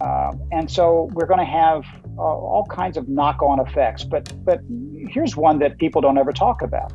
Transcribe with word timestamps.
Uh, 0.00 0.32
and 0.50 0.70
so 0.70 1.10
we're 1.12 1.26
going 1.26 1.40
to 1.40 1.44
have 1.44 1.84
uh, 2.18 2.22
all 2.22 2.66
kinds 2.70 2.96
of 2.96 3.08
knock-on 3.08 3.60
effects. 3.60 4.04
But 4.04 4.32
but 4.44 4.60
here's 5.08 5.36
one 5.36 5.58
that 5.58 5.78
people 5.78 6.00
don't 6.00 6.18
ever 6.18 6.32
talk 6.32 6.62
about. 6.62 6.92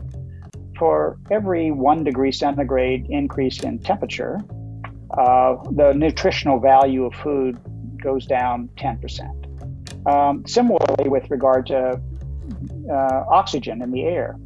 For 0.77 1.17
every 1.31 1.71
one 1.71 2.03
degree 2.03 2.31
centigrade 2.31 3.07
increase 3.09 3.63
in 3.63 3.79
temperature, 3.79 4.41
uh, 5.17 5.55
the 5.71 5.93
nutritional 5.95 6.59
value 6.59 7.05
of 7.05 7.13
food 7.15 7.59
goes 8.01 8.25
down 8.25 8.69
10%. 8.77 10.07
Um, 10.07 10.45
similarly, 10.45 11.09
with 11.09 11.29
regard 11.31 11.65
to 11.67 11.99
uh, 12.91 13.23
oxygen 13.29 13.81
in 13.81 13.91
the 13.91 14.03
air, 14.03 14.37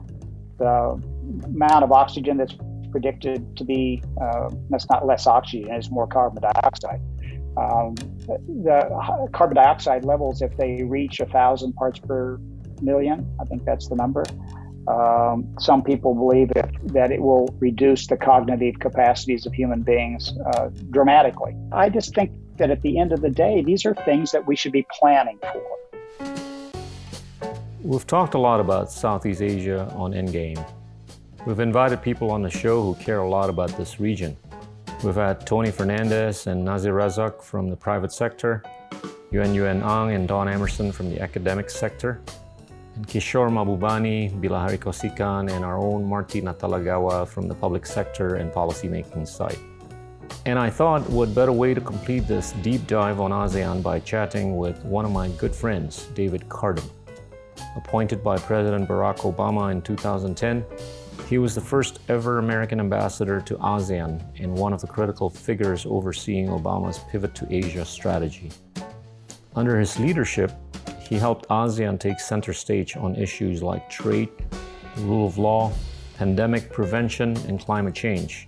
the 0.57 1.01
amount 1.45 1.83
of 1.83 1.91
oxygen 1.91 2.37
that's 2.37 2.55
predicted 2.91 3.55
to 3.57 3.63
be 3.63 4.01
uh, 4.21 4.49
that's 4.69 4.89
not 4.89 5.05
less 5.05 5.27
oxygen, 5.27 5.71
it's 5.71 5.91
more 5.91 6.07
carbon 6.07 6.41
dioxide. 6.41 7.01
Um, 7.57 7.95
the 8.27 9.29
carbon 9.33 9.55
dioxide 9.55 10.05
levels, 10.05 10.41
if 10.41 10.55
they 10.57 10.83
reach 10.83 11.19
a 11.19 11.25
thousand 11.25 11.73
parts 11.73 11.99
per 11.99 12.39
million, 12.81 13.29
I 13.39 13.45
think 13.45 13.65
that's 13.65 13.89
the 13.89 13.95
number. 13.95 14.23
Um, 14.87 15.47
some 15.59 15.83
people 15.83 16.15
believe 16.15 16.51
if, 16.55 16.69
that 16.93 17.11
it 17.11 17.21
will 17.21 17.53
reduce 17.59 18.07
the 18.07 18.17
cognitive 18.17 18.79
capacities 18.79 19.45
of 19.45 19.53
human 19.53 19.83
beings 19.83 20.33
uh, 20.53 20.69
dramatically. 20.89 21.55
I 21.71 21.89
just 21.89 22.15
think 22.15 22.31
that 22.57 22.71
at 22.71 22.81
the 22.81 22.97
end 22.97 23.11
of 23.11 23.21
the 23.21 23.29
day, 23.29 23.61
these 23.61 23.85
are 23.85 23.93
things 23.93 24.31
that 24.31 24.47
we 24.47 24.55
should 24.55 24.71
be 24.71 24.85
planning 24.99 25.37
for. 25.51 25.79
We've 27.81 28.07
talked 28.07 28.33
a 28.33 28.39
lot 28.39 28.59
about 28.59 28.91
Southeast 28.91 29.41
Asia 29.41 29.91
on 29.95 30.13
Endgame. 30.13 30.63
We've 31.45 31.59
invited 31.59 32.01
people 32.01 32.31
on 32.31 32.41
the 32.41 32.49
show 32.49 32.81
who 32.81 32.95
care 32.95 33.19
a 33.19 33.29
lot 33.29 33.49
about 33.49 33.77
this 33.77 33.99
region. 33.99 34.35
We've 35.01 35.15
had 35.15 35.47
Tony 35.47 35.71
Fernandez 35.71 36.47
and 36.47 36.65
Nazir 36.65 36.93
Razak 36.93 37.41
from 37.41 37.69
the 37.69 37.75
private 37.77 38.11
sector, 38.11 38.61
Yuen 39.31 39.53
Yuen 39.53 39.81
Ang 39.81 40.11
and 40.11 40.27
Don 40.27 40.49
Emmerson 40.49 40.91
from 40.91 41.09
the 41.09 41.21
academic 41.21 41.69
sector, 41.69 42.19
and 42.95 43.07
Kishore 43.07 43.49
Mahbubani, 43.49 44.29
Bilahari 44.41 44.77
Kausikan, 44.77 45.49
and 45.51 45.63
our 45.63 45.77
own 45.77 46.03
Marty 46.03 46.41
Natalegawa 46.41 47.25
from 47.25 47.47
the 47.47 47.55
public 47.55 47.85
sector 47.85 48.35
and 48.35 48.51
policymaking 48.51 49.25
side. 49.25 49.57
And 50.45 50.59
I 50.59 50.69
thought 50.69 51.09
what 51.09 51.33
better 51.33 51.53
way 51.53 51.73
to 51.73 51.79
complete 51.79 52.27
this 52.27 52.51
deep 52.61 52.85
dive 52.85 53.21
on 53.21 53.31
ASEAN 53.31 53.81
by 53.81 54.01
chatting 54.01 54.57
with 54.57 54.83
one 54.83 55.05
of 55.05 55.11
my 55.11 55.29
good 55.29 55.55
friends, 55.55 56.07
David 56.13 56.49
Carden. 56.49 56.83
Appointed 57.77 58.21
by 58.21 58.37
President 58.37 58.89
Barack 58.89 59.19
Obama 59.19 59.71
in 59.71 59.81
2010, 59.81 60.65
he 61.27 61.37
was 61.37 61.55
the 61.55 61.61
first 61.61 61.99
ever 62.09 62.39
American 62.39 62.79
ambassador 62.79 63.41
to 63.41 63.55
ASEAN 63.57 64.23
and 64.39 64.53
one 64.53 64.73
of 64.73 64.81
the 64.81 64.87
critical 64.87 65.29
figures 65.29 65.85
overseeing 65.85 66.47
Obama's 66.47 66.99
pivot 67.11 67.35
to 67.35 67.53
Asia 67.53 67.85
strategy. 67.85 68.51
Under 69.55 69.79
his 69.79 69.99
leadership, 69.99 70.51
he 71.01 71.15
helped 71.15 71.47
ASEAN 71.49 71.99
take 71.99 72.19
center 72.19 72.53
stage 72.53 72.95
on 72.97 73.15
issues 73.15 73.61
like 73.61 73.89
trade, 73.89 74.29
rule 74.97 75.27
of 75.27 75.37
law, 75.37 75.71
pandemic 76.17 76.71
prevention, 76.71 77.35
and 77.47 77.59
climate 77.59 77.95
change. 77.95 78.47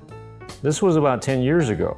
This 0.62 0.82
was 0.82 0.96
about 0.96 1.22
10 1.22 1.42
years 1.42 1.70
ago. 1.70 1.98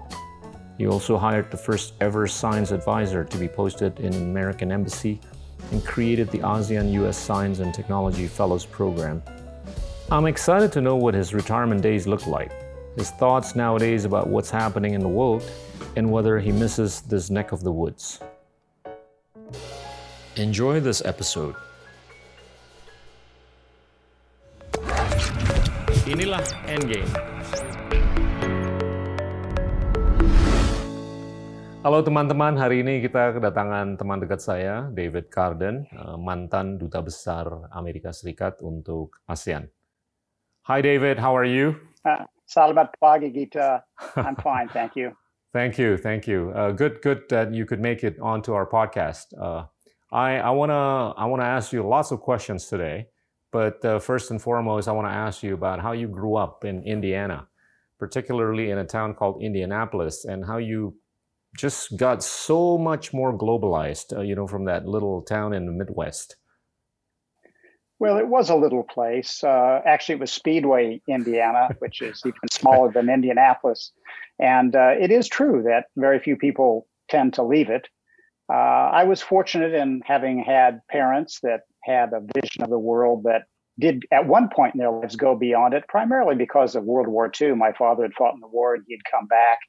He 0.78 0.88
also 0.88 1.18
hired 1.18 1.52
the 1.52 1.58
first 1.58 1.94
ever 2.02 2.28
science 2.28 2.72
advisor 2.72 3.24
to 3.24 3.38
be 3.38 3.48
posted 3.48 4.00
in 4.00 4.14
an 4.14 4.24
American 4.24 4.72
embassy 4.72 5.20
and 5.72 5.86
created 5.86 6.30
the 6.30 6.40
ASEAN 6.40 6.92
US 6.94 7.18
Science 7.18 7.60
and 7.60 7.74
Technology 7.74 8.28
Fellows 8.28 8.66
Program 8.66 9.22
I'm 10.14 10.30
excited 10.30 10.70
to 10.78 10.82
know 10.86 10.94
what 10.94 11.18
his 11.18 11.34
retirement 11.34 11.82
days 11.82 12.06
look 12.06 12.30
like, 12.30 12.54
his 12.94 13.10
thoughts 13.18 13.58
nowadays 13.58 14.06
about 14.06 14.30
what's 14.30 14.54
happening 14.54 14.94
in 14.94 15.02
the 15.02 15.10
world, 15.10 15.42
and 15.98 16.06
whether 16.06 16.38
he 16.38 16.54
misses 16.54 17.02
this 17.02 17.34
neck 17.34 17.50
of 17.50 17.66
the 17.66 17.74
woods. 17.74 18.22
Enjoy 20.38 20.78
this 20.78 21.02
episode. 21.02 21.58
Inilah 26.06 26.46
Endgame. 26.70 27.10
Halo 31.82 32.06
teman-teman, 32.06 32.54
hari 32.54 32.86
ini 32.86 33.02
kita 33.02 33.42
kedatangan 33.42 33.98
teman 33.98 34.22
dekat 34.22 34.46
saya, 34.46 34.94
David 34.94 35.34
Carden, 35.34 35.90
eh, 35.90 36.18
mantan 36.22 36.78
duta 36.78 37.02
besar 37.02 37.66
Amerika 37.74 38.14
Serikat 38.14 38.62
untuk 38.62 39.18
ASEAN. 39.26 39.66
Hi, 40.66 40.80
David. 40.80 41.20
How 41.20 41.36
are 41.36 41.44
you? 41.44 41.76
Uh, 42.06 42.24
Salamat 42.48 42.96
pagi, 42.96 43.28
Gita. 43.28 43.84
I'm 44.16 44.38
fine, 44.38 44.70
thank 44.70 44.96
you. 44.96 45.12
Thank 45.52 45.78
you, 45.78 45.98
thank 45.98 46.26
you. 46.26 46.52
Uh, 46.56 46.72
good, 46.72 47.04
good 47.04 47.30
that 47.30 47.54
you 47.54 47.68
could 47.68 47.80
make 47.80 48.04
it 48.04 48.18
onto 48.20 48.54
our 48.54 48.66
podcast. 48.66 49.38
Uh, 49.40 49.66
I, 50.12 50.40
I 50.40 50.50
wanna, 50.50 51.12
I 51.12 51.26
wanna 51.26 51.44
ask 51.44 51.72
you 51.72 51.86
lots 51.86 52.10
of 52.10 52.22
questions 52.22 52.66
today, 52.66 53.06
but 53.52 53.84
uh, 53.86 54.00
first 54.00 54.32
and 54.32 54.42
foremost, 54.42 54.88
I 54.88 54.94
wanna 54.94 55.14
ask 55.14 55.44
you 55.44 55.54
about 55.54 55.80
how 55.80 55.92
you 55.92 56.08
grew 56.08 56.38
up 56.38 56.66
in 56.66 56.82
Indiana, 56.82 57.46
particularly 58.00 58.72
in 58.72 58.80
a 58.80 58.86
town 58.86 59.14
called 59.14 59.44
Indianapolis, 59.44 60.26
and 60.26 60.44
how 60.44 60.58
you 60.58 60.96
just 61.56 61.98
got 61.98 62.24
so 62.24 62.80
much 62.80 63.14
more 63.14 63.38
globalized, 63.38 64.18
uh, 64.18 64.22
you 64.22 64.34
know, 64.34 64.48
from 64.48 64.66
that 64.66 64.88
little 64.88 65.22
town 65.22 65.54
in 65.54 65.68
the 65.68 65.72
Midwest. 65.72 66.38
Well, 68.04 68.18
it 68.18 68.28
was 68.28 68.50
a 68.50 68.56
little 68.58 68.84
place. 68.84 69.46
Uh, 69.46 69.80
actually, 69.86 70.16
it 70.16 70.20
was 70.20 70.34
Speedway, 70.34 71.02
Indiana, 71.08 71.70
which 71.80 72.02
is 72.02 72.22
even 72.26 72.50
smaller 72.52 72.92
than 72.92 73.10
Indianapolis. 73.10 73.94
And 74.40 74.76
uh, 74.76 74.96
it 75.00 75.10
is 75.10 75.30
true 75.30 75.64
that 75.64 75.86
very 75.96 76.20
few 76.20 76.36
people 76.36 76.86
tend 77.10 77.34
to 77.36 77.44
leave 77.44 77.70
it. 77.70 77.88
Uh, 78.52 78.92
I 78.92 79.06
was 79.06 79.22
fortunate 79.22 79.74
in 79.74 80.02
having 80.06 80.44
had 80.44 80.82
parents 80.92 81.40
that 81.44 81.62
had 81.86 82.12
a 82.12 82.20
vision 82.38 82.62
of 82.62 82.70
the 82.70 82.78
world 82.78 83.24
that 83.24 83.44
did 83.80 84.04
at 84.12 84.28
one 84.28 84.50
point 84.50 84.76
in 84.76 84.80
their 84.80 84.92
lives 84.92 85.16
go 85.16 85.34
beyond 85.34 85.74
it, 85.74 85.88
primarily 85.88 86.36
because 86.36 86.76
of 86.76 86.84
World 86.84 87.08
War 87.08 87.32
II. 87.42 87.56
My 87.56 87.72
father 87.72 88.04
had 88.04 88.14
fought 88.16 88.34
in 88.34 88.42
the 88.42 88.50
war 88.50 88.76
and 88.76 88.84
he'd 88.86 89.06
come 89.10 89.28
back. 89.28 89.60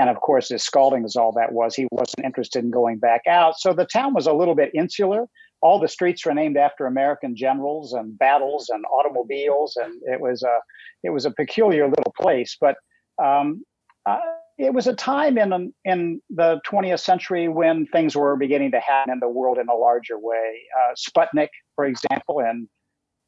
And 0.00 0.10
of 0.10 0.16
course, 0.16 0.50
as 0.50 0.64
scalding 0.64 1.04
as 1.04 1.14
all 1.14 1.30
that 1.34 1.52
was, 1.52 1.76
he 1.76 1.86
wasn't 1.92 2.26
interested 2.26 2.64
in 2.64 2.72
going 2.72 2.98
back 2.98 3.20
out. 3.28 3.60
So 3.60 3.72
the 3.72 3.84
town 3.86 4.14
was 4.14 4.26
a 4.26 4.32
little 4.32 4.56
bit 4.56 4.72
insular 4.74 5.28
all 5.62 5.78
the 5.78 5.88
streets 5.88 6.26
were 6.26 6.34
named 6.34 6.56
after 6.56 6.86
American 6.86 7.36
generals 7.36 7.92
and 7.92 8.18
battles 8.18 8.68
and 8.68 8.84
automobiles, 8.92 9.76
and 9.76 10.02
it 10.12 10.20
was 10.20 10.42
a 10.42 10.58
it 11.04 11.10
was 11.10 11.24
a 11.24 11.30
peculiar 11.30 11.88
little 11.88 12.12
place. 12.20 12.56
But 12.60 12.76
um, 13.22 13.64
uh, 14.04 14.18
it 14.58 14.74
was 14.74 14.88
a 14.88 14.94
time 14.94 15.38
in 15.38 15.72
in 15.84 16.20
the 16.30 16.60
20th 16.68 17.00
century 17.00 17.48
when 17.48 17.86
things 17.86 18.16
were 18.16 18.36
beginning 18.36 18.72
to 18.72 18.80
happen 18.80 19.12
in 19.12 19.20
the 19.20 19.28
world 19.28 19.58
in 19.58 19.68
a 19.68 19.74
larger 19.74 20.18
way. 20.18 20.62
Uh, 20.76 20.94
Sputnik, 20.96 21.48
for 21.76 21.84
example, 21.84 22.40
in 22.40 22.68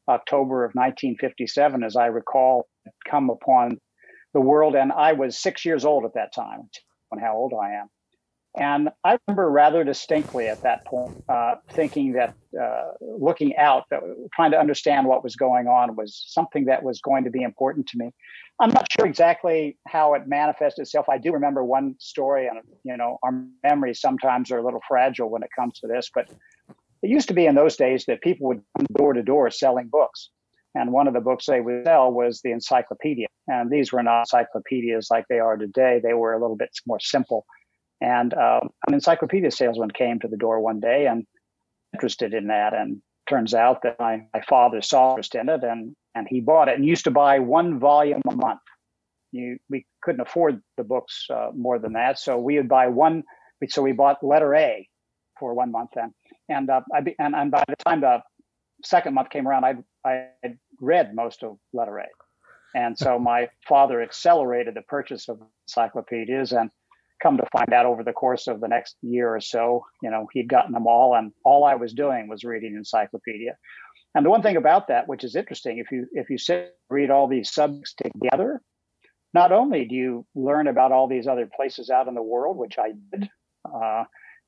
October 0.09 0.65
of 0.65 0.71
1957, 0.75 1.83
as 1.83 1.95
I 1.95 2.07
recall, 2.07 2.67
come 3.09 3.29
upon 3.29 3.79
the 4.33 4.41
world, 4.41 4.75
and 4.75 4.91
I 4.91 5.13
was 5.13 5.41
six 5.41 5.63
years 5.63 5.85
old 5.85 6.03
at 6.03 6.13
that 6.15 6.33
time. 6.33 6.69
On 7.11 7.19
how 7.19 7.35
old 7.35 7.53
I 7.53 7.69
am. 7.75 7.87
And 8.57 8.89
I 9.03 9.17
remember 9.27 9.49
rather 9.49 9.83
distinctly 9.83 10.47
at 10.47 10.61
that 10.61 10.85
point 10.85 11.23
uh, 11.27 11.55
thinking 11.71 12.13
that 12.13 12.35
uh, 12.59 12.91
looking 13.01 13.55
out, 13.57 13.83
that 13.91 13.99
trying 14.33 14.51
to 14.51 14.59
understand 14.59 15.07
what 15.07 15.23
was 15.23 15.35
going 15.35 15.67
on 15.67 15.95
was 15.95 16.23
something 16.27 16.65
that 16.65 16.81
was 16.81 17.01
going 17.01 17.25
to 17.25 17.29
be 17.29 17.43
important 17.43 17.87
to 17.87 17.97
me. 17.97 18.11
I'm 18.61 18.69
not 18.69 18.87
sure 18.89 19.05
exactly 19.05 19.77
how 19.87 20.13
it 20.13 20.27
manifested 20.27 20.83
itself. 20.83 21.07
I 21.09 21.17
do 21.17 21.33
remember 21.33 21.65
one 21.65 21.95
story, 21.99 22.47
and 22.47 22.59
you 22.83 22.95
know, 22.95 23.17
our 23.23 23.43
memories 23.63 23.99
sometimes 23.99 24.49
are 24.51 24.59
a 24.59 24.63
little 24.63 24.81
fragile 24.87 25.29
when 25.29 25.43
it 25.43 25.49
comes 25.57 25.77
to 25.79 25.87
this. 25.87 26.09
But 26.13 26.29
it 27.03 27.09
used 27.09 27.27
to 27.27 27.33
be 27.33 27.47
in 27.47 27.55
those 27.55 27.75
days 27.75 28.05
that 28.07 28.21
people 28.21 28.47
would 28.47 28.61
come 28.77 28.87
door 28.97 29.11
to 29.11 29.21
door 29.21 29.51
selling 29.51 29.89
books, 29.89 30.29
and 30.75 30.93
one 30.93 31.09
of 31.09 31.13
the 31.13 31.19
books 31.19 31.45
they 31.45 31.59
would 31.59 31.83
sell 31.83 32.09
was 32.09 32.39
the 32.41 32.51
encyclopedia. 32.51 33.27
And 33.47 33.69
these 33.69 33.91
were 33.91 34.01
not 34.01 34.21
encyclopedias 34.21 35.07
like 35.11 35.25
they 35.27 35.39
are 35.39 35.57
today; 35.57 35.99
they 36.01 36.13
were 36.13 36.31
a 36.31 36.39
little 36.39 36.55
bit 36.55 36.69
more 36.87 37.01
simple 37.01 37.45
and 38.05 38.35
uh, 38.35 38.59
an 38.87 38.93
encyclopedia 38.93 39.49
salesman 39.49 39.89
came 39.89 40.19
to 40.19 40.27
the 40.27 40.37
door 40.37 40.59
one 40.59 40.79
day 40.79 41.07
and 41.07 41.25
interested 41.91 42.35
in 42.35 42.47
that. 42.47 42.75
And 42.75 43.01
turns 43.27 43.55
out 43.55 43.81
that 43.81 43.99
my, 43.99 44.21
my 44.31 44.41
father 44.47 44.79
saw 44.79 45.13
interest 45.13 45.33
in 45.33 45.49
it 45.49 45.63
and, 45.63 45.95
and 46.13 46.27
he 46.29 46.39
bought 46.39 46.67
it 46.67 46.75
and 46.75 46.85
used 46.85 47.05
to 47.05 47.11
buy 47.11 47.39
one 47.39 47.79
volume 47.79 48.21
a 48.29 48.35
month. 48.35 48.59
You, 49.31 49.57
we 49.71 49.87
couldn't 50.03 50.21
afford 50.21 50.61
the 50.77 50.83
books 50.83 51.25
uh, 51.33 51.49
more 51.55 51.79
than 51.79 51.93
that. 51.93 52.19
So 52.19 52.37
we 52.37 52.57
would 52.57 52.69
buy 52.69 52.85
one. 52.87 53.23
So 53.69 53.81
we 53.81 53.91
bought 53.91 54.23
letter 54.23 54.53
A 54.53 54.87
for 55.39 55.55
one 55.55 55.71
month 55.71 55.89
then. 55.95 56.13
And, 56.47 56.69
uh, 56.69 56.81
I 56.93 57.01
be, 57.01 57.15
and, 57.17 57.35
and 57.35 57.49
by 57.49 57.63
the 57.67 57.75
time 57.77 58.01
the 58.01 58.21
second 58.83 59.15
month 59.15 59.31
came 59.31 59.47
around, 59.47 59.65
I'd, 59.65 59.83
I'd 60.05 60.59
read 60.79 61.15
most 61.15 61.43
of 61.43 61.57
letter 61.73 61.97
A. 61.97 62.05
And 62.75 62.95
so 62.95 63.17
my 63.17 63.49
father 63.67 64.03
accelerated 64.03 64.75
the 64.75 64.83
purchase 64.83 65.27
of 65.27 65.41
encyclopedias 65.67 66.51
and 66.51 66.69
come 67.21 67.37
to 67.37 67.45
find 67.51 67.73
out 67.73 67.85
over 67.85 68.03
the 68.03 68.13
course 68.13 68.47
of 68.47 68.61
the 68.61 68.67
next 68.67 68.95
year 69.01 69.33
or 69.33 69.39
so, 69.39 69.85
you 70.01 70.09
know, 70.09 70.27
he'd 70.33 70.49
gotten 70.49 70.73
them 70.73 70.87
all, 70.87 71.15
and 71.15 71.31
all 71.43 71.63
I 71.63 71.75
was 71.75 71.93
doing 71.93 72.27
was 72.27 72.43
reading 72.43 72.75
encyclopedia. 72.75 73.55
And 74.15 74.25
the 74.25 74.29
one 74.29 74.41
thing 74.41 74.57
about 74.57 74.87
that, 74.87 75.07
which 75.07 75.23
is 75.23 75.35
interesting, 75.35 75.77
if 75.77 75.91
you 75.91 76.07
if 76.13 76.29
you 76.29 76.37
sit 76.37 76.75
read 76.89 77.11
all 77.11 77.27
these 77.27 77.51
subjects 77.51 77.93
together, 77.95 78.61
not 79.33 79.51
only 79.51 79.85
do 79.85 79.95
you 79.95 80.25
learn 80.35 80.67
about 80.67 80.91
all 80.91 81.07
these 81.07 81.27
other 81.27 81.49
places 81.53 81.89
out 81.89 82.07
in 82.07 82.15
the 82.15 82.21
world, 82.21 82.57
which 82.57 82.77
I 82.79 82.93
did, 83.11 83.29
uh, 83.65 84.05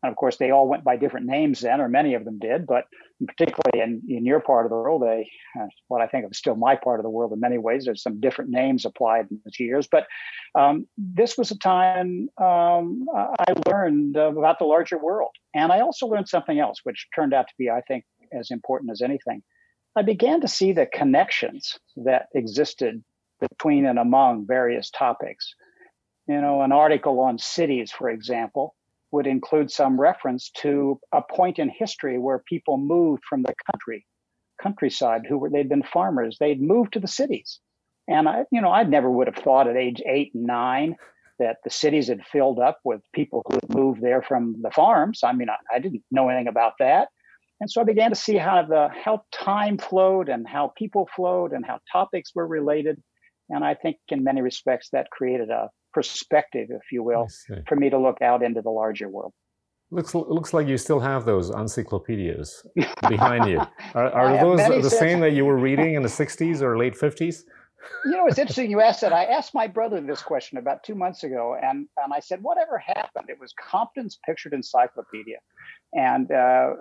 And 0.08 0.14
of 0.14 0.18
course, 0.18 0.38
they 0.38 0.52
all 0.52 0.70
went 0.70 0.86
by 0.86 0.96
different 0.96 1.26
names 1.26 1.60
then, 1.60 1.82
or 1.82 1.90
many 1.90 2.14
of 2.14 2.24
them 2.24 2.40
did. 2.40 2.66
But 2.66 2.86
particularly 3.28 3.82
in, 3.82 4.02
in 4.08 4.26
your 4.26 4.40
part 4.40 4.66
of 4.66 4.70
the 4.70 4.78
world, 4.78 5.02
they, 5.02 5.30
uh, 5.60 5.66
what 5.90 6.02
I 6.02 6.08
think 6.08 6.26
of 6.26 6.34
still 6.34 6.56
my 6.56 6.78
part 6.78 7.02
of 7.02 7.04
the 7.04 7.10
world 7.10 7.34
in 7.34 7.42
many 7.42 7.58
ways, 7.58 7.84
there's 7.84 8.02
some 8.02 8.22
different 8.22 8.50
names 8.50 8.86
applied 8.86 9.28
in 9.30 9.42
the 9.44 9.52
years. 9.60 9.86
But 9.92 10.08
um, 10.56 10.88
this 10.98 11.38
was 11.38 11.52
a 11.52 11.58
time 11.58 12.30
um, 12.38 13.06
I 13.14 13.54
learned 13.68 14.16
about 14.16 14.60
the 14.60 14.66
larger 14.66 14.98
world. 14.98 15.32
And 15.54 15.74
I 15.74 15.82
also 15.82 16.08
learned 16.08 16.30
something 16.30 16.58
else, 16.58 16.80
which 16.86 17.08
turned 17.14 17.34
out 17.34 17.50
to 17.50 17.54
be, 17.58 17.70
I 17.70 17.82
think, 17.82 18.06
as 18.32 18.50
important 18.50 18.92
as 18.92 19.02
anything. 19.02 19.44
I 19.98 20.04
began 20.04 20.40
to 20.40 20.48
see 20.48 20.72
the 20.72 20.86
connections 20.86 21.78
that 21.98 22.28
existed 22.34 23.04
between 23.42 23.86
and 23.86 24.00
among 24.00 24.48
various 24.48 24.90
topics. 24.90 25.54
You 26.28 26.40
know, 26.40 26.62
an 26.62 26.72
article 26.72 27.20
on 27.20 27.38
cities, 27.40 27.92
for 27.92 28.10
example, 28.10 28.74
would 29.12 29.28
include 29.28 29.72
some 29.72 30.00
reference 30.00 30.50
to 30.62 31.00
a 31.14 31.22
point 31.22 31.60
in 31.60 31.70
history 31.70 32.18
where 32.18 32.44
people 32.48 32.78
moved 32.78 33.24
from 33.30 33.44
the 33.44 33.54
country, 33.72 34.06
countryside, 34.62 35.22
who 35.28 35.38
were 35.38 35.50
they'd 35.50 35.70
been 35.70 35.84
farmers, 35.84 36.38
they'd 36.40 36.62
moved 36.62 36.94
to 36.94 37.00
the 37.00 37.08
cities. 37.08 37.60
And 38.08 38.28
I, 38.28 38.44
you 38.52 38.62
know, 38.62 38.72
I 38.72 38.84
never 38.84 39.10
would 39.10 39.28
have 39.28 39.44
thought 39.44 39.68
at 39.68 39.76
age 39.76 40.02
eight 40.08 40.32
and 40.34 40.46
nine 40.46 40.96
that 41.40 41.58
the 41.64 41.70
cities 41.70 42.08
had 42.08 42.26
filled 42.26 42.60
up 42.60 42.80
with 42.84 43.02
people 43.14 43.44
who 43.48 43.56
had 43.56 43.76
moved 43.76 44.02
there 44.02 44.22
from 44.22 44.56
the 44.62 44.72
farms. 44.72 45.20
I 45.24 45.34
mean, 45.34 45.50
I, 45.50 45.76
I 45.76 45.80
didn't 45.80 46.04
know 46.12 46.30
anything 46.30 46.48
about 46.48 46.74
that. 46.80 47.10
And 47.60 47.70
so 47.70 47.82
I 47.82 47.86
began 47.86 48.10
to 48.10 48.16
see 48.16 48.38
how 48.38 48.64
the 48.64 48.90
how 49.04 49.24
time 49.32 49.78
flowed 49.78 50.30
and 50.30 50.48
how 50.48 50.74
people 50.78 51.10
flowed 51.16 51.54
and 51.54 51.66
how 51.66 51.80
topics 51.92 52.32
were 52.36 52.48
related. 52.48 53.02
And 53.50 53.64
I 53.64 53.74
think 53.74 53.98
in 54.10 54.24
many 54.24 54.42
respects 54.42 54.90
that 54.92 55.10
created 55.10 55.50
a 55.50 55.70
perspective, 55.98 56.68
if 56.70 56.92
you 56.92 57.02
will, 57.02 57.28
for 57.68 57.76
me 57.76 57.90
to 57.90 57.98
look 57.98 58.22
out 58.22 58.44
into 58.44 58.62
the 58.62 58.70
larger 58.70 59.10
world. 59.10 59.34
Looks 59.90 60.14
looks 60.14 60.54
like 60.54 60.68
you 60.68 60.78
still 60.78 61.00
have 61.00 61.26
those 61.26 61.50
encyclopedias 61.50 62.64
behind 63.10 63.50
you. 63.50 63.60
Are, 63.96 64.12
are 64.12 64.38
those 64.38 64.84
the 64.84 64.90
same 64.90 65.20
that 65.22 65.32
you 65.32 65.44
were 65.46 65.58
reading 65.58 65.96
in 65.96 66.04
the 66.04 66.10
60s 66.10 66.62
or 66.62 66.78
late 66.78 66.94
50s? 66.94 67.38
You 68.06 68.12
know, 68.12 68.28
it's 68.28 68.38
interesting 68.38 68.70
you 68.70 68.82
asked 68.82 69.02
that. 69.02 69.14
I 69.14 69.24
asked 69.24 69.56
my 69.56 69.66
brother 69.66 70.00
this 70.02 70.22
question 70.22 70.58
about 70.60 70.84
two 70.84 70.94
months 70.94 71.24
ago, 71.24 71.56
and, 71.64 71.88
and 72.04 72.14
I 72.14 72.20
said, 72.20 72.44
Whatever 72.44 72.78
happened? 72.78 73.30
It 73.30 73.40
was 73.40 73.54
Compton's 73.54 74.20
Pictured 74.24 74.54
Encyclopedia. 74.54 75.38
And 75.94 76.32
uh, 76.32 76.74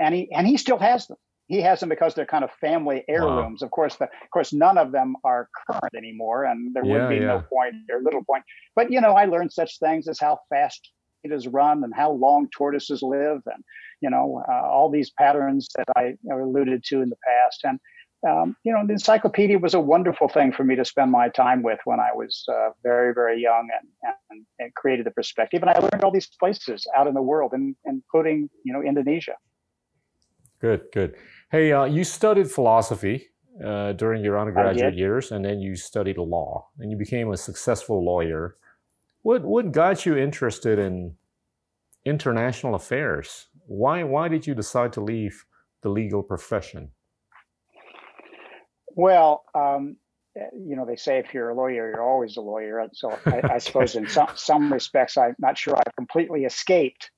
and 0.00 0.12
he 0.14 0.32
and 0.32 0.46
he 0.46 0.56
still 0.56 0.78
has 0.78 1.06
them 1.06 1.18
he 1.48 1.60
has 1.60 1.80
them 1.80 1.88
because 1.88 2.14
they're 2.14 2.26
kind 2.26 2.44
of 2.44 2.50
family 2.60 3.04
heirlooms. 3.08 3.62
Wow. 3.62 3.66
Of 3.66 3.70
course, 3.70 3.96
the, 3.96 4.04
of 4.04 4.30
course, 4.32 4.52
none 4.52 4.78
of 4.78 4.92
them 4.92 5.14
are 5.24 5.48
current 5.68 5.94
anymore, 5.96 6.44
and 6.44 6.74
there 6.74 6.84
yeah, 6.84 6.92
would 6.92 7.08
be 7.08 7.16
yeah. 7.16 7.26
no 7.26 7.44
point 7.52 7.74
or 7.90 8.02
little 8.02 8.24
point. 8.24 8.44
But 8.74 8.90
you 8.90 9.00
know, 9.00 9.12
I 9.12 9.26
learned 9.26 9.52
such 9.52 9.78
things 9.78 10.08
as 10.08 10.18
how 10.18 10.40
fast 10.48 10.90
it 11.22 11.32
is 11.32 11.46
run 11.48 11.82
and 11.84 11.92
how 11.94 12.12
long 12.12 12.48
tortoises 12.56 13.02
live, 13.02 13.42
and 13.46 13.62
you 14.00 14.10
know, 14.10 14.42
uh, 14.48 14.68
all 14.68 14.90
these 14.90 15.10
patterns 15.10 15.68
that 15.76 15.86
I 15.96 16.14
alluded 16.30 16.82
to 16.86 17.00
in 17.00 17.10
the 17.10 17.16
past. 17.24 17.60
And 17.64 17.78
um, 18.28 18.56
you 18.64 18.72
know, 18.72 18.84
the 18.84 18.94
encyclopedia 18.94 19.58
was 19.58 19.74
a 19.74 19.80
wonderful 19.80 20.28
thing 20.28 20.50
for 20.50 20.64
me 20.64 20.74
to 20.74 20.84
spend 20.84 21.12
my 21.12 21.28
time 21.28 21.62
with 21.62 21.78
when 21.84 22.00
I 22.00 22.10
was 22.12 22.44
uh, 22.48 22.70
very, 22.82 23.14
very 23.14 23.40
young, 23.40 23.68
and, 23.78 24.14
and, 24.30 24.46
and 24.58 24.74
created 24.74 25.06
the 25.06 25.12
perspective. 25.12 25.62
And 25.62 25.70
I 25.70 25.78
learned 25.78 26.02
all 26.02 26.10
these 26.10 26.30
places 26.40 26.86
out 26.96 27.06
in 27.06 27.14
the 27.14 27.22
world, 27.22 27.52
and 27.52 27.76
including 27.84 28.50
you 28.64 28.72
know 28.72 28.82
Indonesia. 28.82 29.36
Good, 30.66 30.86
good. 30.92 31.14
Hey, 31.52 31.70
uh, 31.70 31.84
you 31.84 32.02
studied 32.02 32.50
philosophy 32.50 33.28
uh, 33.64 33.92
during 33.92 34.24
your 34.24 34.36
undergraduate 34.36 34.96
years, 34.96 35.30
and 35.30 35.44
then 35.44 35.60
you 35.60 35.76
studied 35.76 36.18
law, 36.18 36.66
and 36.80 36.90
you 36.90 36.96
became 36.96 37.30
a 37.30 37.36
successful 37.36 38.04
lawyer. 38.04 38.56
What 39.22 39.44
what 39.44 39.70
got 39.70 40.04
you 40.04 40.16
interested 40.16 40.80
in 40.80 41.14
international 42.04 42.74
affairs? 42.74 43.46
Why 43.66 44.02
why 44.02 44.26
did 44.26 44.44
you 44.44 44.56
decide 44.56 44.92
to 44.94 45.00
leave 45.00 45.44
the 45.82 45.88
legal 45.88 46.24
profession? 46.24 46.90
Well, 48.96 49.44
um, 49.54 49.98
you 50.34 50.74
know, 50.74 50.84
they 50.84 50.96
say 50.96 51.20
if 51.20 51.32
you're 51.32 51.50
a 51.50 51.54
lawyer, 51.54 51.90
you're 51.90 52.02
always 52.02 52.36
a 52.38 52.40
lawyer. 52.40 52.84
So 52.92 53.16
I, 53.24 53.54
I 53.54 53.58
suppose 53.58 53.94
in 53.94 54.08
some 54.08 54.32
some 54.34 54.72
respects, 54.72 55.16
I'm 55.16 55.36
not 55.38 55.56
sure 55.56 55.76
I 55.76 55.84
completely 55.96 56.44
escaped 56.44 57.12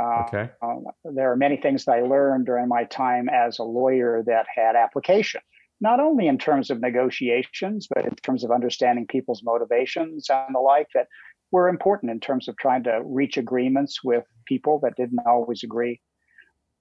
uh, 0.00 0.24
okay. 0.26 0.50
Uh, 0.62 0.76
there 1.04 1.30
are 1.30 1.36
many 1.36 1.56
things 1.56 1.84
that 1.84 1.92
I 1.92 2.00
learned 2.00 2.46
during 2.46 2.68
my 2.68 2.84
time 2.84 3.28
as 3.28 3.58
a 3.58 3.64
lawyer 3.64 4.22
that 4.26 4.46
had 4.54 4.74
application, 4.74 5.42
not 5.80 6.00
only 6.00 6.26
in 6.26 6.38
terms 6.38 6.70
of 6.70 6.80
negotiations, 6.80 7.86
but 7.94 8.06
in 8.06 8.14
terms 8.16 8.42
of 8.42 8.50
understanding 8.50 9.06
people's 9.06 9.42
motivations 9.42 10.30
and 10.30 10.54
the 10.54 10.60
like 10.60 10.88
that 10.94 11.06
were 11.50 11.68
important 11.68 12.10
in 12.10 12.20
terms 12.20 12.48
of 12.48 12.56
trying 12.56 12.82
to 12.84 13.02
reach 13.04 13.36
agreements 13.36 14.02
with 14.02 14.24
people 14.46 14.80
that 14.82 14.96
didn't 14.96 15.20
always 15.26 15.62
agree. 15.62 16.00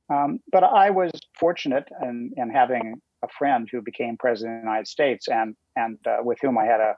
Um, 0.10 0.40
but 0.52 0.64
I 0.64 0.90
was 0.90 1.12
fortunate 1.38 1.88
in, 2.02 2.32
in 2.38 2.50
having 2.50 3.02
a 3.24 3.28
friend 3.38 3.68
who 3.70 3.82
became 3.82 4.16
president 4.18 4.60
of 4.60 4.62
the 4.62 4.70
United 4.70 4.88
States 4.88 5.28
and, 5.28 5.56
and 5.76 5.98
uh, 6.08 6.18
with 6.22 6.38
whom 6.42 6.58
I 6.58 6.66
had 6.66 6.80
a 6.80 6.96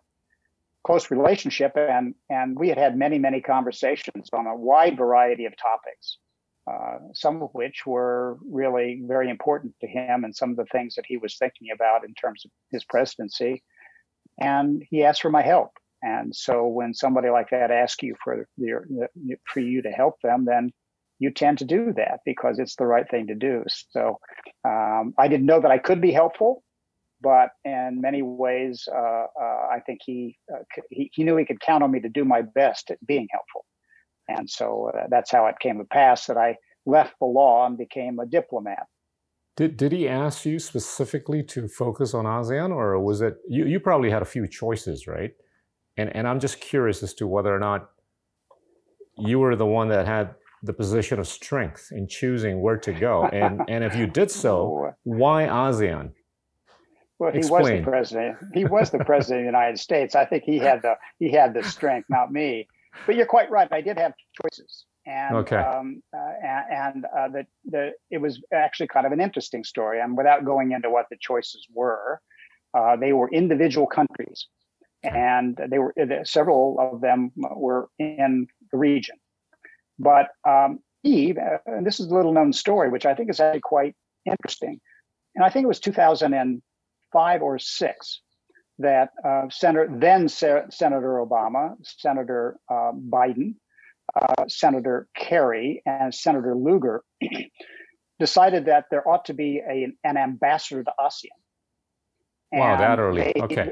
close 0.86 1.12
relationship, 1.12 1.74
and 1.76 2.16
and 2.30 2.58
we 2.58 2.70
had 2.70 2.78
had 2.78 2.98
many 2.98 3.20
many 3.20 3.42
conversations 3.42 4.30
on 4.34 4.48
a 4.48 4.56
wide 4.56 4.98
variety 4.98 5.46
of 5.46 5.54
topics, 5.58 6.18
uh, 6.72 6.98
some 7.14 7.42
of 7.42 7.50
which 7.54 7.86
were 7.86 8.38
really 8.50 9.02
very 9.06 9.30
important 9.30 9.74
to 9.82 9.88
him, 9.88 10.24
and 10.24 10.36
some 10.36 10.52
of 10.52 10.58
the 10.58 10.66
things 10.66 10.96
that 10.96 11.06
he 11.08 11.18
was 11.18 11.38
thinking 11.38 11.70
about 11.74 12.06
in 12.06 12.14
terms 12.14 12.44
of 12.46 12.52
his 12.72 12.84
presidency. 12.86 13.64
And 14.40 14.84
he 14.90 15.04
asked 15.04 15.22
for 15.22 15.30
my 15.30 15.42
help. 15.42 15.72
And 16.02 16.36
so 16.36 16.66
when 16.66 16.94
somebody 16.94 17.30
like 17.30 17.52
that 17.52 17.70
asks 17.70 18.02
you 18.02 18.16
for 18.24 18.48
your, 18.58 18.88
for 19.46 19.60
you 19.60 19.84
to 19.84 19.92
help 19.92 20.16
them, 20.24 20.46
then 20.46 20.72
you 21.20 21.32
tend 21.32 21.60
to 21.60 21.66
do 21.66 21.94
that 21.94 22.22
because 22.26 22.58
it's 22.58 22.76
the 22.76 22.88
right 22.88 23.08
thing 23.10 23.28
to 23.28 23.36
do. 23.36 23.64
So 23.92 24.18
um, 24.66 25.14
I 25.20 25.28
didn't 25.28 25.46
know 25.46 25.62
that 25.62 25.70
I 25.70 25.78
could 25.78 26.02
be 26.02 26.12
helpful, 26.12 26.64
but 27.22 27.50
in 27.64 28.00
many 28.02 28.22
ways, 28.22 28.88
uh, 28.92 28.98
uh, 29.40 29.68
I 29.72 29.80
think 29.86 30.00
he, 30.04 30.38
uh, 30.54 30.64
he, 30.90 31.10
he 31.14 31.24
knew 31.24 31.38
he 31.38 31.46
could 31.46 31.60
count 31.60 31.84
on 31.84 31.92
me 31.92 32.00
to 32.00 32.10
do 32.10 32.26
my 32.26 32.42
best 32.42 32.92
at 32.92 33.06
being 33.06 33.28
helpful, 33.32 33.66
and 34.28 34.50
so 34.50 34.92
uh, 34.96 35.08
that's 35.10 35.32
how 35.32 35.46
it 35.48 35.56
came 35.60 35.78
to 35.78 35.86
pass 35.86 36.26
that 36.26 36.38
I 36.38 36.58
left 36.86 37.16
the 37.20 37.28
law 37.28 37.66
and 37.66 37.78
became 37.78 38.20
a 38.20 38.26
diplomat. 38.26 38.88
Did 39.58 39.78
did 39.78 39.92
he 39.92 40.08
ask 40.08 40.46
you 40.46 40.60
specifically 40.60 41.44
to 41.44 41.68
focus 41.68 42.14
on 42.14 42.26
ASEAN, 42.26 42.72
or 42.72 43.00
was 43.00 43.22
it 43.22 43.36
you? 43.48 43.66
You 43.66 43.80
probably 43.80 44.10
had 44.10 44.22
a 44.22 44.26
few 44.26 44.48
choices, 44.48 45.08
right? 45.08 45.32
And 45.98 46.16
and 46.16 46.28
I'm 46.28 46.40
just 46.40 46.62
curious 46.62 47.04
as 47.04 47.14
to 47.16 47.28
whether 47.28 47.54
or 47.54 47.60
not 47.60 47.90
you 49.18 49.40
were 49.40 49.56
the 49.56 49.66
one 49.66 49.90
that 49.90 50.08
had 50.08 50.36
the 50.64 50.74
position 50.74 51.20
of 51.20 51.28
strength 51.28 51.90
in 51.92 52.08
choosing 52.08 52.62
where 52.62 52.78
to 52.78 52.94
go, 52.94 53.26
and 53.26 53.62
and 53.68 53.84
if 53.84 53.96
you 53.96 54.08
did 54.08 54.32
so, 54.32 54.94
why 55.04 55.44
ASEAN? 55.48 56.14
Well, 57.22 57.32
he 57.32 57.38
Explain. 57.38 57.62
was 57.62 57.70
the 57.70 57.82
president. 57.84 58.38
He 58.52 58.66
was 58.66 58.90
the 58.90 59.06
president 59.06 59.42
of 59.42 59.44
the 59.44 59.58
United 59.60 59.80
States. 59.80 60.16
I 60.16 60.26
think 60.26 60.44
he 60.44 60.58
had 60.58 60.82
the 60.82 60.96
he 61.20 61.32
had 61.32 61.54
the 61.54 61.62
strength, 61.62 62.10
not 62.10 62.32
me. 62.32 62.68
But 63.06 63.16
you're 63.16 63.28
quite 63.28 63.52
right. 63.52 63.68
I 63.72 63.80
did 63.80 64.00
have 64.00 64.14
choices, 64.42 64.86
and 65.06 65.36
okay. 65.36 65.58
um, 65.58 66.02
uh, 66.18 66.32
and, 66.44 67.06
uh, 67.16 67.28
the 67.28 67.46
the 67.66 67.92
it 68.10 68.18
was 68.18 68.42
actually 68.52 68.88
kind 68.88 69.06
of 69.06 69.12
an 69.12 69.22
interesting 69.22 69.64
story. 69.64 70.02
And 70.02 70.18
without 70.18 70.46
going 70.46 70.72
into 70.72 70.90
what 70.90 71.06
the 71.12 71.18
choices 71.22 71.68
were, 71.72 72.20
uh, 72.74 72.96
they 72.96 73.14
were 73.14 73.30
individual 73.30 73.86
countries, 73.86 74.48
and 75.04 75.56
they 75.70 75.78
were 75.78 75.94
several 76.24 76.78
of 76.80 77.02
them 77.02 77.34
were 77.36 77.88
in 78.00 78.48
the 78.72 78.80
region. 78.80 79.18
But 80.00 80.30
um, 80.50 80.80
Eve, 81.04 81.38
uh, 81.38 81.60
and 81.68 81.86
this 81.86 82.00
is 82.00 82.08
a 82.08 82.16
little 82.16 82.34
known 82.34 82.52
story, 82.52 82.90
which 82.90 83.06
I 83.06 83.14
think 83.14 83.30
is 83.30 83.40
actually 83.40 83.62
quite 83.62 83.96
interesting. 84.26 84.82
And 85.36 85.46
I 85.46 85.50
think 85.50 85.66
it 85.66 85.68
was 85.68 85.80
2000 85.80 86.34
and 86.34 86.64
five 87.12 87.42
or 87.42 87.60
six 87.60 88.22
that 88.80 89.10
uh, 89.24 89.44
Senator, 89.50 89.88
then 89.92 90.28
Senator 90.28 90.70
Obama, 91.26 91.76
Senator 91.84 92.58
uh, 92.70 92.92
Biden, 92.94 93.56
uh, 94.20 94.46
Senator 94.48 95.08
Kerry, 95.16 95.82
and 95.86 96.14
Senator 96.14 96.56
Lugar 96.56 97.04
decided 98.20 98.66
that 98.66 98.86
there 98.92 99.08
ought 99.08 99.26
to 99.26 99.34
be 99.34 99.62
a, 99.68 99.88
an 100.04 100.18
ambassador 100.18 100.84
to 100.84 100.92
ASEAN. 101.00 101.28
Wow, 102.52 102.78
that 102.78 103.00
early. 103.00 103.32
They, 103.36 103.42
okay. 103.42 103.72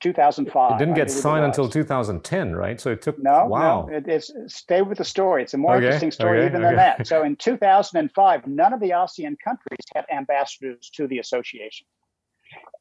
2005. 0.00 0.72
It 0.72 0.78
didn't 0.78 0.94
get 0.94 1.10
signed 1.10 1.44
until 1.44 1.68
2010, 1.68 2.54
right? 2.54 2.80
So 2.80 2.90
it 2.90 3.02
took. 3.02 3.18
No, 3.18 3.46
wow. 3.46 3.86
No, 3.88 3.96
it, 3.96 4.06
it's 4.06 4.30
stay 4.48 4.82
with 4.82 4.98
the 4.98 5.04
story. 5.04 5.42
It's 5.42 5.54
a 5.54 5.58
more 5.58 5.76
okay, 5.76 5.86
interesting 5.86 6.10
story 6.10 6.38
okay, 6.38 6.48
even 6.48 6.62
okay. 6.62 6.68
than 6.68 6.76
that. 6.76 7.06
So 7.06 7.22
in 7.22 7.36
2005, 7.36 8.46
none 8.46 8.72
of 8.72 8.80
the 8.80 8.90
ASEAN 8.90 9.36
countries 9.42 9.84
had 9.94 10.04
ambassadors 10.12 10.90
to 10.94 11.06
the 11.06 11.18
association. 11.18 11.86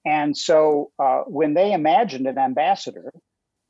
And 0.05 0.37
so 0.37 0.91
uh, 0.99 1.21
when 1.27 1.53
they 1.53 1.73
imagined 1.73 2.27
an 2.27 2.37
ambassador, 2.37 3.11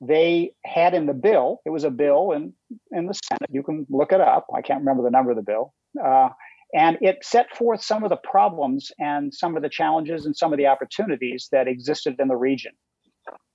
they 0.01 0.51
had 0.65 0.93
in 0.93 1.05
the 1.05 1.13
bill, 1.13 1.61
it 1.65 1.69
was 1.69 1.85
a 1.85 1.89
bill 1.89 2.33
in, 2.33 2.53
in 2.91 3.07
the 3.07 3.13
Senate, 3.13 3.49
you 3.49 3.63
can 3.63 3.85
look 3.89 4.11
it 4.11 4.19
up. 4.19 4.45
I 4.53 4.61
can't 4.61 4.81
remember 4.81 5.03
the 5.03 5.11
number 5.11 5.31
of 5.31 5.37
the 5.37 5.43
bill. 5.43 5.73
Uh, 6.03 6.29
and 6.73 6.97
it 6.99 7.23
set 7.23 7.55
forth 7.55 7.81
some 7.81 8.03
of 8.03 8.09
the 8.09 8.17
problems 8.17 8.91
and 8.99 9.33
some 9.33 9.55
of 9.55 9.63
the 9.63 9.69
challenges 9.69 10.25
and 10.25 10.35
some 10.35 10.51
of 10.51 10.57
the 10.57 10.67
opportunities 10.67 11.47
that 11.53 11.69
existed 11.69 12.15
in 12.19 12.27
the 12.27 12.35
region. 12.35 12.73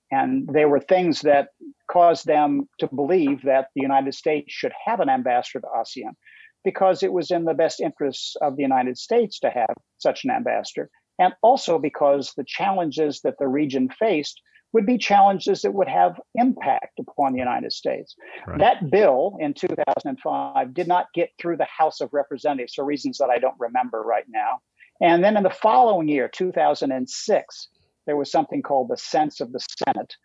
And 0.09 0.49
they 0.51 0.65
were 0.65 0.79
things 0.79 1.21
that 1.21 1.49
caused 1.89 2.25
them 2.25 2.67
to 2.79 2.87
believe 2.87 3.43
that 3.43 3.67
the 3.75 3.81
United 3.81 4.15
States 4.15 4.51
should 4.51 4.73
have 4.85 4.99
an 4.99 5.09
ambassador 5.09 5.61
to 5.61 5.67
ASEAN. 5.77 6.15
because 6.63 7.03
it 7.03 7.13
was 7.13 7.31
in 7.31 7.45
the 7.45 7.53
best 7.53 7.79
interests 7.79 8.35
of 8.41 8.55
the 8.55 8.61
United 8.61 8.97
States 8.97 9.39
to 9.39 9.49
have 9.49 9.75
such 9.97 10.23
an 10.23 10.31
ambassador, 10.31 10.89
and 11.21 11.35
also 11.43 11.77
because 11.77 12.33
the 12.35 12.43
challenges 12.43 13.21
that 13.21 13.35
the 13.37 13.47
region 13.47 13.87
faced 13.89 14.41
would 14.73 14.87
be 14.87 14.97
challenges 14.97 15.61
that 15.61 15.73
would 15.73 15.87
have 15.87 16.19
impact 16.33 16.97
upon 16.99 17.33
the 17.33 17.37
United 17.37 17.71
States. 17.71 18.15
Right. 18.47 18.57
That 18.57 18.89
bill 18.89 19.37
in 19.39 19.53
2005 19.53 20.73
did 20.73 20.87
not 20.87 21.07
get 21.13 21.29
through 21.37 21.57
the 21.57 21.65
House 21.65 22.01
of 22.01 22.09
Representatives 22.11 22.73
for 22.73 22.85
reasons 22.85 23.19
that 23.19 23.29
I 23.29 23.37
don't 23.37 23.59
remember 23.59 24.01
right 24.01 24.25
now. 24.29 24.61
And 24.99 25.23
then 25.23 25.37
in 25.37 25.43
the 25.43 25.51
following 25.51 26.07
year, 26.07 26.27
2006, 26.27 27.67
there 28.07 28.17
was 28.17 28.31
something 28.31 28.63
called 28.63 28.89
the 28.89 28.97
Sense 28.97 29.41
of 29.41 29.51
the 29.51 29.63
Senate, 29.85 30.15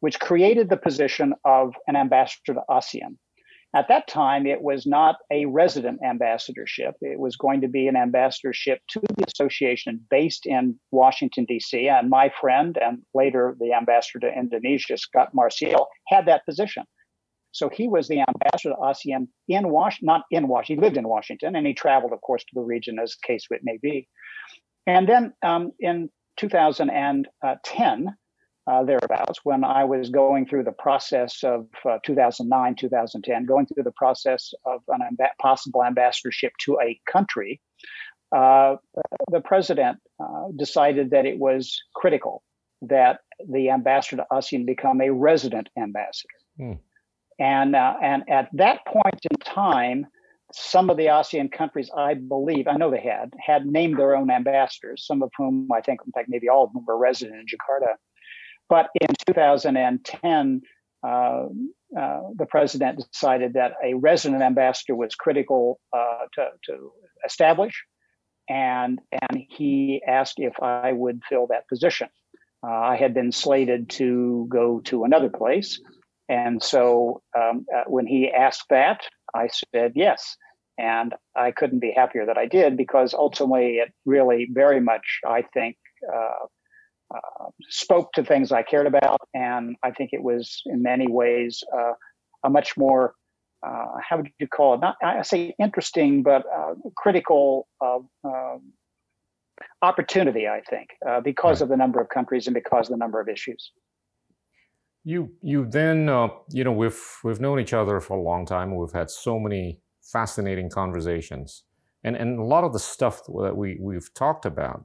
which 0.00 0.20
created 0.20 0.68
the 0.68 0.76
position 0.76 1.34
of 1.44 1.74
an 1.88 1.96
ambassador 1.96 2.54
to 2.54 2.62
ASEAN. 2.70 3.16
At 3.74 3.88
that 3.88 4.06
time, 4.06 4.46
it 4.46 4.62
was 4.62 4.86
not 4.86 5.16
a 5.32 5.46
resident 5.46 5.98
ambassadorship. 6.04 6.94
It 7.00 7.18
was 7.18 7.34
going 7.34 7.60
to 7.62 7.68
be 7.68 7.88
an 7.88 7.96
ambassadorship 7.96 8.78
to 8.90 9.00
the 9.00 9.24
association 9.26 10.00
based 10.10 10.46
in 10.46 10.78
Washington, 10.92 11.44
D.C. 11.44 11.88
And 11.88 12.08
my 12.08 12.30
friend 12.40 12.78
and 12.80 13.02
later 13.14 13.56
the 13.58 13.72
ambassador 13.72 14.20
to 14.20 14.38
Indonesia, 14.38 14.96
Scott 14.96 15.30
Marciel, 15.34 15.86
had 16.06 16.26
that 16.26 16.46
position. 16.46 16.84
So 17.50 17.68
he 17.68 17.88
was 17.88 18.06
the 18.06 18.20
ambassador 18.20 18.74
to 18.74 18.80
ASEAN 18.80 19.26
in 19.48 19.68
Washington, 19.68 20.06
not 20.06 20.22
in 20.30 20.46
Washington, 20.46 20.82
he 20.82 20.86
lived 20.86 20.96
in 20.96 21.08
Washington, 21.08 21.56
and 21.56 21.66
he 21.66 21.74
traveled, 21.74 22.12
of 22.12 22.20
course, 22.20 22.42
to 22.44 22.54
the 22.54 22.62
region 22.62 22.98
as 23.00 23.16
case 23.16 23.46
it 23.50 23.60
may 23.64 23.78
be. 23.80 24.08
And 24.86 25.08
then 25.08 25.32
um, 25.42 25.72
in 25.80 26.10
2010, 26.36 28.16
uh, 28.66 28.82
thereabouts, 28.82 29.40
when 29.44 29.62
I 29.62 29.84
was 29.84 30.08
going 30.08 30.46
through 30.46 30.64
the 30.64 30.72
process 30.72 31.44
of 31.44 31.66
uh, 31.84 31.98
2009, 32.04 32.74
2010, 32.76 33.44
going 33.44 33.66
through 33.66 33.82
the 33.82 33.92
process 33.92 34.54
of 34.64 34.80
an 34.88 35.00
amb- 35.00 35.28
possible 35.40 35.84
ambassadorship 35.84 36.52
to 36.60 36.78
a 36.80 36.98
country, 37.10 37.60
uh, 38.34 38.76
the 39.30 39.40
president 39.40 39.98
uh, 40.18 40.48
decided 40.56 41.10
that 41.10 41.26
it 41.26 41.38
was 41.38 41.78
critical 41.94 42.42
that 42.82 43.20
the 43.50 43.70
ambassador 43.70 44.22
to 44.22 44.26
ASEAN 44.32 44.66
become 44.66 45.00
a 45.00 45.10
resident 45.10 45.68
ambassador. 45.78 46.28
Hmm. 46.56 46.72
And, 47.38 47.76
uh, 47.76 47.94
and 48.02 48.22
at 48.28 48.48
that 48.54 48.84
point 48.86 49.20
in 49.30 49.36
time, 49.38 50.06
some 50.52 50.88
of 50.88 50.96
the 50.96 51.06
ASEAN 51.06 51.50
countries, 51.50 51.90
I 51.96 52.14
believe, 52.14 52.68
I 52.68 52.76
know 52.76 52.90
they 52.90 53.00
had, 53.00 53.32
had 53.44 53.66
named 53.66 53.98
their 53.98 54.14
own 54.14 54.30
ambassadors, 54.30 55.04
some 55.06 55.22
of 55.22 55.30
whom 55.36 55.68
I 55.72 55.80
think, 55.80 56.00
in 56.06 56.12
fact, 56.12 56.28
maybe 56.28 56.48
all 56.48 56.64
of 56.64 56.72
them 56.72 56.84
were 56.86 56.96
resident 56.96 57.40
in 57.40 57.46
Jakarta. 57.46 57.94
But 58.68 58.88
in 59.00 59.08
2010, 59.26 60.62
uh, 61.06 61.06
uh, 61.06 62.20
the 62.34 62.46
president 62.48 63.04
decided 63.12 63.52
that 63.54 63.74
a 63.84 63.94
resident 63.94 64.42
ambassador 64.42 64.96
was 64.96 65.14
critical 65.14 65.78
uh, 65.92 66.26
to, 66.34 66.48
to, 66.66 66.92
establish, 67.24 67.72
and 68.48 69.00
and 69.12 69.42
he 69.48 70.02
asked 70.06 70.34
if 70.38 70.54
I 70.62 70.92
would 70.92 71.22
fill 71.28 71.46
that 71.48 71.68
position. 71.68 72.08
Uh, 72.66 72.70
I 72.70 72.96
had 72.96 73.14
been 73.14 73.32
slated 73.32 73.88
to 73.90 74.46
go 74.48 74.80
to 74.80 75.04
another 75.04 75.28
place, 75.28 75.80
and 76.28 76.62
so 76.62 77.22
um, 77.38 77.66
uh, 77.74 77.84
when 77.86 78.06
he 78.06 78.30
asked 78.30 78.66
that, 78.70 79.02
I 79.34 79.48
said 79.74 79.92
yes. 79.94 80.36
And 80.76 81.14
I 81.36 81.52
couldn't 81.52 81.78
be 81.78 81.92
happier 81.92 82.26
that 82.26 82.36
I 82.36 82.46
did 82.46 82.76
because 82.76 83.14
ultimately 83.14 83.76
it 83.76 83.92
really 84.04 84.48
very 84.50 84.80
much, 84.80 85.20
I 85.24 85.42
think, 85.54 85.76
uh, 87.14 87.44
uh, 87.44 87.48
spoke 87.68 88.12
to 88.12 88.24
things 88.24 88.52
I 88.52 88.62
cared 88.62 88.86
about, 88.86 89.20
and 89.34 89.76
I 89.82 89.90
think 89.90 90.10
it 90.12 90.22
was 90.22 90.62
in 90.66 90.82
many 90.82 91.06
ways 91.08 91.62
uh, 91.76 91.92
a 92.44 92.50
much 92.50 92.76
more 92.76 93.14
uh, 93.66 93.86
how 94.06 94.18
would 94.18 94.28
you 94.38 94.46
call 94.46 94.74
it? 94.74 94.80
Not 94.80 94.96
I 95.02 95.22
say 95.22 95.54
interesting, 95.58 96.22
but 96.22 96.44
uh, 96.54 96.74
critical 96.96 97.66
um, 97.80 98.62
opportunity. 99.80 100.46
I 100.46 100.60
think 100.68 100.90
uh, 101.08 101.20
because 101.20 101.62
of 101.62 101.68
the 101.68 101.76
number 101.76 102.00
of 102.00 102.08
countries 102.10 102.46
and 102.46 102.54
because 102.54 102.88
of 102.88 102.92
the 102.92 102.98
number 102.98 103.20
of 103.20 103.28
issues. 103.28 103.72
You 105.04 105.32
you 105.40 105.66
then 105.66 106.08
you 106.50 106.64
know 106.64 106.72
we've 106.72 107.00
we've 107.22 107.40
known 107.40 107.60
each 107.60 107.72
other 107.72 108.00
for 108.00 108.18
a 108.18 108.22
long 108.22 108.44
time. 108.44 108.76
We've 108.76 108.92
had 108.92 109.10
so 109.10 109.38
many 109.38 109.80
fascinating 110.02 110.68
conversations, 110.68 111.64
and 112.02 112.16
and 112.16 112.38
a 112.38 112.44
lot 112.44 112.64
of 112.64 112.72
the 112.72 112.78
stuff 112.78 113.22
that 113.26 113.56
we 113.56 113.78
we've 113.80 114.12
talked 114.14 114.44
about 114.44 114.84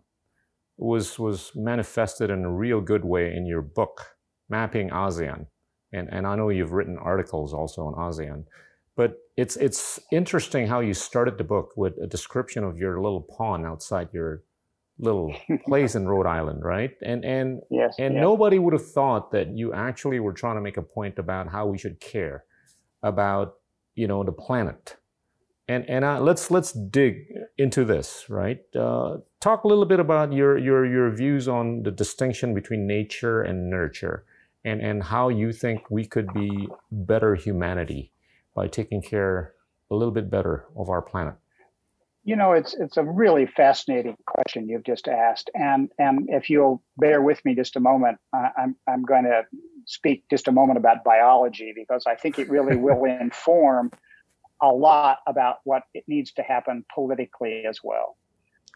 was 0.79 1.19
was 1.19 1.51
manifested 1.55 2.29
in 2.29 2.45
a 2.45 2.51
real 2.51 2.81
good 2.81 3.03
way 3.03 3.35
in 3.35 3.45
your 3.45 3.61
book, 3.61 4.15
Mapping 4.49 4.89
ASEAN. 4.89 5.45
And, 5.91 6.07
and 6.11 6.25
I 6.25 6.35
know 6.35 6.49
you've 6.49 6.71
written 6.71 6.97
articles 6.97 7.53
also 7.53 7.83
on 7.83 7.93
ASEAN. 7.95 8.45
But 8.95 9.17
it's 9.37 9.55
it's 9.57 9.99
interesting 10.11 10.67
how 10.67 10.79
you 10.79 10.93
started 10.93 11.37
the 11.37 11.43
book 11.43 11.71
with 11.75 11.97
a 12.01 12.07
description 12.07 12.63
of 12.63 12.77
your 12.77 13.01
little 13.01 13.21
pond 13.21 13.65
outside 13.65 14.09
your 14.13 14.43
little 14.97 15.33
place 15.65 15.95
in 15.95 16.07
Rhode 16.07 16.27
Island, 16.27 16.63
right? 16.63 16.91
And 17.01 17.23
and 17.23 17.61
yes, 17.69 17.95
and 17.99 18.13
yes. 18.13 18.21
nobody 18.21 18.59
would 18.59 18.73
have 18.73 18.91
thought 18.91 19.31
that 19.31 19.55
you 19.57 19.73
actually 19.73 20.19
were 20.19 20.33
trying 20.33 20.55
to 20.55 20.61
make 20.61 20.77
a 20.77 20.81
point 20.81 21.19
about 21.19 21.49
how 21.49 21.67
we 21.67 21.77
should 21.77 21.99
care 21.99 22.43
about 23.03 23.55
you 23.95 24.07
know 24.07 24.23
the 24.23 24.31
planet 24.31 24.97
and 25.69 25.87
and 25.87 26.03
uh, 26.03 26.19
let's 26.19 26.49
let's 26.49 26.71
dig 26.71 27.31
into 27.57 27.85
this, 27.85 28.25
right? 28.27 28.59
Uh, 28.75 29.17
talk 29.39 29.63
a 29.63 29.67
little 29.67 29.85
bit 29.85 29.99
about 29.99 30.33
your 30.33 30.57
your 30.57 30.83
your 30.85 31.11
views 31.11 31.47
on 31.47 31.83
the 31.83 31.91
distinction 31.91 32.55
between 32.55 32.87
nature 32.87 33.43
and 33.43 33.69
nurture, 33.69 34.25
and 34.65 34.81
and 34.81 35.03
how 35.03 35.29
you 35.29 35.53
think 35.53 35.91
we 35.91 36.05
could 36.05 36.33
be 36.33 36.67
better 36.91 37.35
humanity 37.35 38.11
by 38.55 38.67
taking 38.67 39.01
care 39.01 39.53
a 39.91 39.95
little 39.95 40.11
bit 40.11 40.29
better 40.29 40.65
of 40.75 40.89
our 40.89 41.03
planet. 41.03 41.35
You 42.23 42.35
know, 42.35 42.53
it's 42.53 42.73
it's 42.73 42.97
a 42.97 43.03
really 43.03 43.45
fascinating 43.45 44.17
question 44.25 44.67
you've 44.67 44.83
just 44.83 45.07
asked, 45.07 45.51
and 45.53 45.91
and 45.99 46.29
if 46.29 46.49
you'll 46.49 46.81
bear 46.97 47.21
with 47.21 47.45
me 47.45 47.53
just 47.53 47.75
a 47.75 47.79
moment, 47.79 48.17
I'm 48.33 48.75
I'm 48.87 49.03
going 49.03 49.25
to 49.25 49.43
speak 49.85 50.23
just 50.31 50.47
a 50.47 50.51
moment 50.51 50.79
about 50.79 51.03
biology 51.03 51.73
because 51.75 52.05
I 52.07 52.15
think 52.15 52.39
it 52.39 52.49
really 52.49 52.75
will 52.87 53.05
inform 53.05 53.91
a 54.61 54.67
lot 54.67 55.19
about 55.27 55.57
what 55.63 55.83
it 55.93 56.03
needs 56.07 56.31
to 56.33 56.43
happen 56.43 56.85
politically 56.93 57.65
as 57.67 57.79
well. 57.83 58.17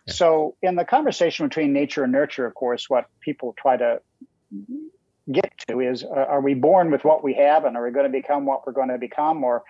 Yeah. 0.08 0.14
So, 0.14 0.56
in 0.62 0.76
the 0.76 0.86
conversation 0.86 1.48
between 1.48 1.74
nature 1.74 2.04
and 2.04 2.12
nurture, 2.12 2.46
of 2.46 2.56
course, 2.56 2.90
what 2.90 3.06
people 3.22 3.56
try 3.58 3.78
to 3.78 4.02
get 5.32 5.52
to 5.68 5.80
is: 5.80 6.04
uh, 6.04 6.08
Are 6.10 6.42
we 6.42 6.54
born 6.54 6.92
with 6.92 7.04
what 7.04 7.24
we 7.24 7.34
have, 7.36 7.66
and 7.66 7.78
are 7.78 7.84
we 7.84 7.92
going 7.92 8.06
to 8.06 8.12
become 8.12 8.46
what 8.46 8.66
we're 8.66 8.74
going 8.74 8.90
to 8.90 8.98
become, 8.98 9.44
or 9.44 9.64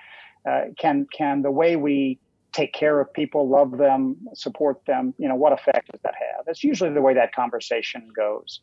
uh, 0.50 0.66
can 0.78 1.08
can 1.16 1.42
the 1.42 1.52
way 1.52 1.76
we 1.76 2.20
take 2.54 2.72
care 2.72 3.00
of 3.00 3.12
people, 3.14 3.50
love 3.50 3.78
them, 3.78 4.16
support 4.36 4.80
them, 4.86 5.14
you 5.18 5.28
know, 5.28 5.36
what 5.36 5.52
effect 5.52 5.92
does 5.92 6.00
that 6.04 6.14
have? 6.14 6.46
That's 6.46 6.64
usually 6.64 6.92
the 6.92 7.02
way 7.02 7.16
that 7.16 7.34
conversation 7.34 8.08
goes. 8.16 8.62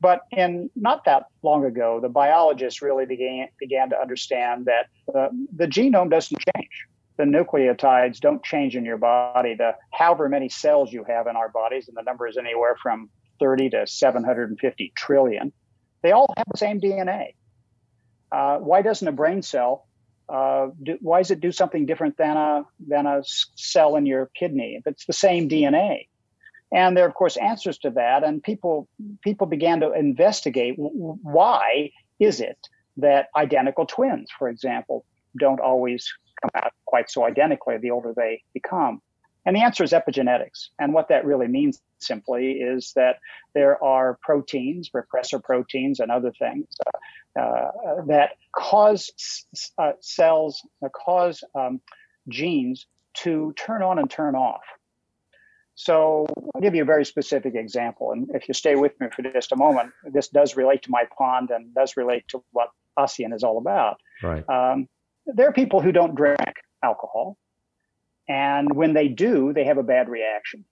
But 0.00 0.22
in 0.30 0.70
not 0.74 1.04
that 1.04 1.24
long 1.42 1.64
ago, 1.64 2.00
the 2.00 2.08
biologists 2.08 2.80
really 2.80 3.04
began 3.04 3.48
began 3.58 3.90
to 3.90 4.00
understand 4.00 4.66
that 4.66 4.86
uh, 5.14 5.28
the 5.54 5.66
genome 5.66 6.10
doesn't 6.10 6.38
change. 6.54 6.86
The 7.18 7.24
nucleotides 7.24 8.18
don't 8.18 8.42
change 8.42 8.76
in 8.76 8.84
your 8.84 8.96
body. 8.96 9.54
The 9.54 9.74
however 9.92 10.28
many 10.28 10.48
cells 10.48 10.90
you 10.90 11.04
have 11.04 11.26
in 11.26 11.36
our 11.36 11.50
bodies, 11.50 11.88
and 11.88 11.96
the 11.96 12.02
number 12.02 12.26
is 12.26 12.38
anywhere 12.38 12.76
from 12.82 13.10
30 13.40 13.70
to 13.70 13.86
750 13.86 14.92
trillion, 14.96 15.52
they 16.02 16.12
all 16.12 16.32
have 16.36 16.46
the 16.50 16.58
same 16.58 16.80
DNA. 16.80 17.34
Uh, 18.32 18.58
why 18.58 18.80
doesn't 18.80 19.06
a 19.06 19.12
brain 19.12 19.42
cell? 19.42 19.86
Uh, 20.28 20.68
do, 20.82 20.96
why 21.00 21.18
does 21.18 21.30
it 21.30 21.40
do 21.40 21.52
something 21.52 21.84
different 21.84 22.16
than 22.16 22.36
a 22.36 22.64
than 22.86 23.04
a 23.04 23.22
cell 23.56 23.96
in 23.96 24.06
your 24.06 24.30
kidney 24.34 24.76
if 24.78 24.86
it's 24.86 25.04
the 25.04 25.12
same 25.12 25.48
DNA? 25.48 26.06
And 26.72 26.96
there 26.96 27.04
are 27.04 27.08
of 27.08 27.14
course 27.14 27.36
answers 27.36 27.78
to 27.78 27.90
that. 27.90 28.24
And 28.24 28.42
people 28.42 28.88
people 29.22 29.46
began 29.46 29.80
to 29.80 29.92
investigate 29.92 30.74
why 30.76 31.90
is 32.18 32.40
it 32.40 32.68
that 32.96 33.28
identical 33.36 33.86
twins 33.86 34.28
for 34.38 34.48
example 34.48 35.04
don't 35.38 35.60
always 35.60 36.12
come 36.42 36.50
out 36.54 36.72
quite 36.84 37.10
so 37.10 37.24
identically 37.24 37.78
the 37.78 37.90
older 37.90 38.12
they 38.14 38.42
become? 38.52 39.00
And 39.46 39.56
the 39.56 39.62
answer 39.62 39.82
is 39.82 39.92
epigenetics. 39.92 40.68
And 40.78 40.92
what 40.92 41.08
that 41.08 41.24
really 41.24 41.48
means 41.48 41.80
simply 41.98 42.52
is 42.52 42.92
that 42.94 43.16
there 43.54 43.82
are 43.82 44.18
proteins 44.22 44.90
repressor 44.90 45.42
proteins 45.42 46.00
and 46.00 46.10
other 46.10 46.32
things 46.38 46.66
uh, 47.36 47.40
uh, 47.40 47.70
that 48.06 48.32
cause 48.52 49.10
uh, 49.78 49.92
cells 50.00 50.62
cause 50.94 51.42
um, 51.54 51.80
genes 52.28 52.86
to 53.14 53.52
turn 53.56 53.82
on 53.82 53.98
and 53.98 54.10
turn 54.10 54.34
off 54.34 54.62
so 55.80 56.26
I'll 56.54 56.60
give 56.60 56.74
you 56.74 56.82
a 56.82 56.84
very 56.84 57.06
specific 57.06 57.54
example. 57.54 58.12
And 58.12 58.28
if 58.34 58.46
you 58.46 58.52
stay 58.52 58.74
with 58.74 58.92
me 59.00 59.06
for 59.16 59.22
just 59.22 59.50
a 59.50 59.56
moment, 59.56 59.92
this 60.04 60.28
does 60.28 60.54
relate 60.54 60.82
to 60.82 60.90
my 60.90 61.04
pond 61.16 61.50
and 61.50 61.74
does 61.74 61.96
relate 61.96 62.28
to 62.28 62.44
what 62.52 62.68
ASEAN 62.98 63.34
is 63.34 63.42
all 63.42 63.56
about. 63.56 63.98
Right. 64.22 64.46
Um, 64.46 64.88
there 65.24 65.48
are 65.48 65.54
people 65.54 65.80
who 65.80 65.90
don't 65.90 66.14
drink 66.14 66.38
alcohol. 66.84 67.38
And 68.28 68.70
when 68.76 68.92
they 68.92 69.08
do, 69.08 69.54
they 69.54 69.64
have 69.64 69.78
a 69.78 69.82
bad 69.82 70.10
reaction. 70.10 70.66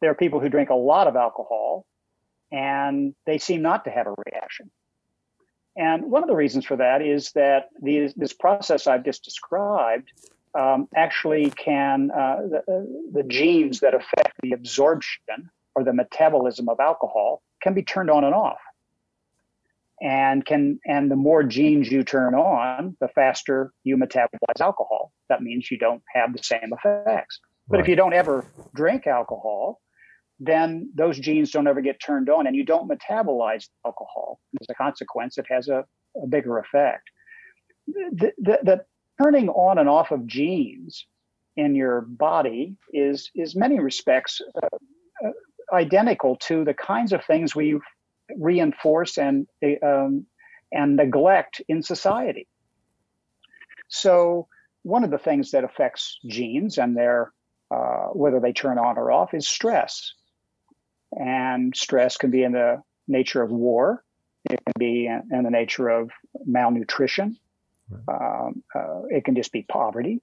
There 0.00 0.10
are 0.10 0.14
people 0.14 0.40
who 0.40 0.48
drink 0.48 0.70
a 0.70 0.74
lot 0.74 1.06
of 1.06 1.14
alcohol 1.14 1.84
and 2.50 3.14
they 3.26 3.36
seem 3.36 3.60
not 3.60 3.84
to 3.84 3.90
have 3.90 4.06
a 4.06 4.14
reaction. 4.32 4.70
And 5.76 6.10
one 6.10 6.22
of 6.22 6.28
the 6.30 6.34
reasons 6.34 6.64
for 6.64 6.76
that 6.76 7.02
is 7.02 7.32
that 7.32 7.68
these, 7.82 8.14
this 8.14 8.32
process 8.32 8.86
I've 8.86 9.04
just 9.04 9.24
described 9.24 10.10
um, 10.54 10.88
actually 10.94 11.50
can 11.50 12.10
uh, 12.10 12.36
the, 12.50 12.58
uh, 12.58 12.84
the 13.12 13.22
genes 13.24 13.80
that 13.80 13.94
affect 13.94 14.34
the 14.42 14.52
absorption 14.52 15.50
or 15.74 15.84
the 15.84 15.92
metabolism 15.92 16.68
of 16.68 16.80
alcohol 16.80 17.42
can 17.62 17.74
be 17.74 17.82
turned 17.82 18.10
on 18.10 18.24
and 18.24 18.34
off. 18.34 18.58
And 20.00 20.44
can 20.44 20.78
and 20.86 21.10
the 21.10 21.16
more 21.16 21.42
genes 21.42 21.90
you 21.90 22.04
turn 22.04 22.34
on 22.34 22.96
the 23.00 23.08
faster 23.08 23.72
you 23.82 23.96
metabolize 23.96 24.60
alcohol. 24.60 25.12
That 25.28 25.42
means 25.42 25.70
you 25.70 25.78
don't 25.78 26.02
have 26.14 26.32
the 26.32 26.42
same 26.42 26.72
effects. 26.72 27.40
But 27.66 27.78
right. 27.78 27.82
if 27.82 27.88
you 27.88 27.96
don't 27.96 28.14
ever 28.14 28.44
drink 28.74 29.06
alcohol 29.06 29.80
then 30.40 30.90
those 30.94 31.18
genes 31.18 31.50
don't 31.50 31.66
ever 31.66 31.80
get 31.80 32.00
turned 32.00 32.30
on 32.30 32.46
and 32.46 32.54
you 32.54 32.64
don't 32.64 32.88
metabolize 32.88 33.68
alcohol. 33.84 34.40
As 34.60 34.66
a 34.70 34.74
consequence 34.74 35.38
it 35.38 35.46
has 35.50 35.68
a, 35.68 35.84
a 36.22 36.26
bigger 36.26 36.58
effect. 36.58 37.02
The, 37.86 38.32
the, 38.38 38.58
the 38.62 38.84
turning 39.22 39.48
on 39.48 39.78
and 39.78 39.88
off 39.88 40.10
of 40.10 40.26
genes 40.26 41.06
in 41.56 41.74
your 41.74 42.02
body 42.02 42.76
is 42.92 43.30
is 43.34 43.56
many 43.56 43.80
respects 43.80 44.40
uh, 44.62 44.66
uh, 45.26 45.30
identical 45.74 46.36
to 46.36 46.64
the 46.64 46.74
kinds 46.74 47.12
of 47.12 47.24
things 47.24 47.54
we 47.54 47.78
reinforce 48.36 49.18
and 49.18 49.46
um, 49.82 50.24
and 50.72 50.96
neglect 50.96 51.60
in 51.68 51.82
society. 51.82 52.46
So 53.88 54.48
one 54.82 55.02
of 55.02 55.10
the 55.10 55.18
things 55.18 55.50
that 55.50 55.64
affects 55.64 56.18
genes 56.26 56.78
and 56.78 56.96
their 56.96 57.32
uh, 57.70 58.08
whether 58.12 58.40
they 58.40 58.52
turn 58.52 58.78
on 58.78 58.96
or 58.96 59.10
off 59.10 59.34
is 59.34 59.46
stress, 59.46 60.14
and 61.12 61.74
stress 61.76 62.16
can 62.16 62.30
be 62.30 62.42
in 62.44 62.52
the 62.52 62.82
nature 63.08 63.42
of 63.42 63.50
war. 63.50 64.04
It 64.48 64.60
can 64.64 64.74
be 64.78 65.06
in, 65.06 65.22
in 65.32 65.42
the 65.42 65.50
nature 65.50 65.88
of 65.88 66.10
malnutrition. 66.46 67.36
Um, 68.08 68.62
uh, 68.74 69.02
it 69.08 69.24
can 69.24 69.34
just 69.36 69.52
be 69.52 69.62
poverty. 69.62 70.20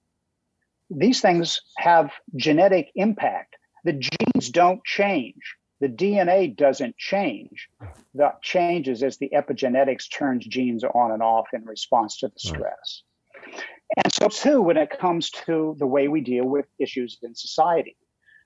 These 0.89 1.21
things 1.21 1.61
have 1.77 2.11
genetic 2.35 2.91
impact. 2.95 3.55
The 3.83 3.93
genes 3.93 4.49
don't 4.49 4.83
change. 4.83 5.55
The 5.81 5.87
DNA 5.89 6.55
doesn't 6.55 6.97
change. 6.97 7.69
That 8.13 8.41
changes 8.41 9.03
as 9.03 9.17
the 9.17 9.31
epigenetics 9.35 10.09
turns 10.11 10.45
genes 10.45 10.83
on 10.83 11.11
and 11.11 11.21
off 11.21 11.47
in 11.53 11.65
response 11.65 12.19
to 12.19 12.27
the 12.27 12.39
stress. 12.39 13.03
Right. 13.45 13.63
And 13.97 14.13
so, 14.13 14.27
too, 14.29 14.61
when 14.61 14.77
it 14.77 14.97
comes 14.99 15.29
to 15.45 15.75
the 15.77 15.85
way 15.85 16.07
we 16.07 16.21
deal 16.21 16.45
with 16.45 16.65
issues 16.79 17.17
in 17.21 17.35
society. 17.35 17.97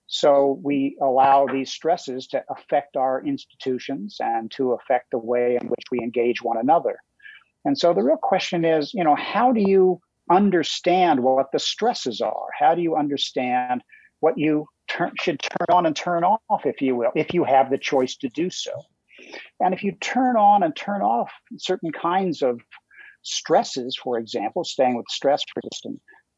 So, 0.07 0.59
we 0.63 0.97
allow 1.01 1.45
these 1.45 1.71
stresses 1.71 2.27
to 2.27 2.43
affect 2.49 2.97
our 2.97 3.23
institutions 3.23 4.17
and 4.19 4.49
to 4.51 4.73
affect 4.73 5.11
the 5.11 5.19
way 5.19 5.57
in 5.61 5.67
which 5.67 5.85
we 5.91 5.99
engage 5.99 6.41
one 6.41 6.57
another. 6.57 6.99
And 7.65 7.77
so 7.77 7.93
the 7.93 8.03
real 8.03 8.17
question 8.17 8.65
is, 8.65 8.93
you 8.93 9.03
know, 9.03 9.15
how 9.15 9.51
do 9.51 9.61
you 9.61 9.99
understand 10.31 11.21
what 11.21 11.47
the 11.51 11.59
stresses 11.59 12.21
are? 12.21 12.47
How 12.57 12.75
do 12.75 12.81
you 12.81 12.95
understand 12.95 13.81
what 14.21 14.37
you 14.37 14.65
turn, 14.87 15.11
should 15.19 15.41
turn 15.41 15.75
on 15.75 15.85
and 15.85 15.95
turn 15.95 16.23
off, 16.23 16.65
if 16.65 16.81
you 16.81 16.95
will, 16.95 17.11
if 17.15 17.33
you 17.33 17.43
have 17.43 17.69
the 17.69 17.77
choice 17.77 18.15
to 18.17 18.29
do 18.29 18.49
so? 18.49 18.71
And 19.59 19.73
if 19.73 19.83
you 19.83 19.91
turn 19.99 20.37
on 20.37 20.63
and 20.63 20.75
turn 20.75 21.01
off 21.01 21.31
certain 21.57 21.91
kinds 21.91 22.41
of 22.41 22.59
stresses, 23.23 23.97
for 24.01 24.17
example, 24.17 24.63
staying 24.63 24.95
with 24.95 25.05
stress 25.09 25.41
for 25.53 25.61
just 25.61 25.87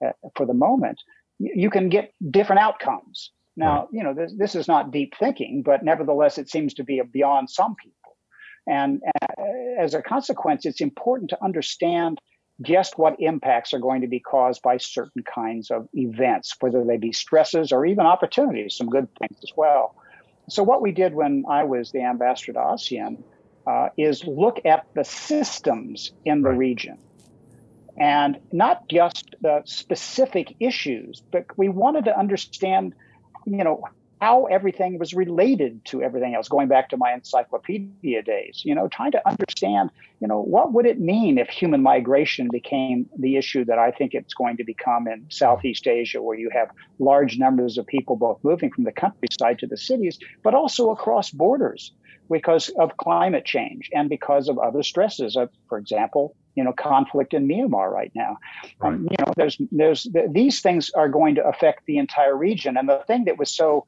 uh, 0.05 0.11
for 0.35 0.45
the 0.45 0.53
moment, 0.53 0.97
you 1.39 1.69
can 1.69 1.89
get 1.89 2.13
different 2.31 2.61
outcomes. 2.61 3.31
Now, 3.57 3.89
you 3.91 4.03
know, 4.03 4.13
this, 4.13 4.33
this 4.37 4.55
is 4.55 4.67
not 4.67 4.91
deep 4.91 5.13
thinking, 5.19 5.61
but 5.63 5.83
nevertheless, 5.83 6.37
it 6.37 6.49
seems 6.49 6.73
to 6.75 6.83
be 6.83 7.01
beyond 7.11 7.49
some 7.49 7.75
people. 7.75 8.00
And 8.67 9.01
uh, 9.05 9.43
as 9.79 9.93
a 9.93 10.01
consequence, 10.01 10.65
it's 10.65 10.81
important 10.81 11.29
to 11.31 11.43
understand 11.43 12.19
just 12.61 12.97
what 12.97 13.15
impacts 13.19 13.73
are 13.73 13.79
going 13.79 14.01
to 14.01 14.07
be 14.07 14.19
caused 14.19 14.61
by 14.61 14.77
certain 14.77 15.23
kinds 15.23 15.71
of 15.71 15.87
events, 15.93 16.55
whether 16.59 16.83
they 16.83 16.97
be 16.97 17.11
stresses 17.11 17.71
or 17.71 17.85
even 17.85 18.05
opportunities, 18.05 18.75
some 18.75 18.87
good 18.87 19.07
things 19.17 19.39
as 19.43 19.51
well. 19.55 19.95
So, 20.49 20.63
what 20.63 20.81
we 20.81 20.91
did 20.91 21.13
when 21.13 21.45
I 21.49 21.63
was 21.63 21.91
the 21.91 22.03
ambassador 22.03 22.53
to 22.53 22.59
ASEAN 22.59 23.23
uh, 23.65 23.89
is 23.97 24.25
look 24.25 24.59
at 24.65 24.85
the 24.93 25.03
systems 25.03 26.11
in 26.25 26.41
the 26.41 26.49
right. 26.49 26.57
region 26.57 26.97
and 27.97 28.39
not 28.51 28.87
just 28.89 29.35
the 29.41 29.61
specific 29.65 30.55
issues, 30.59 31.21
but 31.31 31.45
we 31.57 31.69
wanted 31.69 32.05
to 32.05 32.17
understand, 32.17 32.93
you 33.45 33.63
know, 33.63 33.83
how 34.21 34.45
everything 34.45 34.99
was 34.99 35.15
related 35.15 35.83
to 35.83 36.03
everything 36.03 36.35
else 36.35 36.47
going 36.47 36.67
back 36.67 36.89
to 36.89 36.95
my 36.95 37.11
encyclopedia 37.11 38.21
days 38.21 38.61
you 38.63 38.73
know 38.75 38.87
trying 38.87 39.11
to 39.11 39.27
understand 39.27 39.89
you 40.19 40.27
know 40.27 40.39
what 40.39 40.71
would 40.73 40.85
it 40.85 40.99
mean 40.99 41.39
if 41.39 41.49
human 41.49 41.81
migration 41.81 42.47
became 42.51 43.09
the 43.17 43.35
issue 43.35 43.65
that 43.65 43.79
i 43.79 43.89
think 43.89 44.13
it's 44.13 44.35
going 44.35 44.55
to 44.55 44.63
become 44.63 45.07
in 45.07 45.25
southeast 45.29 45.87
asia 45.87 46.21
where 46.21 46.37
you 46.37 46.49
have 46.53 46.69
large 46.99 47.37
numbers 47.39 47.77
of 47.77 47.85
people 47.87 48.15
both 48.15 48.39
moving 48.43 48.71
from 48.71 48.83
the 48.83 48.91
countryside 48.91 49.57
to 49.57 49.65
the 49.65 49.77
cities 49.77 50.19
but 50.43 50.53
also 50.53 50.91
across 50.91 51.31
borders 51.31 51.91
because 52.29 52.69
of 52.79 52.95
climate 52.97 53.43
change 53.43 53.89
and 53.93 54.07
because 54.07 54.47
of 54.47 54.57
other 54.57 54.83
stresses 54.83 55.35
of, 55.35 55.49
for 55.67 55.77
example 55.77 56.35
you 56.55 56.63
know 56.63 56.73
conflict 56.73 57.33
in 57.33 57.47
Myanmar 57.47 57.89
right 57.89 58.11
now. 58.13 58.37
Right. 58.79 58.93
Um, 58.93 59.07
you 59.09 59.15
know, 59.19 59.31
there's 59.37 59.57
there's 59.71 60.05
these 60.29 60.59
things 60.59 60.91
are 60.91 61.07
going 61.07 61.35
to 61.35 61.45
affect 61.45 61.85
the 61.85 61.97
entire 61.97 62.35
region. 62.35 62.75
And 62.75 62.89
the 62.89 63.01
thing 63.07 63.23
that 63.25 63.37
was 63.37 63.49
so 63.49 63.85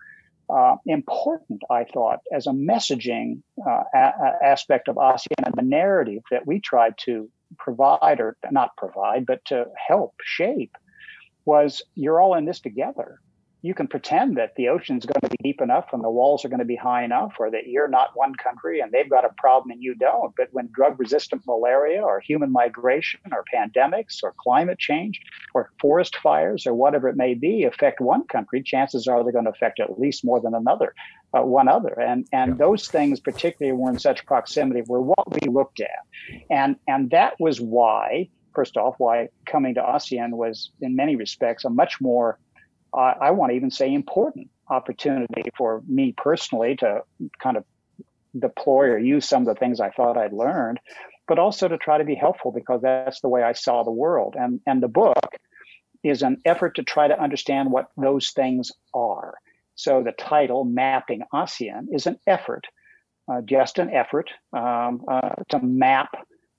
uh, 0.49 0.75
important, 0.85 1.61
I 1.69 1.85
thought, 1.85 2.19
as 2.31 2.47
a 2.47 2.51
messaging 2.51 3.41
uh, 3.65 3.83
a- 3.93 4.43
aspect 4.43 4.87
of 4.87 4.97
ASEAN 4.97 5.45
and 5.45 5.55
the 5.55 5.63
narrative 5.63 6.23
that 6.31 6.45
we 6.45 6.59
tried 6.59 6.95
to 7.05 7.29
provide, 7.57 8.19
or 8.19 8.35
not 8.51 8.75
provide, 8.77 9.25
but 9.25 9.43
to 9.45 9.65
help 9.87 10.15
shape, 10.23 10.75
was 11.45 11.81
you're 11.95 12.21
all 12.21 12.35
in 12.35 12.45
this 12.45 12.59
together 12.59 13.19
you 13.63 13.73
can 13.73 13.87
pretend 13.87 14.35
that 14.35 14.53
the 14.57 14.67
ocean's 14.67 15.05
going 15.05 15.21
to 15.21 15.29
be 15.29 15.37
deep 15.41 15.61
enough 15.61 15.85
and 15.93 16.03
the 16.03 16.09
walls 16.09 16.43
are 16.43 16.49
going 16.49 16.59
to 16.59 16.65
be 16.65 16.75
high 16.75 17.01
enough 17.01 17.35
or 17.39 17.49
that 17.49 17.65
you're 17.65 17.87
not 17.87 18.09
one 18.13 18.35
country 18.35 18.81
and 18.81 18.91
they've 18.91 19.09
got 19.09 19.23
a 19.23 19.33
problem 19.37 19.71
and 19.71 19.81
you 19.81 19.95
don't. 19.95 20.35
But 20.35 20.49
when 20.51 20.69
drug 20.73 20.99
resistant 20.99 21.43
malaria 21.47 22.01
or 22.01 22.19
human 22.19 22.51
migration 22.51 23.21
or 23.31 23.45
pandemics 23.55 24.21
or 24.21 24.35
climate 24.37 24.79
change 24.79 25.21
or 25.53 25.71
forest 25.79 26.17
fires 26.17 26.67
or 26.67 26.73
whatever 26.73 27.07
it 27.07 27.15
may 27.15 27.35
be 27.35 27.63
affect 27.63 28.01
one 28.01 28.25
country, 28.27 28.61
chances 28.61 29.07
are 29.07 29.23
they're 29.23 29.31
going 29.31 29.45
to 29.45 29.51
affect 29.51 29.79
at 29.79 29.97
least 29.97 30.25
more 30.25 30.41
than 30.41 30.53
another, 30.53 30.93
uh, 31.33 31.41
one 31.41 31.69
other. 31.69 31.97
And, 31.97 32.27
and 32.33 32.51
yeah. 32.51 32.57
those 32.57 32.89
things, 32.89 33.21
particularly 33.21 33.77
were 33.77 33.91
in 33.91 33.97
such 33.97 34.25
proximity, 34.25 34.81
were 34.87 35.01
what 35.01 35.41
we 35.41 35.47
looked 35.49 35.79
at. 35.79 36.43
And, 36.49 36.75
and 36.89 37.11
that 37.11 37.39
was 37.39 37.61
why, 37.61 38.27
first 38.53 38.75
off, 38.75 38.95
why 38.97 39.29
coming 39.45 39.75
to 39.75 39.81
ASEAN 39.81 40.31
was 40.31 40.71
in 40.81 40.97
many 40.97 41.15
respects 41.15 41.63
a 41.63 41.69
much 41.69 42.01
more 42.01 42.37
uh, 42.93 43.13
I 43.19 43.31
want 43.31 43.51
to 43.51 43.55
even 43.55 43.71
say 43.71 43.93
important 43.93 44.49
opportunity 44.69 45.43
for 45.57 45.83
me 45.87 46.13
personally 46.15 46.75
to 46.77 47.01
kind 47.39 47.57
of 47.57 47.65
deploy 48.37 48.87
or 48.87 48.97
use 48.97 49.27
some 49.27 49.43
of 49.43 49.47
the 49.47 49.59
things 49.59 49.79
I 49.79 49.89
thought 49.89 50.17
I'd 50.17 50.33
learned, 50.33 50.79
but 51.27 51.39
also 51.39 51.67
to 51.67 51.77
try 51.77 51.97
to 51.97 52.03
be 52.03 52.15
helpful 52.15 52.51
because 52.51 52.81
that's 52.81 53.21
the 53.21 53.29
way 53.29 53.43
I 53.43 53.53
saw 53.53 53.83
the 53.83 53.91
world. 53.91 54.35
And 54.37 54.61
and 54.65 54.81
the 54.81 54.87
book 54.87 55.37
is 56.03 56.21
an 56.21 56.37
effort 56.45 56.75
to 56.75 56.83
try 56.83 57.07
to 57.07 57.21
understand 57.21 57.71
what 57.71 57.89
those 57.97 58.31
things 58.31 58.71
are. 58.93 59.35
So 59.75 60.03
the 60.03 60.11
title, 60.11 60.65
Mapping 60.65 61.23
ASEAN, 61.33 61.87
is 61.91 62.05
an 62.07 62.19
effort, 62.27 62.65
uh, 63.31 63.41
just 63.41 63.79
an 63.79 63.89
effort 63.89 64.29
um, 64.51 65.03
uh, 65.07 65.35
to 65.49 65.59
map 65.59 66.09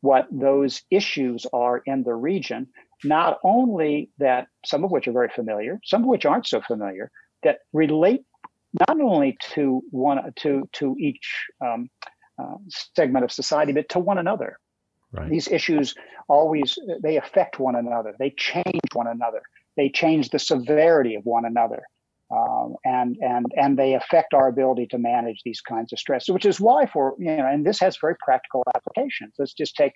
what 0.00 0.26
those 0.30 0.82
issues 0.90 1.46
are 1.52 1.78
in 1.86 2.02
the 2.02 2.14
region 2.14 2.68
not 3.04 3.38
only 3.44 4.10
that 4.18 4.48
some 4.64 4.84
of 4.84 4.90
which 4.90 5.06
are 5.08 5.12
very 5.12 5.28
familiar, 5.28 5.80
some 5.84 6.02
of 6.02 6.08
which 6.08 6.24
aren't 6.24 6.46
so 6.46 6.60
familiar, 6.60 7.10
that 7.42 7.58
relate 7.72 8.24
not 8.88 9.00
only 9.00 9.36
to 9.54 9.82
one 9.90 10.32
to 10.36 10.68
to 10.72 10.96
each 10.98 11.46
um, 11.64 11.88
uh, 12.40 12.56
segment 12.96 13.24
of 13.24 13.32
society, 13.32 13.72
but 13.72 13.88
to 13.90 13.98
one 13.98 14.18
another. 14.18 14.58
Right. 15.12 15.30
These 15.30 15.48
issues 15.48 15.94
always 16.28 16.76
they 17.02 17.16
affect 17.16 17.60
one 17.60 17.76
another. 17.76 18.14
They 18.18 18.30
change 18.36 18.80
one 18.92 19.06
another. 19.06 19.42
They 19.76 19.88
change 19.88 20.30
the 20.30 20.38
severity 20.38 21.14
of 21.14 21.24
one 21.24 21.44
another, 21.44 21.82
um, 22.32 22.74
and 22.84 23.16
and 23.20 23.46
and 23.56 23.78
they 23.78 23.94
affect 23.94 24.34
our 24.34 24.48
ability 24.48 24.86
to 24.88 24.98
manage 24.98 25.42
these 25.44 25.60
kinds 25.60 25.92
of 25.92 26.00
stress. 26.00 26.28
Which 26.28 26.46
is 26.46 26.60
why, 26.60 26.86
for 26.86 27.14
you 27.18 27.36
know, 27.36 27.46
and 27.46 27.64
this 27.64 27.78
has 27.80 27.96
very 28.00 28.16
practical 28.24 28.64
applications. 28.74 29.34
Let's 29.38 29.54
just 29.54 29.76
take 29.76 29.92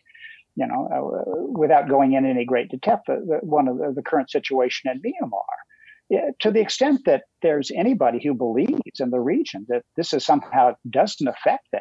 you 0.57 0.67
know, 0.67 0.89
uh, 0.93 1.59
without 1.59 1.89
going 1.89 2.15
in 2.15 2.27
any 2.27 2.45
great 2.45 2.71
depth, 2.81 3.05
the, 3.07 3.15
the, 3.15 3.47
one 3.47 3.69
of 3.69 3.79
the, 3.79 3.93
the, 3.95 4.03
current 4.03 4.31
situation 4.31 4.91
in 4.91 5.01
Myanmar. 5.01 5.41
Yeah, 6.09 6.31
to 6.41 6.51
the 6.51 6.61
extent 6.61 7.03
that 7.05 7.25
there's 7.43 7.71
anybody 7.71 8.19
who 8.23 8.35
believes 8.35 8.99
in 8.99 9.11
the 9.11 9.21
region 9.21 9.67
that 9.69 9.83
this 9.97 10.13
is 10.13 10.25
somehow 10.25 10.75
doesn't 10.89 11.29
affect 11.29 11.67
them, 11.71 11.81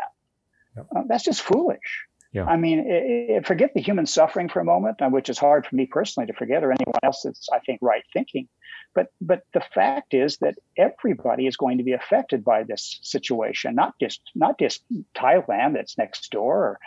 yep. 0.76 0.86
uh, 0.96 1.02
that's 1.08 1.24
just 1.24 1.42
foolish. 1.42 2.06
Yeah. 2.34 2.46
I 2.46 2.58
mean, 2.58 2.80
it, 2.80 3.30
it, 3.38 3.48
forget 3.48 3.72
the 3.74 3.82
human 3.82 4.06
suffering 4.06 4.50
for 4.50 4.60
a 4.60 4.66
moment, 4.66 5.02
uh, 5.02 5.10
which 5.10 5.30
is 5.30 5.38
hard 5.38 5.66
for 5.66 5.76
me 5.76 5.86
personally 5.86 6.28
to 6.28 6.34
forget, 6.34 6.64
or 6.64 6.72
anyone 6.72 7.00
else 7.04 7.22
that's 7.24 7.48
I 7.52 7.60
think 7.60 7.80
right 7.82 8.04
thinking. 8.14 8.48
But 8.94 9.12
but 9.22 9.44
the 9.54 9.62
fact 9.62 10.14
is 10.14 10.38
that 10.38 10.56
everybody 10.78 11.46
is 11.46 11.56
going 11.56 11.78
to 11.78 11.84
be 11.84 11.94
affected 11.94 12.44
by 12.44 12.64
this 12.64 13.00
situation, 13.02 13.76
not 13.76 13.94
just 14.00 14.22
not 14.36 14.58
just 14.60 14.84
Thailand 15.16 15.74
that's 15.74 15.98
next 15.98 16.32
door 16.32 16.56
or, 16.56 16.80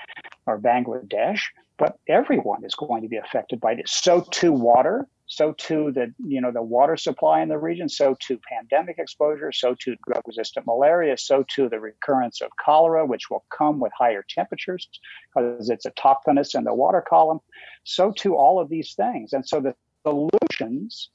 or 0.47 0.61
Bangladesh, 0.61 1.43
but 1.79 1.99
everyone 2.09 2.65
is 2.65 2.75
going 2.75 3.03
to 3.03 3.09
be 3.09 3.17
affected 3.17 3.61
by 3.61 3.75
this. 3.75 3.91
So 3.91 4.21
too 4.31 4.53
water, 4.53 5.07
so 5.27 5.53
too 5.53 5.93
the 5.93 6.13
you 6.19 6.41
know 6.41 6.51
the 6.51 6.63
water 6.63 6.97
supply 6.97 7.41
in 7.41 7.49
the 7.49 7.59
region, 7.59 7.89
so 7.89 8.17
too 8.19 8.41
pandemic 8.49 8.99
exposure, 8.99 9.53
so 9.53 9.75
too 9.75 9.97
drug-resistant 10.07 10.67
malaria, 10.67 11.17
so 11.17 11.45
too 11.49 11.69
the 11.69 11.79
recurrence 11.79 12.41
of 12.41 12.51
cholera, 12.63 13.07
which 13.07 13.31
will 13.31 13.45
come 13.57 13.79
with 13.79 13.93
higher 13.97 14.25
temperatures 14.29 14.89
because 15.33 15.71
it's 15.71 15.87
autochthonous 15.87 16.55
in 16.55 16.65
the 16.65 16.75
water 16.75 17.03
column, 17.09 17.39
so 17.85 18.11
too 18.11 18.37
all 18.37 18.61
of 18.61 18.69
these 18.69 18.95
things. 18.95 19.33
And 19.33 19.47
so 19.47 19.61
the 19.61 19.75
solutions 20.05 21.11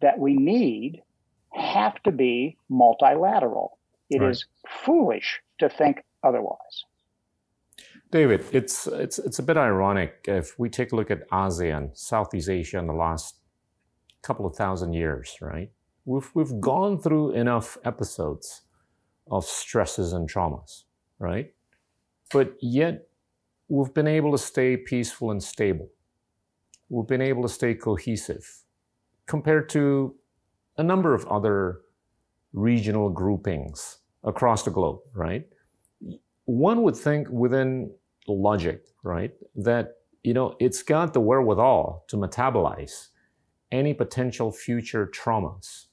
that 0.00 0.18
we 0.18 0.34
need 0.34 1.02
have 1.52 2.02
to 2.02 2.12
be 2.12 2.56
multilateral. 2.68 3.78
It 4.08 4.20
right. 4.20 4.30
is 4.30 4.46
foolish 4.84 5.40
to 5.58 5.68
think 5.68 6.04
otherwise. 6.22 6.84
David, 8.10 8.44
it's 8.52 8.86
it's 8.88 9.18
it's 9.18 9.38
a 9.38 9.42
bit 9.42 9.56
ironic 9.56 10.24
if 10.26 10.58
we 10.58 10.68
take 10.68 10.92
a 10.92 10.96
look 10.96 11.10
at 11.10 11.28
ASEAN, 11.30 11.96
Southeast 11.96 12.48
Asia, 12.48 12.78
in 12.78 12.86
the 12.86 12.92
last 12.92 13.36
couple 14.22 14.46
of 14.46 14.56
thousand 14.56 14.94
years, 14.94 15.36
right? 15.40 15.70
We've 16.04 16.28
we've 16.34 16.60
gone 16.60 16.98
through 16.98 17.32
enough 17.32 17.78
episodes 17.84 18.62
of 19.30 19.44
stresses 19.44 20.12
and 20.12 20.28
traumas, 20.28 20.84
right? 21.20 21.54
But 22.32 22.56
yet 22.60 23.06
we've 23.68 23.94
been 23.94 24.08
able 24.08 24.32
to 24.32 24.38
stay 24.38 24.76
peaceful 24.76 25.30
and 25.30 25.42
stable. 25.42 25.88
We've 26.88 27.06
been 27.06 27.22
able 27.22 27.42
to 27.42 27.48
stay 27.48 27.74
cohesive 27.74 28.64
compared 29.30 29.68
to 29.68 30.12
a 30.76 30.82
number 30.82 31.14
of 31.14 31.24
other 31.28 31.82
regional 32.52 33.08
groupings 33.08 33.98
across 34.24 34.64
the 34.64 34.72
globe, 34.72 34.98
right? 35.14 35.46
One 36.46 36.82
would 36.82 36.96
think 36.96 37.28
within 37.30 37.92
logic, 38.26 38.82
right? 39.04 39.32
That, 39.54 39.98
you 40.24 40.34
know, 40.34 40.56
it's 40.58 40.82
got 40.82 41.14
the 41.14 41.20
wherewithal 41.20 42.06
to 42.08 42.16
metabolize 42.16 43.10
any 43.70 43.94
potential 43.94 44.50
future 44.50 45.06
traumas, 45.06 45.86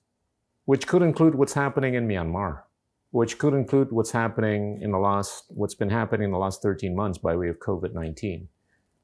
which 0.66 0.88
could 0.88 1.04
include 1.04 1.36
what's 1.36 1.54
happening 1.54 1.94
in 1.94 2.08
Myanmar, 2.08 2.64
which 3.12 3.38
could 3.38 3.54
include 3.54 3.92
what's 3.92 4.12
happening 4.12 4.82
in 4.82 4.92
the 4.92 4.98
last, 4.98 5.44
what's 5.50 5.76
been 5.76 5.92
happening 5.92 6.26
in 6.26 6.32
the 6.32 6.40
last 6.40 6.64
13 6.64 6.96
months 6.96 7.20
by 7.20 7.36
way 7.36 7.50
of 7.50 7.60
COVID 7.60 7.94
19, 7.94 8.48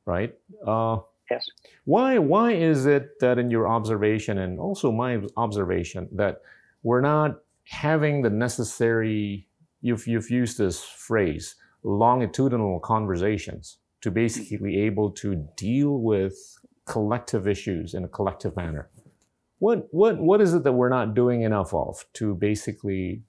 right? 0.08 0.34
Uh, 0.65 0.98
yes. 1.30 1.48
Why, 1.86 2.18
why 2.18 2.54
is 2.54 2.86
it 2.86 3.20
that 3.20 3.40
in 3.40 3.52
your 3.52 3.68
observation 3.68 4.38
and 4.38 4.60
also 4.60 4.92
my 4.92 5.22
observation 5.38 6.10
that 6.14 6.42
we're 6.84 7.02
not 7.02 7.40
having 7.66 8.22
the 8.22 8.30
necessary, 8.30 9.48
you've, 9.82 10.08
you've 10.08 10.30
used 10.30 10.58
this 10.58 10.84
phrase, 10.84 11.56
longitudinal 11.84 12.80
conversations 12.80 13.78
to 14.02 14.12
basically 14.12 14.80
able 14.80 15.10
to 15.12 15.48
deal 15.56 16.00
with 16.00 16.58
collective 16.86 17.48
issues 17.48 17.94
in 17.94 18.04
a 18.04 18.08
collective 18.08 18.56
manner. 18.56 18.90
What, 19.60 19.88
what, 19.92 20.20
what 20.20 20.42
is 20.42 20.54
it 20.54 20.64
that 20.66 20.74
we're 20.74 20.90
not 20.90 21.14
doing 21.14 21.44
enough 21.44 21.74
of 21.74 22.06
to 22.14 22.36
basically 22.36 23.22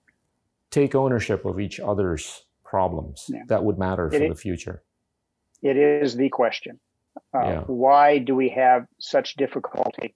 take 0.71 0.97
ownership 0.97 1.45
of 1.45 1.61
each 1.61 1.79
other's 1.79 2.45
problems 2.65 3.27
yeah. 3.29 3.43
that 3.47 3.63
would 3.63 3.79
matter 3.79 4.11
for 4.11 4.19
the 4.19 4.35
future? 4.35 4.83
It 5.63 5.77
is 5.77 6.17
the 6.17 6.29
question. 6.29 6.81
Uh, 7.35 7.41
yeah. 7.43 7.61
Why 7.67 8.19
do 8.19 8.35
we 8.35 8.51
have 8.51 8.87
such 8.99 9.35
difficulty 9.35 10.15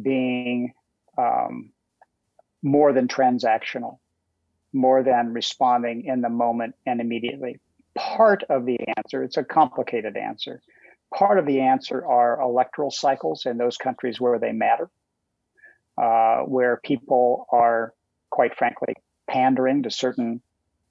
being 0.00 0.72
um, 1.18 1.70
more 2.62 2.92
than 2.92 3.08
transactional? 3.08 3.98
more 4.72 5.02
than 5.02 5.32
responding 5.32 6.04
in 6.06 6.20
the 6.20 6.28
moment 6.28 6.74
and 6.86 7.00
immediately. 7.00 7.60
Part 7.94 8.42
of 8.48 8.64
the 8.64 8.78
answer, 8.96 9.22
it's 9.22 9.36
a 9.36 9.44
complicated 9.44 10.16
answer. 10.16 10.62
Part 11.14 11.38
of 11.38 11.46
the 11.46 11.60
answer 11.60 12.04
are 12.06 12.40
electoral 12.40 12.90
cycles 12.90 13.44
in 13.44 13.58
those 13.58 13.76
countries 13.76 14.20
where 14.20 14.38
they 14.38 14.52
matter, 14.52 14.90
uh, 15.98 16.38
where 16.40 16.80
people 16.82 17.46
are, 17.52 17.92
quite 18.30 18.56
frankly, 18.56 18.94
pandering 19.28 19.82
to 19.82 19.90
certain 19.90 20.40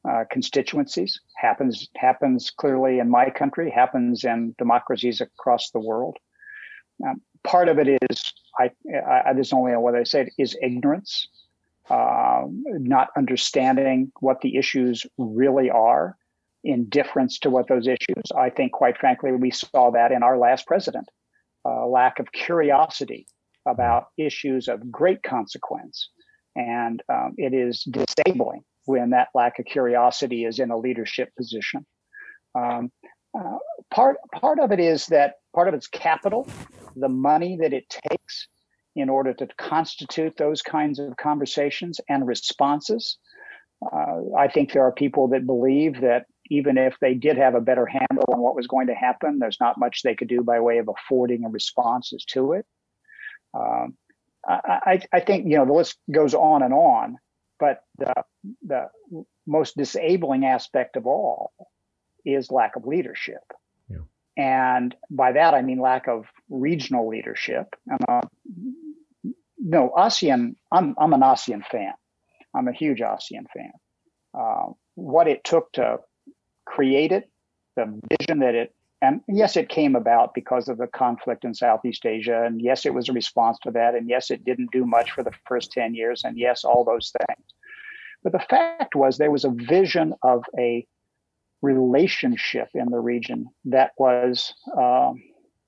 uh, 0.09 0.23
constituencies. 0.31 1.19
happens 1.35 1.87
happens 1.95 2.49
clearly 2.49 2.99
in 2.99 3.09
my 3.09 3.29
country. 3.29 3.69
Happens 3.69 4.23
in 4.23 4.55
democracies 4.57 5.21
across 5.21 5.71
the 5.71 5.79
world. 5.79 6.17
Um, 7.05 7.21
part 7.43 7.69
of 7.69 7.79
it 7.79 7.87
is 7.87 8.33
I, 8.59 8.71
I, 9.07 9.33
there's 9.33 9.53
only 9.53 9.75
one 9.75 9.93
way 9.93 9.99
I 9.99 10.03
said 10.03 10.29
is 10.37 10.57
ignorance 10.61 11.27
uh, 11.91 12.43
not 12.47 13.09
understanding 13.17 14.11
what 14.21 14.39
the 14.41 14.55
issues 14.55 15.05
really 15.17 15.69
are, 15.69 16.15
indifference 16.63 17.39
to 17.39 17.49
what 17.49 17.67
those 17.67 17.87
issues. 17.87 18.23
I 18.37 18.49
think, 18.49 18.71
quite 18.71 18.97
frankly, 18.97 19.31
we 19.33 19.51
saw 19.51 19.91
that 19.91 20.11
in 20.11 20.23
our 20.23 20.37
last 20.37 20.67
president. 20.67 21.09
Uh, 21.65 21.85
lack 21.85 22.19
of 22.19 22.31
curiosity 22.31 23.27
about 23.67 24.07
issues 24.17 24.67
of 24.67 24.89
great 24.91 25.21
consequence, 25.21 26.09
and 26.55 27.03
um, 27.09 27.35
it 27.37 27.53
is 27.53 27.83
disabling 27.83 28.63
when 28.85 29.11
that 29.11 29.29
lack 29.33 29.59
of 29.59 29.65
curiosity 29.65 30.45
is 30.45 30.59
in 30.59 30.71
a 30.71 30.77
leadership 30.77 31.29
position. 31.35 31.85
Um, 32.55 32.91
uh, 33.37 33.57
part 33.93 34.17
part 34.33 34.59
of 34.59 34.71
it 34.71 34.79
is 34.79 35.07
that 35.07 35.35
part 35.55 35.67
of 35.67 35.73
it's 35.73 35.87
capital, 35.87 36.47
the 36.95 37.09
money 37.09 37.57
that 37.61 37.73
it 37.73 37.85
takes 38.09 38.47
in 38.95 39.09
order 39.09 39.33
to 39.33 39.47
constitute 39.57 40.35
those 40.37 40.61
kinds 40.61 40.99
of 40.99 41.15
conversations 41.17 42.01
and 42.09 42.27
responses. 42.27 43.17
Uh, 43.81 44.35
I 44.37 44.47
think 44.47 44.73
there 44.73 44.83
are 44.83 44.91
people 44.91 45.29
that 45.29 45.45
believe 45.45 46.01
that 46.01 46.25
even 46.49 46.77
if 46.77 46.95
they 46.99 47.13
did 47.13 47.37
have 47.37 47.55
a 47.55 47.61
better 47.61 47.85
handle 47.85 48.25
on 48.27 48.41
what 48.41 48.55
was 48.55 48.67
going 48.67 48.87
to 48.87 48.93
happen, 48.93 49.39
there's 49.39 49.59
not 49.61 49.79
much 49.79 50.01
they 50.03 50.15
could 50.15 50.27
do 50.27 50.43
by 50.43 50.59
way 50.59 50.77
of 50.77 50.89
affording 50.89 51.49
responses 51.49 52.25
to 52.25 52.53
it. 52.53 52.65
Um, 53.53 53.97
I, 54.47 55.01
I, 55.13 55.19
think 55.19 55.47
you 55.47 55.57
know 55.57 55.65
the 55.65 55.73
list 55.73 55.97
goes 56.11 56.33
on 56.33 56.63
and 56.63 56.73
on, 56.73 57.17
but 57.61 57.83
the, 57.97 58.13
the 58.67 58.89
most 59.47 59.77
disabling 59.77 60.45
aspect 60.45 60.97
of 60.97 61.07
all 61.07 61.53
is 62.25 62.51
lack 62.51 62.75
of 62.75 62.85
leadership. 62.85 63.43
And 64.37 64.95
by 65.09 65.33
that, 65.33 65.53
I 65.53 65.61
mean 65.61 65.79
lack 65.79 66.07
of 66.07 66.25
regional 66.49 67.07
leadership. 67.07 67.67
Uh, 68.07 68.21
no, 69.59 69.91
ASEAN, 69.95 70.55
I'm, 70.71 70.95
I'm 70.97 71.13
an 71.13 71.21
ASEAN 71.21 71.65
fan. 71.65 71.93
I'm 72.55 72.67
a 72.67 72.73
huge 72.73 72.99
ASEAN 72.99 73.45
fan. 73.53 73.71
Uh, 74.33 74.67
what 74.95 75.27
it 75.27 75.43
took 75.43 75.71
to 75.73 75.97
create 76.65 77.11
it, 77.11 77.29
the 77.75 77.99
vision 78.09 78.39
that 78.39 78.55
it, 78.55 78.73
and 79.01 79.21
yes, 79.27 79.57
it 79.57 79.69
came 79.69 79.95
about 79.95 80.33
because 80.35 80.67
of 80.67 80.77
the 80.77 80.87
conflict 80.87 81.43
in 81.43 81.55
Southeast 81.55 82.05
Asia. 82.05 82.43
And 82.45 82.61
yes, 82.61 82.85
it 82.85 82.93
was 82.93 83.09
a 83.09 83.13
response 83.13 83.57
to 83.63 83.71
that. 83.71 83.95
And 83.95 84.07
yes, 84.07 84.29
it 84.29 84.45
didn't 84.45 84.71
do 84.71 84.85
much 84.85 85.11
for 85.11 85.23
the 85.23 85.31
first 85.47 85.71
10 85.71 85.95
years. 85.95 86.21
And 86.23 86.37
yes, 86.37 86.63
all 86.63 86.85
those 86.85 87.11
things. 87.27 87.45
But 88.23 88.33
the 88.33 88.45
fact 88.47 88.95
was, 88.95 89.17
there 89.17 89.31
was 89.31 89.43
a 89.43 89.49
vision 89.49 90.13
of 90.21 90.43
a 90.59 90.85
relationship 91.63 92.67
in 92.75 92.91
the 92.91 92.99
region 92.99 93.47
that 93.65 93.91
was 93.97 94.53
um, 94.77 95.15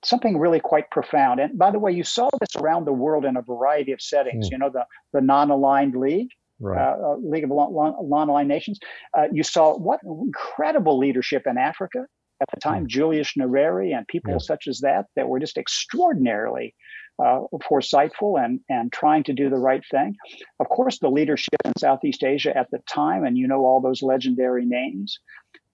something 0.04 0.38
really 0.38 0.60
quite 0.60 0.92
profound. 0.92 1.40
And 1.40 1.58
by 1.58 1.72
the 1.72 1.80
way, 1.80 1.92
you 1.92 2.04
saw 2.04 2.30
this 2.40 2.56
around 2.56 2.86
the 2.86 2.94
world 2.94 3.26
in 3.26 3.36
a 3.36 3.42
variety 3.42 3.94
of 3.94 4.02
settings. 4.02 4.48
Mm. 4.48 4.52
You 4.52 4.58
know, 4.60 4.70
the, 4.70 4.86
the 5.12 5.22
non 5.22 5.50
aligned 5.50 5.96
league. 5.96 6.30
Right. 6.60 6.80
Uh, 6.80 7.14
uh, 7.14 7.16
League 7.18 7.44
of 7.44 7.50
Non-Aligned 7.50 8.48
Nations. 8.48 8.80
Uh, 9.18 9.26
you 9.34 9.44
saw 9.44 9.76
what 9.76 10.00
incredible 10.06 10.98
leadership 10.98 11.44
in 11.46 11.58
Africa 11.58 12.06
at 12.42 12.48
the 12.54 12.60
time, 12.60 12.86
mm. 12.86 12.88
Julius 12.88 13.34
Nyerere 13.38 13.96
and 13.96 14.08
people 14.08 14.32
yeah. 14.32 14.38
such 14.40 14.68
as 14.68 14.80
that, 14.80 15.06
that 15.16 15.28
were 15.28 15.40
just 15.40 15.58
extraordinarily 15.58 16.76
uh, 17.24 17.42
foresightful 17.62 18.44
and 18.44 18.60
and 18.70 18.92
trying 18.92 19.24
to 19.24 19.34
do 19.34 19.50
the 19.50 19.58
right 19.58 19.84
thing. 19.92 20.16
Of 20.60 20.70
course, 20.70 21.00
the 21.00 21.10
leadership 21.10 21.62
in 21.64 21.74
Southeast 21.78 22.24
Asia 22.24 22.58
at 22.58 22.72
the 22.72 22.80
time, 22.90 23.24
and 23.24 23.38
you 23.38 23.48
know 23.48 23.66
all 23.66 23.82
those 23.82 24.02
legendary 24.02 24.66
names 24.66 25.20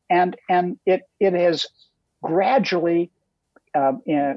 and 0.09 0.35
and 0.49 0.79
it 0.85 1.01
it 1.19 1.33
has 1.33 1.67
gradually 2.23 3.11
uh, 3.75 3.93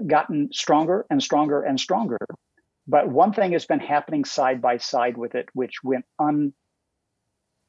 gotten 0.06 0.50
stronger 0.52 1.06
and 1.10 1.22
stronger 1.22 1.62
and 1.62 1.80
stronger. 1.80 2.18
But 2.86 3.08
one 3.08 3.32
thing 3.32 3.52
has 3.52 3.64
been 3.64 3.80
happening 3.80 4.24
side 4.24 4.60
by 4.60 4.78
side 4.78 5.16
with 5.16 5.34
it, 5.34 5.48
which 5.54 5.82
went 5.82 6.04
un, 6.18 6.52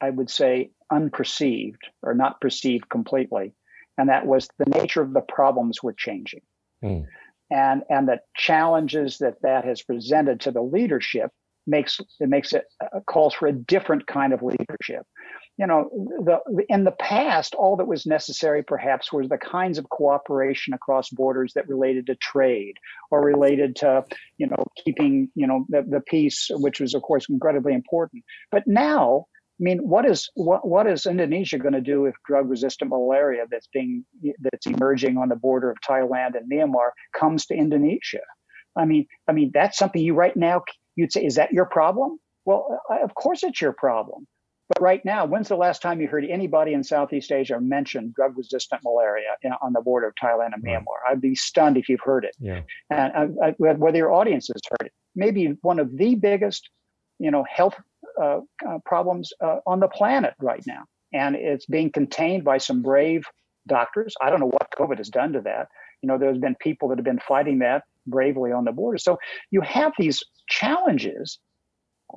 I 0.02 0.10
would 0.10 0.30
say, 0.30 0.72
unperceived 0.92 1.82
or 2.02 2.14
not 2.14 2.42
perceived 2.42 2.90
completely, 2.90 3.54
and 3.98 4.10
that 4.10 4.26
was 4.26 4.48
the 4.58 4.80
nature 4.80 5.02
of 5.02 5.14
the 5.14 5.22
problems 5.22 5.82
were 5.84 5.94
changing, 5.94 6.42
mm. 6.84 7.06
and 7.52 7.84
and 7.90 8.08
the 8.08 8.20
challenges 8.36 9.18
that 9.20 9.42
that 9.42 9.66
has 9.66 9.82
presented 9.82 10.42
to 10.42 10.52
the 10.52 10.62
leadership 10.62 11.32
makes 11.66 12.00
it 12.20 12.30
makes 12.30 12.54
it 12.54 12.66
uh, 12.82 13.00
calls 13.08 13.34
for 13.34 13.48
a 13.48 13.54
different 13.54 14.06
kind 14.08 14.34
of 14.34 14.42
leadership 14.42 15.06
you 15.58 15.68
know, 15.68 15.90
the, 15.94 16.40
in 16.68 16.84
the 16.84 16.92
past, 16.92 17.54
all 17.54 17.76
that 17.78 17.86
was 17.86 18.08
necessary 18.08 18.64
perhaps 18.64 19.14
was 19.14 19.30
the 19.30 19.38
kinds 19.38 19.78
of 19.78 19.88
cooperation 19.90 20.74
across 20.74 21.10
borders 21.10 21.54
that 21.54 21.68
related 21.68 22.08
to 22.08 22.16
trade 22.16 22.78
or 23.12 23.24
related 23.24 23.76
to, 23.78 24.04
you 24.38 24.48
know, 24.48 24.66
keeping, 24.84 25.30
you 25.36 25.46
know, 25.46 25.66
the, 25.70 25.84
the 25.88 26.02
peace, 26.02 26.50
which 26.54 26.80
was, 26.80 26.96
of 26.96 27.04
course, 27.04 27.30
incredibly 27.30 27.74
important. 27.74 28.24
But 28.52 28.66
now, 28.66 29.28
I 29.60 29.64
mean, 29.64 29.80
what 29.80 30.06
is 30.06 30.30
what 30.34 30.68
what 30.68 30.88
is 30.88 31.06
Indonesia 31.06 31.58
going 31.60 31.74
to 31.74 31.82
do 31.82 32.06
if 32.06 32.16
drug-resistant 32.26 32.90
malaria 32.90 33.46
that's 33.50 33.68
being 33.72 34.04
that's 34.40 34.66
emerging 34.66 35.18
on 35.18 35.30
the 35.30 35.36
border 35.36 35.70
of 35.70 35.78
Thailand 35.88 36.36
and 36.36 36.52
Myanmar 36.52 36.90
comes 37.18 37.46
to 37.48 37.56
Indonesia? 37.56 38.22
I 38.76 38.86
mean, 38.86 39.06
I 39.28 39.32
mean 39.32 39.52
that's 39.54 39.78
something 39.78 40.02
you 40.02 40.16
right 40.16 40.36
now 40.36 40.64
you'd 40.96 41.14
say 41.14 41.24
is 41.24 41.36
that 41.36 41.52
your 41.52 41.66
problem? 41.66 42.20
Well, 42.46 42.80
uh, 42.90 43.04
of 43.04 43.14
course 43.16 43.44
it's 43.44 43.62
your 43.62 43.74
problem. 43.74 44.28
But 44.70 44.82
right 44.82 45.04
now, 45.04 45.26
when's 45.26 45.50
the 45.50 45.58
last 45.58 45.82
time 45.82 46.00
you 46.00 46.08
heard 46.08 46.26
anybody 46.26 46.74
in 46.74 46.84
Southeast 46.84 47.32
Asia 47.32 47.60
mention 47.60 48.14
drug 48.16 48.38
resistant 48.38 48.82
malaria 48.84 49.36
on 49.62 49.74
the 49.74 49.82
border 49.82 50.08
of 50.08 50.14
Thailand 50.22 50.54
and 50.54 50.64
Myanmar? 50.64 50.98
I'd 51.08 51.22
be 51.22 51.36
stunned 51.36 51.78
if 51.78 51.90
you've 51.90 52.02
heard 52.02 52.24
it. 52.24 52.36
Yeah. 52.40 52.62
And 52.90 53.36
I, 53.44 53.48
I, 53.48 53.52
whether 53.58 53.98
your 53.98 54.14
audience 54.14 54.48
has 54.48 54.62
heard 54.72 54.88
it, 54.88 54.94
maybe 55.16 55.58
one 55.62 55.80
of 55.80 55.96
the 55.98 56.16
biggest, 56.16 56.70
you 57.20 57.30
know, 57.30 57.44
health 57.44 57.76
uh, 58.22 58.40
uh, 58.68 58.80
problems 58.86 59.32
uh, 59.44 59.58
on 59.66 59.80
the 59.80 59.88
planet 59.88 60.34
right 60.40 60.64
now. 60.66 60.84
And 61.14 61.36
it's 61.36 61.66
being 61.66 61.92
contained 61.92 62.44
by 62.44 62.58
some 62.58 62.82
brave 62.82 63.24
doctors. 63.68 64.16
I 64.22 64.30
don't 64.30 64.40
know 64.40 64.48
what 64.48 64.72
COVID 64.78 64.98
has 64.98 65.10
done 65.10 65.34
to 65.34 65.42
that. 65.42 65.68
You 66.02 66.08
know, 66.08 66.18
there's 66.18 66.38
been 66.38 66.56
people 66.56 66.90
that 66.90 66.98
have 66.98 67.06
been 67.06 67.20
fighting 67.20 67.60
that 67.60 67.84
bravely 68.06 68.52
on 68.52 68.66
the 68.66 68.72
border. 68.72 68.98
So 68.98 69.20
you 69.52 69.62
have 69.62 69.94
these 69.98 70.24
challenges 70.48 71.40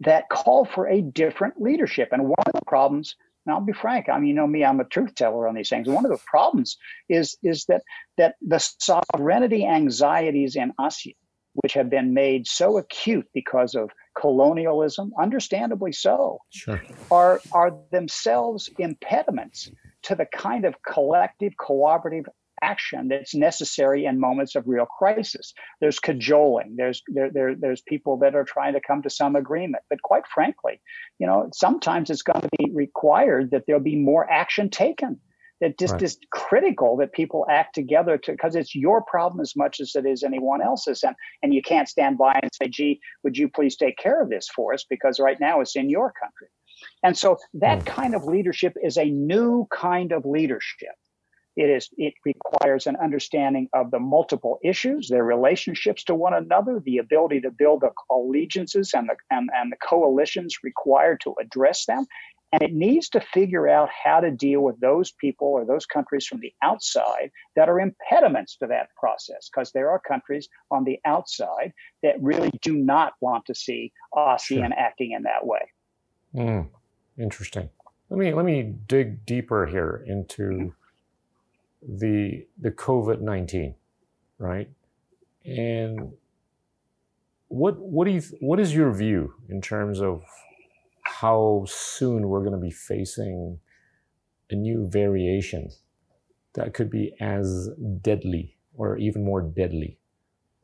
that 0.03 0.29
call 0.31 0.65
for 0.65 0.89
a 0.89 1.01
different 1.01 1.61
leadership. 1.61 2.09
And 2.13 2.25
one 2.25 2.45
of 2.47 2.53
the 2.53 2.65
problems, 2.67 3.15
and 3.45 3.55
I'll 3.55 3.61
be 3.61 3.73
frank, 3.73 4.09
I 4.09 4.19
mean, 4.19 4.29
you 4.29 4.35
know 4.35 4.47
me, 4.47 4.65
I'm 4.65 4.81
a 4.81 4.85
truth 4.85 5.15
teller 5.15 5.49
on 5.49 5.55
these 5.55 5.69
things. 5.69 5.89
One 5.89 6.05
of 6.05 6.11
the 6.11 6.19
problems 6.27 6.77
is 7.09 7.37
is 7.43 7.65
that 7.67 7.83
that 8.19 8.35
the 8.43 8.59
sovereignty 8.59 9.67
anxieties 9.67 10.57
in 10.57 10.73
ASEAN, 10.81 11.15
which 11.55 11.75
have 11.75 11.89
been 11.89 12.13
made 12.13 12.47
so 12.47 12.77
acute 12.79 13.29
because 13.33 13.75
of 13.75 13.91
colonialism, 14.19 15.13
understandably 15.19 15.93
so, 15.93 16.39
sure. 16.51 16.83
are 17.11 17.41
are 17.53 17.77
themselves 17.93 18.71
impediments 18.79 19.71
to 20.03 20.15
the 20.15 20.27
kind 20.27 20.65
of 20.65 20.75
collective 20.83 21.53
cooperative 21.59 22.27
action 22.63 23.09
that's 23.09 23.35
necessary 23.35 24.07
in 24.07 24.19
moments 24.19 24.55
of 24.55 24.65
real 24.67 24.87
crisis. 24.87 25.53
There's 25.81 25.99
cajoling. 25.99 26.77
There's 26.77 27.03
there, 27.09 27.31
there 27.31 27.55
there's 27.55 27.83
people 27.83 28.19
that 28.19 28.35
are 28.35 28.45
trying 28.45 28.75
to 28.75 28.81
come 28.81 29.03
to 29.03 29.11
some 29.11 29.37
agreement. 29.37 29.85
But 29.91 30.03
quite 30.03 30.27
frankly, 30.27 30.81
you 31.19 31.27
know, 31.27 31.51
sometimes 31.53 32.11
it's 32.11 32.23
going 32.23 32.43
to 32.43 32.49
be 32.59 32.71
required 32.73 33.51
that 33.51 33.65
there'll 33.67 33.83
be 33.83 33.97
more 33.97 34.29
action 34.31 34.71
taken. 34.71 35.21
That 35.61 35.79
just 35.79 35.95
right. 35.95 36.03
is 36.03 36.19
critical 36.33 36.99
that 36.99 37.13
people 37.13 37.47
act 37.51 37.75
together 37.75 38.19
to 38.19 38.33
because 38.33 38.55
it's 38.55 38.75
your 38.75 39.03
problem 39.03 39.41
as 39.41 39.57
much 39.57 39.81
as 39.81 39.97
it 39.97 40.05
is 40.05 40.23
anyone 40.23 40.61
else's. 40.61 41.03
And 41.03 41.17
and 41.43 41.55
you 41.55 41.63
can't 41.63 41.89
stand 41.89 42.19
by 42.19 42.39
and 42.43 42.51
say, 42.53 42.69
gee, 42.69 43.01
would 43.25 43.39
you 43.39 43.49
please 43.49 43.77
take 43.77 43.97
care 43.97 44.21
of 44.23 44.29
this 44.29 44.49
for 44.55 44.75
us? 44.75 44.85
Because 44.89 45.19
right 45.19 45.41
now 45.41 45.61
it's 45.61 45.77
in 45.77 45.89
your 45.89 46.13
country. 46.21 46.49
And 47.03 47.17
so 47.17 47.39
that 47.55 47.81
mm. 47.81 47.87
kind 47.87 48.15
of 48.15 48.25
leadership 48.25 48.77
is 48.83 48.99
a 48.99 49.07
new 49.07 49.67
kind 49.71 50.13
of 50.13 50.27
leadership 50.27 50.95
it 51.57 51.71
is 51.71 51.89
it 51.97 52.13
requires 52.25 52.87
an 52.87 52.97
understanding 52.97 53.69
of 53.73 53.91
the 53.91 53.99
multiple 53.99 54.59
issues, 54.63 55.09
their 55.09 55.25
relationships 55.25 56.05
to 56.05 56.15
one 56.15 56.35
another, 56.35 56.83
the 56.85 56.99
ability 56.99 57.41
to 57.41 57.51
build 57.51 57.81
the 57.81 57.91
allegiances 58.11 58.93
and 58.95 59.09
the 59.09 59.17
and, 59.31 59.49
and 59.55 59.73
the 59.73 59.77
coalitions 59.77 60.59
required 60.63 61.21
to 61.23 61.35
address 61.41 61.87
them. 61.87 62.07
And 62.53 62.63
it 62.63 62.73
needs 62.73 63.09
to 63.11 63.21
figure 63.21 63.69
out 63.69 63.89
how 63.91 64.21
to 64.21 64.31
deal 64.31 64.61
with 64.61 64.79
those 64.81 65.13
people 65.13 65.49
or 65.49 65.65
those 65.65 65.85
countries 65.85 66.27
from 66.27 66.41
the 66.41 66.53
outside 66.63 67.31
that 67.57 67.69
are 67.69 67.81
impediments 67.81 68.57
to 68.59 68.67
that 68.69 68.89
process, 68.99 69.51
because 69.51 69.73
there 69.73 69.91
are 69.91 69.99
countries 69.99 70.49
on 70.71 70.85
the 70.85 70.99
outside 71.05 71.73
that 72.03 72.15
really 72.23 72.51
do 72.63 72.77
not 72.77 73.15
want 73.21 73.45
to 73.47 73.55
see 73.55 73.93
ASEAN 74.15 74.39
sure. 74.39 74.73
acting 74.79 75.11
in 75.13 75.25
that 75.25 75.45
way. 75.45 75.71
Mm, 76.35 76.69
interesting. 77.19 77.69
Let 78.11 78.19
me 78.19 78.33
let 78.33 78.45
me 78.45 78.75
dig 78.87 79.27
deeper 79.27 79.67
here 79.67 80.05
into 80.07 80.73
the 81.83 82.47
the 82.61 82.71
COVID 82.71 83.21
nineteen, 83.21 83.75
right? 84.39 84.69
And 85.45 86.13
what 87.49 87.77
what 87.79 88.05
do 88.05 88.13
you 88.13 88.23
what 88.41 88.61
is 88.61 88.75
your 88.75 88.93
view 88.93 89.35
in 89.49 89.61
terms 89.61 90.01
of 90.01 90.23
how 91.21 91.65
soon 91.69 92.29
we're 92.29 92.41
going 92.41 92.53
to 92.53 92.59
be 92.59 92.71
facing 92.71 93.59
a 94.51 94.55
new 94.55 94.89
variation 94.89 95.71
that 96.55 96.75
could 96.75 96.91
be 96.91 97.15
as 97.21 97.71
deadly 98.01 98.57
or 98.75 98.97
even 98.99 99.25
more 99.25 99.43
deadly? 99.43 99.99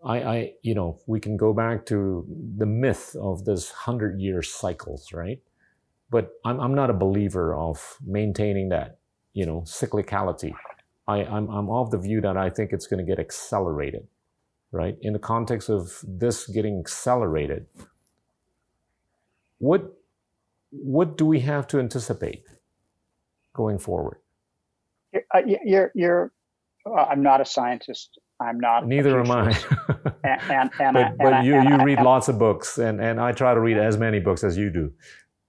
I, 0.04 0.22
I 0.22 0.52
you 0.62 0.74
know 0.74 0.98
we 1.06 1.20
can 1.20 1.36
go 1.36 1.52
back 1.52 1.86
to 1.86 2.26
the 2.58 2.66
myth 2.66 3.16
of 3.20 3.44
this 3.44 3.70
hundred 3.70 4.20
year 4.20 4.42
cycles, 4.42 5.12
right? 5.12 5.40
But 6.10 6.32
I'm 6.44 6.60
I'm 6.60 6.74
not 6.74 6.90
a 6.90 6.94
believer 6.94 7.54
of 7.54 7.98
maintaining 8.04 8.70
that 8.70 8.98
you 9.34 9.46
know 9.46 9.62
cyclicality 9.62 10.52
I, 11.06 11.24
I'm, 11.24 11.48
I'm 11.50 11.68
of 11.70 11.90
the 11.90 11.98
view 11.98 12.20
that 12.20 12.36
I 12.36 12.50
think 12.50 12.72
it's 12.72 12.86
going 12.86 13.04
to 13.04 13.08
get 13.10 13.18
accelerated, 13.18 14.06
right? 14.72 14.96
In 15.02 15.12
the 15.12 15.18
context 15.18 15.68
of 15.68 16.00
this 16.06 16.46
getting 16.46 16.78
accelerated, 16.78 17.66
what, 19.58 19.94
what 20.72 21.16
do 21.16 21.26
we 21.26 21.40
have 21.40 21.66
to 21.68 21.78
anticipate 21.78 22.44
going 23.54 23.78
forward? 23.78 24.18
Uh, 25.14 25.42
you're, 25.64 25.92
you're, 25.94 26.32
uh, 26.86 26.94
I'm 26.94 27.22
not 27.22 27.40
a 27.40 27.44
scientist. 27.44 28.18
I'm 28.40 28.58
not. 28.58 28.86
Neither 28.86 29.20
am 29.20 29.30
I. 29.30 29.50
and, 30.24 30.40
and, 30.50 30.70
and, 30.80 30.94
but, 30.94 31.18
but 31.18 31.44
you, 31.44 31.60
you 31.62 31.84
read 31.84 32.00
lots 32.00 32.28
of 32.28 32.38
books, 32.38 32.78
and, 32.78 33.00
and 33.00 33.20
I 33.20 33.32
try 33.32 33.54
to 33.54 33.60
read 33.60 33.78
as 33.78 33.98
many 33.98 34.18
books 34.18 34.42
as 34.42 34.56
you 34.56 34.70
do. 34.70 34.92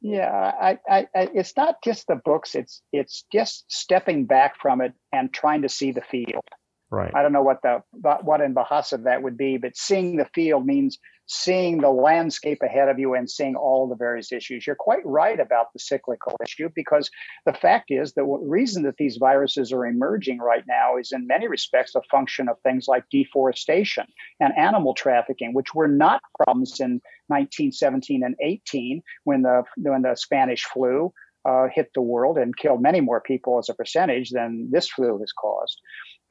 Yeah, 0.01 0.29
I, 0.29 0.77
I, 0.87 1.07
I, 1.15 1.29
it's 1.33 1.55
not 1.55 1.75
just 1.81 2.07
the 2.07 2.19
books. 2.25 2.55
It's 2.55 2.81
it's 2.91 3.23
just 3.31 3.63
stepping 3.69 4.25
back 4.25 4.55
from 4.61 4.81
it 4.81 4.91
and 5.13 5.33
trying 5.33 5.61
to 5.61 5.69
see 5.69 5.93
the 5.93 6.01
field. 6.01 6.43
Right. 6.91 7.11
I 7.15 7.21
don't 7.23 7.31
know 7.31 7.41
what 7.41 7.61
the 7.63 7.81
what 7.93 8.41
in 8.41 8.53
Bahasa 8.53 9.01
that 9.05 9.23
would 9.23 9.37
be, 9.37 9.57
but 9.57 9.77
seeing 9.77 10.17
the 10.17 10.27
field 10.35 10.65
means 10.65 10.99
seeing 11.27 11.79
the 11.79 11.89
landscape 11.89 12.59
ahead 12.61 12.89
of 12.89 12.99
you 12.99 13.13
and 13.13 13.29
seeing 13.29 13.55
all 13.55 13.87
the 13.87 13.95
various 13.95 14.31
issues. 14.31 14.67
You're 14.67 14.75
quite 14.75 15.05
right 15.05 15.39
about 15.39 15.71
the 15.73 15.79
cyclical 15.79 16.35
issue 16.43 16.69
because 16.75 17.09
the 17.45 17.53
fact 17.53 17.91
is 17.91 18.13
that 18.13 18.23
the 18.23 18.39
reason 18.47 18.83
that 18.83 18.97
these 18.97 19.17
viruses 19.17 19.71
are 19.71 19.85
emerging 19.85 20.39
right 20.39 20.63
now 20.67 20.97
is 20.97 21.11
in 21.11 21.27
many 21.27 21.47
respects 21.47 21.95
a 21.95 22.01
function 22.11 22.49
of 22.49 22.59
things 22.59 22.87
like 22.87 23.05
deforestation 23.09 24.05
and 24.39 24.53
animal 24.57 24.93
trafficking, 24.93 25.53
which 25.53 25.73
were 25.73 25.87
not 25.87 26.21
problems 26.43 26.79
in 26.79 27.01
1917 27.27 28.23
and 28.23 28.35
18 28.41 29.01
when 29.23 29.41
the 29.43 29.63
when 29.77 30.01
the 30.01 30.15
Spanish 30.15 30.65
flu 30.65 31.13
uh, 31.45 31.67
hit 31.73 31.89
the 31.93 32.01
world 32.01 32.37
and 32.37 32.55
killed 32.55 32.81
many 32.81 33.01
more 33.01 33.21
people 33.21 33.59
as 33.59 33.69
a 33.69 33.73
percentage 33.73 34.29
than 34.29 34.69
this 34.71 34.89
flu 34.89 35.19
has 35.19 35.31
caused 35.31 35.79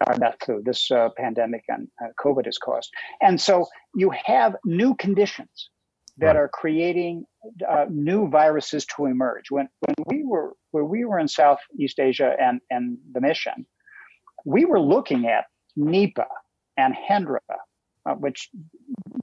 uh, 0.06 0.16
not 0.16 0.42
flu, 0.42 0.62
this 0.62 0.90
uh, 0.90 1.08
pandemic 1.16 1.64
and 1.68 1.88
uh, 2.02 2.08
COVID 2.22 2.44
has 2.46 2.58
caused. 2.58 2.90
And 3.20 3.40
so 3.40 3.66
you 3.94 4.12
have 4.24 4.56
new 4.64 4.94
conditions 4.94 5.70
that 6.18 6.36
are 6.36 6.48
creating 6.48 7.24
uh, 7.68 7.86
new 7.90 8.28
viruses 8.28 8.84
to 8.96 9.06
emerge. 9.06 9.50
When 9.50 9.68
when 9.80 9.94
we 10.06 10.24
were 10.24 10.52
when 10.70 10.88
we 10.88 11.04
were 11.04 11.18
in 11.18 11.28
Southeast 11.28 11.98
Asia 11.98 12.36
and 12.38 12.60
and 12.70 12.98
the 13.12 13.20
mission, 13.20 13.66
we 14.44 14.64
were 14.64 14.80
looking 14.80 15.26
at 15.26 15.46
Nipah 15.78 16.26
and 16.76 16.94
Hendra, 16.94 17.40
uh, 18.06 18.14
which 18.14 18.50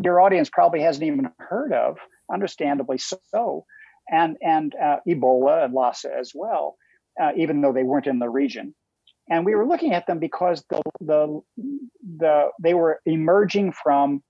your 0.03 0.19
audience 0.19 0.49
probably 0.49 0.81
hasn't 0.81 1.05
even 1.05 1.29
heard 1.37 1.73
of, 1.73 1.97
understandably 2.31 2.97
so, 2.97 3.65
and 4.09 4.37
and 4.41 4.73
uh, 4.75 4.97
Ebola 5.07 5.65
and 5.65 5.73
Lassa 5.73 6.09
as 6.19 6.31
well, 6.33 6.75
even 7.35 7.61
though 7.61 7.73
they 7.73 7.83
weren't 7.83 8.07
in 8.07 8.19
the 8.19 8.29
region 8.29 8.73
and 9.29 9.45
we 9.45 9.55
were 9.55 9.65
looking 9.65 9.93
at 9.93 10.07
them 10.07 10.19
because 10.19 10.63
the 10.69 10.81
the 10.99 11.41
the 12.17 12.49
they 12.61 12.73
were 12.73 12.99
emerging 13.05 13.71
from 13.71 14.21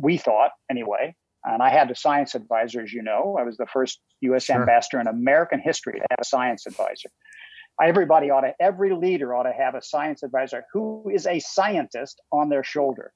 we 0.00 0.16
thought 0.16 0.52
anyway. 0.70 1.14
And 1.46 1.62
i 1.62 1.68
had 1.68 1.90
a 1.90 1.94
science 1.94 2.34
advisor 2.34 2.80
as 2.80 2.92
you 2.92 3.02
know. 3.02 3.36
I 3.38 3.42
was 3.42 3.56
the 3.56 3.66
first 3.66 4.00
us 4.22 4.44
sure. 4.44 4.60
ambassador 4.60 5.00
in 5.00 5.06
american 5.06 5.60
history 5.60 5.94
to 5.94 6.06
have 6.10 6.18
a 6.20 6.24
science 6.24 6.66
advisor. 6.66 7.10
Everybody 7.82 8.30
ought 8.30 8.42
to 8.42 8.54
every 8.60 8.94
leader 8.94 9.34
ought 9.34 9.42
to 9.42 9.52
have 9.52 9.74
a 9.74 9.82
science 9.82 10.22
advisor 10.22 10.64
who 10.72 11.10
is 11.12 11.26
a 11.26 11.40
scientist 11.40 12.20
on 12.32 12.48
their 12.48 12.64
shoulder. 12.64 13.12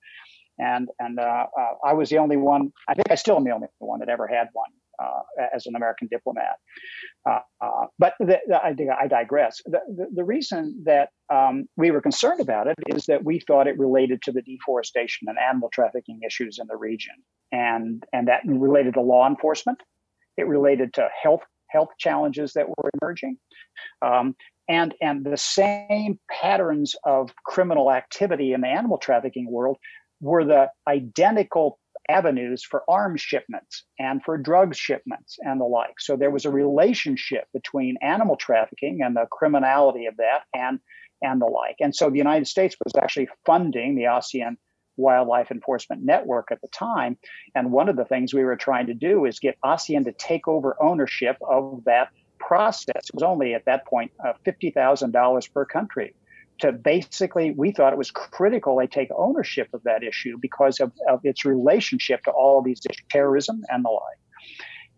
And 0.58 0.88
and 0.98 1.20
uh, 1.20 1.46
uh, 1.58 1.74
i 1.84 1.92
was 1.92 2.10
the 2.10 2.18
only 2.18 2.36
one 2.36 2.72
i 2.88 2.94
think 2.94 3.10
i 3.10 3.14
still 3.14 3.36
am 3.36 3.44
the 3.44 3.52
only 3.52 3.68
one 3.78 4.00
that 4.00 4.08
ever 4.08 4.26
had 4.26 4.48
one 4.52 4.70
as 5.54 5.66
an 5.66 5.76
American 5.76 6.08
diplomat. 6.10 6.56
Uh, 7.28 7.40
uh, 7.60 7.86
but 7.98 8.14
the, 8.18 8.38
the, 8.46 8.56
I, 8.56 8.74
I, 9.00 9.06
digress. 9.06 9.60
The, 9.66 9.80
the, 9.88 10.06
the 10.14 10.24
reason 10.24 10.82
that 10.84 11.10
um, 11.32 11.68
we 11.76 11.90
were 11.90 12.00
concerned 12.00 12.40
about 12.40 12.66
it 12.66 12.76
is 12.88 13.06
that 13.06 13.24
we 13.24 13.40
thought 13.40 13.66
it 13.66 13.78
related 13.78 14.22
to 14.22 14.32
the 14.32 14.42
deforestation 14.42 15.28
and 15.28 15.38
animal 15.38 15.68
trafficking 15.72 16.20
issues 16.26 16.58
in 16.58 16.66
the 16.68 16.76
region, 16.76 17.14
and 17.52 18.04
and 18.12 18.28
that 18.28 18.42
related 18.44 18.94
to 18.94 19.00
law 19.00 19.26
enforcement. 19.28 19.78
It 20.36 20.46
related 20.46 20.94
to 20.94 21.08
health 21.22 21.42
health 21.68 21.90
challenges 21.98 22.52
that 22.54 22.68
were 22.68 22.90
emerging. 23.00 23.38
Um, 24.02 24.34
and, 24.68 24.94
and 25.00 25.24
the 25.24 25.36
same 25.36 26.18
patterns 26.30 26.94
of 27.04 27.30
criminal 27.44 27.90
activity 27.90 28.52
in 28.52 28.60
the 28.60 28.68
animal 28.68 28.98
trafficking 28.98 29.50
world 29.50 29.78
were 30.20 30.44
the 30.44 30.68
identical 30.86 31.78
avenues 32.08 32.64
for 32.64 32.82
arms 32.88 33.20
shipments 33.20 33.84
and 33.98 34.22
for 34.22 34.38
drug 34.38 34.74
shipments 34.74 35.38
and 35.40 35.60
the 35.60 35.64
like. 35.64 36.00
So 36.00 36.16
there 36.16 36.30
was 36.30 36.44
a 36.44 36.50
relationship 36.50 37.44
between 37.52 37.96
animal 38.00 38.36
trafficking 38.36 39.00
and 39.02 39.14
the 39.14 39.26
criminality 39.30 40.06
of 40.06 40.16
that 40.16 40.40
and 40.54 40.80
and 41.20 41.40
the 41.40 41.46
like. 41.46 41.76
And 41.80 41.94
so 41.94 42.10
the 42.10 42.18
United 42.18 42.46
States 42.46 42.76
was 42.84 42.94
actually 42.96 43.28
funding 43.44 43.96
the 43.96 44.04
ASEAN 44.04 44.56
Wildlife 44.96 45.50
Enforcement 45.50 46.04
Network 46.04 46.48
at 46.52 46.60
the 46.60 46.68
time. 46.68 47.18
And 47.54 47.72
one 47.72 47.88
of 47.88 47.96
the 47.96 48.04
things 48.04 48.32
we 48.32 48.44
were 48.44 48.56
trying 48.56 48.86
to 48.86 48.94
do 48.94 49.24
is 49.24 49.38
get 49.40 49.58
ASEAN 49.64 50.04
to 50.04 50.12
take 50.12 50.46
over 50.46 50.80
ownership 50.80 51.36
of 51.48 51.82
that 51.86 52.10
process. 52.38 53.08
It 53.08 53.14
was 53.14 53.22
only 53.22 53.54
at 53.54 53.64
that 53.66 53.86
point 53.86 54.12
uh, 54.24 54.32
$50,000 54.46 55.52
per 55.52 55.64
country. 55.64 56.14
To 56.60 56.72
basically, 56.72 57.52
we 57.52 57.70
thought 57.70 57.92
it 57.92 57.98
was 57.98 58.10
critical 58.10 58.76
they 58.76 58.88
take 58.88 59.10
ownership 59.16 59.68
of 59.72 59.82
that 59.84 60.02
issue 60.02 60.36
because 60.40 60.80
of, 60.80 60.92
of 61.08 61.20
its 61.24 61.44
relationship 61.44 62.22
to 62.24 62.30
all 62.32 62.62
these 62.62 62.80
issues, 62.88 63.04
terrorism 63.10 63.62
and 63.68 63.84
the 63.84 63.90
like. 63.90 64.18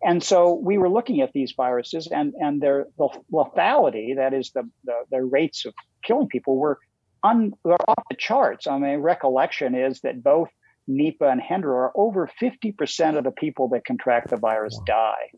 And 0.03 0.23
so 0.23 0.53
we 0.53 0.77
were 0.77 0.89
looking 0.89 1.21
at 1.21 1.31
these 1.33 1.53
viruses 1.55 2.07
and, 2.07 2.33
and 2.39 2.59
their 2.59 2.87
the 2.97 3.09
lethality, 3.31 4.15
that 4.15 4.33
is 4.33 4.51
the, 4.51 4.67
the, 4.83 5.03
the 5.11 5.23
rates 5.23 5.65
of 5.65 5.73
killing 6.03 6.27
people, 6.27 6.57
were 6.57 6.79
un, 7.23 7.53
they're 7.63 7.77
off 7.87 8.03
the 8.09 8.15
charts. 8.15 8.67
I 8.67 8.77
mean, 8.79 8.99
recollection 8.99 9.75
is 9.75 10.01
that 10.01 10.23
both 10.23 10.49
Nipah 10.89 11.31
and 11.31 11.41
Hendra 11.41 11.73
are 11.73 11.91
over 11.95 12.29
50% 12.41 13.17
of 13.17 13.23
the 13.23 13.31
people 13.31 13.69
that 13.69 13.85
contract 13.85 14.29
the 14.29 14.37
virus 14.37 14.75
wow. 14.79 14.85
die. 14.87 15.31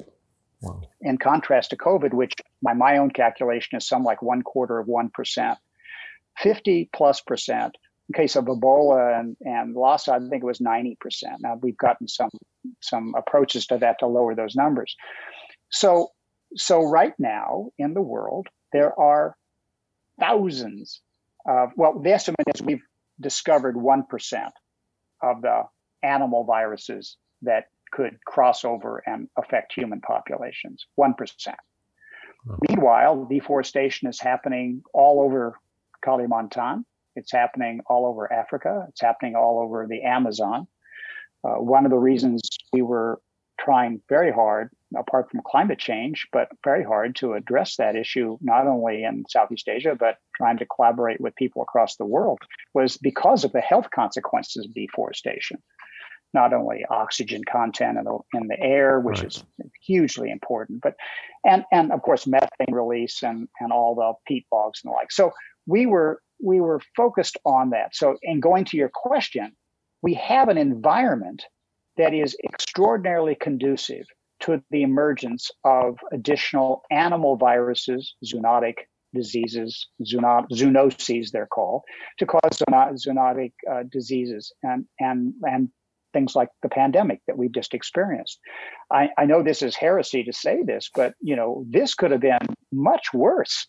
Wow. 0.62 0.81
In 1.01 1.17
contrast 1.17 1.71
to 1.71 1.77
COVID, 1.77 2.13
which 2.13 2.33
by 2.62 2.73
my 2.73 2.97
own 2.97 3.12
calculation 3.12 3.77
is 3.77 3.86
some 3.86 4.03
like 4.03 4.21
one 4.21 4.41
quarter 4.41 4.79
of 4.79 4.88
1%, 4.88 5.57
50 6.38 6.89
plus 6.93 7.22
percent. 7.22 7.78
In 8.10 8.22
case 8.22 8.36
of 8.36 8.46
Ebola 8.46 9.17
and, 9.19 9.38
and 9.41 9.76
Lassa, 9.76 10.13
I 10.13 10.19
think 10.19 10.43
it 10.43 10.46
was 10.46 10.60
90%. 10.60 10.96
Now 11.39 11.58
we've 11.62 11.78
gotten 11.78 12.08
some 12.08 12.30
some 12.82 13.13
approaches 13.17 13.67
to 13.67 13.78
that 13.80 14.00
to 14.00 14.08
lower 14.08 14.36
those 14.36 14.56
numbers. 14.56 14.96
So 15.69 16.10
so 16.56 16.84
right 16.84 17.13
now 17.17 17.69
in 17.78 17.93
the 17.93 18.02
world, 18.02 18.48
there 18.72 18.98
are 19.00 19.36
thousands 20.19 21.02
of 21.48 21.72
well, 21.76 22.00
the 22.00 22.12
estimate 22.12 22.48
is 22.54 22.62
we've 22.62 22.84
discovered 23.19 23.78
one 23.78 24.06
percent 24.06 24.54
of 25.22 25.41
the 25.41 25.63
animal 26.04 26.43
viruses 26.43 27.17
that 27.41 27.65
could 27.91 28.17
cross 28.26 28.65
over 28.65 29.02
and 29.06 29.30
affect 29.38 29.74
human 29.74 30.02
populations. 30.02 30.86
One 30.96 31.13
percent. 31.13 31.58
Meanwhile, 32.67 33.28
deforestation 33.30 34.10
is 34.10 34.19
happening 34.19 34.84
all 34.93 35.22
over 35.22 35.58
Kalimantan. 36.05 36.83
It's 37.15 37.31
happening 37.31 37.81
all 37.87 38.05
over 38.05 38.31
Africa. 38.31 38.85
It's 38.89 39.01
happening 39.01 39.35
all 39.35 39.59
over 39.59 39.87
the 39.87 40.01
Amazon. 40.03 40.67
Uh, 41.43 41.55
one 41.55 41.85
of 41.85 41.91
the 41.91 41.97
reasons 41.97 42.41
we 42.71 42.81
were 42.81 43.19
trying 43.59 44.01
very 44.09 44.31
hard, 44.31 44.69
apart 44.97 45.29
from 45.29 45.41
climate 45.45 45.79
change, 45.79 46.27
but 46.31 46.49
very 46.63 46.83
hard 46.83 47.15
to 47.15 47.33
address 47.33 47.75
that 47.77 47.95
issue, 47.95 48.37
not 48.41 48.67
only 48.67 49.03
in 49.03 49.23
Southeast 49.29 49.67
Asia, 49.67 49.95
but 49.97 50.17
trying 50.35 50.57
to 50.57 50.65
collaborate 50.65 51.21
with 51.21 51.35
people 51.35 51.61
across 51.61 51.95
the 51.95 52.05
world, 52.05 52.39
was 52.73 52.97
because 52.97 53.43
of 53.43 53.51
the 53.51 53.61
health 53.61 53.87
consequences 53.93 54.65
of 54.65 54.73
deforestation. 54.73 55.61
Not 56.33 56.51
only 56.51 56.83
oxygen 56.89 57.43
content 57.43 57.99
in 57.99 58.05
the, 58.05 58.17
in 58.33 58.47
the 58.47 58.59
air, 58.59 58.99
which 58.99 59.19
right. 59.19 59.27
is 59.27 59.43
hugely 59.85 60.31
important, 60.31 60.81
but 60.81 60.95
and 61.45 61.63
and 61.71 61.91
of 61.91 62.01
course 62.01 62.25
methane 62.25 62.73
release 62.73 63.21
and 63.21 63.47
and 63.59 63.71
all 63.71 63.93
the 63.93 64.13
peat 64.27 64.47
bogs 64.49 64.81
and 64.83 64.89
the 64.89 64.95
like. 64.95 65.11
So 65.11 65.31
we 65.65 65.86
were 65.86 66.21
we 66.43 66.60
were 66.60 66.82
focused 66.95 67.38
on 67.45 67.69
that. 67.69 67.95
So 67.95 68.17
in 68.21 68.39
going 68.39 68.65
to 68.65 68.78
your 68.78 68.91
question, 68.93 69.54
we 70.02 70.13
have 70.15 70.49
an 70.49 70.58
environment 70.58 71.45
that 71.97 72.13
is 72.13 72.36
extraordinarily 72.43 73.36
conducive 73.36 74.06
to 74.41 74.62
the 74.71 74.84
emergence 74.84 75.49
of 75.63 75.97
additional 76.12 76.82
animal 76.91 77.38
viruses, 77.38 78.15
zoonotic 78.26 78.76
diseases, 79.13 79.88
zoono- 80.02 80.45
zoonoses 80.52 81.32
they're 81.32 81.45
called, 81.45 81.84
to 82.17 82.26
cause 82.26 82.62
zoonotic 82.69 83.54
uh, 83.71 83.84
diseases 83.89 84.52
and, 84.63 84.86
and, 84.99 85.34
and 85.43 85.69
things 86.13 86.36
like 86.36 86.49
the 86.62 86.69
pandemic 86.69 87.21
that 87.28 87.38
we've 87.38 87.54
just 87.54 87.73
experienced. 87.73 88.39
I, 88.91 89.10
I 89.17 89.26
know 89.26 89.43
this 89.43 89.62
is 89.62 89.76
heresy 89.76 90.23
to 90.23 90.34
say 90.34 90.63
this, 90.63 90.89
but 90.93 91.13
you 91.21 91.36
know 91.36 91.65
this 91.69 91.95
could 91.95 92.12
have 92.12 92.21
been 92.21 92.38
much 92.71 93.13
worse. 93.13 93.67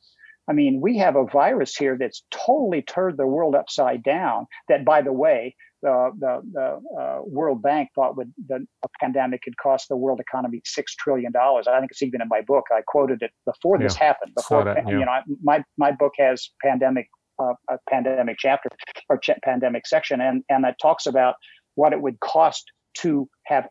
I 0.49 0.53
mean, 0.53 0.81
we 0.81 0.99
have 0.99 1.17
a 1.17 1.25
virus 1.25 1.77
here 1.77 1.97
that's 1.99 2.23
totally 2.31 2.83
turned 2.83 3.19
the 3.19 3.27
world 3.27 3.55
upside 3.55 4.03
down. 4.03 4.47
That, 4.69 4.85
by 4.85 5.01
the 5.01 5.13
way, 5.13 5.57
the, 5.83 6.11
the, 6.19 6.41
the 6.53 7.01
uh, 7.01 7.21
World 7.25 7.63
Bank 7.63 7.91
thought 7.95 8.17
would 8.17 8.33
the 8.49 8.67
pandemic 9.01 9.43
could 9.43 9.57
cost 9.57 9.89
the 9.89 9.97
world 9.97 10.21
economy 10.21 10.61
six 10.65 10.95
trillion 10.95 11.33
dollars. 11.33 11.67
I 11.67 11.79
think 11.79 11.91
it's 11.91 12.03
even 12.03 12.21
in 12.21 12.29
my 12.29 12.41
book. 12.41 12.65
I 12.73 12.81
quoted 12.87 13.23
it 13.23 13.31
before 13.45 13.79
this 13.79 13.97
yeah, 13.97 14.07
happened. 14.07 14.35
Before 14.35 14.65
that, 14.65 14.85
yeah. 14.87 14.99
you 14.99 15.05
know, 15.05 15.13
my 15.43 15.63
my 15.77 15.93
book 15.93 16.13
has 16.19 16.49
pandemic 16.63 17.09
uh, 17.39 17.53
a 17.71 17.79
pandemic 17.89 18.37
chapter 18.39 18.71
or 19.11 19.19
ch- 19.19 19.31
pandemic 19.43 19.87
section, 19.87 20.21
and 20.21 20.43
and 20.49 20.65
it 20.65 20.75
talks 20.81 21.07
about 21.07 21.35
what 21.75 21.93
it 21.93 22.01
would 22.01 22.19
cost 22.21 22.65
to 22.99 23.29
have 23.45 23.69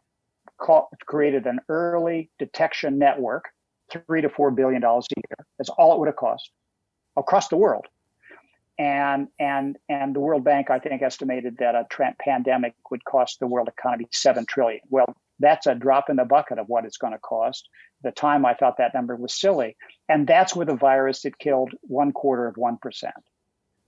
created 1.07 1.47
an 1.47 1.59
early 1.67 2.29
detection 2.37 2.99
network, 2.99 3.45
three 3.91 4.21
to 4.21 4.29
four 4.29 4.51
billion 4.51 4.81
dollars 4.81 5.07
a 5.15 5.19
year. 5.19 5.47
That's 5.57 5.69
all 5.69 5.93
it 5.95 5.99
would 5.99 6.07
have 6.07 6.15
cost 6.15 6.51
across 7.15 7.47
the 7.47 7.57
world 7.57 7.87
and 8.77 9.27
and 9.39 9.77
and 9.87 10.15
the 10.15 10.19
World 10.19 10.43
Bank, 10.43 10.69
I 10.69 10.79
think, 10.79 11.01
estimated 11.01 11.57
that 11.59 11.75
a 11.75 11.85
tra- 11.89 12.15
pandemic 12.19 12.73
would 12.89 13.05
cost 13.05 13.39
the 13.39 13.47
world 13.47 13.67
economy 13.67 14.07
seven 14.11 14.45
trillion. 14.45 14.81
Well, 14.89 15.05
that's 15.39 15.67
a 15.67 15.75
drop 15.75 16.09
in 16.09 16.15
the 16.15 16.25
bucket 16.25 16.57
of 16.57 16.67
what 16.67 16.85
it's 16.85 16.97
going 16.97 17.13
to 17.13 17.19
cost. 17.19 17.69
At 18.03 18.15
the 18.15 18.19
time, 18.19 18.45
I 18.45 18.53
thought 18.53 18.77
that 18.77 18.93
number 18.93 19.15
was 19.15 19.33
silly, 19.39 19.75
and 20.09 20.25
that's 20.25 20.55
with 20.55 20.69
a 20.69 20.75
virus 20.75 21.21
that 21.21 21.37
killed 21.37 21.73
one 21.81 22.11
quarter 22.11 22.47
of 22.47 22.57
one 22.57 22.77
percent. 22.77 23.13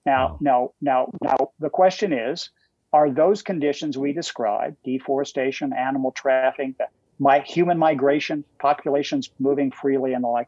Now, 0.05 0.37
now, 0.39 0.73
now, 0.81 1.11
now, 1.21 1.51
the 1.59 1.69
question 1.69 2.13
is: 2.13 2.51
Are 2.93 3.09
those 3.09 3.41
conditions 3.41 3.97
we 3.97 4.13
described, 4.13 4.77
deforestation, 4.83 5.73
animal 5.73 6.11
trafficking, 6.11 6.75
my 7.17 7.39
human 7.39 7.79
migration, 7.79 8.43
populations 8.59 9.31
moving 9.39 9.71
freely, 9.71 10.13
and 10.13 10.23
the 10.23 10.27
like, 10.27 10.47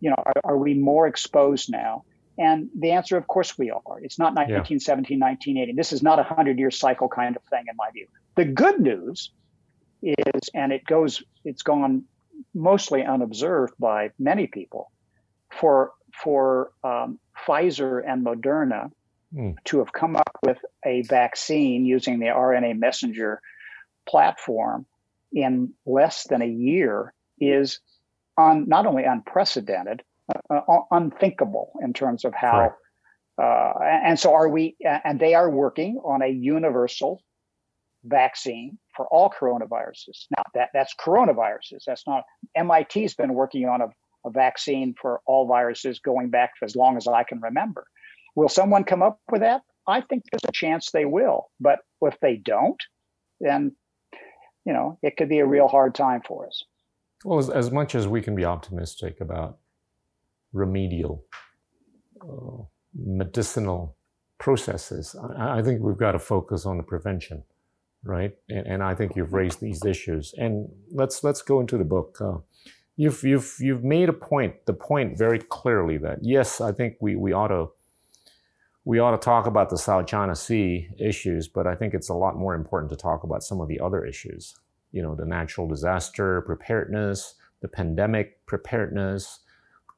you 0.00 0.10
know, 0.10 0.16
are, 0.26 0.32
are 0.44 0.58
we 0.58 0.74
more 0.74 1.06
exposed 1.06 1.72
now? 1.72 2.04
And 2.38 2.68
the 2.78 2.92
answer, 2.92 3.16
of 3.16 3.26
course, 3.26 3.58
we 3.58 3.70
are. 3.70 4.00
It's 4.00 4.18
not 4.18 4.34
1917, 4.34 5.18
yeah. 5.18 5.26
1980. 5.26 5.72
This 5.72 5.92
is 5.92 6.02
not 6.02 6.20
a 6.20 6.22
100 6.22 6.58
year 6.58 6.70
cycle 6.70 7.08
kind 7.08 7.36
of 7.36 7.42
thing, 7.44 7.64
in 7.68 7.76
my 7.76 7.90
view. 7.92 8.06
The 8.36 8.44
good 8.44 8.80
news 8.80 9.32
is, 10.02 10.48
and 10.54 10.72
it 10.72 10.84
goes, 10.86 11.22
it's 11.44 11.62
gone 11.62 12.04
mostly 12.54 13.04
unobserved 13.04 13.74
by 13.80 14.10
many 14.20 14.46
people, 14.46 14.92
for, 15.50 15.92
for 16.22 16.70
um, 16.84 17.18
Pfizer 17.46 18.02
and 18.06 18.24
Moderna 18.24 18.92
mm. 19.34 19.56
to 19.64 19.78
have 19.78 19.92
come 19.92 20.14
up 20.14 20.38
with 20.46 20.58
a 20.86 21.02
vaccine 21.02 21.84
using 21.84 22.20
the 22.20 22.26
RNA 22.26 22.78
messenger 22.78 23.40
platform 24.08 24.86
in 25.32 25.72
less 25.84 26.26
than 26.28 26.42
a 26.42 26.46
year 26.46 27.12
is 27.40 27.80
on, 28.36 28.68
not 28.68 28.86
only 28.86 29.04
unprecedented, 29.04 30.02
uh, 30.34 30.60
uh, 30.68 30.80
unthinkable 30.90 31.72
in 31.82 31.92
terms 31.92 32.24
of 32.24 32.34
how. 32.34 32.74
Uh, 33.40 33.72
and 34.04 34.18
so 34.18 34.34
are 34.34 34.48
we, 34.48 34.76
and 35.04 35.20
they 35.20 35.34
are 35.34 35.48
working 35.48 36.00
on 36.04 36.22
a 36.22 36.28
universal 36.28 37.22
vaccine 38.04 38.78
for 38.96 39.06
all 39.08 39.30
coronaviruses. 39.30 40.26
Now 40.36 40.42
that 40.54 40.70
that's 40.74 40.94
coronaviruses. 40.94 41.84
That's 41.86 42.04
not 42.06 42.24
MIT's 42.56 43.14
been 43.14 43.34
working 43.34 43.68
on 43.68 43.80
a, 43.80 43.88
a 44.26 44.30
vaccine 44.30 44.94
for 45.00 45.20
all 45.26 45.46
viruses 45.46 46.00
going 46.00 46.30
back 46.30 46.50
as 46.62 46.74
long 46.74 46.96
as 46.96 47.06
I 47.06 47.22
can 47.22 47.40
remember. 47.40 47.86
Will 48.34 48.48
someone 48.48 48.84
come 48.84 49.02
up 49.02 49.20
with 49.30 49.40
that? 49.42 49.62
I 49.86 50.00
think 50.02 50.24
there's 50.30 50.44
a 50.48 50.52
chance 50.52 50.90
they 50.90 51.04
will. 51.04 51.46
But 51.60 51.78
if 52.02 52.18
they 52.20 52.36
don't, 52.36 52.80
then 53.40 53.74
you 54.64 54.72
know 54.72 54.98
it 55.02 55.16
could 55.16 55.28
be 55.28 55.38
a 55.38 55.46
real 55.46 55.68
hard 55.68 55.94
time 55.94 56.22
for 56.26 56.46
us. 56.46 56.64
Well, 57.24 57.38
as, 57.38 57.50
as 57.50 57.70
much 57.70 57.94
as 57.94 58.06
we 58.06 58.20
can 58.20 58.34
be 58.34 58.44
optimistic 58.44 59.20
about 59.20 59.58
remedial 60.52 61.24
uh, 62.22 62.62
medicinal 62.94 63.96
processes. 64.38 65.14
I, 65.36 65.58
I, 65.58 65.62
think 65.62 65.80
we've 65.80 65.98
got 65.98 66.12
to 66.12 66.18
focus 66.18 66.66
on 66.66 66.76
the 66.76 66.82
prevention, 66.82 67.42
right? 68.02 68.34
And, 68.48 68.66
and, 68.66 68.82
I 68.82 68.94
think 68.94 69.16
you've 69.16 69.32
raised 69.32 69.60
these 69.60 69.84
issues. 69.84 70.34
And 70.36 70.68
let's 70.92 71.22
let's 71.22 71.42
go 71.42 71.60
into 71.60 71.76
the 71.76 71.84
book. 71.84 72.18
Uh, 72.20 72.38
you've 72.96 73.22
you've 73.22 73.56
you've 73.60 73.84
made 73.84 74.08
a 74.08 74.12
point, 74.12 74.66
the 74.66 74.72
point 74.72 75.18
very 75.18 75.38
clearly 75.38 75.98
that 75.98 76.18
yes, 76.22 76.60
I 76.60 76.72
think 76.72 76.96
we 77.00 77.16
we 77.16 77.32
ought 77.32 77.48
to 77.48 77.68
we 78.84 79.00
ought 79.00 79.10
to 79.10 79.18
talk 79.18 79.46
about 79.46 79.68
the 79.68 79.76
South 79.76 80.06
China 80.06 80.34
Sea 80.34 80.88
issues, 80.98 81.46
but 81.46 81.66
I 81.66 81.74
think 81.74 81.92
it's 81.92 82.08
a 82.08 82.14
lot 82.14 82.36
more 82.36 82.54
important 82.54 82.90
to 82.90 82.96
talk 82.96 83.22
about 83.22 83.42
some 83.42 83.60
of 83.60 83.68
the 83.68 83.80
other 83.80 84.04
issues. 84.04 84.54
You 84.92 85.02
know, 85.02 85.14
the 85.14 85.26
natural 85.26 85.68
disaster 85.68 86.40
preparedness, 86.42 87.34
the 87.60 87.68
pandemic 87.68 88.46
preparedness, 88.46 89.40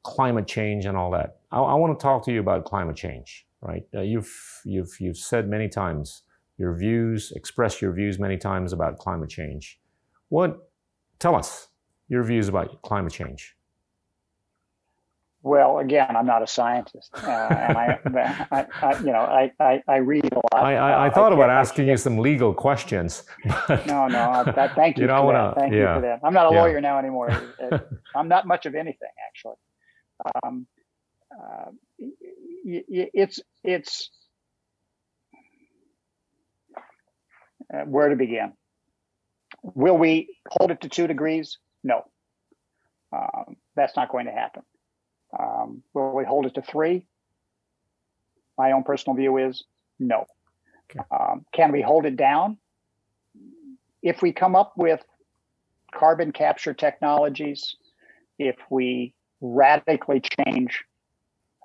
climate 0.03 0.47
change 0.47 0.87
and 0.87 0.97
all 0.97 1.11
that. 1.13 1.39
I, 1.51 1.59
I 1.59 1.75
want 1.75 1.99
to 1.99 2.03
talk 2.03 2.25
to 2.27 2.33
you 2.33 2.41
about 2.41 2.65
climate 2.65 2.97
change, 2.97 3.47
right? 3.61 3.83
Uh, 3.95 4.01
you've, 4.01 4.33
you've, 4.65 4.93
you've 5.01 5.19
said 5.19 5.49
many 5.49 5.69
times 5.69 6.23
your 6.59 6.75
views, 6.75 7.33
expressed 7.35 7.81
your 7.81 7.93
views 7.93 8.19
many 8.19 8.37
times 8.37 8.73
about 8.73 8.99
climate 8.99 9.31
change. 9.31 9.81
What, 10.29 10.71
tell 11.19 11.35
us 11.35 11.69
your 12.09 12.23
views 12.23 12.49
about 12.49 12.83
climate 12.83 13.13
change. 13.13 13.57
Well, 15.43 15.79
again, 15.79 16.15
I'm 16.15 16.27
not 16.27 16.43
a 16.43 16.47
scientist, 16.47 17.11
uh, 17.15 17.31
and 17.31 17.79
I, 17.79 17.99
I, 18.53 18.67
I, 18.83 18.99
you 18.99 19.07
know, 19.07 19.21
I, 19.21 19.51
I, 19.59 19.83
I 19.89 19.97
read 19.97 20.31
a 20.31 20.37
lot. 20.37 20.63
I, 20.63 20.75
I, 20.75 21.07
I 21.07 21.11
thought 21.11 21.33
about 21.33 21.49
asking 21.49 21.89
you 21.89 21.97
some 21.97 22.19
legal 22.19 22.53
questions. 22.53 23.23
no, 23.87 24.07
no, 24.07 24.45
that, 24.55 24.75
thank 24.75 24.97
you. 24.99 25.03
you 25.03 25.07
know, 25.07 25.23
for 25.23 25.33
that. 25.33 25.55
Thank 25.57 25.73
yeah. 25.73 25.79
you 25.79 25.95
for 25.95 26.01
that. 26.03 26.21
I'm 26.23 26.35
not 26.35 26.53
a 26.53 26.55
yeah. 26.55 26.61
lawyer 26.61 26.81
now 26.83 26.99
anymore. 26.99 27.31
I'm 28.15 28.29
not 28.29 28.47
much 28.47 28.67
of 28.67 28.75
anything, 28.75 29.09
actually. 29.29 29.55
Um, 30.45 30.66
uh, 31.33 31.71
it's 32.64 33.41
it's 33.64 34.11
uh, 37.73 37.85
where 37.85 38.09
to 38.09 38.16
begin. 38.16 38.53
Will 39.62 39.97
we 39.97 40.37
hold 40.49 40.71
it 40.71 40.81
to 40.83 40.89
two 40.89 41.07
degrees? 41.07 41.59
No, 41.85 42.05
um, 43.12 43.57
that's 43.77 43.97
not 43.97 44.11
going 44.11 44.27
to 44.27 44.33
happen. 44.33 44.62
Um, 45.39 45.83
will 45.95 46.14
we 46.14 46.25
hold 46.25 46.47
it 46.47 46.55
to 46.55 46.62
three? 46.62 47.07
My 48.59 48.73
own 48.73 48.83
personal 48.83 49.16
view 49.16 49.39
is 49.39 49.64
no. 49.99 50.27
Okay. 50.91 51.01
Um, 51.11 51.45
can 51.53 51.73
we 51.73 51.83
hold 51.83 52.05
it 52.05 52.16
down? 52.16 52.59
If 54.03 54.23
we 54.23 54.33
come 54.33 54.57
up 54.57 54.73
with 54.77 55.01
carbon 55.95 56.33
capture 56.33 56.75
technologies, 56.75 57.77
if 58.39 58.57
we 58.71 59.14
radically 59.41 60.20
change 60.20 60.84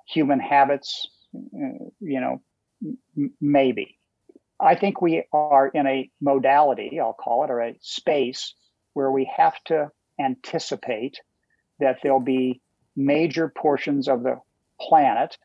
human 0.06 0.40
habits, 0.40 1.08
uh, 1.34 1.88
you 2.00 2.20
know, 2.20 2.40
m- 3.16 3.32
maybe. 3.40 3.98
I 4.60 4.74
think 4.74 5.02
we 5.02 5.24
are 5.32 5.68
in 5.68 5.86
a 5.86 6.10
modality, 6.20 6.98
I'll 7.00 7.12
call 7.12 7.44
it, 7.44 7.50
or 7.50 7.60
a 7.60 7.76
space 7.80 8.54
where 8.94 9.10
we 9.10 9.30
have 9.36 9.54
to 9.66 9.90
anticipate 10.18 11.20
that 11.78 11.98
there'll 12.02 12.20
be 12.20 12.62
major 12.96 13.48
portions 13.48 14.08
of 14.08 14.22
the 14.22 14.40
planet 14.80 15.36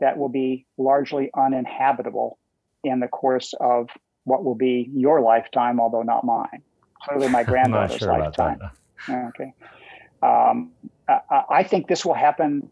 that 0.00 0.18
will 0.18 0.28
be 0.28 0.66
largely 0.76 1.30
uninhabitable 1.34 2.38
in 2.84 3.00
the 3.00 3.08
course 3.08 3.54
of 3.60 3.88
what 4.24 4.44
will 4.44 4.54
be 4.54 4.90
your 4.92 5.20
lifetime, 5.20 5.80
although 5.80 6.02
not 6.02 6.24
mine. 6.24 6.62
Clearly, 7.02 7.28
my 7.28 7.42
granddaughter's 7.44 7.98
sure 7.98 8.18
lifetime. 8.18 8.60
Okay. 9.08 9.54
Um, 10.22 10.72
I, 11.30 11.42
I 11.50 11.62
think 11.62 11.88
this 11.88 12.04
will 12.04 12.14
happen 12.14 12.68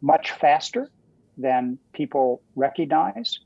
much 0.00 0.32
faster 0.32 0.90
than 1.36 1.78
people 1.92 2.42
recognize. 2.54 3.38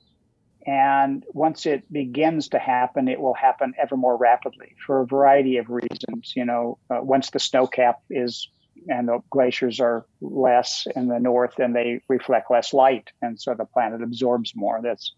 And 0.66 1.24
once 1.32 1.66
it 1.66 1.90
begins 1.92 2.48
to 2.48 2.58
happen, 2.58 3.06
it 3.08 3.20
will 3.20 3.34
happen 3.34 3.74
ever 3.80 3.96
more 3.96 4.16
rapidly 4.16 4.74
for 4.86 5.02
a 5.02 5.06
variety 5.06 5.58
of 5.58 5.68
reasons. 5.68 6.32
You 6.34 6.46
know, 6.46 6.78
uh, 6.90 7.00
once 7.02 7.30
the 7.30 7.38
snow 7.38 7.66
cap 7.66 8.00
is 8.08 8.48
and 8.88 9.08
the 9.08 9.20
glaciers 9.30 9.80
are 9.80 10.06
less 10.20 10.86
in 10.96 11.08
the 11.08 11.18
north 11.18 11.58
and 11.58 11.74
they 11.74 12.00
reflect 12.08 12.50
less 12.50 12.72
light 12.72 13.08
and 13.22 13.40
so 13.40 13.54
the 13.54 13.64
planet 13.64 14.02
absorbs 14.02 14.52
more 14.54 14.80
that's 14.82 15.14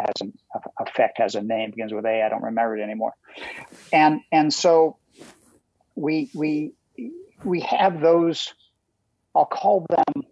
has 0.00 0.14
an 0.20 0.32
effect 0.80 1.18
has 1.18 1.34
a 1.34 1.42
name 1.42 1.70
begins 1.70 1.92
with 1.92 2.04
a 2.04 2.22
i 2.22 2.28
don't 2.28 2.42
remember 2.42 2.76
it 2.76 2.82
anymore 2.82 3.12
and 3.92 4.20
and 4.30 4.52
so 4.52 4.98
we 5.94 6.30
we 6.34 6.72
we 7.44 7.60
have 7.60 8.00
those 8.00 8.54
i'll 9.34 9.44
call 9.44 9.86
them 9.90 10.24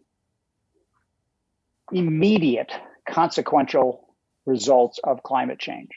immediate 1.92 2.72
consequential 3.08 4.14
results 4.46 4.98
of 5.04 5.22
climate 5.22 5.58
change 5.58 5.90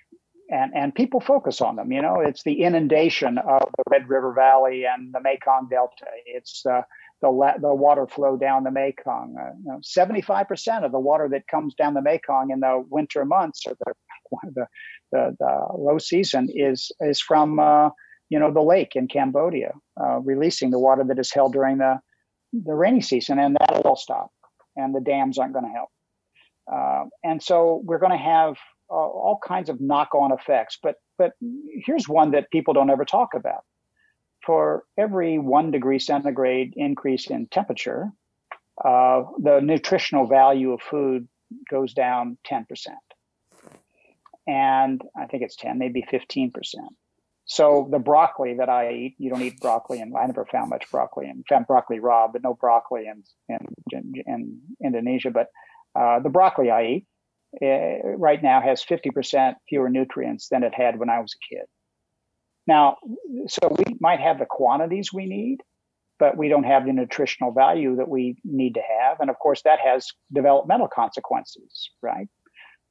and 0.53 0.71
and 0.75 0.93
people 0.93 1.19
focus 1.19 1.61
on 1.61 1.75
them. 1.75 1.91
You 1.91 2.01
know, 2.01 2.19
it's 2.19 2.43
the 2.43 2.63
inundation 2.63 3.37
of 3.37 3.61
the 3.77 3.83
Red 3.89 4.07
River 4.07 4.33
Valley 4.33 4.85
and 4.85 5.13
the 5.13 5.19
Mekong 5.19 5.67
Delta. 5.69 6.05
It's 6.25 6.65
uh, 6.65 6.81
the 7.21 7.53
the 7.59 7.73
water 7.73 8.07
flow 8.07 8.37
down 8.37 8.63
the 8.63 8.71
Mekong. 8.71 9.35
Uh, 9.39 9.53
you 9.63 9.71
know, 9.71 9.79
75% 9.79 10.85
of 10.85 10.91
the 10.91 10.99
water 10.99 11.27
that 11.29 11.47
comes 11.47 11.73
down 11.75 11.93
the 11.93 12.01
Mekong 12.01 12.51
in 12.51 12.59
the 12.59 12.83
winter 12.89 13.25
months 13.25 13.65
or 13.65 13.75
the 13.85 13.93
the, 14.53 14.67
the, 15.11 15.35
the 15.39 15.67
low 15.75 15.97
season 15.97 16.49
is 16.53 16.91
is 16.99 17.21
from 17.21 17.59
uh, 17.59 17.89
you 18.33 18.39
know 18.39 18.51
the 18.51 18.61
lake 18.61 18.95
in 18.95 19.07
Cambodia, 19.07 19.73
uh, 20.01 20.17
releasing 20.21 20.71
the 20.71 20.79
water 20.79 21.03
that 21.07 21.19
is 21.19 21.31
held 21.31 21.53
during 21.53 21.77
the 21.77 21.99
the 22.51 22.73
rainy 22.73 23.01
season, 23.01 23.37
and 23.37 23.55
that'll 23.59 23.83
all 23.83 23.95
stop, 23.95 24.31
and 24.75 24.95
the 24.95 25.01
dams 25.01 25.37
aren't 25.37 25.53
going 25.53 25.65
to 25.65 25.71
help. 25.71 25.89
Uh, 26.71 27.03
and 27.23 27.43
so 27.43 27.83
we're 27.85 27.99
going 27.99 28.11
to 28.11 28.17
have 28.17 28.55
uh, 28.89 28.95
all 28.95 29.39
kinds 29.45 29.69
of 29.69 29.79
knock-on 29.79 30.31
effects. 30.31 30.79
But 30.81 30.95
but 31.19 31.33
here's 31.85 32.09
one 32.09 32.31
that 32.31 32.49
people 32.49 32.73
don't 32.73 32.89
ever 32.89 33.05
talk 33.05 33.35
about. 33.35 33.65
For 34.43 34.83
every 34.97 35.37
one 35.37 35.69
degree 35.69 35.99
centigrade 35.99 36.73
increase 36.75 37.29
in 37.29 37.45
temperature, 37.47 38.09
uh, 38.83 39.25
the 39.37 39.59
nutritional 39.61 40.25
value 40.25 40.71
of 40.71 40.81
food 40.81 41.27
goes 41.69 41.93
down 41.93 42.39
10%. 42.49 42.65
And 44.47 45.01
I 45.15 45.27
think 45.27 45.43
it's 45.43 45.55
10, 45.55 45.77
maybe 45.77 46.03
15%. 46.11 46.51
So 47.45 47.89
the 47.91 47.99
broccoli 47.99 48.55
that 48.59 48.69
I 48.69 48.91
eat, 48.91 49.15
you 49.17 49.29
don't 49.29 49.41
eat 49.41 49.59
broccoli, 49.59 49.99
and 49.99 50.15
I 50.15 50.25
never 50.25 50.45
found 50.45 50.69
much 50.69 50.89
broccoli, 50.89 51.27
and 51.27 51.43
found 51.47 51.67
broccoli 51.67 51.99
raw, 51.99 52.27
but 52.27 52.41
no 52.41 52.53
broccoli 52.53 53.05
in 53.07 53.23
in, 53.91 54.13
in 54.25 54.61
Indonesia. 54.83 55.29
But 55.29 55.47
uh, 55.99 56.19
the 56.19 56.29
broccoli 56.29 56.71
I 56.71 56.83
eat 56.85 57.07
uh, 57.61 58.17
right 58.17 58.41
now 58.41 58.61
has 58.61 58.83
50% 58.83 59.55
fewer 59.69 59.89
nutrients 59.89 60.47
than 60.49 60.63
it 60.63 60.73
had 60.73 60.97
when 60.97 61.09
I 61.09 61.19
was 61.19 61.35
a 61.35 61.55
kid. 61.55 61.65
Now, 62.65 62.97
so 63.47 63.75
we 63.77 63.97
might 63.99 64.21
have 64.21 64.39
the 64.39 64.45
quantities 64.49 65.11
we 65.13 65.25
need, 65.25 65.57
but 66.17 66.37
we 66.37 66.47
don't 66.47 66.63
have 66.63 66.85
the 66.85 66.93
nutritional 66.93 67.51
value 67.51 67.97
that 67.97 68.07
we 68.07 68.37
need 68.45 68.75
to 68.75 68.81
have. 68.81 69.19
And 69.19 69.29
of 69.29 69.37
course, 69.37 69.61
that 69.63 69.79
has 69.79 70.07
developmental 70.33 70.87
consequences, 70.87 71.91
right? 72.01 72.27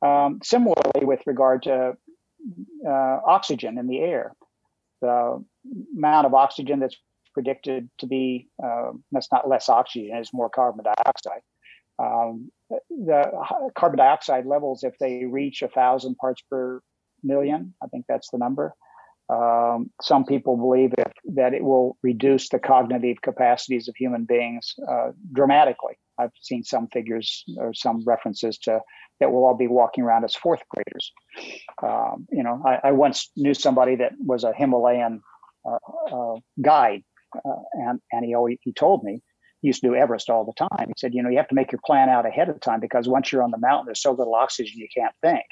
Um, 0.03 0.41
similarly, 0.43 1.05
with 1.05 1.21
regard 1.27 1.63
to 1.63 1.95
uh, 2.87 3.19
oxygen 3.27 3.79
in 3.79 3.87
the 3.87 4.01
air, 4.01 4.35
the 5.03 5.45
amount 5.97 6.27
of 6.27 6.33
oxygen 6.33 6.81
that's 6.81 6.97
predicted 7.35 7.91
to 7.99 8.07
be 8.07 8.49
uh, 8.65 8.93
that's 9.11 9.31
not 9.31 9.49
less 9.49 9.69
oxygen, 9.69 10.17
it's 10.17 10.33
more 10.33 10.49
carbon 10.49 10.85
dioxide. 10.85 11.43
Um, 11.99 12.51
the 12.89 13.31
carbon 13.77 13.99
dioxide 13.99 14.47
levels, 14.47 14.83
if 14.83 14.95
they 14.99 15.25
reach 15.27 15.61
a 15.63 15.69
thousand 15.69 16.17
parts 16.17 16.43
per 16.51 16.81
million, 17.23 17.75
I 17.83 17.87
think 17.89 18.07
that's 18.09 18.31
the 18.31 18.39
number. 18.39 18.75
Um, 19.29 19.91
some 20.01 20.25
people 20.25 20.57
believe 20.57 20.93
if, 20.99 21.13
that 21.35 21.55
it 21.55 21.63
will 21.63 21.97
reduce 22.03 22.49
the 22.49 22.59
cognitive 22.59 23.23
capacities 23.23 23.89
of 23.89 23.95
human 23.97 24.25
beings 24.25 24.75
uh, 24.91 25.13
dramatically. 25.33 25.95
I've 26.19 26.31
seen 26.41 26.63
some 26.63 26.89
figures 26.89 27.45
or 27.57 27.75
some 27.75 28.03
references 28.05 28.59
to 28.59 28.81
that 29.21 29.31
we'll 29.31 29.45
all 29.45 29.57
be 29.57 29.69
walking 29.69 30.05
around 30.05 30.25
as 30.25 30.35
fourth 30.35 30.61
graders. 30.69 31.13
Um, 31.83 32.27
you 32.31 32.43
know, 32.43 32.63
I, 32.67 32.89
I, 32.89 32.93
once 32.93 33.31
knew 33.37 33.55
somebody 33.55 33.97
that 33.97 34.13
was 34.19 34.45
a 34.45 34.53
Himalayan 34.53 35.21
uh, 35.65 36.15
uh, 36.15 36.41
guide, 36.61 37.03
uh, 37.37 37.63
and 37.75 38.01
and 38.11 38.25
he 38.25 38.35
always 38.35 38.59
he 38.63 38.73
told 38.73 39.05
me 39.05 39.21
he 39.61 39.69
used 39.69 39.81
to 39.83 39.89
do 39.89 39.95
Everest 39.95 40.29
all 40.29 40.45
the 40.45 40.69
time. 40.69 40.89
He 40.89 40.95
said, 40.99 41.15
you 41.15 41.23
know, 41.23 41.31
you 41.31 41.37
have 41.37 41.49
to 41.49 41.55
make 41.55 41.73
your 41.73 41.81
plan 41.85 42.09
out 42.09 42.27
ahead 42.27 42.49
of 42.49 42.61
time 42.61 42.81
because 42.81 43.09
once 43.09 43.31
you're 43.31 43.43
on 43.43 43.53
the 43.53 43.59
mountain, 43.59 43.87
there's 43.87 44.03
so 44.03 44.13
little 44.13 44.35
oxygen 44.35 44.75
you 44.77 44.89
can't 44.95 45.15
think. 45.23 45.45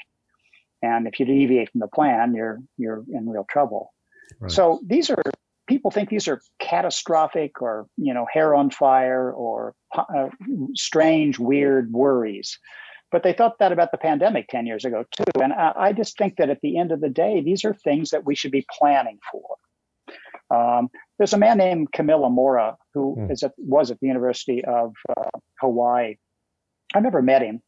And 0.81 1.07
if 1.07 1.19
you 1.19 1.25
deviate 1.25 1.71
from 1.71 1.79
the 1.79 1.87
plan, 1.87 2.33
you're 2.35 2.59
you're 2.77 3.03
in 3.09 3.29
real 3.29 3.45
trouble. 3.49 3.93
Right. 4.39 4.51
So 4.51 4.79
these 4.85 5.09
are 5.09 5.23
people 5.71 5.89
think 5.89 6.09
these 6.09 6.27
are 6.27 6.41
catastrophic 6.59 7.61
or 7.61 7.87
you 7.95 8.13
know 8.13 8.25
hair 8.31 8.53
on 8.53 8.69
fire 8.69 9.31
or 9.31 9.73
uh, 9.97 10.27
strange 10.75 11.39
weird 11.39 11.93
worries 11.93 12.59
but 13.09 13.23
they 13.23 13.31
thought 13.31 13.57
that 13.59 13.71
about 13.71 13.91
the 13.91 13.97
pandemic 13.97 14.49
10 14.49 14.65
years 14.65 14.83
ago 14.83 15.05
too 15.15 15.41
and 15.41 15.53
I, 15.53 15.71
I, 15.77 15.93
just 15.93 16.17
think 16.17 16.35
that 16.35 16.49
at 16.49 16.59
the 16.61 16.77
end 16.77 16.91
of 16.91 16.99
the 16.99 17.09
day 17.09 17.41
these 17.41 17.63
are 17.63 17.73
things 17.73 18.09
that 18.09 18.25
we 18.25 18.35
should 18.35 18.51
be 18.51 18.65
planning 18.77 19.19
for 19.31 19.55
um, 20.53 20.89
there's 21.17 21.31
a 21.31 21.37
man 21.37 21.57
named 21.57 21.93
Camilo 21.93 22.29
Mora 22.29 22.75
who 22.93 23.15
mm. 23.17 23.31
is 23.31 23.41
at, 23.43 23.53
was 23.57 23.89
at 23.89 23.99
the 24.01 24.07
University 24.07 24.65
of 24.65 24.93
uh, 25.17 25.29
Hawaii. 25.61 26.15
I 26.93 26.99
never 26.99 27.21
met 27.21 27.41
him, 27.41 27.61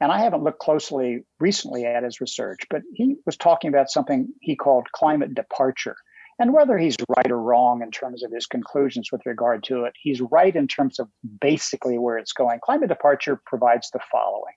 and 0.00 0.12
I 0.12 0.20
haven't 0.20 0.44
looked 0.44 0.60
closely 0.60 1.24
recently 1.40 1.86
at 1.86 2.04
his 2.04 2.20
research, 2.20 2.60
but 2.70 2.82
he 2.94 3.16
was 3.26 3.36
talking 3.36 3.68
about 3.68 3.90
something 3.90 4.28
he 4.40 4.54
called 4.54 4.86
climate 4.92 5.34
departure. 5.34 5.96
And 6.40 6.52
whether 6.52 6.78
he's 6.78 6.96
right 7.08 7.30
or 7.30 7.40
wrong 7.40 7.82
in 7.82 7.90
terms 7.90 8.24
of 8.24 8.32
his 8.32 8.46
conclusions 8.46 9.10
with 9.12 9.20
regard 9.26 9.62
to 9.64 9.84
it, 9.84 9.92
he's 10.02 10.20
right 10.20 10.56
in 10.56 10.66
terms 10.66 10.98
of 10.98 11.08
basically 11.40 11.98
where 11.98 12.18
it's 12.18 12.32
going. 12.32 12.58
Climate 12.64 12.88
departure 12.88 13.40
provides 13.46 13.90
the 13.92 14.00
following. 14.10 14.54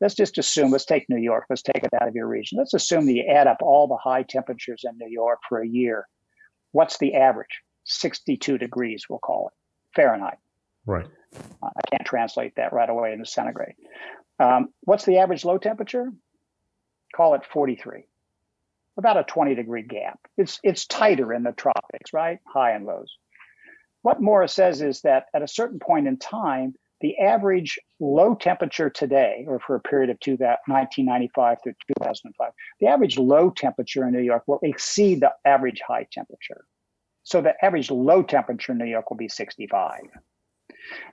Let's 0.00 0.14
just 0.14 0.38
assume, 0.38 0.70
let's 0.70 0.84
take 0.86 1.06
New 1.08 1.20
York, 1.20 1.44
let's 1.50 1.62
take 1.62 1.82
it 1.82 1.90
out 2.00 2.08
of 2.08 2.14
your 2.14 2.28
region. 2.28 2.56
Let's 2.56 2.72
assume 2.72 3.04
that 3.06 3.12
you 3.12 3.24
add 3.24 3.48
up 3.48 3.58
all 3.60 3.88
the 3.88 3.96
high 3.96 4.22
temperatures 4.22 4.84
in 4.84 4.96
New 4.96 5.10
York 5.10 5.40
for 5.48 5.60
a 5.60 5.68
year 5.68 6.06
what's 6.72 6.98
the 6.98 7.14
average? 7.14 7.62
62 7.84 8.58
degrees, 8.58 9.04
we'll 9.08 9.18
call 9.18 9.48
it 9.48 9.54
Fahrenheit. 9.96 10.38
Right. 10.86 11.06
Uh, 11.62 11.66
I 11.76 11.80
can't 11.90 12.06
translate 12.06 12.54
that 12.56 12.72
right 12.72 12.88
away 12.88 13.12
into 13.12 13.26
centigrade. 13.26 13.74
Um, 14.38 14.68
what's 14.82 15.04
the 15.04 15.18
average 15.18 15.44
low 15.44 15.58
temperature? 15.58 16.10
Call 17.14 17.34
it 17.34 17.42
43. 17.52 18.04
About 18.98 19.16
a 19.16 19.24
20 19.24 19.54
degree 19.54 19.82
gap. 19.82 20.18
It's 20.36 20.58
it's 20.62 20.86
tighter 20.86 21.32
in 21.32 21.44
the 21.44 21.52
tropics, 21.52 22.12
right? 22.12 22.40
High 22.46 22.72
and 22.72 22.84
lows. 22.84 23.16
What 24.02 24.20
Morris 24.20 24.52
says 24.52 24.82
is 24.82 25.00
that 25.02 25.26
at 25.34 25.42
a 25.42 25.48
certain 25.48 25.78
point 25.78 26.06
in 26.06 26.18
time, 26.18 26.74
the 27.00 27.18
average 27.18 27.78
low 28.00 28.34
temperature 28.34 28.90
today, 28.90 29.44
or 29.46 29.60
for 29.60 29.76
a 29.76 29.80
period 29.80 30.10
of 30.10 30.18
1995 30.18 31.58
through 31.62 31.74
2005, 31.98 32.50
the 32.80 32.86
average 32.88 33.18
low 33.18 33.50
temperature 33.50 34.06
in 34.06 34.12
New 34.12 34.22
York 34.22 34.42
will 34.46 34.58
exceed 34.62 35.20
the 35.20 35.32
average 35.44 35.80
high 35.86 36.06
temperature. 36.10 36.64
So 37.22 37.40
the 37.40 37.54
average 37.64 37.90
low 37.90 38.22
temperature 38.22 38.72
in 38.72 38.78
New 38.78 38.86
York 38.86 39.10
will 39.10 39.16
be 39.16 39.28
65. 39.28 40.00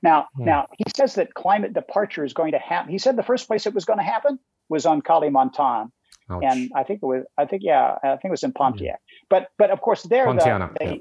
Now, 0.02 0.28
hmm. 0.36 0.46
now 0.46 0.68
he 0.78 0.86
says 0.96 1.16
that 1.16 1.34
climate 1.34 1.74
departure 1.74 2.24
is 2.24 2.34
going 2.34 2.54
to 2.54 2.60
happen. 2.60 2.92
He 2.92 2.98
said 2.98 3.16
the 3.16 3.24
first 3.24 3.48
place 3.48 3.66
it 3.66 3.74
was 3.74 3.86
going 3.86 4.00
to 4.00 4.06
happen 4.06 4.40
was 4.70 4.86
on 4.86 5.02
Kalimantan, 5.02 5.92
Ouch. 6.30 6.44
and 6.44 6.72
I 6.76 6.84
think 6.84 7.02
it 7.04 7.06
was. 7.06 7.24
I 7.38 7.46
think 7.46 7.62
yeah, 7.64 7.98
I 8.04 8.10
think 8.10 8.26
it 8.26 8.32
was 8.32 8.44
in 8.44 8.52
Pontiac. 8.52 9.00
Yeah. 9.08 9.16
But 9.30 9.50
but 9.58 9.70
of 9.70 9.82
course 9.82 10.04
they're 10.04 10.28
Pontianak, 10.28 10.74
the, 10.74 10.80
they, 10.80 10.92
yeah. 10.92 10.98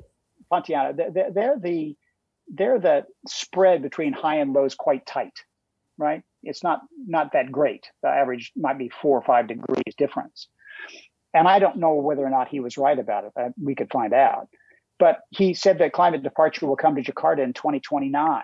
Pontianak. 0.53 1.15
They're, 1.15 1.31
they're 1.33 1.59
the 1.59 1.97
they're 2.49 2.79
the 2.79 3.05
spread 3.27 3.83
between 3.83 4.13
high 4.13 4.37
and 4.37 4.53
lows 4.53 4.75
quite 4.75 5.07
tight, 5.07 5.33
right? 5.97 6.23
It's 6.43 6.63
not 6.63 6.83
not 7.07 7.33
that 7.33 7.51
great. 7.51 7.87
The 8.03 8.09
average 8.09 8.53
might 8.55 8.79
be 8.79 8.91
four 9.01 9.17
or 9.17 9.23
five 9.23 9.47
degrees 9.47 9.95
difference. 9.97 10.49
And 11.33 11.49
I 11.49 11.59
don't 11.59 11.79
know 11.79 11.95
whether 11.95 12.25
or 12.25 12.31
not 12.31 12.49
he 12.49 12.61
was 12.61 12.79
right 12.79 12.99
about 12.99 13.25
it. 13.25 13.55
We 13.61 13.75
could 13.75 13.91
find 13.91 14.13
out. 14.13 14.49
But 15.01 15.21
he 15.31 15.55
said 15.55 15.79
that 15.79 15.93
climate 15.93 16.23
departure 16.23 16.67
will 16.67 16.77
come 16.77 16.95
to 16.95 17.03
Jakarta 17.03 17.43
in 17.43 17.53
2029 17.53 18.43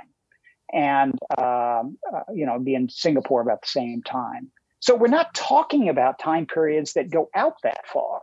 and 0.72 1.12
um, 1.38 1.98
uh, 2.12 2.22
you 2.32 2.46
know 2.46 2.58
be 2.58 2.74
in 2.74 2.88
Singapore 2.88 3.40
about 3.40 3.62
the 3.62 3.68
same 3.68 4.02
time. 4.02 4.50
So 4.80 4.94
we're 4.96 5.08
not 5.08 5.34
talking 5.34 5.88
about 5.88 6.18
time 6.18 6.46
periods 6.46 6.94
that 6.94 7.10
go 7.10 7.28
out 7.34 7.54
that 7.62 7.86
far. 7.86 8.20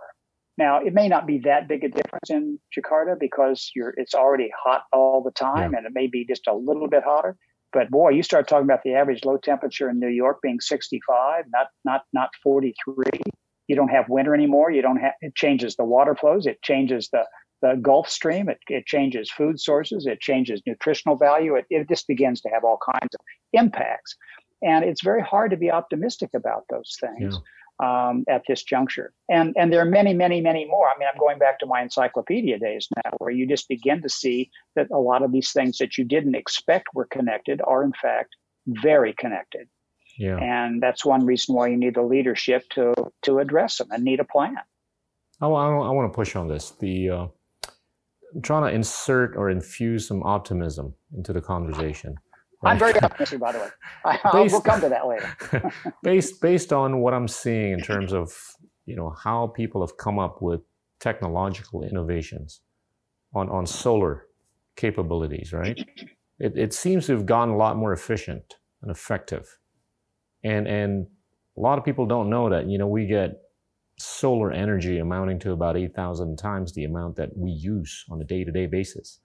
Now 0.58 0.80
it 0.80 0.94
may 0.94 1.08
not 1.08 1.28
be 1.28 1.38
that 1.40 1.68
big 1.68 1.84
a 1.84 1.90
difference 1.90 2.30
in 2.30 2.60
Jakarta 2.76 3.20
because 3.20 3.72
you're 3.76 3.94
it's 3.96 4.16
already 4.16 4.50
hot 4.64 4.84
all 4.92 5.24
the 5.24 5.32
time, 5.32 5.72
yeah. 5.72 5.78
and 5.78 5.88
it 5.88 5.94
may 5.94 6.08
be 6.08 6.26
just 6.26 6.48
a 6.48 6.54
little 6.54 6.88
bit 6.88 7.04
hotter. 7.04 7.38
But 7.74 7.92
boy, 7.92 8.10
you 8.10 8.24
start 8.24 8.48
talking 8.48 8.66
about 8.66 8.82
the 8.84 8.96
average 8.96 9.24
low 9.24 9.38
temperature 9.38 9.90
in 9.90 10.00
New 10.00 10.08
York 10.08 10.40
being 10.42 10.60
65, 10.60 11.46
not 11.54 11.68
not 11.86 12.02
not 12.12 12.30
43. 12.42 13.06
You 13.68 13.76
don't 13.76 13.90
have 13.90 14.10
winter 14.10 14.34
anymore. 14.34 14.72
You 14.72 14.82
don't 14.82 14.98
have 14.98 15.14
it 15.22 15.36
changes 15.36 15.76
the 15.76 15.86
water 15.86 16.16
flows. 16.16 16.48
It 16.48 16.60
changes 16.64 17.10
the 17.12 17.24
the 17.62 17.76
Gulf 17.82 18.10
Stream. 18.10 18.50
It, 18.50 18.60
it 18.68 18.86
changes 18.88 19.30
food 19.32 19.60
sources. 19.60 20.08
It 20.08 20.20
changes 20.22 20.62
nutritional 20.66 21.18
value. 21.18 21.56
It, 21.56 21.66
it 21.70 21.90
just 21.90 22.08
begins 22.08 22.42
to 22.42 22.50
have 22.50 22.64
all 22.64 22.80
kinds 22.84 23.14
of 23.14 23.20
impacts. 23.54 24.16
And 24.62 24.84
it's 24.84 25.04
very 25.04 25.22
hard 25.22 25.52
to 25.52 25.58
be 25.58 25.72
optimistic 25.72 26.30
about 26.36 26.64
those 26.70 26.98
things 27.00 27.40
yeah. 27.82 28.10
um, 28.10 28.26
at 28.28 28.42
this 28.48 28.64
juncture. 28.64 29.14
And, 29.30 29.56
and 29.58 29.72
there 29.72 29.82
are 29.82 29.86
many, 29.86 30.14
many, 30.14 30.42
many 30.42 30.66
more. 30.66 30.88
I 30.88 30.98
mean, 30.98 31.08
I'm 31.12 31.20
going 31.20 31.38
back 31.38 31.60
to 31.60 31.66
my 31.66 31.82
encyclopedia 31.82 32.58
days 32.60 32.88
now, 33.04 33.12
where 33.20 33.32
you 33.32 33.48
just 33.48 33.68
begin 33.68 34.02
to 34.02 34.10
see 34.10 34.50
that 34.76 34.88
a 34.92 34.98
lot 34.98 35.22
of 35.24 35.32
these 35.32 35.52
things 35.52 35.78
that 35.78 35.98
you 35.98 36.04
didn't 36.04 36.36
expect 36.36 36.88
were 36.94 37.06
connected 37.06 37.62
are, 37.66 37.84
in 37.84 37.94
fact, 38.02 38.36
very 38.66 39.14
connected. 39.14 39.68
Yeah. 40.18 40.38
And 40.38 40.82
that's 40.82 41.06
one 41.06 41.26
reason 41.26 41.54
why 41.54 41.68
you 41.68 41.78
need 41.78 41.94
the 41.94 42.02
leadership 42.02 42.64
to 42.72 42.94
to 43.22 43.38
address 43.38 43.78
them 43.78 43.90
and 43.92 44.04
need 44.04 44.20
a 44.20 44.26
plan. 44.26 44.58
I, 45.40 45.46
I, 45.46 45.68
I 45.68 45.90
want 45.92 46.12
to 46.12 46.16
push 46.16 46.36
on 46.36 46.48
this. 46.48 46.72
The 46.72 47.10
uh, 47.12 47.28
I'm 48.34 48.42
trying 48.42 48.64
to 48.70 48.76
insert 48.76 49.38
or 49.38 49.50
infuse 49.50 50.08
some 50.08 50.24
optimism 50.24 50.96
into 51.16 51.34
the 51.34 51.42
conversation. 51.42 52.16
Right? 52.62 52.72
I'm 52.72 52.80
very 52.80 53.00
optimistic, 53.02 53.40
by 53.40 53.52
the 53.52 53.60
way. 53.60 53.70
I, 54.06 54.20
based, 54.32 54.52
we'll 54.52 54.62
come 54.62 54.82
to 54.82 54.90
that 54.90 55.08
later. 55.08 55.72
based 56.04 56.42
based 56.42 56.74
on 56.74 57.00
what 57.00 57.14
I'm 57.14 57.28
seeing 57.28 57.74
in 57.74 57.82
terms 57.82 58.14
of 58.14 58.34
you 58.86 58.96
know 58.96 59.10
how 59.24 59.48
people 59.48 59.82
have 59.82 59.98
come 59.98 60.20
up 60.20 60.42
with 60.42 60.62
technological 61.00 61.84
innovations 61.84 62.62
on 63.34 63.50
on 63.50 63.66
solar 63.66 64.28
capabilities, 64.76 65.54
right? 65.54 65.78
It 66.40 66.58
it 66.58 66.74
seems 66.74 67.08
to 67.08 67.14
have 67.14 67.26
gotten 67.26 67.54
a 67.54 67.58
lot 67.58 67.78
more 67.78 67.94
efficient 67.94 68.56
and 68.82 68.92
effective, 68.92 69.58
and 70.44 70.68
and 70.68 71.08
a 71.58 71.62
lot 71.62 71.78
of 71.78 71.86
people 71.86 72.06
don't 72.06 72.30
know 72.30 72.50
that 72.50 72.68
you 72.68 72.78
know 72.78 72.88
we 72.88 73.06
get 73.06 73.42
solar 74.00 74.52
energy 74.52 75.00
amounting 75.00 75.40
to 75.40 75.52
about 75.52 75.76
8,000 75.76 76.38
times 76.38 76.72
the 76.74 76.84
amount 76.84 77.16
that 77.16 77.36
we 77.36 77.50
use 77.50 78.06
on 78.12 78.22
a 78.22 78.24
day 78.24 78.44
to 78.44 78.52
day 78.52 78.68
basis. 78.68 79.20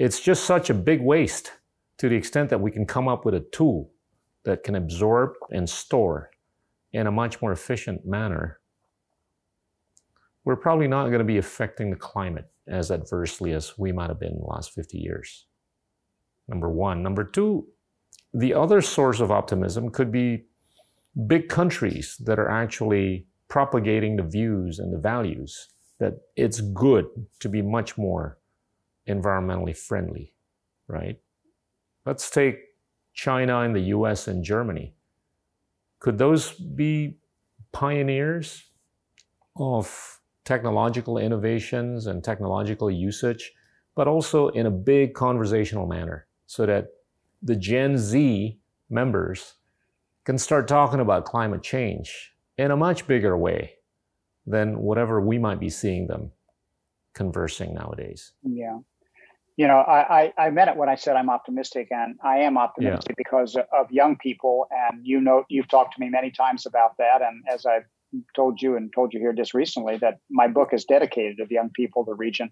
It's 0.00 0.20
just 0.20 0.44
such 0.44 0.68
a 0.68 0.74
big 0.74 1.00
waste 1.00 1.52
to 1.98 2.08
the 2.08 2.16
extent 2.16 2.50
that 2.50 2.60
we 2.60 2.70
can 2.70 2.86
come 2.86 3.08
up 3.08 3.24
with 3.24 3.34
a 3.34 3.46
tool 3.52 3.90
that 4.44 4.62
can 4.62 4.74
absorb 4.74 5.32
and 5.50 5.68
store 5.68 6.30
in 6.92 7.06
a 7.06 7.12
much 7.12 7.40
more 7.40 7.52
efficient 7.52 8.06
manner. 8.06 8.60
We're 10.44 10.56
probably 10.56 10.88
not 10.88 11.06
going 11.06 11.18
to 11.18 11.24
be 11.24 11.38
affecting 11.38 11.90
the 11.90 11.96
climate 11.96 12.50
as 12.66 12.90
adversely 12.90 13.52
as 13.52 13.78
we 13.78 13.92
might 13.92 14.10
have 14.10 14.20
been 14.20 14.32
in 14.32 14.38
the 14.38 14.46
last 14.46 14.72
50 14.72 14.98
years. 14.98 15.46
Number 16.48 16.68
one. 16.68 17.02
Number 17.02 17.24
two, 17.24 17.66
the 18.32 18.54
other 18.54 18.80
source 18.80 19.20
of 19.20 19.30
optimism 19.30 19.90
could 19.90 20.12
be 20.12 20.44
big 21.26 21.48
countries 21.48 22.16
that 22.20 22.38
are 22.38 22.50
actually 22.50 23.26
propagating 23.48 24.16
the 24.16 24.22
views 24.22 24.78
and 24.78 24.92
the 24.92 24.98
values 24.98 25.68
that 26.00 26.14
it's 26.36 26.60
good 26.60 27.06
to 27.40 27.48
be 27.48 27.62
much 27.62 27.96
more 27.96 28.38
environmentally 29.08 29.76
friendly, 29.76 30.34
right? 30.88 31.20
Let's 32.06 32.30
take 32.30 32.58
China 33.12 33.60
and 33.60 33.74
the 33.74 33.80
US 33.96 34.28
and 34.28 34.44
Germany. 34.44 34.94
Could 36.00 36.18
those 36.18 36.52
be 36.52 37.18
pioneers 37.72 38.64
of 39.56 40.20
technological 40.44 41.16
innovations 41.16 42.06
and 42.06 42.22
technological 42.22 42.90
usage, 42.90 43.52
but 43.94 44.06
also 44.06 44.48
in 44.48 44.66
a 44.66 44.70
big 44.70 45.14
conversational 45.14 45.86
manner 45.86 46.26
so 46.46 46.66
that 46.66 46.88
the 47.42 47.56
Gen 47.56 47.96
Z 47.96 48.58
members 48.90 49.54
can 50.24 50.38
start 50.38 50.68
talking 50.68 51.00
about 51.00 51.24
climate 51.24 51.62
change 51.62 52.34
in 52.58 52.70
a 52.70 52.76
much 52.76 53.06
bigger 53.06 53.36
way 53.36 53.74
than 54.46 54.78
whatever 54.78 55.20
we 55.20 55.38
might 55.38 55.60
be 55.60 55.70
seeing 55.70 56.06
them 56.06 56.30
conversing 57.14 57.74
nowadays. 57.74 58.32
Yeah. 58.42 58.78
You 59.56 59.68
know, 59.68 59.78
I, 59.78 60.32
I, 60.36 60.46
I 60.46 60.50
meant 60.50 60.70
it 60.70 60.76
when 60.76 60.88
I 60.88 60.96
said 60.96 61.16
I'm 61.16 61.30
optimistic, 61.30 61.88
and 61.90 62.16
I 62.24 62.38
am 62.38 62.58
optimistic 62.58 63.10
yeah. 63.10 63.14
because 63.16 63.56
of 63.56 63.90
young 63.90 64.16
people. 64.16 64.66
And 64.70 65.00
you 65.06 65.20
know, 65.20 65.44
you've 65.48 65.68
talked 65.68 65.94
to 65.94 66.00
me 66.00 66.08
many 66.08 66.30
times 66.30 66.66
about 66.66 66.96
that. 66.98 67.22
And 67.22 67.42
as 67.52 67.64
I've 67.64 67.84
told 68.34 68.60
you 68.60 68.76
and 68.76 68.92
told 68.92 69.12
you 69.12 69.20
here 69.20 69.32
just 69.32 69.54
recently, 69.54 69.96
that 69.98 70.18
my 70.30 70.48
book 70.48 70.70
is 70.72 70.84
dedicated 70.84 71.36
to 71.38 71.46
the 71.46 71.54
young 71.54 71.70
people 71.70 72.02
of 72.02 72.06
the 72.06 72.14
region 72.14 72.50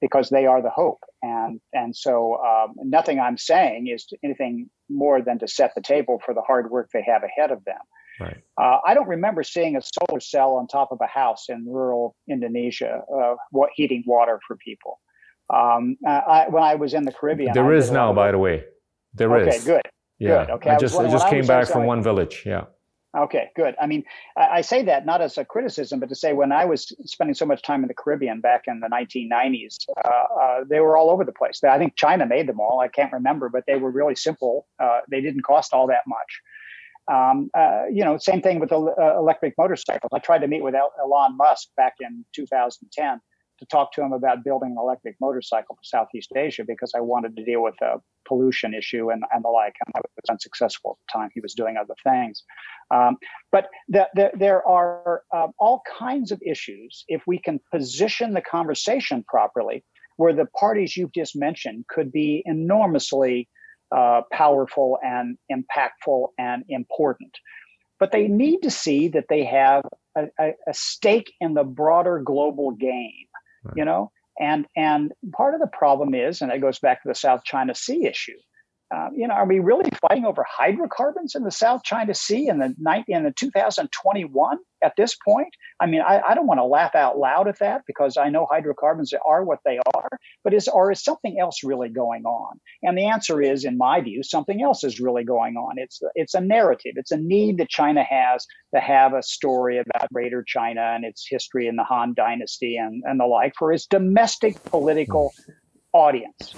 because 0.00 0.28
they 0.28 0.46
are 0.46 0.62
the 0.62 0.70
hope. 0.70 1.00
And 1.22 1.60
and 1.72 1.96
so 1.96 2.38
um, 2.44 2.74
nothing 2.84 3.18
I'm 3.18 3.38
saying 3.38 3.88
is 3.88 4.06
anything 4.22 4.70
more 4.88 5.22
than 5.22 5.38
to 5.40 5.48
set 5.48 5.74
the 5.74 5.80
table 5.80 6.20
for 6.24 6.34
the 6.34 6.42
hard 6.42 6.70
work 6.70 6.90
they 6.92 7.02
have 7.06 7.22
ahead 7.22 7.50
of 7.50 7.64
them. 7.64 7.80
Right. 8.20 8.38
Uh, 8.60 8.78
I 8.86 8.94
don't 8.94 9.08
remember 9.08 9.42
seeing 9.42 9.76
a 9.76 9.82
solar 9.82 10.20
cell 10.20 10.54
on 10.54 10.68
top 10.68 10.90
of 10.90 10.98
a 11.02 11.06
house 11.06 11.46
in 11.48 11.66
rural 11.66 12.16
Indonesia, 12.30 13.02
uh, 13.14 13.34
what 13.50 13.70
heating 13.74 14.04
water 14.06 14.40
for 14.46 14.56
people. 14.56 15.00
Um, 15.52 15.96
uh, 16.06 16.10
I, 16.10 16.48
when 16.48 16.62
I 16.62 16.74
was 16.74 16.94
in 16.94 17.04
the 17.04 17.12
Caribbean, 17.12 17.52
there 17.54 17.72
is 17.72 17.90
now, 17.90 18.12
by 18.12 18.32
the 18.32 18.38
way. 18.38 18.64
There 19.14 19.34
okay, 19.36 19.48
is. 19.48 19.62
Okay, 19.62 19.64
good. 19.64 19.82
Yeah. 20.18 20.46
Good. 20.46 20.52
Okay. 20.54 20.70
I 20.70 20.78
just 20.78 20.96
I, 20.96 21.06
I 21.06 21.10
just 21.10 21.28
came 21.28 21.46
back 21.46 21.68
from 21.68 21.84
one 21.84 22.02
village. 22.02 22.42
Yeah. 22.44 22.64
Okay, 23.16 23.48
good. 23.56 23.74
I 23.80 23.86
mean, 23.86 24.04
I, 24.36 24.48
I 24.58 24.60
say 24.60 24.82
that 24.84 25.06
not 25.06 25.22
as 25.22 25.38
a 25.38 25.44
criticism, 25.44 26.00
but 26.00 26.08
to 26.10 26.14
say 26.14 26.34
when 26.34 26.52
I 26.52 26.66
was 26.66 26.92
spending 27.04 27.34
so 27.34 27.46
much 27.46 27.62
time 27.62 27.82
in 27.82 27.88
the 27.88 27.94
Caribbean 27.94 28.40
back 28.40 28.64
in 28.66 28.80
the 28.80 28.88
1990s, 28.88 29.76
uh, 30.04 30.08
uh, 30.08 30.64
they 30.68 30.80
were 30.80 30.98
all 30.98 31.10
over 31.10 31.24
the 31.24 31.32
place. 31.32 31.62
I 31.64 31.78
think 31.78 31.96
China 31.96 32.26
made 32.26 32.46
them 32.46 32.60
all. 32.60 32.80
I 32.80 32.88
can't 32.88 33.12
remember, 33.12 33.48
but 33.48 33.64
they 33.66 33.76
were 33.76 33.90
really 33.90 34.16
simple. 34.16 34.66
Uh, 34.78 35.00
they 35.10 35.20
didn't 35.20 35.42
cost 35.42 35.72
all 35.72 35.86
that 35.86 36.02
much. 36.06 36.40
Um, 37.08 37.50
uh, 37.56 37.84
you 37.90 38.04
know, 38.04 38.18
same 38.18 38.42
thing 38.42 38.58
with 38.58 38.72
uh, 38.72 38.92
electric 39.16 39.54
motorcycles. 39.56 40.10
I 40.12 40.18
tried 40.18 40.40
to 40.40 40.48
meet 40.48 40.62
with 40.62 40.74
Elon 40.74 41.36
Musk 41.36 41.68
back 41.76 41.94
in 42.00 42.24
2010 42.34 43.20
to 43.58 43.66
talk 43.66 43.92
to 43.92 44.02
him 44.02 44.12
about 44.12 44.44
building 44.44 44.72
an 44.72 44.76
electric 44.78 45.16
motorcycle 45.20 45.76
for 45.76 45.84
Southeast 45.84 46.32
Asia 46.36 46.64
because 46.66 46.92
I 46.94 47.00
wanted 47.00 47.36
to 47.36 47.44
deal 47.44 47.62
with 47.62 47.74
the 47.80 48.00
pollution 48.26 48.74
issue 48.74 49.10
and, 49.10 49.22
and 49.32 49.44
the 49.44 49.48
like. 49.48 49.74
And 49.86 49.94
I 49.96 50.00
was 50.00 50.30
unsuccessful 50.30 50.98
at 50.98 51.06
the 51.06 51.18
time. 51.18 51.30
He 51.32 51.40
was 51.40 51.54
doing 51.54 51.76
other 51.76 51.94
things. 52.04 52.42
Um, 52.90 53.16
but 53.52 53.68
the, 53.88 54.08
the, 54.14 54.30
there 54.38 54.66
are 54.66 55.22
um, 55.34 55.52
all 55.58 55.82
kinds 55.98 56.32
of 56.32 56.40
issues 56.46 57.04
if 57.08 57.22
we 57.26 57.38
can 57.38 57.60
position 57.72 58.34
the 58.34 58.42
conversation 58.42 59.24
properly 59.26 59.84
where 60.16 60.32
the 60.32 60.46
parties 60.58 60.96
you've 60.96 61.12
just 61.12 61.36
mentioned 61.36 61.86
could 61.88 62.10
be 62.10 62.42
enormously 62.46 63.48
uh, 63.94 64.22
powerful 64.32 64.98
and 65.02 65.38
impactful 65.52 66.28
and 66.38 66.64
important. 66.68 67.30
But 67.98 68.12
they 68.12 68.28
need 68.28 68.60
to 68.60 68.70
see 68.70 69.08
that 69.08 69.26
they 69.28 69.44
have 69.44 69.84
a, 70.16 70.24
a, 70.38 70.50
a 70.68 70.74
stake 70.74 71.32
in 71.40 71.54
the 71.54 71.64
broader 71.64 72.20
global 72.22 72.72
game, 72.72 73.25
right. 73.68 73.76
you 73.76 73.84
know? 73.84 74.10
And, 74.38 74.66
and 74.76 75.12
part 75.32 75.54
of 75.54 75.60
the 75.60 75.66
problem 75.66 76.14
is, 76.14 76.42
and 76.42 76.52
it 76.52 76.60
goes 76.60 76.78
back 76.78 77.02
to 77.02 77.08
the 77.08 77.14
South 77.14 77.42
China 77.44 77.74
Sea 77.74 78.06
issue, 78.06 78.36
uh, 78.94 79.08
you 79.14 79.26
know, 79.26 79.34
are 79.34 79.46
we 79.46 79.58
really 79.58 79.90
fighting 80.00 80.24
over 80.24 80.44
hydrocarbons 80.48 81.34
in 81.34 81.42
the 81.42 81.50
South 81.50 81.82
China 81.82 82.14
Sea 82.14 82.46
in 82.46 82.58
the 82.58 82.72
night 82.78 83.04
in 83.08 83.24
the 83.24 83.32
2021 83.32 84.58
at 84.84 84.92
this 84.96 85.16
point? 85.26 85.48
I 85.80 85.86
mean, 85.86 86.02
I, 86.02 86.20
I 86.20 86.34
don't 86.36 86.46
want 86.46 86.58
to 86.58 86.64
laugh 86.64 86.94
out 86.94 87.18
loud 87.18 87.48
at 87.48 87.58
that 87.58 87.82
because 87.88 88.16
I 88.16 88.28
know 88.28 88.46
hydrocarbons 88.48 89.12
are 89.24 89.44
what 89.44 89.58
they 89.64 89.80
are, 89.94 90.08
but 90.44 90.54
is 90.54 90.68
or 90.68 90.92
is 90.92 91.02
something 91.02 91.36
else 91.40 91.64
really 91.64 91.88
going 91.88 92.24
on? 92.26 92.60
And 92.84 92.96
the 92.96 93.06
answer 93.06 93.42
is, 93.42 93.64
in 93.64 93.76
my 93.76 94.00
view, 94.00 94.22
something 94.22 94.62
else 94.62 94.84
is 94.84 95.00
really 95.00 95.24
going 95.24 95.56
on. 95.56 95.78
It's 95.78 96.00
it's 96.14 96.34
a 96.34 96.40
narrative. 96.40 96.92
It's 96.94 97.10
a 97.10 97.16
need 97.16 97.58
that 97.58 97.68
China 97.68 98.04
has 98.04 98.46
to 98.72 98.80
have 98.80 99.14
a 99.14 99.22
story 99.22 99.78
about 99.78 100.12
Greater 100.12 100.44
China 100.46 100.92
and 100.94 101.04
its 101.04 101.26
history 101.28 101.66
in 101.66 101.74
the 101.74 101.84
Han 101.84 102.14
Dynasty 102.16 102.76
and, 102.76 103.02
and 103.04 103.18
the 103.18 103.26
like 103.26 103.54
for 103.58 103.72
its 103.72 103.86
domestic 103.86 104.62
political 104.64 105.32
audience 105.92 106.54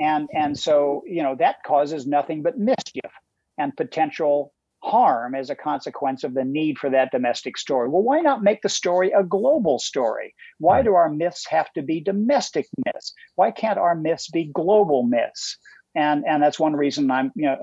and 0.00 0.28
and 0.34 0.58
so 0.58 1.02
you 1.06 1.22
know 1.22 1.36
that 1.38 1.62
causes 1.64 2.06
nothing 2.06 2.42
but 2.42 2.58
mischief 2.58 3.10
and 3.58 3.76
potential 3.76 4.52
harm 4.82 5.34
as 5.34 5.50
a 5.50 5.56
consequence 5.56 6.24
of 6.24 6.34
the 6.34 6.44
need 6.44 6.78
for 6.78 6.88
that 6.90 7.10
domestic 7.10 7.58
story. 7.58 7.88
Well, 7.88 8.02
why 8.02 8.20
not 8.20 8.42
make 8.42 8.62
the 8.62 8.68
story 8.68 9.10
a 9.10 9.24
global 9.24 9.78
story? 9.78 10.34
Why 10.58 10.82
do 10.82 10.94
our 10.94 11.10
myths 11.10 11.46
have 11.48 11.72
to 11.72 11.82
be 11.82 12.00
domestic 12.00 12.66
myths? 12.86 13.12
Why 13.34 13.50
can't 13.50 13.78
our 13.78 13.96
myths 13.96 14.30
be 14.30 14.50
global 14.54 15.02
myths? 15.02 15.58
And, 15.94 16.24
and 16.28 16.42
that's 16.42 16.60
one 16.60 16.76
reason 16.76 17.10
I'm 17.10 17.32
you 17.34 17.46
know, 17.46 17.56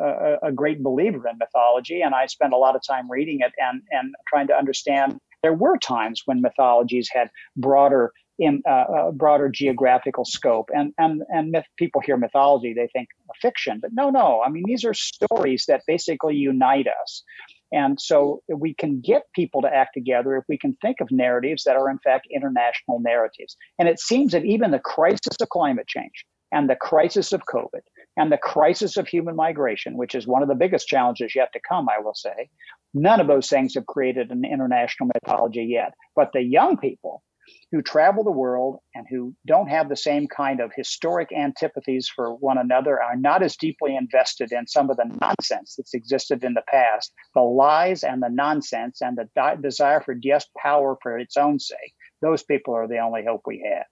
a, 0.43 0.47
a 0.47 0.51
great 0.51 0.83
believer 0.83 1.25
in 1.29 1.37
mythology, 1.37 2.01
and 2.01 2.13
I 2.13 2.25
spend 2.25 2.53
a 2.53 2.57
lot 2.57 2.75
of 2.75 2.81
time 2.85 3.09
reading 3.09 3.39
it 3.39 3.53
and, 3.57 3.81
and 3.91 4.13
trying 4.27 4.47
to 4.47 4.57
understand. 4.57 5.17
There 5.41 5.53
were 5.53 5.77
times 5.77 6.23
when 6.25 6.41
mythologies 6.41 7.09
had 7.13 7.29
broader 7.55 8.11
in 8.37 8.61
a, 8.67 9.07
a 9.07 9.11
broader 9.11 9.49
geographical 9.49 10.25
scope. 10.25 10.69
And 10.73 10.93
and 10.97 11.23
and 11.29 11.51
myth, 11.51 11.65
people 11.77 12.01
hear 12.01 12.17
mythology, 12.17 12.73
they 12.73 12.89
think 12.93 13.09
fiction, 13.41 13.79
but 13.81 13.91
no, 13.93 14.09
no. 14.09 14.41
I 14.45 14.49
mean, 14.49 14.63
these 14.65 14.85
are 14.85 14.93
stories 14.93 15.65
that 15.67 15.81
basically 15.87 16.35
unite 16.35 16.87
us. 16.87 17.23
And 17.71 17.99
so 17.99 18.41
we 18.47 18.73
can 18.73 19.01
get 19.01 19.23
people 19.33 19.61
to 19.61 19.67
act 19.67 19.91
together 19.93 20.37
if 20.37 20.43
we 20.47 20.57
can 20.57 20.77
think 20.81 21.01
of 21.01 21.09
narratives 21.11 21.63
that 21.63 21.75
are 21.75 21.89
in 21.89 21.97
fact 21.99 22.27
international 22.33 22.99
narratives. 22.99 23.57
And 23.79 23.89
it 23.89 23.99
seems 23.99 24.31
that 24.31 24.45
even 24.45 24.71
the 24.71 24.79
crisis 24.79 25.35
of 25.41 25.49
climate 25.49 25.87
change 25.87 26.25
and 26.51 26.69
the 26.69 26.75
crisis 26.75 27.33
of 27.33 27.41
COVID 27.51 27.81
and 28.17 28.31
the 28.31 28.37
crisis 28.37 28.97
of 28.97 29.07
human 29.07 29.35
migration, 29.35 29.97
which 29.97 30.15
is 30.15 30.27
one 30.27 30.41
of 30.41 30.47
the 30.47 30.55
biggest 30.55 30.87
challenges 30.87 31.35
yet 31.35 31.49
to 31.53 31.59
come, 31.67 31.89
I 31.89 32.01
will 32.01 32.13
say, 32.13 32.49
none 32.93 33.19
of 33.19 33.27
those 33.27 33.49
things 33.49 33.73
have 33.75 33.87
created 33.87 34.31
an 34.31 34.45
international 34.45 35.09
mythology 35.13 35.65
yet. 35.65 35.93
But 36.15 36.29
the 36.33 36.43
young 36.43 36.77
people 36.77 37.23
who 37.71 37.81
travel 37.81 38.23
the 38.23 38.31
world 38.31 38.79
and 38.93 39.05
who 39.09 39.35
don't 39.45 39.67
have 39.67 39.89
the 39.89 39.95
same 39.95 40.27
kind 40.27 40.59
of 40.59 40.71
historic 40.75 41.29
antipathies 41.31 42.07
for 42.07 42.35
one 42.35 42.57
another 42.57 43.01
are 43.01 43.15
not 43.15 43.43
as 43.43 43.55
deeply 43.55 43.95
invested 43.95 44.51
in 44.51 44.67
some 44.67 44.89
of 44.89 44.97
the 44.97 45.17
nonsense 45.21 45.75
that's 45.75 45.93
existed 45.93 46.43
in 46.43 46.53
the 46.53 46.63
past, 46.69 47.13
the 47.33 47.41
lies 47.41 48.03
and 48.03 48.21
the 48.21 48.29
nonsense 48.29 49.01
and 49.01 49.17
the 49.17 49.29
di- 49.35 49.55
desire 49.61 50.01
for 50.01 50.15
just 50.15 50.49
power 50.55 50.97
for 51.01 51.17
its 51.17 51.37
own 51.37 51.59
sake. 51.59 51.93
Those 52.21 52.43
people 52.43 52.73
are 52.73 52.87
the 52.87 52.99
only 52.99 53.23
hope 53.25 53.41
we 53.45 53.65
have. 53.69 53.85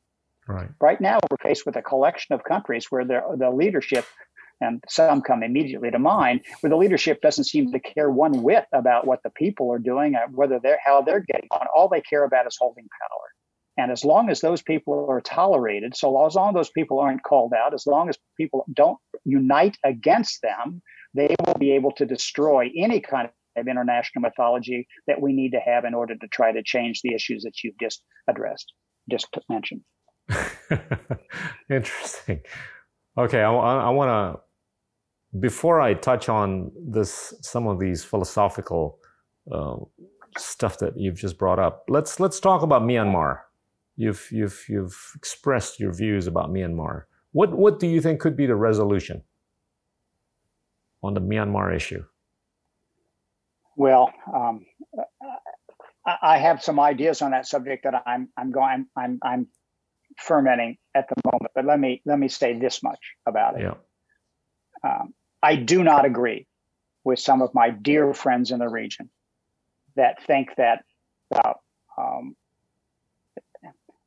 Right. 0.47 0.69
Right 0.81 0.99
now, 0.99 1.19
we're 1.29 1.37
faced 1.37 1.65
with 1.65 1.75
a 1.75 1.81
collection 1.81 2.33
of 2.33 2.43
countries 2.43 2.87
where 2.89 3.05
the, 3.05 3.21
the 3.37 3.49
leadership 3.49 4.05
and 4.61 4.83
some 4.89 5.21
come 5.21 5.43
immediately 5.43 5.91
to 5.91 5.99
mind 5.99 6.41
where 6.61 6.69
the 6.69 6.77
leadership 6.77 7.21
doesn't 7.21 7.45
seem 7.45 7.71
to 7.71 7.79
care 7.79 8.09
one 8.09 8.43
whit 8.43 8.65
about 8.73 9.05
what 9.05 9.21
the 9.23 9.29
people 9.31 9.71
are 9.71 9.79
doing, 9.79 10.15
whether 10.31 10.59
they're 10.61 10.79
how 10.83 11.01
they're 11.01 11.21
getting 11.21 11.49
on. 11.51 11.67
All 11.75 11.89
they 11.89 12.01
care 12.01 12.23
about 12.23 12.47
is 12.47 12.57
holding 12.59 12.87
power. 13.01 13.42
And 13.77 13.91
as 13.91 14.05
long 14.05 14.29
as 14.29 14.41
those 14.41 14.61
people 14.61 15.07
are 15.09 15.21
tolerated, 15.21 15.95
so 15.95 16.25
as 16.25 16.35
long 16.35 16.49
as 16.49 16.53
those 16.53 16.69
people 16.69 16.99
aren't 16.99 17.23
called 17.23 17.53
out, 17.53 17.73
as 17.73 17.87
long 17.87 18.07
as 18.09 18.17
people 18.37 18.65
don't 18.73 18.99
unite 19.25 19.77
against 19.83 20.41
them, 20.41 20.81
they 21.13 21.35
will 21.45 21.55
be 21.55 21.71
able 21.71 21.91
to 21.93 22.05
destroy 22.05 22.69
any 22.77 22.99
kind 22.99 23.29
of 23.57 23.67
international 23.67 24.21
mythology 24.21 24.87
that 25.07 25.21
we 25.21 25.33
need 25.33 25.51
to 25.51 25.59
have 25.59 25.85
in 25.85 25.93
order 25.93 26.15
to 26.15 26.27
try 26.27 26.51
to 26.51 26.61
change 26.63 27.01
the 27.01 27.13
issues 27.13 27.43
that 27.43 27.63
you've 27.63 27.77
just 27.79 28.03
addressed, 28.29 28.73
just 29.09 29.27
mentioned. 29.49 29.81
Interesting. 31.69 32.41
Okay, 33.17 33.41
I, 33.41 33.51
I 33.51 33.89
want 33.89 34.09
to 34.09 34.41
before 35.39 35.81
I 35.81 35.93
touch 35.93 36.29
on 36.29 36.71
this, 36.75 37.33
some 37.41 37.67
of 37.67 37.79
these 37.79 38.03
philosophical 38.03 38.99
uh, 39.51 39.77
stuff 40.37 40.77
that 40.79 40.93
you've 40.97 41.17
just 41.17 41.37
brought 41.37 41.59
up, 41.59 41.85
let's 41.89 42.19
let's 42.19 42.39
talk 42.39 42.61
about 42.61 42.83
Myanmar. 42.83 43.39
You've, 43.95 44.27
you've, 44.31 44.65
you've 44.67 45.11
expressed 45.15 45.79
your 45.79 45.93
views 45.93 46.27
about 46.27 46.51
Myanmar. 46.51 47.03
What, 47.31 47.53
what 47.53 47.79
do 47.79 47.87
you 47.87 48.01
think 48.01 48.19
could 48.19 48.35
be 48.35 48.45
the 48.45 48.55
resolution 48.55 49.23
on 51.01 51.13
the 51.13 51.21
Myanmar 51.21 51.75
issue? 51.75 52.03
Well, 53.75 54.11
um, 54.33 54.65
I 56.05 56.37
have 56.37 56.61
some 56.61 56.79
ideas 56.79 57.21
on 57.21 57.31
that 57.31 57.47
subject 57.47 57.85
that 57.85 58.03
I'm, 58.05 58.29
I'm 58.37 58.51
going, 58.51 58.87
I'm, 58.95 59.19
I'm 59.23 59.47
fermenting 60.17 60.77
at 60.93 61.07
the 61.09 61.15
moment. 61.25 61.51
But 61.55 61.65
let 61.65 61.79
me 61.79 62.01
let 62.05 62.19
me 62.19 62.27
say 62.27 62.57
this 62.57 62.83
much 62.83 62.99
about 63.25 63.59
it. 63.59 63.63
Yeah. 63.63 63.75
Um, 64.83 65.13
I 65.41 65.55
do 65.55 65.83
not 65.83 66.05
agree 66.05 66.47
with 67.03 67.19
some 67.19 67.41
of 67.41 67.53
my 67.53 67.69
dear 67.69 68.13
friends 68.13 68.51
in 68.51 68.59
the 68.59 68.69
region 68.69 69.09
that 69.95 70.23
think 70.23 70.49
that 70.57 70.83
uh, 71.33 71.53
um, 71.97 72.35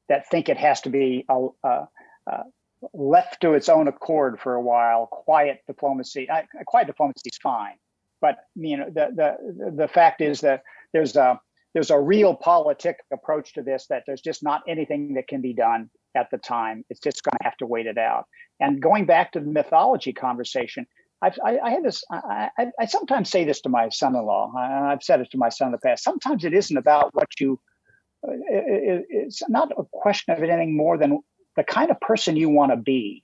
that 0.08 0.28
think 0.30 0.48
it 0.48 0.56
has 0.56 0.80
to 0.82 0.90
be 0.90 1.24
a, 1.28 1.48
a, 1.64 1.88
a 2.26 2.44
left 2.92 3.40
to 3.40 3.54
its 3.54 3.68
own 3.68 3.88
accord 3.88 4.40
for 4.40 4.54
a 4.54 4.60
while. 4.60 5.06
Quiet 5.06 5.62
diplomacy, 5.66 6.28
uh, 6.28 6.42
quiet 6.66 6.86
diplomacy 6.86 7.30
is 7.30 7.38
fine, 7.38 7.74
but 8.20 8.38
you 8.54 8.76
know 8.76 8.86
the 8.86 9.10
the 9.14 9.70
the 9.72 9.88
fact 9.88 10.20
is 10.20 10.40
that 10.40 10.62
there's 10.92 11.16
a 11.16 11.40
there's 11.74 11.90
a 11.90 11.98
real 11.98 12.34
politic 12.34 12.98
approach 13.12 13.52
to 13.54 13.62
this 13.62 13.86
that 13.88 14.04
there's 14.06 14.22
just 14.22 14.42
not 14.42 14.62
anything 14.66 15.14
that 15.14 15.28
can 15.28 15.40
be 15.40 15.52
done 15.52 15.90
at 16.14 16.30
the 16.30 16.38
time. 16.38 16.84
It's 16.88 17.00
just 17.00 17.22
going 17.22 17.36
to 17.38 17.44
have 17.44 17.56
to 17.58 17.66
wait 17.66 17.86
it 17.86 17.98
out. 17.98 18.26
And 18.60 18.80
going 18.80 19.04
back 19.04 19.32
to 19.32 19.40
the 19.40 19.50
mythology 19.50 20.14
conversation, 20.14 20.86
I've, 21.20 21.38
I, 21.44 21.58
I 21.58 21.70
had 21.70 21.84
this. 21.84 22.02
I, 22.10 22.48
I, 22.58 22.66
I 22.80 22.86
sometimes 22.86 23.30
say 23.30 23.44
this 23.44 23.60
to 23.62 23.68
my 23.68 23.88
son-in-law. 23.88 24.54
I've 24.56 25.02
said 25.02 25.20
it 25.20 25.30
to 25.32 25.38
my 25.38 25.50
son 25.50 25.68
in 25.68 25.72
the 25.72 25.78
past. 25.78 26.04
Sometimes 26.04 26.44
it 26.44 26.54
isn't 26.54 26.76
about 26.76 27.14
what 27.14 27.28
you 27.40 27.60
it's 28.26 29.42
not 29.48 29.72
a 29.78 29.84
question 29.92 30.34
of 30.34 30.42
anything 30.42 30.76
more 30.76 30.98
than 30.98 31.20
the 31.56 31.64
kind 31.64 31.90
of 31.90 32.00
person 32.00 32.36
you 32.36 32.48
want 32.48 32.72
to 32.72 32.76
be. 32.76 33.22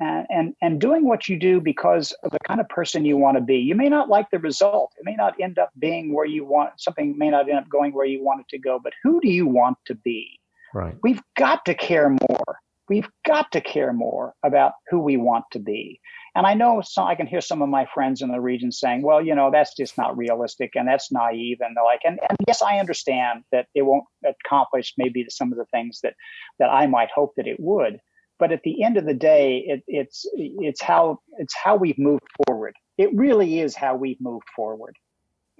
And, 0.00 0.26
and, 0.28 0.54
and 0.60 0.80
doing 0.80 1.06
what 1.06 1.28
you 1.28 1.38
do 1.38 1.60
because 1.60 2.12
of 2.24 2.32
the 2.32 2.40
kind 2.40 2.60
of 2.60 2.68
person 2.68 3.04
you 3.04 3.16
want 3.16 3.36
to 3.36 3.40
be. 3.40 3.58
You 3.58 3.76
may 3.76 3.88
not 3.88 4.08
like 4.08 4.28
the 4.30 4.40
result. 4.40 4.92
It 4.98 5.04
may 5.04 5.14
not 5.14 5.34
end 5.40 5.56
up 5.56 5.70
being 5.78 6.12
where 6.12 6.26
you 6.26 6.44
want 6.44 6.70
something 6.78 7.16
may 7.16 7.30
not 7.30 7.48
end 7.48 7.58
up 7.58 7.68
going 7.68 7.92
where 7.92 8.06
you 8.06 8.24
want 8.24 8.40
it 8.40 8.48
to 8.48 8.58
go, 8.58 8.80
but 8.82 8.92
who 9.04 9.20
do 9.20 9.28
you 9.28 9.46
want 9.46 9.78
to 9.86 9.94
be? 9.94 10.40
Right. 10.74 10.96
We've 11.04 11.22
got 11.36 11.64
to 11.66 11.74
care 11.74 12.08
more. 12.08 12.60
We've 12.88 13.08
got 13.26 13.50
to 13.52 13.60
care 13.60 13.92
more 13.92 14.34
about 14.44 14.72
who 14.90 15.00
we 15.00 15.16
want 15.16 15.44
to 15.52 15.58
be. 15.58 16.00
And 16.34 16.46
I 16.46 16.54
know 16.54 16.82
some, 16.84 17.06
I 17.06 17.14
can 17.14 17.26
hear 17.26 17.40
some 17.40 17.62
of 17.62 17.68
my 17.68 17.86
friends 17.94 18.20
in 18.20 18.30
the 18.30 18.40
region 18.40 18.72
saying, 18.72 19.02
well, 19.02 19.24
you 19.24 19.34
know, 19.34 19.50
that's 19.52 19.74
just 19.76 19.96
not 19.96 20.16
realistic 20.16 20.72
and 20.74 20.88
that's 20.88 21.12
naive. 21.12 21.58
And 21.60 21.76
like, 21.82 22.00
and, 22.04 22.18
and 22.28 22.38
yes, 22.48 22.60
I 22.60 22.78
understand 22.78 23.44
that 23.52 23.66
it 23.74 23.82
won't 23.82 24.04
accomplish 24.26 24.94
maybe 24.98 25.24
some 25.28 25.52
of 25.52 25.58
the 25.58 25.66
things 25.66 26.00
that, 26.02 26.14
that 26.58 26.70
I 26.70 26.86
might 26.86 27.10
hope 27.14 27.34
that 27.36 27.46
it 27.46 27.60
would. 27.60 28.00
But 28.38 28.50
at 28.50 28.62
the 28.64 28.82
end 28.82 28.96
of 28.96 29.06
the 29.06 29.14
day, 29.14 29.64
it, 29.66 29.82
it's, 29.86 30.26
it's 30.34 30.82
how, 30.82 31.20
it's 31.38 31.54
how 31.54 31.76
we've 31.76 31.98
moved 31.98 32.26
forward. 32.44 32.74
It 32.98 33.10
really 33.14 33.60
is 33.60 33.76
how 33.76 33.94
we've 33.94 34.20
moved 34.20 34.48
forward. 34.56 34.96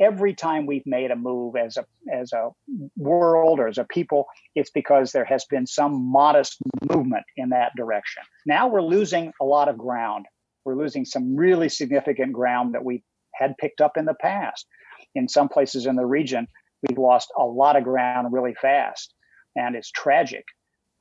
Every 0.01 0.35
time 0.35 0.67
we've 0.67 0.87
made 0.87 1.11
a 1.11 1.17
move 1.17 1.55
as 1.57 1.77
a, 1.77 1.85
as 2.13 2.33
a 2.33 2.51
world 2.97 3.61
or 3.61 3.69
as 3.69 3.79
a 3.79 3.85
people, 3.85 4.27
it's 4.55 4.71
because 4.71 5.13
there 5.13 5.25
has 5.25 5.45
been 5.45 5.67
some 5.67 6.11
modest 6.11 6.59
movement 6.93 7.25
in 7.37 7.51
that 7.51 7.73
direction. 7.77 8.23
Now 8.45 8.69
we're 8.69 8.83
losing 8.83 9.33
a 9.41 9.45
lot 9.45 9.69
of 9.69 9.79
ground 9.79 10.27
we're 10.65 10.77
losing 10.77 11.05
some 11.05 11.37
really 11.37 11.69
significant 11.69 12.33
ground 12.33 12.75
that 12.75 12.85
we 12.85 13.03
had 13.35 13.57
picked 13.59 13.81
up 13.81 13.97
in 13.97 14.05
the 14.05 14.15
past. 14.15 14.67
In 15.15 15.29
some 15.29 15.49
places 15.49 15.87
in 15.87 15.97
the 15.97 16.07
region, 16.07 16.49
we've 16.83 16.99
lost 16.99 17.33
a 17.39 17.45
lot 17.45 17.77
of 17.77 17.85
ground 17.85 18.33
really 18.33 18.55
fast, 18.55 19.13
and 19.57 19.77
it's 19.77 19.91
tragic. 19.91 20.45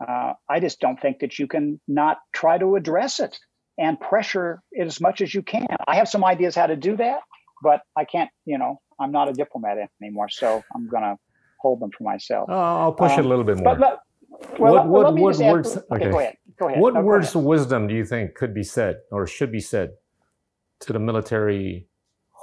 Uh, 0.06 0.34
I 0.50 0.60
just 0.60 0.80
don't 0.80 1.00
think 1.00 1.20
that 1.20 1.40
you 1.40 1.48
can 1.48 1.80
not 1.88 2.18
try 2.34 2.58
to 2.58 2.76
address 2.76 3.20
it 3.20 3.38
and 3.78 4.00
pressure 4.00 4.62
it 4.72 4.86
as 4.86 5.00
much 5.00 5.22
as 5.22 5.34
you 5.34 5.42
can. 5.42 5.66
I 5.88 5.96
have 5.96 6.10
some 6.10 6.26
ideas 6.26 6.56
how 6.56 6.68
to 6.68 6.76
do 6.76 6.98
that, 6.98 7.22
but 7.64 7.82
I 7.96 8.04
can't, 8.04 8.30
you 8.46 8.58
know, 8.58 8.82
I'm 9.00 9.12
not 9.12 9.30
a 9.30 9.34
diplomat 9.34 9.78
anymore, 10.02 10.30
so 10.30 10.64
I'm 10.76 10.88
going 10.88 11.04
to 11.04 11.18
hold 11.60 11.80
them 11.80 11.90
for 11.98 12.04
myself. 12.04 12.50
Uh, 12.50 12.54
I'll 12.54 12.94
push 12.94 13.14
um, 13.14 13.20
it 13.20 13.26
a 13.26 13.28
little 13.28 13.46
bit 13.46 13.58
more. 13.58 13.76
But, 13.76 13.80
but, 13.80 14.60
well, 14.60 14.88
what, 14.88 14.88
what, 14.88 15.16
what 15.16 15.38
words? 15.38 15.78
Okay, 15.92 16.12
go 16.12 16.20
ahead. 16.20 16.38
Go 16.60 16.68
ahead. 16.68 16.80
What 16.80 17.04
words 17.04 17.34
of 17.34 17.44
wisdom 17.44 17.88
do 17.88 17.96
you 17.96 18.06
think 18.06 18.36
could 18.36 18.54
be 18.54 18.64
said 18.64 18.98
or 19.12 19.26
should 19.26 19.52
be 19.52 19.62
said 19.62 19.92
to 20.82 20.94
the 20.94 21.00
military 21.00 21.88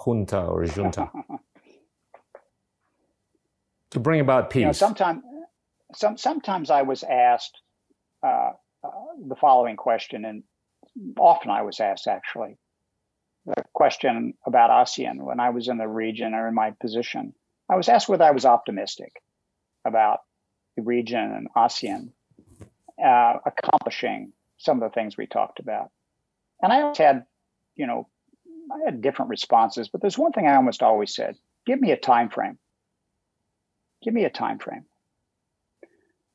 junta 0.05 0.41
or 0.41 0.65
junta 0.65 1.11
to 3.91 4.01
bring 4.01 4.21
about 4.21 4.51
peace? 4.51 4.61
You 4.61 4.67
know, 4.67 4.73
sometimes, 4.73 5.23
some, 5.95 6.17
sometimes 6.17 6.71
I 6.71 6.83
was 6.83 7.05
asked 7.05 7.61
uh, 8.27 8.53
uh, 8.83 8.91
the 9.29 9.37
following 9.37 9.77
question, 9.77 10.25
and 10.25 10.43
often 11.19 11.51
I 11.51 11.63
was 11.63 11.81
asked 11.81 12.07
actually 12.07 12.57
the 13.47 13.63
question 13.73 14.35
about 14.47 14.71
ASEAN 14.71 15.23
when 15.23 15.41
I 15.41 15.51
was 15.51 15.69
in 15.69 15.79
the 15.79 15.89
region 15.89 16.35
or 16.35 16.49
in 16.49 16.55
my 16.55 16.73
position. 16.73 17.35
I 17.69 17.77
was 17.77 17.89
asked 17.89 18.09
whether 18.09 18.25
I 18.25 18.33
was 18.33 18.45
optimistic 18.45 19.23
about 19.85 20.21
the 20.77 20.83
region 20.83 21.21
and 21.21 21.49
ASEAN 21.57 22.13
uh, 23.03 23.39
accomplishing 23.45 24.33
some 24.59 24.83
of 24.83 24.91
the 24.91 24.95
things 24.95 25.17
we 25.17 25.27
talked 25.27 25.59
about. 25.59 25.91
And 26.63 26.73
I 26.73 26.83
always 26.83 26.99
had, 26.99 27.25
you 27.77 27.87
know, 27.87 28.09
I 28.71 28.85
had 28.85 29.01
different 29.01 29.31
responses, 29.31 29.89
but 29.89 30.01
there's 30.01 30.19
one 30.19 30.33
thing 30.33 30.47
I 30.47 30.57
almost 30.57 30.83
always 30.83 31.15
said: 31.15 31.37
give 31.67 31.81
me 31.81 31.93
a 31.93 31.97
time 31.97 32.29
frame. 32.29 32.59
Give 34.03 34.15
me 34.15 34.25
a 34.25 34.31
time 34.31 34.59
frame. 34.59 34.85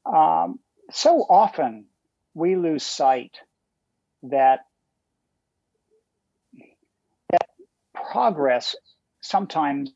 Um, 0.06 0.60
so 0.92 1.26
often 1.30 1.86
we 2.34 2.56
lose 2.56 2.84
sight 2.84 3.38
that 4.24 4.66
that 7.32 7.50
progress 7.96 8.76
sometimes 9.22 9.92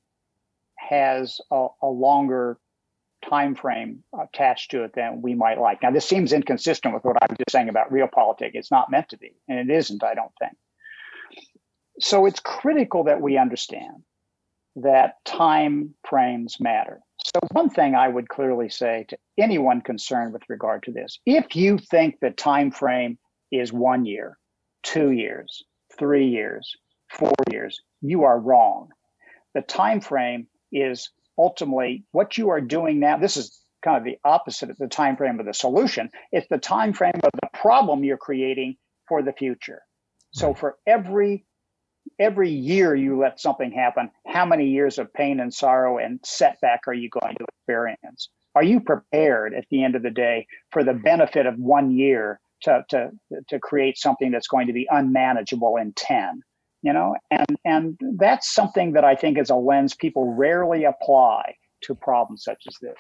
has 0.78 1.40
a, 1.52 1.68
a 1.82 1.88
longer 1.88 2.58
time 3.30 3.56
frame 3.56 4.04
attached 4.18 4.72
to 4.72 4.84
it 4.84 4.94
than 4.96 5.22
we 5.22 5.36
might 5.36 5.60
like. 5.60 5.84
Now, 5.84 5.92
this 5.92 6.08
seems 6.08 6.34
inconsistent 6.34 6.94
with 6.94 7.04
what 7.04 7.22
I 7.22 7.28
was 7.30 7.38
just 7.38 7.52
saying 7.52 7.70
about 7.70 7.92
realpolitik. 7.92 8.52
It's 8.54 8.72
not 8.72 8.90
meant 8.90 9.10
to 9.10 9.18
be, 9.18 9.34
and 9.48 9.60
it 9.60 9.74
isn't, 9.74 10.04
I 10.04 10.14
don't 10.14 10.32
think. 10.40 10.54
So 12.00 12.26
it's 12.26 12.40
critical 12.40 13.04
that 13.06 13.22
we 13.22 13.38
understand 13.38 14.04
that 14.78 15.16
time 15.26 15.96
frames 16.08 16.58
matter. 16.60 17.02
So, 17.26 17.40
one 17.52 17.70
thing 17.70 17.96
I 17.96 18.08
would 18.08 18.30
clearly 18.30 18.70
say 18.70 19.06
to 19.10 19.18
anyone 19.38 19.82
concerned 19.82 20.32
with 20.32 20.44
regard 20.48 20.84
to 20.84 20.92
this 20.92 21.20
if 21.26 21.56
you 21.56 21.78
think 21.78 22.16
the 22.20 22.32
time 22.32 22.72
frame 22.72 23.20
is 23.52 23.74
one 23.74 24.06
year, 24.06 24.38
two 24.84 25.12
years, 25.12 25.64
three 25.98 26.28
years, 26.28 26.74
four 27.10 27.34
years, 27.52 27.82
you 28.02 28.24
are 28.24 28.40
wrong. 28.40 28.90
The 29.54 29.62
time 29.62 30.02
frame 30.02 30.48
is 30.72 31.10
ultimately 31.38 32.06
what 32.12 32.38
you 32.38 32.50
are 32.50 32.62
doing 32.62 33.00
now. 33.00 33.18
This 33.18 33.38
is 33.38 33.60
kind 33.84 33.98
of 33.98 34.04
the 34.04 34.18
opposite 34.24 34.70
of 34.70 34.78
the 34.78 34.88
time 34.88 35.18
frame 35.18 35.40
of 35.40 35.46
the 35.46 35.54
solution. 35.54 36.10
It's 36.32 36.48
the 36.50 36.58
time 36.58 36.94
frame 36.94 37.20
of 37.24 37.32
the 37.42 37.50
problem 37.54 38.04
you're 38.04 38.18
creating 38.18 38.76
for 39.08 39.24
the 39.24 39.34
future. 39.34 39.82
So 40.32 40.54
for 40.54 40.78
every 40.86 41.46
every 42.18 42.50
year 42.50 42.96
you 42.96 43.20
let 43.20 43.40
something 43.40 43.72
happen, 43.72 44.10
how 44.26 44.46
many 44.46 44.70
years 44.70 44.98
of 44.98 45.14
pain 45.14 45.40
and 45.40 45.54
sorrow 45.54 45.98
and 45.98 46.20
setback 46.24 46.82
are 46.88 46.94
you 46.94 47.10
going 47.10 47.36
to 47.36 47.46
experience? 47.58 48.30
Are 48.56 48.64
you 48.64 48.80
prepared 48.82 49.54
at 49.54 49.66
the 49.70 49.84
end 49.84 49.96
of 49.96 50.04
the 50.04 50.10
day 50.10 50.48
for 50.72 50.84
the 50.84 50.94
benefit 50.94 51.46
of 51.46 51.56
one 51.58 51.92
year 51.92 52.40
to, 52.64 52.84
to, 52.90 53.12
to 53.50 53.60
create 53.60 53.98
something 53.98 54.32
that's 54.32 54.48
going 54.48 54.68
to 54.68 54.74
be 54.74 54.88
unmanageable 54.90 55.78
in 55.78 55.94
10? 55.94 56.42
You 56.82 56.94
know, 56.94 57.16
and 57.30 57.58
and 57.66 58.00
that's 58.18 58.54
something 58.54 58.94
that 58.94 59.04
I 59.04 59.16
think 59.16 59.38
is 59.38 59.50
a 59.50 59.56
lens 59.56 59.94
people 59.94 60.34
rarely 60.34 60.86
apply 60.86 61.56
to 61.82 61.96
problems 61.96 62.44
such 62.44 62.64
as 62.68 62.76
this. 62.82 62.98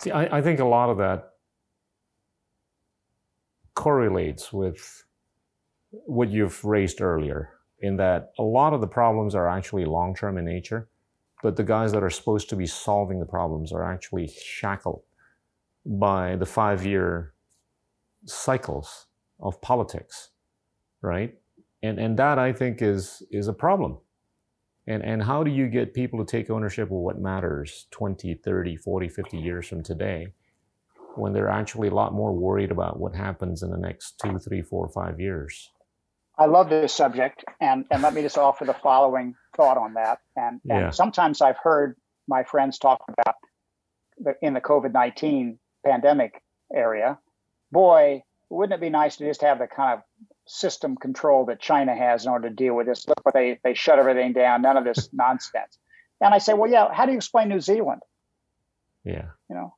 See, 0.00 0.10
I, 0.10 0.38
I 0.38 0.42
think 0.42 0.60
a 0.60 0.64
lot 0.64 0.90
of 0.90 0.98
that 0.98 1.32
correlates 3.74 4.52
with 4.52 5.04
what 5.90 6.30
you've 6.30 6.64
raised 6.64 7.00
earlier 7.00 7.50
in 7.80 7.96
that 7.96 8.32
a 8.38 8.42
lot 8.42 8.72
of 8.72 8.80
the 8.80 8.86
problems 8.86 9.34
are 9.34 9.48
actually 9.48 9.84
long 9.84 10.14
term 10.14 10.38
in 10.38 10.44
nature, 10.44 10.88
but 11.42 11.56
the 11.56 11.64
guys 11.64 11.92
that 11.92 12.02
are 12.02 12.10
supposed 12.10 12.48
to 12.50 12.56
be 12.56 12.66
solving 12.66 13.20
the 13.20 13.26
problems 13.26 13.72
are 13.72 13.84
actually 13.84 14.28
shackled 14.28 15.02
by 15.84 16.36
the 16.36 16.46
five 16.46 16.86
year 16.86 17.34
cycles 18.24 19.06
of 19.40 19.60
politics, 19.60 20.30
right? 21.00 21.34
And, 21.82 21.98
and 21.98 22.16
that 22.18 22.38
I 22.38 22.52
think 22.52 22.80
is, 22.80 23.22
is 23.30 23.48
a 23.48 23.52
problem. 23.52 23.98
And, 24.86 25.04
and 25.04 25.22
how 25.22 25.44
do 25.44 25.50
you 25.50 25.68
get 25.68 25.94
people 25.94 26.24
to 26.24 26.30
take 26.30 26.50
ownership 26.50 26.88
of 26.88 26.96
what 26.96 27.18
matters 27.18 27.86
20, 27.92 28.34
30, 28.34 28.76
40, 28.76 29.08
50 29.08 29.38
years 29.38 29.68
from 29.68 29.82
today 29.82 30.32
when 31.14 31.32
they're 31.32 31.50
actually 31.50 31.88
a 31.88 31.94
lot 31.94 32.12
more 32.12 32.32
worried 32.32 32.70
about 32.70 32.98
what 32.98 33.14
happens 33.14 33.62
in 33.62 33.70
the 33.70 33.76
next 33.76 34.18
two, 34.18 34.38
three, 34.38 34.62
four, 34.62 34.88
five 34.88 35.20
years? 35.20 35.70
I 36.38 36.46
love 36.46 36.70
this 36.70 36.94
subject, 36.94 37.44
and, 37.60 37.84
and 37.90 38.02
let 38.02 38.14
me 38.14 38.22
just 38.22 38.38
offer 38.38 38.64
the 38.64 38.74
following 38.74 39.34
thought 39.54 39.76
on 39.76 39.94
that. 39.94 40.18
And, 40.34 40.60
and 40.68 40.80
yeah. 40.80 40.90
sometimes 40.90 41.42
I've 41.42 41.58
heard 41.62 41.96
my 42.26 42.42
friends 42.42 42.78
talk 42.78 43.04
about 43.06 43.34
the, 44.18 44.34
in 44.40 44.54
the 44.54 44.60
COVID 44.60 44.92
19 44.92 45.58
pandemic 45.84 46.42
area. 46.74 47.18
Boy, 47.70 48.22
wouldn't 48.48 48.74
it 48.74 48.80
be 48.80 48.90
nice 48.90 49.16
to 49.16 49.26
just 49.26 49.42
have 49.42 49.58
the 49.58 49.66
kind 49.66 49.98
of 49.98 50.26
system 50.46 50.96
control 50.96 51.46
that 51.46 51.60
China 51.60 51.94
has 51.94 52.24
in 52.24 52.32
order 52.32 52.48
to 52.48 52.54
deal 52.54 52.74
with 52.74 52.86
this? 52.86 53.06
Look 53.08 53.24
what 53.24 53.34
they, 53.34 53.58
they 53.64 53.74
shut 53.74 53.98
everything 53.98 54.32
down, 54.32 54.62
none 54.62 54.76
of 54.76 54.84
this 54.84 55.08
nonsense. 55.12 55.78
And 56.20 56.32
I 56.32 56.38
say, 56.38 56.54
well, 56.54 56.70
yeah, 56.70 56.92
how 56.92 57.06
do 57.06 57.12
you 57.12 57.18
explain 57.18 57.48
New 57.48 57.60
Zealand? 57.60 58.02
Yeah. 59.04 59.26
You 59.50 59.56
know, 59.56 59.74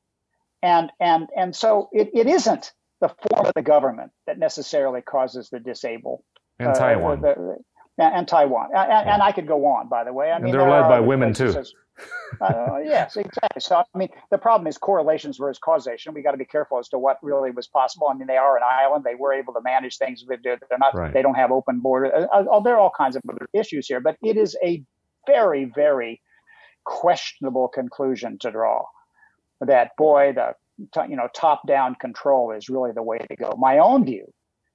and 0.63 0.91
and 1.01 1.29
and 1.37 1.57
so 1.57 1.89
it, 1.93 2.11
it 2.15 2.27
isn't 2.27 2.73
the 3.01 3.09
form 3.09 3.47
of 3.47 3.53
the 3.55 3.63
government 3.63 4.13
that 4.27 4.39
necessarily 4.39 5.03
causes 5.03 5.51
the 5.51 5.61
disable 5.61 6.25
and 6.59 6.69
uh, 6.69 6.75
Taiwan. 6.75 7.21
The, 7.21 7.59
the, 7.97 8.05
and 8.05 8.27
Taiwan, 8.27 8.71
and, 8.75 8.89
yeah. 8.89 9.15
and, 9.15 9.23
I 9.23 9.31
could 9.33 9.47
go 9.47 9.67
on. 9.67 9.89
By 9.89 10.05
the 10.05 10.13
way, 10.13 10.31
I 10.31 10.39
mean 10.39 10.47
and 10.47 10.55
they're 10.55 10.69
led 10.69 10.89
by 10.89 11.01
women 11.01 11.33
too. 11.33 11.55
Uh, 12.41 12.79
yes, 12.85 13.17
exactly. 13.17 13.61
So 13.61 13.77
I 13.77 13.99
mean, 13.99 14.09
the 14.31 14.39
problem 14.39 14.67
is 14.67 14.79
correlations 14.79 15.39
versus 15.39 15.59
causation. 15.59 16.15
We 16.15 16.23
got 16.23 16.33
to 16.33 16.37
be 16.37 16.45
careful 16.45 16.79
as 16.79 16.89
to 16.89 16.99
what 16.99 17.19
really 17.23 17.51
was 17.51 17.69
possible. 17.69 18.09
I 18.11 18.15
mean, 18.15 18.27
they 18.27 18.37
are 18.37 18.57
an 18.57 18.63
island; 18.69 19.05
they 19.05 19.15
were 19.15 19.33
able 19.33 19.53
to 19.55 19.61
manage 19.63 19.99
things. 19.99 20.25
They're 20.27 20.59
not. 20.79 20.95
Right. 20.95 21.13
They 21.13 21.23
don't 21.23 21.37
have 21.37 21.53
open 21.53 21.81
borders. 21.81 22.13
Uh, 22.15 22.45
uh 22.51 22.61
there 22.61 22.75
are 22.75 22.81
all 22.81 22.93
kinds 22.97 23.17
of 23.17 23.23
other 23.29 23.47
issues 23.53 23.87
here, 23.87 24.01
but 24.01 24.17
it 24.23 24.37
is 24.37 24.57
a 24.65 24.83
very, 25.27 25.71
very 25.75 26.21
questionable 26.85 27.69
conclusion 27.69 28.39
to 28.41 28.51
draw. 28.51 28.85
That 29.61 29.91
boy, 29.97 30.35
the 30.35 30.55
you 31.09 31.17
know 31.17 31.29
top-down 31.35 31.97
control 32.01 32.53
is 32.53 32.69
really 32.69 32.91
the 32.93 33.03
way 33.03 33.19
to 33.19 33.37
go. 33.37 33.55
My 33.59 33.79
own 33.79 34.05
view 34.05 34.27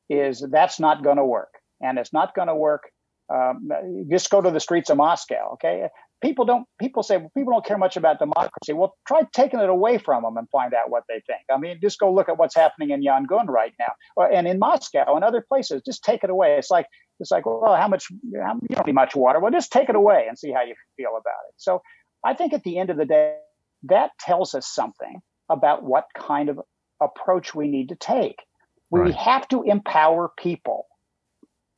is 0.09 0.45
that's 0.51 0.80
not 0.80 1.03
going 1.03 1.17
to 1.17 1.26
work 1.26 1.53
and 1.82 1.97
it's 1.97 2.13
not 2.13 2.36
going 2.36 2.47
to 2.47 2.55
work. 2.55 2.89
Um, 3.32 3.70
just 4.09 4.30
go 4.32 4.41
to 4.41 4.49
the 4.49 4.59
streets 4.59 4.89
of 4.89 4.97
Moscow. 4.97 5.51
Okay, 5.53 5.88
people 6.22 6.45
don't. 6.45 6.65
People 6.80 7.03
say 7.03 7.17
well, 7.17 7.32
people 7.36 7.53
don't 7.53 7.65
care 7.65 7.78
much 7.78 7.97
about 7.97 8.20
democracy. 8.20 8.74
Well, 8.74 8.95
try 9.07 9.22
taking 9.34 9.59
it 9.59 9.70
away 9.70 9.97
from 9.97 10.24
them 10.24 10.38
and 10.38 10.49
find 10.49 10.74
out 10.74 10.89
what 10.89 11.03
they 11.07 11.22
think. 11.28 11.41
I 11.51 11.57
mean, 11.57 11.80
just 11.82 11.99
go 11.99 12.11
look 12.11 12.30
at 12.30 12.38
what's 12.38 12.55
happening 12.55 12.91
in 12.91 13.03
Yangon 13.03 13.47
right 13.47 13.74
now, 13.80 14.26
and 14.26 14.47
in 14.47 14.59
Moscow 14.59 15.15
and 15.15 15.24
other 15.24 15.43
places. 15.47 15.82
Just 15.86 16.03
take 16.03 16.24
it 16.24 16.30
away. 16.30 16.57
It's 16.57 16.72
like 16.72 16.88
it's 17.20 17.32
like, 17.32 17.45
well, 17.45 17.76
how 17.76 17.88
much? 17.88 18.07
How, 18.41 18.59
you 18.70 18.76
don't 18.76 18.88
need 18.88 18.93
much 18.93 19.15
water. 19.15 19.39
Well, 19.39 19.51
just 19.51 19.72
take 19.72 19.89
it 19.89 19.95
away 19.95 20.26
and 20.28 20.38
see 20.38 20.51
how 20.51 20.63
you 20.63 20.76
feel 20.97 21.11
about 21.11 21.41
it. 21.47 21.55
So, 21.57 21.82
I 22.24 22.34
think 22.34 22.53
at 22.53 22.63
the 22.63 22.78
end 22.78 22.89
of 22.89 22.97
the 22.97 23.05
day, 23.05 23.36
that 23.84 24.11
tells 24.20 24.53
us 24.55 24.67
something 24.67 25.22
about 25.49 25.84
what 25.84 26.05
kind 26.15 26.49
of 26.49 26.59
approach 27.01 27.55
we 27.55 27.67
need 27.67 27.89
to 27.89 27.95
take. 27.95 28.43
We 28.91 29.01
right. 29.01 29.15
have 29.15 29.47
to 29.49 29.63
empower 29.63 30.32
people 30.38 30.88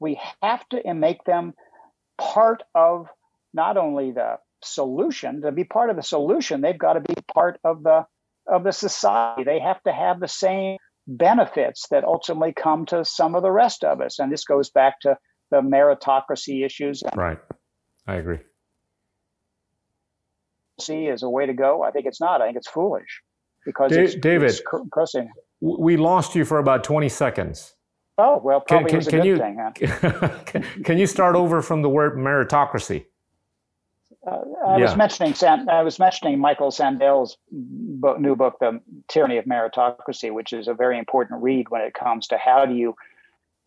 we 0.01 0.19
have 0.41 0.67
to 0.69 0.93
make 0.93 1.23
them 1.23 1.53
part 2.17 2.63
of 2.75 3.07
not 3.53 3.77
only 3.77 4.11
the 4.11 4.37
solution 4.63 5.41
to 5.41 5.51
be 5.51 5.63
part 5.63 5.89
of 5.89 5.95
the 5.95 6.03
solution 6.03 6.61
they've 6.61 6.77
got 6.77 6.93
to 6.93 6.99
be 6.99 7.15
part 7.33 7.59
of 7.63 7.83
the 7.83 8.05
of 8.47 8.63
the 8.63 8.71
society 8.71 9.43
they 9.43 9.59
have 9.59 9.81
to 9.83 9.91
have 9.91 10.19
the 10.19 10.27
same 10.27 10.77
benefits 11.07 11.87
that 11.89 12.03
ultimately 12.03 12.53
come 12.53 12.85
to 12.85 13.03
some 13.03 13.33
of 13.33 13.41
the 13.41 13.51
rest 13.51 13.83
of 13.83 14.01
us 14.01 14.19
and 14.19 14.31
this 14.31 14.43
goes 14.43 14.69
back 14.69 14.99
to 14.99 15.17
the 15.49 15.61
meritocracy 15.61 16.63
issues 16.63 17.01
right 17.15 17.39
i 18.07 18.15
agree 18.15 18.39
see 20.79 21.05
is 21.05 21.23
a 21.23 21.29
way 21.29 21.45
to 21.47 21.53
go 21.53 21.81
i 21.81 21.91
think 21.91 22.05
it's 22.05 22.21
not 22.21 22.41
i 22.41 22.45
think 22.45 22.57
it's 22.57 22.69
foolish 22.69 23.21
because 23.65 23.91
da- 23.91 24.03
it's, 24.03 24.15
david 24.15 24.49
it's 24.49 24.61
crossing. 24.91 25.27
we 25.59 25.97
lost 25.97 26.35
you 26.35 26.45
for 26.45 26.59
about 26.59 26.83
20 26.83 27.09
seconds 27.09 27.73
Oh 28.17 28.39
well, 28.43 28.61
probably 28.61 28.91
can, 28.91 29.01
can, 29.01 29.19
good 29.19 29.25
you, 29.25 29.37
thing. 29.37 29.57
Huh? 29.59 30.29
can, 30.45 30.63
can 30.83 30.97
you 30.99 31.07
start 31.07 31.35
over 31.35 31.61
from 31.61 31.81
the 31.81 31.89
word 31.89 32.17
meritocracy? 32.17 33.05
Uh, 34.25 34.41
I 34.67 34.77
yeah. 34.77 34.83
was 34.83 34.95
mentioning 34.95 35.33
I 35.69 35.81
was 35.81 35.97
mentioning 35.97 36.39
Michael 36.39 36.71
Sandel's 36.71 37.37
book, 37.51 38.19
new 38.19 38.35
book, 38.35 38.57
The 38.59 38.79
Tyranny 39.07 39.37
of 39.37 39.45
Meritocracy, 39.45 40.31
which 40.31 40.53
is 40.53 40.67
a 40.67 40.73
very 40.73 40.99
important 40.99 41.41
read 41.41 41.69
when 41.69 41.81
it 41.81 41.93
comes 41.93 42.27
to 42.27 42.37
how 42.37 42.65
do 42.65 42.75
you 42.75 42.93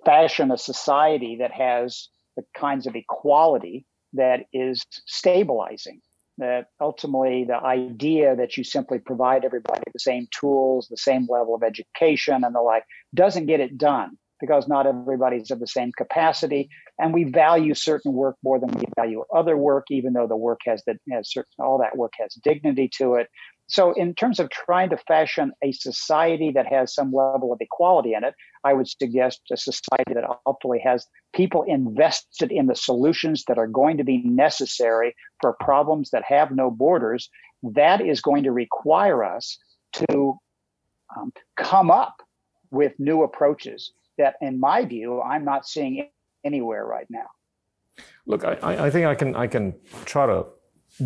fashion 0.05 0.53
a 0.53 0.59
society 0.59 1.37
that 1.41 1.51
has 1.51 2.09
the 2.37 2.45
kinds 2.57 2.87
of 2.87 2.95
equality 2.95 3.87
that 4.13 4.43
is 4.53 4.85
stabilizing. 5.07 6.01
That 6.39 6.67
ultimately 6.81 7.45
the 7.45 7.57
idea 7.57 8.35
that 8.37 8.57
you 8.57 8.65
simply 8.65 8.99
provide 8.99 9.45
everybody 9.45 9.83
the 9.93 10.01
same 10.01 10.27
tools, 10.39 10.89
the 10.89 10.97
same 10.97 11.27
level 11.29 11.55
of 11.55 11.63
education, 11.63 12.43
and 12.45 12.55
the 12.55 12.61
like 12.61 12.85
doesn't 13.15 13.47
get 13.47 13.61
it 13.61 13.79
done 13.79 14.19
because 14.45 14.69
not 14.69 14.87
everybody's 14.87 15.51
of 15.51 15.61
the 15.61 15.67
same 15.67 15.91
capacity 15.97 16.69
and 16.99 17.15
we 17.15 17.25
value 17.25 17.75
certain 17.75 18.13
work 18.13 18.37
more 18.43 18.59
than 18.61 18.71
we 18.71 18.85
value 18.97 19.25
other 19.35 19.57
work 19.57 19.85
even 19.91 20.13
though 20.13 20.27
the 20.27 20.37
work 20.37 20.61
has 20.65 20.83
that 20.87 20.97
has 21.11 21.31
certain 21.31 21.53
all 21.59 21.79
that 21.79 21.97
work 21.97 22.13
has 22.19 22.35
dignity 22.43 22.89
to 22.99 23.15
it 23.15 23.29
so, 23.67 23.93
in 23.93 24.15
terms 24.15 24.41
of 24.41 24.51
trying 24.51 24.91
to 24.91 24.99
fashion 24.99 25.53
a 25.63 25.73
society 25.73 26.53
that 26.55 26.67
has 26.67 26.95
some 26.95 27.13
level 27.13 27.53
of 27.53 27.61
equality 27.61 28.13
in 28.13 28.23
it, 28.23 28.35
I 28.63 28.75
would 28.75 28.89
suggest 28.89 29.41
a 29.51 29.57
society 29.57 30.13
that 30.15 30.25
ultimately 30.47 30.81
has 30.85 31.07
people 31.35 31.63
invested 31.63 32.53
in 32.53 32.67
the 32.67 32.75
solutions 32.75 33.45
that 33.49 33.59
are 33.59 33.67
going 33.67 33.97
to 33.97 34.05
be 34.05 34.19
necessary 34.19 35.15
for 35.41 35.57
problems 35.61 36.11
that 36.11 36.25
have 36.25 36.51
no 36.51 36.71
borders. 36.71 37.31
That 37.63 38.03
is 38.03 38.21
going 38.21 38.43
to 38.43 38.53
require 38.53 39.25
us 39.25 39.59
to 39.95 40.35
um, 41.17 41.33
come 41.57 41.91
up 41.91 42.17
with 42.71 42.93
new 42.99 43.23
approaches 43.23 43.93
that, 44.19 44.35
in 44.41 44.61
my 44.61 44.85
view, 44.85 45.21
I'm 45.21 45.45
not 45.45 45.67
seeing 45.67 46.09
anywhere 46.45 46.87
right 46.87 47.07
now. 47.09 47.27
Look, 48.27 48.45
I, 48.45 48.87
I 48.87 48.91
think 48.91 49.07
I 49.07 49.15
can 49.15 49.37
I 49.37 49.47
can 49.47 49.75
try 50.05 50.27
to 50.27 50.47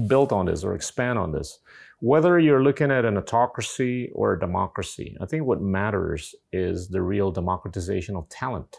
build 0.06 0.32
on 0.32 0.46
this 0.46 0.64
or 0.64 0.74
expand 0.74 1.18
on 1.18 1.32
this. 1.32 1.58
Whether 2.00 2.38
you're 2.38 2.62
looking 2.62 2.90
at 2.90 3.04
an 3.04 3.16
autocracy 3.16 4.10
or 4.14 4.34
a 4.34 4.38
democracy, 4.38 5.16
I 5.20 5.26
think 5.26 5.44
what 5.44 5.60
matters 5.60 6.34
is 6.52 6.88
the 6.88 7.02
real 7.02 7.32
democratization 7.32 8.14
of 8.14 8.28
talent 8.28 8.76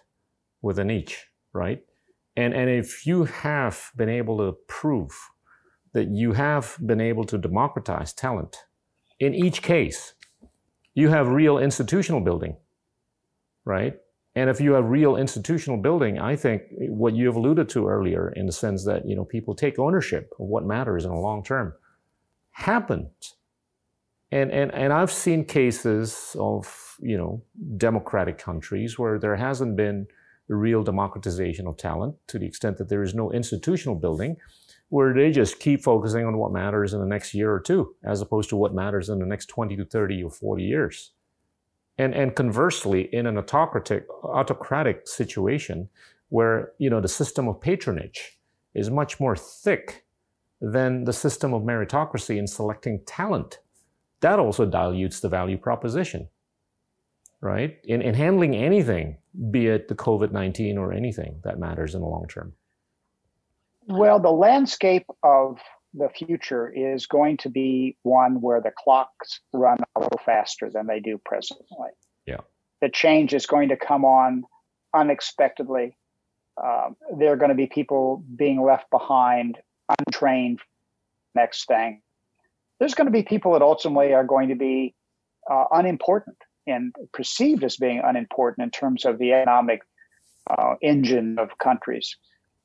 within 0.62 0.90
each, 0.90 1.26
right? 1.54 1.82
And, 2.38 2.54
and 2.54 2.70
if 2.70 3.06
you 3.06 3.26
have 3.26 3.92
been 3.98 4.08
able 4.08 4.38
to 4.38 4.58
prove 4.68 5.12
that 5.94 6.08
you 6.08 6.34
have 6.34 6.78
been 6.86 7.02
able 7.02 7.26
to 7.26 7.38
democratize 7.38 8.14
talent 8.14 8.56
in 9.20 9.34
each 9.34 9.62
case, 9.62 10.14
you 10.94 11.10
have 11.10 11.28
real 11.28 11.58
institutional 11.58 12.22
building, 12.22 12.56
right? 13.66 13.96
And 14.40 14.50
if 14.50 14.62
you 14.62 14.72
have 14.72 14.86
real 14.86 15.18
institutional 15.18 15.78
building, 15.78 16.18
I 16.18 16.38
think 16.38 16.62
what 16.72 17.14
you 17.14 17.26
have 17.28 17.36
alluded 17.36 17.68
to 17.70 17.90
earlier, 17.90 18.30
in 18.38 18.46
the 18.46 18.54
sense 18.54 18.86
that 18.86 19.06
you 19.06 19.14
know 19.14 19.26
people 19.26 19.54
take 19.54 19.78
ownership 19.78 20.32
of 20.40 20.46
what 20.46 20.64
matters 20.64 21.04
in 21.04 21.12
the 21.12 21.18
long 21.18 21.44
term, 21.44 21.74
happened. 22.52 23.10
And, 24.32 24.50
and, 24.50 24.74
and 24.74 24.94
I've 24.94 25.12
seen 25.12 25.44
cases 25.44 26.38
of, 26.40 26.96
you 27.02 27.18
know, 27.18 27.42
democratic 27.76 28.38
countries 28.38 28.98
where 28.98 29.20
there 29.20 29.36
hasn't 29.36 29.76
been 29.76 30.08
real 30.48 30.84
democratization 30.84 31.68
of 31.68 31.76
talent 31.76 32.16
to 32.28 32.40
the 32.40 32.46
extent 32.46 32.78
that 32.78 32.88
there 32.88 33.04
is 33.04 33.14
no 33.14 33.34
institutional 33.34 33.96
building 33.96 34.38
where 34.88 35.14
they 35.14 35.32
just 35.32 35.60
keep 35.60 35.84
focusing 35.84 36.26
on 36.26 36.38
what 36.38 36.54
matters 36.54 36.94
in 36.94 37.02
the 37.02 37.06
next 37.06 37.34
year 37.34 37.52
or 37.52 37.60
two, 37.60 37.94
as 38.06 38.22
opposed 38.22 38.50
to 38.50 38.56
what 38.56 38.74
matters 38.74 39.10
in 39.10 39.20
the 39.20 39.26
next 39.26 39.48
20 39.48 39.76
to 39.76 39.84
30 39.84 40.24
or 40.24 40.32
40 40.32 40.64
years. 40.64 41.12
And, 42.00 42.16
and 42.16 42.34
conversely, 42.34 43.14
in 43.14 43.28
an 43.28 43.38
autocratic, 43.38 44.08
autocratic 44.24 45.06
situation 45.06 45.90
where, 46.30 46.72
you 46.78 46.90
know, 46.90 47.02
the 47.02 47.10
system 47.10 47.50
of 47.50 47.60
patronage 47.60 48.40
is 48.74 48.90
much 48.90 49.20
more 49.20 49.36
thick 49.36 50.06
than 50.62 51.04
the 51.04 51.12
system 51.12 51.54
of 51.54 51.64
meritocracy 51.64 52.38
in 52.38 52.48
selecting 52.48 53.02
talent. 53.06 53.60
That 54.22 54.40
also 54.40 54.66
dilutes 54.66 55.20
the 55.20 55.28
value 55.28 55.58
proposition, 55.58 56.30
right? 57.42 57.78
In, 57.84 58.02
in 58.02 58.14
handling 58.16 58.56
anything, 58.56 59.18
be 59.52 59.68
it 59.68 59.90
the 59.90 59.96
COVID 59.96 60.32
19 60.32 60.78
or 60.78 60.94
anything 60.94 61.42
that 61.44 61.60
matters 61.60 61.96
in 61.96 62.02
the 62.02 62.08
long 62.08 62.28
term. 62.30 62.54
Well, 63.88 64.22
the 64.22 64.32
landscape 64.32 65.06
of 65.24 65.60
the 65.94 66.10
future 66.10 66.72
is 66.72 67.08
going 67.08 67.38
to 67.38 67.50
be 67.50 67.98
one 68.04 68.42
where 68.42 68.62
the 68.62 68.72
clocks 68.78 69.42
run 69.54 69.78
a 69.96 70.00
little 70.00 70.20
faster 70.26 70.70
than 70.70 70.88
they 70.88 71.00
do 71.00 71.20
presently. 71.26 71.90
Yeah. 72.26 72.42
The 72.82 72.90
change 72.90 73.34
is 73.34 73.46
going 73.46 73.70
to 73.70 73.78
come 73.78 74.06
on 74.06 74.44
unexpectedly. 74.94 75.98
Um, 76.64 76.96
there 77.18 77.32
are 77.32 77.38
going 77.38 77.50
to 77.50 77.56
be 77.56 77.68
people 77.68 78.24
being 78.36 78.62
left 78.62 78.90
behind 78.92 79.58
untrained 80.08 80.60
next 81.36 81.66
thing. 81.66 82.02
There's 82.80 82.94
going 82.94 83.08
to 83.08 83.12
be 83.12 83.24
people 83.24 83.54
that 83.54 83.62
ultimately 83.62 84.14
are 84.14 84.24
going 84.24 84.50
to 84.50 84.56
be 84.56 84.96
uh, 85.50 85.66
unimportant 85.72 86.38
and 86.68 86.94
perceived 87.14 87.64
as 87.64 87.78
being 87.78 88.02
unimportant 88.04 88.64
in 88.64 88.72
terms 88.72 89.06
of 89.06 89.18
the 89.18 89.34
economic 89.34 89.82
uh, 90.50 90.76
engine 90.82 91.38
of 91.40 91.58
countries. 91.58 92.16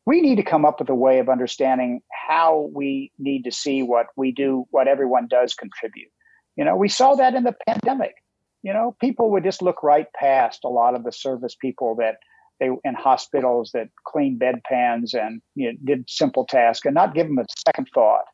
We 0.06 0.20
need 0.20 0.36
to 0.36 0.42
come 0.42 0.64
up 0.64 0.80
with 0.80 0.90
a 0.90 0.94
way 0.94 1.18
of 1.18 1.28
understanding 1.28 2.00
how 2.28 2.70
we 2.74 3.10
need 3.18 3.44
to 3.44 3.52
see 3.52 3.82
what 3.82 4.06
we 4.16 4.32
do, 4.32 4.66
what 4.70 4.86
everyone 4.86 5.28
does 5.28 5.54
contribute. 5.54 6.10
You 6.56 6.64
know, 6.64 6.76
we 6.76 6.88
saw 6.88 7.14
that 7.14 7.34
in 7.34 7.44
the 7.44 7.54
pandemic. 7.66 8.14
You 8.62 8.72
know, 8.72 8.96
people 9.00 9.30
would 9.30 9.44
just 9.44 9.62
look 9.62 9.82
right 9.82 10.06
past 10.14 10.60
a 10.64 10.68
lot 10.68 10.94
of 10.94 11.04
the 11.04 11.12
service 11.12 11.54
people 11.54 11.96
that 11.96 12.16
they 12.60 12.68
in 12.84 12.94
hospitals 12.94 13.70
that 13.74 13.88
cleaned 14.06 14.40
bedpans 14.40 15.14
and 15.14 15.42
you 15.54 15.72
know, 15.72 15.78
did 15.84 16.08
simple 16.08 16.46
tasks 16.46 16.86
and 16.86 16.94
not 16.94 17.14
give 17.14 17.26
them 17.26 17.38
a 17.38 17.46
second 17.66 17.88
thought. 17.94 18.24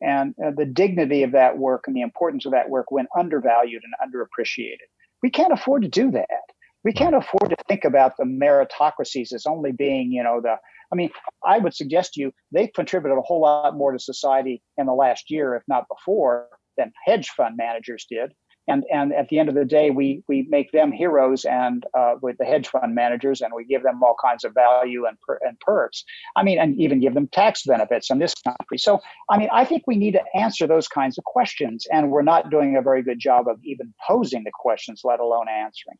And 0.00 0.34
uh, 0.44 0.52
the 0.56 0.64
dignity 0.64 1.22
of 1.22 1.32
that 1.32 1.58
work 1.58 1.84
and 1.86 1.94
the 1.94 2.02
importance 2.02 2.46
of 2.46 2.52
that 2.52 2.70
work 2.70 2.90
went 2.90 3.08
undervalued 3.18 3.82
and 3.82 4.14
underappreciated. 4.14 4.86
We 5.22 5.30
can't 5.30 5.52
afford 5.52 5.82
to 5.82 5.88
do 5.88 6.10
that. 6.12 6.37
We 6.84 6.92
can't 6.92 7.14
afford 7.14 7.50
to 7.50 7.56
think 7.66 7.84
about 7.84 8.16
the 8.16 8.24
meritocracies 8.24 9.32
as 9.32 9.46
only 9.46 9.72
being, 9.72 10.12
you 10.12 10.22
know, 10.22 10.40
the. 10.40 10.56
I 10.90 10.96
mean, 10.96 11.10
I 11.46 11.58
would 11.58 11.74
suggest 11.74 12.14
to 12.14 12.20
you 12.20 12.32
they've 12.50 12.72
contributed 12.74 13.18
a 13.18 13.22
whole 13.22 13.42
lot 13.42 13.76
more 13.76 13.92
to 13.92 13.98
society 13.98 14.62
in 14.78 14.86
the 14.86 14.94
last 14.94 15.30
year, 15.30 15.54
if 15.54 15.62
not 15.68 15.84
before, 15.88 16.48
than 16.78 16.92
hedge 17.04 17.28
fund 17.30 17.56
managers 17.58 18.06
did 18.08 18.32
and 18.68 18.84
and 18.92 19.12
at 19.14 19.28
the 19.28 19.38
end 19.38 19.48
of 19.48 19.54
the 19.54 19.64
day, 19.64 19.90
we 19.90 20.22
we 20.28 20.46
make 20.50 20.70
them 20.72 20.92
heroes 20.92 21.44
and 21.44 21.84
uh, 21.96 22.14
with 22.20 22.36
the 22.38 22.44
hedge 22.44 22.68
fund 22.68 22.94
managers, 22.94 23.40
and 23.40 23.52
we 23.54 23.64
give 23.64 23.82
them 23.82 24.00
all 24.02 24.14
kinds 24.22 24.44
of 24.44 24.52
value 24.54 25.06
and 25.06 25.18
per, 25.26 25.38
and 25.42 25.58
perks. 25.60 26.04
I 26.36 26.42
mean, 26.42 26.58
and 26.58 26.78
even 26.78 27.00
give 27.00 27.14
them 27.14 27.28
tax 27.32 27.62
benefits 27.64 28.10
in 28.10 28.18
this 28.18 28.34
country. 28.34 28.78
So, 28.78 29.00
I 29.30 29.38
mean, 29.38 29.48
I 29.52 29.64
think 29.64 29.84
we 29.86 29.96
need 29.96 30.12
to 30.12 30.22
answer 30.34 30.66
those 30.66 30.86
kinds 30.86 31.18
of 31.18 31.24
questions, 31.24 31.86
and 31.90 32.10
we're 32.10 32.22
not 32.22 32.50
doing 32.50 32.76
a 32.76 32.82
very 32.82 33.02
good 33.02 33.18
job 33.18 33.48
of 33.48 33.58
even 33.64 33.92
posing 34.06 34.44
the 34.44 34.52
questions, 34.54 35.00
let 35.02 35.18
alone 35.18 35.48
answering. 35.48 35.96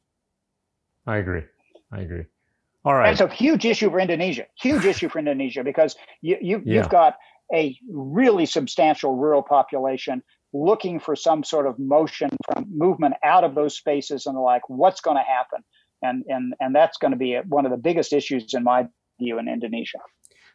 I 1.08 1.16
agree. 1.16 1.42
I 1.90 2.00
agree. 2.00 2.26
All 2.84 2.94
right. 2.94 3.10
It's 3.10 3.20
a 3.20 3.28
huge 3.28 3.64
issue 3.64 3.90
for 3.90 3.98
Indonesia. 3.98 4.44
Huge 4.60 4.84
issue 4.92 5.08
for 5.08 5.18
Indonesia 5.18 5.64
because 5.64 5.96
you, 6.20 6.36
you 6.40 6.62
yeah. 6.64 6.74
you've 6.74 6.90
got 6.90 7.16
a 7.52 7.76
really 7.90 8.44
substantial 8.44 9.16
rural 9.16 9.42
population 9.42 10.22
looking 10.52 11.00
for 11.00 11.16
some 11.16 11.42
sort 11.42 11.66
of 11.66 11.78
motion 11.78 12.28
from 12.44 12.66
movement 12.70 13.14
out 13.24 13.42
of 13.42 13.54
those 13.54 13.74
spaces 13.76 14.26
and 14.26 14.38
like 14.38 14.62
what's 14.68 15.00
going 15.00 15.16
to 15.16 15.22
happen 15.22 15.64
and 16.02 16.24
and 16.28 16.54
and 16.60 16.74
that's 16.74 16.98
going 16.98 17.10
to 17.10 17.16
be 17.16 17.38
one 17.48 17.64
of 17.64 17.70
the 17.70 17.76
biggest 17.76 18.12
issues 18.12 18.54
in 18.54 18.62
my 18.62 18.86
view 19.18 19.38
in 19.38 19.48
Indonesia. 19.48 19.98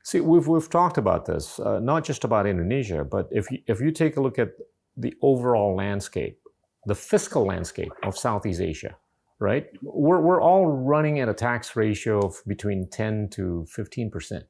See, 0.04 0.20
we've 0.20 0.47
we've 0.47 0.70
talked 0.70 0.97
about 0.97 1.26
this, 1.26 1.60
uh, 1.60 1.80
not 1.80 2.04
just 2.04 2.24
about 2.24 2.45
Indonesia, 2.45 3.04
but 3.04 3.28
if 3.32 3.49
you, 3.51 3.60
if 3.68 3.80
you 3.82 3.91
take 3.91 4.18
a 4.18 4.22
look 4.22 4.38
at 4.38 4.51
the 4.97 5.14
overall 5.22 5.76
landscape, 5.76 6.39
the 6.86 6.95
fiscal 6.95 7.45
landscape 7.45 7.91
of 8.04 8.18
Southeast 8.18 8.62
Asia, 8.62 8.95
right? 9.44 9.68
We're 9.84 10.22
we're 10.22 10.41
all 10.41 10.68
running 10.68 11.22
at 11.22 11.30
a 11.30 11.36
tax 11.36 11.76
ratio 11.78 12.22
of 12.22 12.38
between 12.48 12.89
10 12.89 13.30
to 13.34 13.68
15 13.70 14.12
percent, 14.12 14.48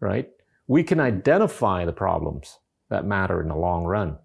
right? 0.00 0.30
We 0.68 0.84
can 0.84 1.00
identify 1.00 1.86
the 1.86 1.94
problems 1.94 2.58
that 2.90 3.06
matter 3.06 3.42
in 3.42 3.48
the 3.48 3.56
long 3.56 3.84
run 3.86 4.18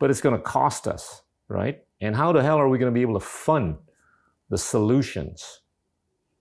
but 0.00 0.10
it's 0.10 0.22
going 0.22 0.36
to 0.36 0.42
cost 0.42 0.88
us, 0.88 1.22
right? 1.48 1.80
And 2.02 2.16
how 2.16 2.32
the 2.32 2.44
hell 2.44 2.58
are 2.58 2.68
we 2.68 2.78
going 2.78 2.92
to 2.92 2.94
be 2.94 3.02
able 3.02 3.18
to 3.20 3.26
fund 3.26 3.78
the 4.50 4.58
solutions, 4.58 5.62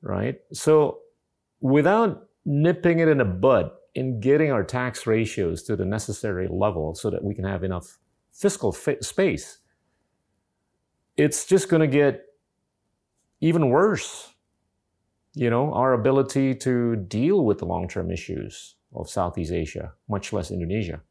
right? 0.02 0.38
So 0.54 1.00
without 1.62 2.28
nipping 2.46 3.00
it 3.00 3.10
in 3.10 3.20
the 3.20 3.26
bud 3.26 3.72
in 3.96 4.20
getting 4.22 4.52
our 4.52 4.64
tax 4.64 5.08
ratios 5.08 5.64
to 5.64 5.76
the 5.76 5.86
necessary 5.86 6.48
level 6.50 6.96
so 6.96 7.10
that 7.12 7.24
we 7.24 7.36
can 7.36 7.46
have 7.46 7.64
enough 7.64 8.00
fiscal 8.32 8.72
fi- 8.72 9.00
space, 9.02 9.60
it's 11.18 11.46
just 11.46 11.70
going 11.70 11.82
to 11.82 11.88
get 11.88 12.26
even 13.42 13.70
worse. 13.70 14.34
You 15.34 15.50
know, 15.50 15.74
our 15.74 15.94
ability 15.94 16.56
to 16.56 16.96
deal 16.96 17.46
with 17.46 17.60
the 17.60 17.66
long 17.66 17.88
term 17.88 18.12
issues 18.12 18.76
of 18.94 19.10
Southeast 19.10 19.52
Asia, 19.52 19.94
much 20.08 20.34
less 20.34 20.52
Indonesia. 20.52 21.02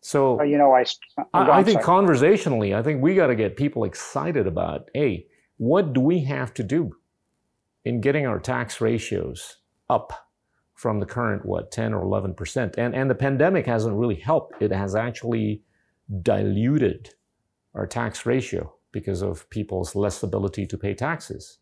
So 0.00 0.38
uh, 0.40 0.44
you 0.44 0.58
know, 0.58 0.72
I 0.72 0.84
I, 1.32 1.60
I 1.60 1.64
think 1.64 1.82
conversationally, 1.82 2.74
I 2.74 2.82
think 2.82 3.02
we 3.02 3.14
got 3.14 3.28
to 3.28 3.34
get 3.34 3.56
people 3.56 3.84
excited 3.84 4.46
about, 4.46 4.88
hey, 4.94 5.26
what 5.56 5.92
do 5.92 6.00
we 6.00 6.20
have 6.24 6.54
to 6.54 6.62
do 6.62 6.96
in 7.84 8.00
getting 8.00 8.26
our 8.26 8.38
tax 8.38 8.80
ratios 8.80 9.56
up 9.88 10.28
from 10.74 11.00
the 11.00 11.06
current 11.06 11.46
what 11.46 11.72
10 11.72 11.94
or 11.94 12.02
11 12.02 12.34
percent? 12.34 12.74
And 12.76 12.94
and 12.94 13.10
the 13.10 13.14
pandemic 13.14 13.66
hasn't 13.66 13.96
really 13.96 14.14
helped. 14.14 14.62
It 14.62 14.70
has 14.70 14.94
actually 14.94 15.62
diluted 16.22 17.14
our 17.74 17.86
tax 17.86 18.26
ratio 18.26 18.75
because 19.00 19.22
of 19.22 19.48
people's 19.50 19.94
less 19.94 20.22
ability 20.22 20.64
to 20.66 20.76
pay 20.78 20.94
taxes. 20.94 21.58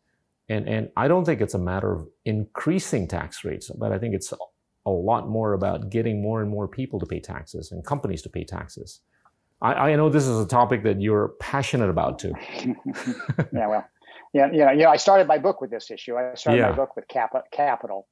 And 0.49 0.69
and 0.69 0.85
I 0.97 1.09
don't 1.09 1.25
think 1.25 1.41
it's 1.41 1.55
a 1.55 1.65
matter 1.73 1.91
of 1.93 2.09
increasing 2.25 3.09
tax 3.09 3.45
rates, 3.45 3.71
but 3.83 3.91
I 3.93 3.99
think 3.99 4.15
it's 4.15 4.33
a 4.87 4.91
lot 4.91 5.29
more 5.29 5.55
about 5.55 5.91
getting 5.91 6.23
more 6.23 6.43
and 6.43 6.51
more 6.51 6.69
people 6.69 7.01
to 7.01 7.07
pay 7.07 7.21
taxes 7.21 7.73
and 7.73 7.85
companies 7.85 8.23
to 8.23 8.29
pay 8.29 8.45
taxes. 8.45 9.01
I, 9.63 9.73
I 9.73 9.97
know 9.97 10.09
this 10.11 10.27
is 10.27 10.39
a 10.39 10.47
topic 10.47 10.83
that 10.85 11.01
you're 11.01 11.29
passionate 11.41 11.91
about 11.91 12.19
too. 12.19 12.35
yeah, 13.53 13.67
well, 13.67 13.85
yeah, 14.35 14.49
yeah, 14.53 14.73
yeah. 14.73 14.91
I 14.91 14.97
started 14.97 15.27
my 15.27 15.39
book 15.39 15.61
with 15.61 15.71
this 15.71 15.91
issue. 15.91 16.17
I 16.17 16.35
started 16.35 16.61
yeah. 16.61 16.71
my 16.71 16.77
book 16.77 16.95
with 16.97 17.09
cap- 17.09 17.51
capital, 17.51 18.07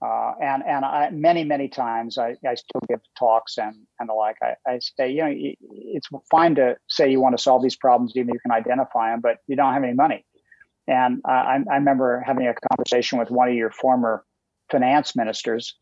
Uh, 0.00 0.32
and 0.40 0.62
and 0.64 0.84
I, 0.84 1.10
many 1.10 1.42
many 1.42 1.68
times 1.68 2.18
I, 2.18 2.36
I 2.46 2.54
still 2.54 2.80
give 2.88 3.00
talks 3.18 3.58
and 3.58 3.74
and 3.98 4.08
the 4.08 4.14
like. 4.14 4.36
I, 4.42 4.54
I 4.66 4.78
say 4.78 5.10
you 5.10 5.22
know 5.22 5.32
it's 5.32 6.08
fine 6.30 6.54
to 6.54 6.76
say 6.88 7.10
you 7.10 7.20
want 7.20 7.36
to 7.36 7.42
solve 7.42 7.62
these 7.62 7.76
problems 7.76 8.12
even 8.14 8.30
if 8.30 8.34
you 8.34 8.40
can 8.40 8.52
identify 8.52 9.10
them, 9.10 9.20
but 9.20 9.38
you 9.48 9.56
don't 9.56 9.74
have 9.74 9.82
any 9.82 9.94
money. 9.94 10.24
And 10.86 11.20
I, 11.26 11.58
I 11.70 11.74
remember 11.74 12.22
having 12.26 12.46
a 12.46 12.54
conversation 12.70 13.18
with 13.18 13.30
one 13.30 13.48
of 13.48 13.54
your 13.54 13.70
former 13.70 14.24
finance 14.70 15.14
ministers, 15.14 15.74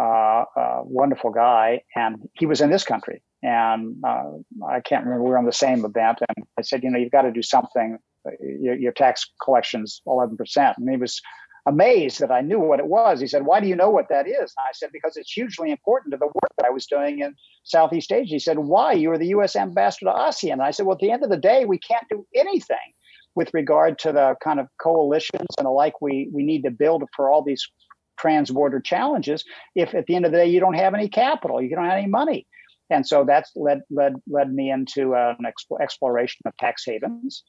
uh, 0.00 0.44
a 0.56 0.82
wonderful 0.84 1.30
guy, 1.30 1.82
and 1.96 2.16
he 2.34 2.46
was 2.46 2.60
in 2.60 2.70
this 2.70 2.84
country. 2.84 3.22
And 3.42 3.96
uh, 4.06 4.32
I 4.68 4.80
can't 4.80 5.04
remember, 5.04 5.24
we 5.24 5.30
were 5.30 5.38
on 5.38 5.46
the 5.46 5.52
same 5.52 5.84
event. 5.84 6.18
And 6.20 6.46
I 6.58 6.62
said, 6.62 6.82
you 6.82 6.90
know, 6.90 6.98
you've 6.98 7.10
got 7.10 7.22
to 7.22 7.32
do 7.32 7.42
something. 7.42 7.98
Your, 8.40 8.74
your 8.74 8.92
tax 8.92 9.30
collection's 9.42 10.02
11%. 10.06 10.74
And 10.76 10.90
he 10.90 10.96
was 10.96 11.22
amazed 11.66 12.20
that 12.20 12.30
I 12.30 12.40
knew 12.40 12.60
what 12.60 12.80
it 12.80 12.86
was. 12.86 13.20
He 13.20 13.26
said, 13.26 13.44
Why 13.44 13.60
do 13.60 13.66
you 13.66 13.76
know 13.76 13.90
what 13.90 14.08
that 14.08 14.26
is? 14.26 14.36
And 14.38 14.64
I 14.68 14.72
said, 14.72 14.90
Because 14.92 15.16
it's 15.16 15.32
hugely 15.32 15.70
important 15.70 16.12
to 16.12 16.18
the 16.18 16.26
work 16.26 16.52
that 16.58 16.66
I 16.66 16.70
was 16.70 16.86
doing 16.86 17.20
in 17.20 17.34
Southeast 17.64 18.12
Asia. 18.12 18.34
He 18.34 18.38
said, 18.38 18.58
Why? 18.58 18.92
You 18.92 19.10
are 19.12 19.18
the 19.18 19.28
US 19.28 19.56
ambassador 19.56 20.06
to 20.06 20.16
ASEAN. 20.16 20.54
And 20.54 20.62
I 20.62 20.70
said, 20.70 20.86
Well, 20.86 20.94
at 20.94 21.00
the 21.00 21.10
end 21.10 21.24
of 21.24 21.30
the 21.30 21.36
day, 21.36 21.64
we 21.64 21.78
can't 21.78 22.06
do 22.08 22.26
anything 22.34 22.76
with 23.34 23.52
regard 23.54 23.98
to 24.00 24.12
the 24.12 24.34
kind 24.42 24.58
of 24.58 24.66
coalitions 24.80 25.48
and 25.56 25.66
the 25.66 25.70
like 25.70 26.00
we, 26.00 26.28
we 26.32 26.42
need 26.42 26.62
to 26.62 26.70
build 26.70 27.04
for 27.14 27.30
all 27.30 27.42
these 27.42 27.66
trans-border 28.18 28.80
challenges 28.80 29.44
if 29.74 29.94
at 29.94 30.04
the 30.06 30.14
end 30.14 30.26
of 30.26 30.32
the 30.32 30.38
day 30.38 30.46
you 30.46 30.60
don't 30.60 30.74
have 30.74 30.94
any 30.94 31.08
capital, 31.08 31.62
you 31.62 31.74
don't 31.74 31.84
have 31.84 31.98
any 31.98 32.08
money. 32.08 32.46
And 32.90 33.06
so 33.06 33.24
that's 33.24 33.52
led 33.54 33.82
led 33.88 34.16
led 34.28 34.52
me 34.52 34.70
into 34.70 35.14
an 35.14 35.46
exploration 35.80 36.40
of 36.44 36.56
tax 36.56 36.84
havens. 36.84 37.44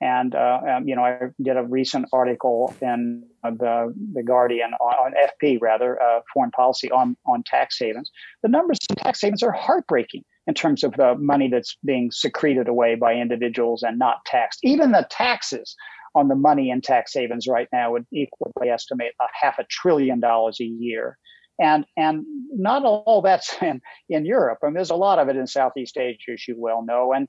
And 0.00 0.34
uh, 0.34 0.60
um, 0.68 0.88
you 0.88 0.94
know, 0.94 1.02
I 1.02 1.18
did 1.42 1.56
a 1.56 1.64
recent 1.64 2.06
article 2.12 2.72
in 2.80 3.24
the 3.42 3.92
the 4.12 4.22
Guardian 4.22 4.70
on, 4.74 4.94
on 4.94 5.14
FP 5.42 5.58
rather, 5.60 6.00
uh, 6.00 6.20
foreign 6.32 6.52
policy 6.52 6.90
on 6.90 7.16
on 7.26 7.42
tax 7.44 7.78
havens. 7.78 8.10
The 8.42 8.48
numbers 8.48 8.78
in 8.88 8.96
tax 8.96 9.20
havens 9.22 9.42
are 9.42 9.50
heartbreaking 9.50 10.22
in 10.46 10.54
terms 10.54 10.84
of 10.84 10.92
the 10.92 11.16
money 11.16 11.48
that's 11.48 11.76
being 11.84 12.10
secreted 12.12 12.68
away 12.68 12.94
by 12.94 13.14
individuals 13.14 13.82
and 13.82 13.98
not 13.98 14.24
taxed. 14.24 14.60
Even 14.62 14.92
the 14.92 15.06
taxes 15.10 15.74
on 16.14 16.28
the 16.28 16.34
money 16.34 16.70
in 16.70 16.80
tax 16.80 17.12
havens 17.14 17.46
right 17.48 17.68
now 17.72 17.92
would 17.92 18.06
equally 18.12 18.68
estimate 18.68 19.12
a 19.20 19.26
half 19.32 19.58
a 19.58 19.64
trillion 19.70 20.20
dollars 20.20 20.58
a 20.60 20.64
year. 20.64 21.18
And 21.60 21.84
and 21.96 22.24
not 22.52 22.84
all 22.84 23.22
that's 23.22 23.54
in, 23.62 23.80
in 24.08 24.24
Europe. 24.24 24.58
I 24.62 24.66
mean, 24.66 24.74
there's 24.74 24.90
a 24.90 24.96
lot 24.96 25.18
of 25.18 25.28
it 25.28 25.36
in 25.36 25.46
Southeast 25.46 25.96
Asia, 25.96 26.32
as 26.32 26.46
you 26.46 26.54
well 26.58 26.84
know. 26.84 27.12
And 27.12 27.28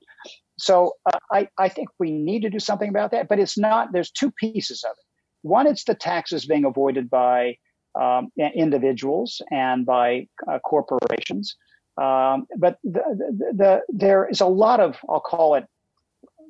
so 0.58 0.94
uh, 1.06 1.18
I, 1.32 1.48
I 1.58 1.68
think 1.68 1.88
we 1.98 2.10
need 2.10 2.42
to 2.42 2.50
do 2.50 2.58
something 2.58 2.88
about 2.88 3.10
that. 3.12 3.28
But 3.28 3.38
it's 3.38 3.58
not, 3.58 3.92
there's 3.92 4.10
two 4.10 4.30
pieces 4.30 4.84
of 4.84 4.92
it. 4.92 5.04
One, 5.42 5.66
it's 5.66 5.84
the 5.84 5.94
taxes 5.94 6.46
being 6.46 6.64
avoided 6.64 7.08
by 7.08 7.56
um, 7.98 8.28
individuals 8.36 9.40
and 9.50 9.86
by 9.86 10.28
uh, 10.50 10.58
corporations. 10.60 11.56
Um, 12.00 12.46
but 12.56 12.78
the, 12.84 13.02
the, 13.38 13.52
the, 13.56 13.80
there 13.88 14.28
is 14.28 14.40
a 14.40 14.46
lot 14.46 14.80
of, 14.80 14.98
I'll 15.08 15.20
call 15.20 15.54
it 15.54 15.64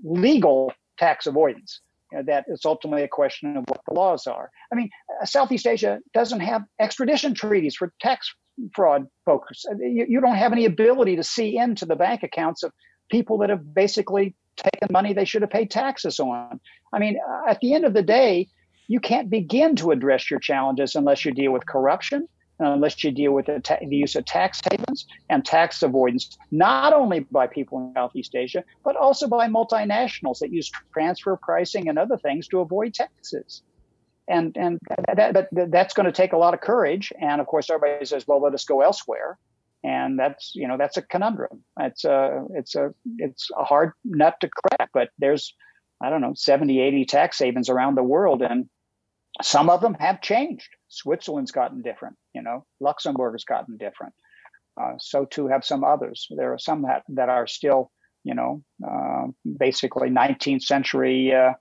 legal 0.03 0.73
tax 0.99 1.27
avoidance. 1.27 1.81
You 2.13 2.19
know, 2.19 2.25
that 2.27 2.45
it's 2.49 2.65
ultimately 2.65 3.03
a 3.03 3.09
question 3.09 3.57
of 3.57 3.65
what 3.69 3.81
the 3.87 3.95
laws 3.95 4.27
are. 4.27 4.51
I 4.73 4.77
mean, 4.77 4.91
uh, 5.21 5.25
Southeast 5.25 5.67
Asia 5.67 6.01
doesn't 6.13 6.41
have 6.41 6.63
extradition 6.81 7.35
treaties 7.35 7.77
for 7.77 7.93
tax 8.01 8.33
fraud 8.75 9.07
folks. 9.25 9.65
You, 9.79 10.07
you, 10.09 10.21
don't 10.21 10.37
have 10.37 10.53
any 10.53 10.65
ability 10.65 11.17
to 11.17 11.25
see 11.25 11.57
into 11.57 11.87
the 11.87 11.97
bank 11.97 12.23
accounts 12.23 12.63
of 12.63 12.73
people 13.11 13.39
that 13.39 13.51
have 13.51 13.75
basically 13.75 14.35
taken 14.57 14.89
money 14.91 15.13
they 15.13 15.25
should 15.25 15.43
have 15.43 15.51
paid 15.51 15.71
taxes 15.71 16.21
on. 16.21 16.61
I 16.93 16.99
mean, 16.99 17.19
uh, 17.19 17.51
at 17.51 17.61
the 17.61 17.75
end 17.75 17.85
of 17.85 17.95
the 17.95 18.03
day, 18.03 18.49
you 18.89 19.01
can't 19.01 19.31
begin 19.31 19.77
to 19.77 19.93
address 19.93 20.31
your 20.31 20.41
challenges 20.41 20.97
unless 20.97 21.25
you 21.25 21.33
deal 21.33 21.53
with 21.53 21.67
corruption, 21.67 22.27
Uh, 22.61 22.73
unless 22.73 23.03
you 23.03 23.11
deal 23.11 23.33
with 23.33 23.47
the, 23.47 23.59
ta- 23.61 23.79
the, 23.81 23.97
use 23.97 24.15
of 24.17 24.25
tax 24.27 24.61
havens 24.71 25.07
and 25.31 25.45
tax 25.47 25.83
avoidance, 25.83 26.37
not 26.51 26.93
only 26.93 27.21
by 27.21 27.47
people 27.47 27.79
in 27.79 27.93
Southeast 27.95 28.35
Asia, 28.35 28.63
but 28.85 28.97
also 28.97 29.27
by 29.27 29.49
multinationals 29.49 30.41
that 30.41 30.53
use 30.53 30.71
transfer 30.93 31.39
pricing 31.41 31.89
and 31.89 31.99
other 31.99 32.19
things 32.19 32.49
to 32.49 32.61
avoid 32.61 32.93
taxes. 32.93 33.63
And, 34.29 34.55
and 34.59 34.79
that, 35.17 35.49
that, 35.53 35.71
that's 35.71 35.95
going 35.95 36.05
to 36.05 36.13
take 36.13 36.35
a 36.35 36.37
lot 36.37 36.53
of 36.53 36.61
courage. 36.61 37.13
And 37.19 37.41
of 37.41 37.47
course, 37.47 37.71
everybody 37.71 38.05
says, 38.05 38.27
well, 38.29 38.43
let 38.43 38.53
us 38.53 38.65
go 38.65 38.83
elsewhere 38.83 39.39
and 39.83 40.19
that's 40.19 40.53
you 40.55 40.69
know 40.69 40.77
that's 40.77 40.97
a 40.97 41.03
conundrum 41.03 41.65
it's 41.79 42.05
a 42.05 42.45
it's 42.55 42.75
a 42.75 42.93
it's 43.19 43.49
a 43.57 43.65
hard 43.65 43.93
nut 44.05 44.35
to 44.41 44.49
crack 44.49 44.91
but 44.93 45.09
there's 45.19 45.55
i 46.03 46.11
don't 46.11 46.21
know 46.21 46.35
70 46.35 46.81
80 46.81 47.05
tax 47.07 47.39
havens 47.39 47.69
around 47.69 47.95
the 47.95 48.03
world 48.03 48.43
and 48.43 48.69
some 49.43 49.71
of 49.71 49.81
them 49.81 49.95
have 49.95 50.21
changed 50.21 50.69
switzerland's 50.89 51.53
gotten 51.53 51.81
different 51.81 52.17
you 52.35 52.43
know 52.43 52.65
luxembourg 52.81 53.35
has 53.35 53.45
gotten 53.45 53.77
different 53.77 54.13
uh, 54.81 54.93
so 54.99 55.25
too 55.25 55.49
have 55.49 55.65
some 55.65 55.85
others 55.85 56.27
there 56.37 56.53
are 56.53 56.59
some 56.59 56.83
that, 56.83 57.03
that 57.09 57.29
are 57.29 57.47
still 57.47 57.91
you 58.25 58.35
know 58.35 58.63
uh, 58.87 59.27
basically 59.59 60.09
19th 60.11 60.63
century 60.63 61.33
uh, 61.33 61.53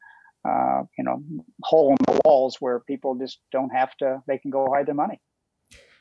uh, 0.47 0.83
you 0.97 1.03
know 1.03 1.21
hole 1.63 1.91
in 1.91 1.97
the 2.07 2.21
walls 2.25 2.57
where 2.59 2.79
people 2.81 3.15
just 3.15 3.39
don't 3.51 3.69
have 3.69 3.95
to 3.97 4.21
they 4.27 4.37
can 4.37 4.51
go 4.51 4.67
hide 4.73 4.85
their 4.85 4.95
money 4.95 5.19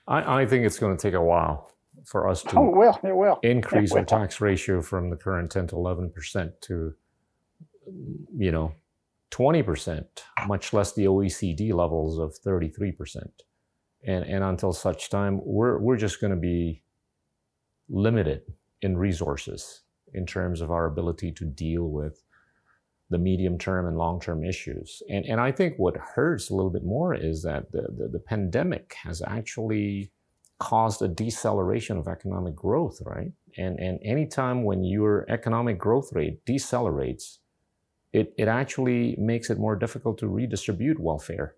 I, 0.06 0.42
I 0.42 0.46
think 0.46 0.64
it's 0.64 0.78
going 0.78 0.96
to 0.96 1.00
take 1.00 1.14
a 1.14 1.22
while 1.22 1.70
for 2.04 2.28
us 2.28 2.42
to 2.44 2.58
oh, 2.58 2.70
will. 2.70 2.98
It 3.02 3.14
will. 3.14 3.38
increase 3.42 3.90
it 3.90 3.94
will. 3.94 4.00
our 4.00 4.04
tax 4.04 4.40
ratio 4.40 4.82
from 4.82 5.10
the 5.10 5.16
current 5.16 5.50
10 5.50 5.68
to 5.68 5.76
11 5.76 6.10
percent 6.10 6.60
to 6.62 6.94
you 8.36 8.52
know 8.52 8.72
20 9.30 9.62
percent 9.62 10.24
much 10.46 10.72
less 10.72 10.92
the 10.92 11.04
oecd 11.04 11.72
levels 11.72 12.18
of 12.18 12.36
33 12.36 12.92
percent 12.92 13.42
and 14.08 14.24
and 14.24 14.42
until 14.42 14.72
such 14.72 15.10
time 15.10 15.40
we're 15.44 15.78
we're 15.78 15.96
just 15.96 16.20
going 16.20 16.32
to 16.32 16.36
be 16.36 16.82
limited 17.88 18.42
in 18.82 18.96
resources 18.96 19.82
in 20.14 20.26
terms 20.26 20.60
of 20.60 20.70
our 20.70 20.86
ability 20.86 21.30
to 21.30 21.44
deal 21.44 21.84
with 21.84 22.24
the 23.10 23.18
medium 23.18 23.58
term 23.58 23.86
and 23.86 23.96
long 23.96 24.20
term 24.20 24.44
issues. 24.44 25.02
And, 25.08 25.24
and 25.24 25.40
I 25.40 25.52
think 25.52 25.74
what 25.76 25.96
hurts 25.96 26.50
a 26.50 26.54
little 26.54 26.70
bit 26.70 26.84
more 26.84 27.14
is 27.14 27.42
that 27.42 27.72
the, 27.72 27.82
the, 27.96 28.08
the 28.08 28.18
pandemic 28.18 28.94
has 29.02 29.22
actually 29.26 30.10
caused 30.58 31.02
a 31.02 31.08
deceleration 31.08 31.96
of 31.96 32.08
economic 32.08 32.54
growth, 32.54 32.98
right? 33.04 33.32
And, 33.56 33.78
and 33.78 33.98
anytime 34.04 34.64
when 34.64 34.84
your 34.84 35.24
economic 35.30 35.78
growth 35.78 36.10
rate 36.12 36.44
decelerates, 36.44 37.38
it, 38.12 38.34
it 38.36 38.48
actually 38.48 39.16
makes 39.18 39.50
it 39.50 39.58
more 39.58 39.76
difficult 39.76 40.18
to 40.18 40.28
redistribute 40.28 40.98
welfare 40.98 41.54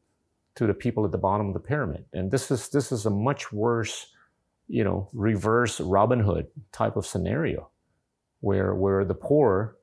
to 0.56 0.66
the 0.66 0.74
people 0.74 1.04
at 1.04 1.12
the 1.12 1.18
bottom 1.18 1.48
of 1.48 1.54
the 1.54 1.60
pyramid. 1.60 2.04
And 2.12 2.30
this 2.30 2.50
is, 2.50 2.68
this 2.68 2.92
is 2.92 3.06
a 3.06 3.10
much 3.10 3.52
worse, 3.52 4.08
you 4.68 4.84
know, 4.84 5.08
reverse 5.12 5.80
Robin 5.80 6.20
Hood 6.20 6.48
type 6.72 6.96
of 6.96 7.06
scenario 7.06 7.70
where, 8.40 8.74
where 8.74 9.04
the 9.04 9.14
poor 9.14 9.76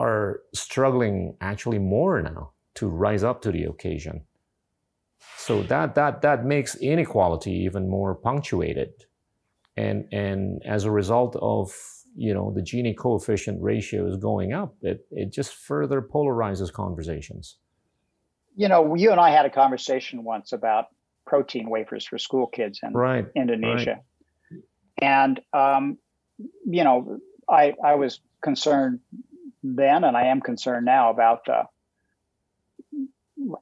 are 0.00 0.40
struggling 0.52 1.36
actually 1.40 1.78
more 1.78 2.20
now 2.22 2.52
to 2.74 2.88
rise 2.88 3.22
up 3.22 3.40
to 3.42 3.52
the 3.52 3.64
occasion 3.64 4.24
so 5.36 5.62
that 5.64 5.94
that 5.94 6.22
that 6.22 6.44
makes 6.44 6.74
inequality 6.76 7.52
even 7.52 7.88
more 7.88 8.14
punctuated, 8.14 8.92
and 9.76 10.06
and 10.12 10.62
as 10.64 10.84
a 10.84 10.90
result 10.90 11.36
of 11.36 11.74
you 12.16 12.32
know 12.32 12.52
the 12.54 12.62
Gini 12.62 12.96
coefficient 12.96 13.60
ratio 13.62 14.08
is 14.08 14.16
going 14.16 14.52
up, 14.52 14.74
it 14.82 15.06
it 15.10 15.32
just 15.32 15.54
further 15.54 16.00
polarizes 16.00 16.72
conversations. 16.72 17.56
You 18.54 18.68
know, 18.68 18.94
you 18.94 19.10
and 19.10 19.20
I 19.20 19.30
had 19.30 19.46
a 19.46 19.50
conversation 19.50 20.24
once 20.24 20.52
about 20.52 20.86
protein 21.26 21.70
wafers 21.70 22.06
for 22.06 22.18
school 22.18 22.46
kids 22.46 22.80
in 22.82 22.92
right, 22.92 23.26
Indonesia, 23.34 24.00
right. 24.50 24.60
and 25.00 25.40
um, 25.52 25.98
you 26.64 26.84
know, 26.84 27.18
I 27.48 27.74
I 27.82 27.94
was 27.96 28.20
concerned 28.42 29.00
then, 29.62 30.04
and 30.04 30.16
I 30.16 30.26
am 30.26 30.40
concerned 30.40 30.86
now 30.86 31.10
about 31.10 31.46
the 31.46 31.64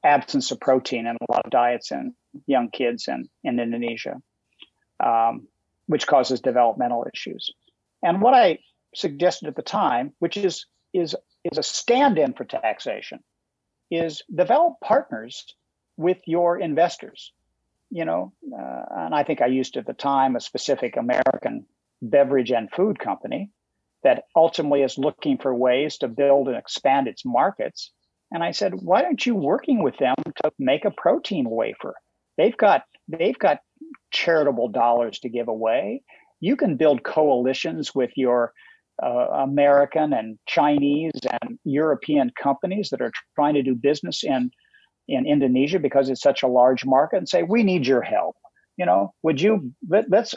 absence 0.03 0.51
of 0.51 0.59
protein 0.59 1.07
in 1.07 1.15
a 1.15 1.31
lot 1.31 1.45
of 1.45 1.51
diets 1.51 1.91
in 1.91 2.13
young 2.45 2.69
kids 2.69 3.07
in, 3.07 3.29
in 3.43 3.59
Indonesia, 3.59 4.21
um, 5.03 5.47
which 5.87 6.07
causes 6.07 6.41
developmental 6.41 7.05
issues. 7.13 7.51
And 8.03 8.21
what 8.21 8.33
I 8.33 8.59
suggested 8.95 9.47
at 9.47 9.55
the 9.55 9.61
time, 9.61 10.13
which 10.19 10.37
is 10.37 10.65
is 10.93 11.15
is 11.43 11.57
a 11.57 11.63
stand-in 11.63 12.33
for 12.33 12.45
taxation, 12.45 13.19
is 13.95 14.21
develop 14.33 14.75
partners 14.83 15.45
with 15.97 16.17
your 16.25 16.59
investors. 16.59 17.31
You 17.89 18.05
know, 18.05 18.33
uh, 18.51 18.83
and 18.91 19.15
I 19.15 19.23
think 19.23 19.41
I 19.41 19.47
used 19.47 19.77
at 19.77 19.85
the 19.85 19.93
time 19.93 20.35
a 20.35 20.39
specific 20.39 20.97
American 20.97 21.65
beverage 22.01 22.51
and 22.51 22.71
food 22.71 22.97
company 22.97 23.51
that 24.03 24.23
ultimately 24.35 24.81
is 24.81 24.97
looking 24.97 25.37
for 25.37 25.53
ways 25.53 25.97
to 25.99 26.07
build 26.07 26.47
and 26.47 26.57
expand 26.57 27.07
its 27.07 27.23
markets 27.23 27.91
and 28.33 28.43
I 28.43 28.51
said, 28.51 28.73
why 28.73 29.03
aren't 29.03 29.27
you 29.27 29.35
working 29.35 29.83
with 29.83 29.95
them 29.97 30.15
to 30.43 30.51
make 30.57 30.85
a 30.85 30.91
protein 30.91 31.45
wafer? 31.47 31.93
They've 32.35 32.57
got 32.57 32.81
they've 33.07 33.37
got 33.37 33.59
charitable 34.11 34.69
dollars 34.69 35.19
to 35.19 35.29
give 35.29 35.47
away. 35.47 36.01
You 36.39 36.55
can 36.55 36.75
build 36.75 37.03
coalitions 37.03 37.93
with 37.93 38.09
your 38.15 38.53
uh, 39.01 39.27
American 39.43 40.13
and 40.13 40.37
Chinese 40.47 41.13
and 41.41 41.57
European 41.63 42.31
companies 42.41 42.89
that 42.89 43.01
are 43.01 43.11
trying 43.35 43.55
to 43.55 43.63
do 43.63 43.75
business 43.75 44.23
in 44.23 44.51
in 45.07 45.25
Indonesia 45.25 45.79
because 45.79 46.09
it's 46.09 46.21
such 46.21 46.43
a 46.43 46.47
large 46.47 46.85
market 46.85 47.17
and 47.17 47.27
say 47.27 47.43
we 47.43 47.63
need 47.63 47.85
your 47.85 48.01
help. 48.01 48.37
You 48.77 48.85
know, 48.85 49.13
would 49.21 49.41
you 49.41 49.73
let, 49.89 50.09
let's 50.09 50.33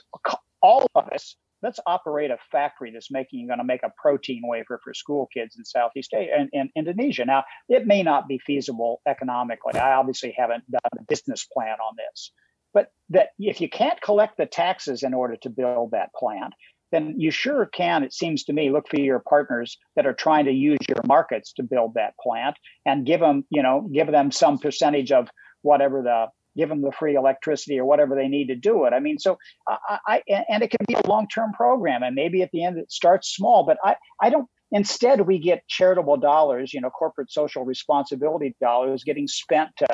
all 0.61 0.87
of 0.95 1.09
us 1.13 1.37
let's 1.63 1.81
operate 1.87 2.31
a 2.31 2.39
factory 2.53 2.91
that's 2.91 3.11
making 3.11 3.47
going 3.47 3.59
to 3.59 3.65
make 3.65 3.83
a 3.83 3.93
protein 4.01 4.43
wafer 4.45 4.81
for 4.83 4.93
school 4.95 5.29
kids 5.33 5.57
in 5.57 5.65
Southeast 5.65 6.13
Asia 6.15 6.31
and 6.39 6.49
in 6.53 6.71
Indonesia. 6.77 7.25
Now, 7.25 7.45
it 7.69 7.87
may 7.87 8.03
not 8.03 8.29
be 8.29 8.39
feasible 8.39 9.01
economically. 9.07 9.75
I 9.75 9.95
obviously 9.95 10.35
haven't 10.37 10.71
done 10.71 10.81
a 10.99 11.03
business 11.09 11.47
plan 11.53 11.77
on 11.81 11.97
this, 11.97 12.33
but 12.75 12.93
that 13.11 13.31
if 13.39 13.61
you 13.61 13.69
can't 13.69 14.01
collect 14.01 14.37
the 14.37 14.47
taxes 14.47 15.03
in 15.03 15.15
order 15.15 15.37
to 15.37 15.51
build 15.51 15.93
that 15.93 16.11
plant, 16.15 16.53
then 16.93 17.15
you 17.19 17.31
sure 17.31 17.67
can, 17.67 18.03
it 18.03 18.13
seems 18.13 18.45
to 18.45 18.53
me, 18.53 18.71
look 18.71 18.89
for 18.89 19.01
your 19.01 19.23
partners 19.29 19.77
that 19.97 20.07
are 20.07 20.15
trying 20.15 20.45
to 20.45 20.53
use 20.53 20.79
your 20.89 21.01
markets 21.07 21.53
to 21.55 21.63
build 21.63 21.95
that 21.95 22.15
plant 22.23 22.57
and 22.85 23.07
give 23.07 23.21
them, 23.21 23.45
you 23.51 23.63
know, 23.63 23.89
give 23.93 24.11
them 24.11 24.31
some 24.31 24.59
percentage 24.59 25.13
of 25.13 25.29
whatever 25.63 26.03
the 26.03 26.27
give 26.57 26.69
them 26.71 26.81
the 26.81 26.93
free 26.93 27.15
electricity 27.15 27.79
or 27.79 27.85
whatever 27.85 28.15
they 28.15 28.29
need 28.29 28.47
to 28.47 28.57
do 28.57 28.85
it. 28.85 28.93
I 28.93 29.01
mean, 29.01 29.19
so 29.19 29.37
I, 29.69 29.99
I 30.07 30.23
and 30.49 30.63
it 30.63 30.71
can 30.71 30.85
be 30.89 30.95
a 30.95 31.07
long-term 31.07 31.53
program, 31.53 32.03
and 32.03 32.15
maybe 32.15 32.43
at 32.43 32.51
the 32.53 32.65
end 32.65 32.79
it 32.79 32.91
starts 32.91 33.35
small. 33.35 33.65
But 33.65 33.79
I, 33.85 33.97
I 34.21 34.31
don't. 34.31 34.49
Instead, 34.73 35.21
we 35.21 35.39
get 35.39 35.63
charitable 35.69 36.17
dollars, 36.17 36.75
you 36.75 36.81
know, 36.81 36.91
corporate 36.91 37.31
social 37.31 37.65
responsibility 37.65 38.57
dollars 38.61 39.05
getting 39.05 39.29
spent 39.29 39.71
to, 39.77 39.87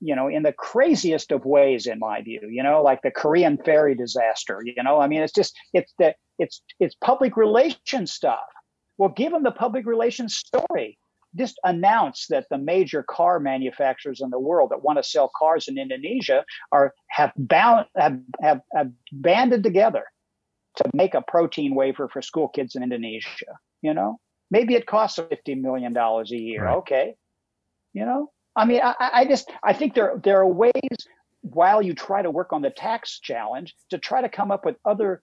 you 0.00 0.16
know, 0.16 0.28
in 0.28 0.42
the 0.42 0.52
craziest 0.52 1.30
of 1.32 1.44
ways, 1.44 1.86
in 1.86 1.98
my 1.98 2.22
view. 2.22 2.40
You 2.50 2.62
know, 2.62 2.82
like 2.82 3.02
the 3.02 3.10
Korean 3.10 3.58
ferry 3.64 3.94
disaster. 3.94 4.60
You 4.64 4.82
know, 4.82 5.00
I 5.00 5.06
mean, 5.06 5.22
it's 5.22 5.32
just 5.32 5.56
it's 5.72 5.92
the 5.98 6.14
it's 6.38 6.62
it's 6.78 6.94
public 7.04 7.36
relations 7.36 8.12
stuff. 8.12 8.40
Well, 8.98 9.10
give 9.10 9.32
them 9.32 9.42
the 9.42 9.50
public 9.52 9.86
relations 9.86 10.36
story 10.36 10.98
just 11.36 11.58
announce 11.64 12.26
that 12.28 12.46
the 12.50 12.58
major 12.58 13.04
car 13.08 13.38
manufacturers 13.38 14.20
in 14.20 14.30
the 14.30 14.38
world 14.38 14.70
that 14.70 14.82
want 14.82 14.98
to 14.98 15.02
sell 15.02 15.30
cars 15.36 15.68
in 15.68 15.78
Indonesia 15.78 16.44
are 16.72 16.92
have 17.08 17.32
bound 17.36 17.86
have, 17.96 18.18
have, 18.42 18.60
have 18.74 18.90
banded 19.12 19.62
together 19.62 20.04
to 20.76 20.84
make 20.94 21.14
a 21.14 21.22
protein 21.22 21.74
wafer 21.74 22.08
for 22.08 22.22
school 22.22 22.48
kids 22.48 22.74
in 22.74 22.82
Indonesia. 22.82 23.58
You 23.82 23.94
know, 23.94 24.18
maybe 24.50 24.74
it 24.74 24.86
costs 24.86 25.18
fifty 25.28 25.54
million 25.54 25.92
dollars 25.92 26.32
a 26.32 26.36
year. 26.36 26.64
Right. 26.64 26.76
Okay, 26.78 27.14
you 27.92 28.04
know, 28.04 28.30
I 28.56 28.64
mean, 28.64 28.80
I, 28.82 28.94
I 28.98 29.24
just 29.26 29.50
I 29.62 29.72
think 29.72 29.94
there 29.94 30.20
there 30.22 30.40
are 30.40 30.46
ways 30.46 30.72
while 31.42 31.80
you 31.80 31.94
try 31.94 32.22
to 32.22 32.30
work 32.30 32.52
on 32.52 32.62
the 32.62 32.70
tax 32.70 33.18
challenge 33.18 33.74
to 33.90 33.98
try 33.98 34.20
to 34.20 34.28
come 34.28 34.50
up 34.50 34.64
with 34.64 34.76
other 34.84 35.22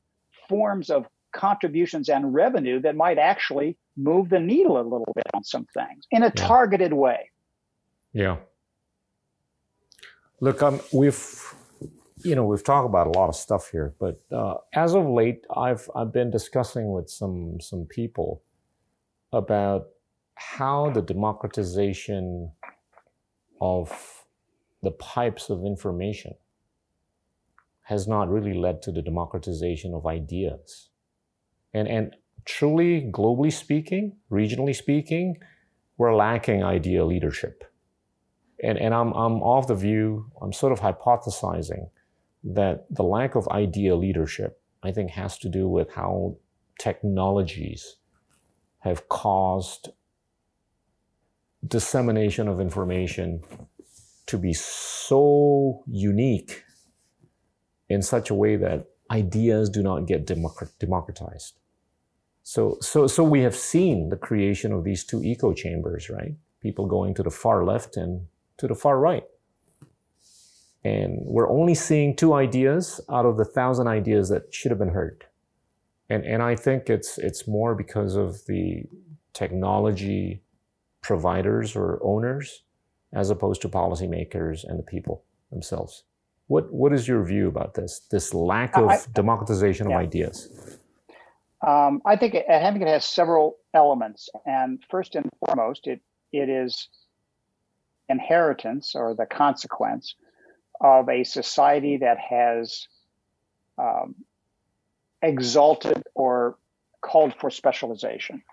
forms 0.50 0.90
of 0.90 1.06
contributions 1.34 2.10
and 2.10 2.34
revenue 2.34 2.80
that 2.82 2.96
might 2.96 3.18
actually 3.18 3.78
move 3.96 4.30
the 4.30 4.40
needle 4.40 4.80
a 4.80 4.82
little 4.82 5.14
bit 5.16 5.26
on 5.34 5.44
some 5.44 5.66
things 5.74 6.06
in 6.12 6.24
a 6.24 6.28
yeah. 6.28 6.48
targeted 6.48 6.94
way. 6.94 7.30
Yeah. 8.14 8.38
Look, 10.40 10.62
um, 10.62 10.80
we've 10.94 11.54
you 12.24 12.36
know 12.36 12.46
we've 12.46 12.64
talked 12.64 12.88
about 12.88 13.08
a 13.08 13.12
lot 13.12 13.30
of 13.30 13.36
stuff 13.36 13.70
here, 13.72 13.94
but 14.00 14.22
uh, 14.32 14.56
as 14.74 14.96
of 14.96 15.06
late, 15.08 15.46
I've 15.56 15.90
I've 15.96 16.14
been 16.14 16.32
discussing 16.32 16.92
with 16.92 17.10
some 17.10 17.60
some 17.60 17.86
people 17.86 18.44
about 19.34 19.88
how 20.36 20.90
the 20.92 21.02
democratization 21.02 22.52
of 23.62 24.26
the 24.84 24.92
pipes 24.92 25.50
of 25.50 25.66
information 25.66 26.36
has 27.84 28.08
not 28.08 28.30
really 28.30 28.54
led 28.54 28.82
to 28.82 28.92
the 28.92 29.02
democratization 29.02 29.94
of 29.94 30.06
ideas. 30.06 30.90
And, 31.74 31.88
and 31.88 32.16
truly, 32.46 33.10
globally 33.12 33.52
speaking, 33.52 34.18
regionally 34.32 34.76
speaking, 34.76 35.38
we're 35.98 36.16
lacking 36.16 36.64
idea 36.64 37.06
leadership. 37.06 37.64
And, 38.64 38.78
and 38.78 38.94
I'm, 38.94 39.14
I'm 39.14 39.42
of 39.42 39.68
the 39.68 39.76
view, 39.76 40.32
I'm 40.42 40.54
sort 40.54 40.74
of 40.74 40.80
hypothesizing 40.80 41.90
that 42.44 42.86
the 42.90 43.04
lack 43.04 43.36
of 43.36 43.48
idea 43.50 43.96
leadership, 43.96 44.62
I 44.84 44.92
think, 44.92 45.12
has 45.12 45.38
to 45.40 45.50
do 45.50 45.68
with 45.68 45.92
how 45.92 46.38
technologies 46.80 47.98
have 48.80 49.10
caused 49.10 49.90
dissemination 51.66 52.48
of 52.48 52.60
information 52.60 53.44
to 54.28 54.38
be 54.38 54.54
so 54.54 55.84
unique 55.88 56.64
in 57.90 58.02
such 58.02 58.30
a 58.30 58.34
way 58.34 58.58
that 58.58 58.88
ideas 59.10 59.70
do 59.70 59.82
not 59.82 60.06
get 60.06 60.26
democratized. 60.26 61.54
So, 62.44 62.78
so, 62.82 63.08
so 63.08 63.24
we 63.24 63.42
have 63.42 63.56
seen 63.56 64.10
the 64.10 64.18
creation 64.18 64.72
of 64.72 64.84
these 64.84 65.04
two 65.04 65.22
echo 65.24 65.54
chambers, 65.54 66.10
right? 66.10 66.36
People 66.62 66.86
going 66.86 67.14
to 67.16 67.24
the 67.24 67.32
far 67.32 67.64
left 67.64 67.98
and 67.98 68.28
to 68.58 68.68
the 68.68 68.76
far 68.76 69.00
right. 69.00 69.24
And 70.84 71.20
we're 71.24 71.50
only 71.50 71.76
seeing 71.76 72.16
two 72.16 72.34
ideas 72.34 73.02
out 73.10 73.26
of 73.26 73.38
the 73.38 73.46
thousand 73.46 73.88
ideas 73.88 74.30
that 74.30 74.54
should 74.54 74.72
have 74.72 74.80
been 74.80 74.94
heard. 74.94 75.26
And, 76.10 76.24
and 76.26 76.42
I 76.42 76.56
think 76.56 76.90
it's, 76.90 77.18
it's 77.18 77.48
more 77.48 77.76
because 77.76 78.16
of 78.16 78.46
the 78.46 78.84
technology 79.34 80.42
providers 81.02 81.76
or 81.76 82.00
owners 82.04 82.64
as 83.14 83.30
opposed 83.30 83.62
to 83.62 83.70
policymakers 83.70 84.64
and 84.64 84.78
the 84.78 84.84
people 84.84 85.24
themselves. 85.52 86.04
What 86.48 86.72
what 86.72 86.94
is 86.94 87.08
your 87.08 87.24
view 87.24 87.48
about 87.48 87.74
this? 87.74 88.02
This 88.12 88.34
lack 88.34 88.78
of 88.78 88.90
I, 88.90 89.00
democratization 89.14 89.90
yeah. 89.90 89.98
of 89.98 90.02
ideas. 90.02 90.78
Um, 91.66 92.02
I 92.06 92.16
think 92.16 92.36
it, 92.36 92.46
I 92.50 92.72
think 92.72 92.84
it 92.84 92.88
has 92.88 93.06
several 93.06 93.58
elements, 93.74 94.30
and 94.46 94.84
first 94.90 95.16
and 95.16 95.30
foremost, 95.46 95.88
it 95.88 96.02
it 96.32 96.50
is 96.50 96.90
inheritance 98.10 98.96
or 98.96 99.14
the 99.14 99.26
consequence 99.26 100.16
of 100.80 101.10
a 101.10 101.24
society 101.24 101.98
that 101.98 102.18
has 102.18 102.88
um, 103.78 104.16
exalted 105.22 106.04
or 106.16 106.58
called 107.02 107.34
for 107.40 107.50
specialization. 107.50 108.44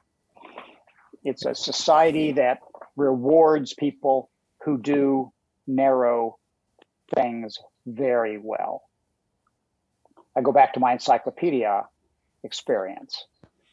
It's 1.25 1.47
a 1.47 1.55
society 1.55 2.33
that 2.33 2.61
rewards 2.97 3.73
people 3.75 4.31
who 4.63 4.79
do 4.79 5.33
narrow 5.67 6.39
things 7.15 7.59
very 7.87 8.39
well. 8.39 8.83
I 10.37 10.43
go 10.43 10.53
back 10.53 10.75
to 10.75 10.81
my 10.81 10.93
encyclopedia 10.93 11.85
experience. 12.43 13.27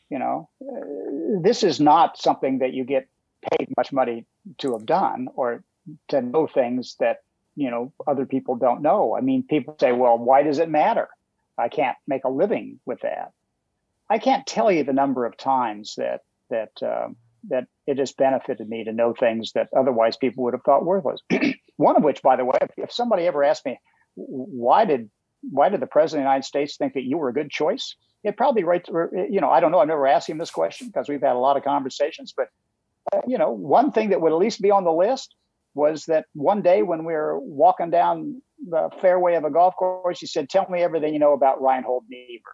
You 0.10 0.20
know, 0.20 0.50
uh, 0.62 1.42
this 1.42 1.64
is 1.64 1.80
not 1.80 2.18
something 2.18 2.60
that 2.60 2.74
you 2.74 2.84
get 2.84 3.08
paid 3.50 3.70
much 3.78 3.92
money 3.94 4.26
to 4.60 4.74
have 4.74 4.86
done 4.86 5.30
or 5.36 5.64
to 6.10 6.22
know 6.22 6.48
things 6.48 6.96
that, 7.00 7.24
you 7.56 7.72
know, 7.72 7.94
other 8.06 8.26
people 8.26 8.56
don't 8.56 8.82
know. 8.82 9.16
I 9.16 9.22
mean, 9.22 9.44
people 9.44 9.76
say, 9.80 9.92
well, 9.94 10.18
why 10.18 10.44
does 10.44 10.60
it 10.60 10.70
matter? 10.70 11.10
I 11.58 11.70
can't 11.70 11.98
make 12.08 12.24
a 12.26 12.30
living 12.30 12.80
with 12.86 13.02
that. 13.02 13.32
I 14.10 14.20
can't 14.20 14.46
tell 14.46 14.72
you 14.72 14.84
the 14.84 14.94
number 14.94 15.26
of 15.26 15.38
times 15.38 15.96
that, 15.96 16.22
that, 16.50 16.72
um, 16.84 17.16
that 17.50 17.66
it 17.88 17.98
has 17.98 18.12
benefited 18.14 18.68
me 18.70 18.84
to 18.84 18.94
know 18.94 19.14
things 19.14 19.52
that 19.54 19.70
otherwise 19.76 20.18
people 20.18 20.44
would 20.44 20.54
have 20.54 20.64
thought 20.64 20.86
worthless. 20.86 21.22
One 21.78 21.96
of 21.96 22.04
which, 22.04 22.22
by 22.22 22.36
the 22.36 22.46
way, 22.46 22.58
if 22.78 22.92
somebody 22.92 23.26
ever 23.26 23.44
asked 23.44 23.66
me, 23.66 23.80
why 24.16 24.86
did 24.86 25.10
why 25.50 25.70
did 25.70 25.80
the 25.80 25.88
president 25.88 26.22
of 26.22 26.26
the 26.26 26.30
United 26.30 26.46
States 26.46 26.78
think 26.78 26.94
that 26.94 27.04
you 27.04 27.18
were 27.18 27.30
a 27.30 27.34
good 27.34 27.50
choice? 27.50 27.96
It 28.24 28.38
probably 28.38 28.64
right. 28.64 28.86
You 28.88 29.42
know, 29.42 29.50
I 29.50 29.60
don't 29.60 29.72
know. 29.72 29.80
I've 29.80 29.88
never 29.88 30.06
asked 30.06 30.30
him 30.30 30.38
this 30.38 30.52
question 30.52 30.88
because 30.88 31.10
we've 31.10 31.22
had 31.22 31.36
a 31.36 31.40
lot 31.40 31.58
of 31.58 31.64
conversations. 31.64 32.34
But 32.36 32.50
uh, 33.12 33.22
you 33.28 33.38
know, 33.38 33.52
one 33.52 33.92
thing 33.92 34.10
that 34.10 34.22
would 34.22 34.32
at 34.32 34.38
least 34.38 34.62
be 34.62 34.70
on 34.70 34.84
the 34.84 34.92
list 34.92 35.36
was 35.74 36.06
that 36.06 36.26
one 36.34 36.62
day 36.62 36.84
when 36.84 37.06
we 37.06 37.14
were 37.14 37.40
walking 37.40 37.90
down 37.90 38.42
the 38.70 38.90
fairway 39.02 39.36
of 39.36 39.46
a 39.46 39.50
golf 39.50 39.76
course, 39.76 40.20
he 40.20 40.28
said, 40.28 40.50
"Tell 40.50 40.68
me 40.70 40.82
everything 40.82 41.14
you 41.14 41.20
know 41.20 41.34
about 41.34 41.62
Reinhold 41.62 42.04
Niebuhr." 42.08 42.54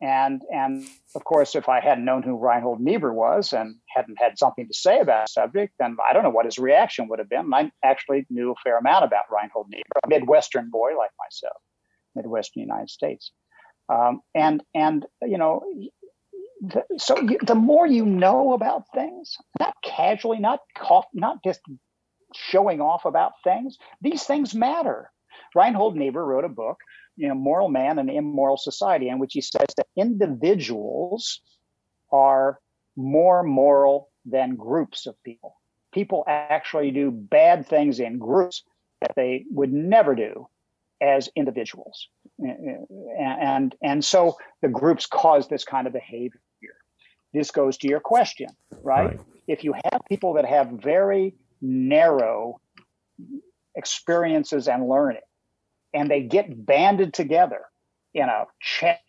And 0.00 0.42
and 0.52 0.84
of 1.14 1.24
course, 1.24 1.54
if 1.54 1.70
I 1.70 1.80
hadn't 1.80 2.04
known 2.04 2.22
who 2.22 2.36
Reinhold 2.36 2.80
Niebuhr 2.80 3.12
was 3.12 3.54
and 3.54 3.76
hadn't 3.88 4.18
had 4.20 4.38
something 4.38 4.68
to 4.68 4.74
say 4.74 5.00
about 5.00 5.26
the 5.26 5.32
subject, 5.32 5.72
then 5.78 5.96
I 6.06 6.12
don't 6.12 6.22
know 6.22 6.30
what 6.30 6.44
his 6.44 6.58
reaction 6.58 7.08
would 7.08 7.18
have 7.18 7.30
been. 7.30 7.52
I 7.54 7.70
actually 7.82 8.26
knew 8.28 8.52
a 8.52 8.54
fair 8.62 8.76
amount 8.76 9.06
about 9.06 9.24
Reinhold 9.30 9.68
Niebuhr, 9.70 10.00
a 10.04 10.08
Midwestern 10.08 10.68
boy 10.70 10.90
like 10.98 11.12
myself, 11.18 11.56
Midwestern 12.14 12.62
United 12.62 12.90
States. 12.90 13.32
Um, 13.88 14.20
and 14.34 14.62
and 14.74 15.06
you 15.22 15.38
know, 15.38 15.62
the, 16.60 16.82
so 16.98 17.18
you, 17.18 17.38
the 17.46 17.54
more 17.54 17.86
you 17.86 18.04
know 18.04 18.52
about 18.52 18.84
things, 18.94 19.36
not 19.58 19.74
casually, 19.82 20.40
not 20.40 20.60
not 21.14 21.38
just 21.42 21.60
showing 22.34 22.82
off 22.82 23.06
about 23.06 23.32
things. 23.44 23.78
These 24.02 24.24
things 24.24 24.54
matter. 24.54 25.10
Reinhold 25.54 25.96
Niebuhr 25.96 26.24
wrote 26.24 26.44
a 26.44 26.50
book 26.50 26.76
you 27.16 27.28
know, 27.28 27.34
moral 27.34 27.68
man 27.68 27.98
and 27.98 28.10
immoral 28.10 28.56
society, 28.56 29.08
in 29.08 29.18
which 29.18 29.32
he 29.32 29.40
says 29.40 29.66
that 29.76 29.86
individuals 29.96 31.40
are 32.12 32.60
more 32.96 33.42
moral 33.42 34.10
than 34.24 34.56
groups 34.56 35.06
of 35.06 35.14
people. 35.22 35.56
People 35.92 36.24
actually 36.26 36.90
do 36.90 37.10
bad 37.10 37.66
things 37.66 38.00
in 38.00 38.18
groups 38.18 38.62
that 39.00 39.12
they 39.16 39.44
would 39.50 39.72
never 39.72 40.14
do 40.14 40.46
as 41.00 41.28
individuals. 41.36 42.08
And, 42.38 43.74
and 43.82 44.04
so 44.04 44.36
the 44.62 44.68
groups 44.68 45.06
cause 45.06 45.48
this 45.48 45.64
kind 45.64 45.86
of 45.86 45.92
behavior. 45.92 46.40
This 47.32 47.50
goes 47.50 47.76
to 47.78 47.88
your 47.88 48.00
question, 48.00 48.48
right? 48.82 49.08
right. 49.08 49.20
If 49.46 49.62
you 49.62 49.74
have 49.90 50.00
people 50.08 50.34
that 50.34 50.46
have 50.46 50.68
very 50.70 51.34
narrow 51.60 52.60
experiences 53.74 54.68
and 54.68 54.88
learning, 54.88 55.20
and 55.96 56.10
they 56.10 56.20
get 56.20 56.66
banded 56.66 57.14
together 57.14 57.62
in 58.12 58.28
a 58.28 58.44
chat 58.60 59.00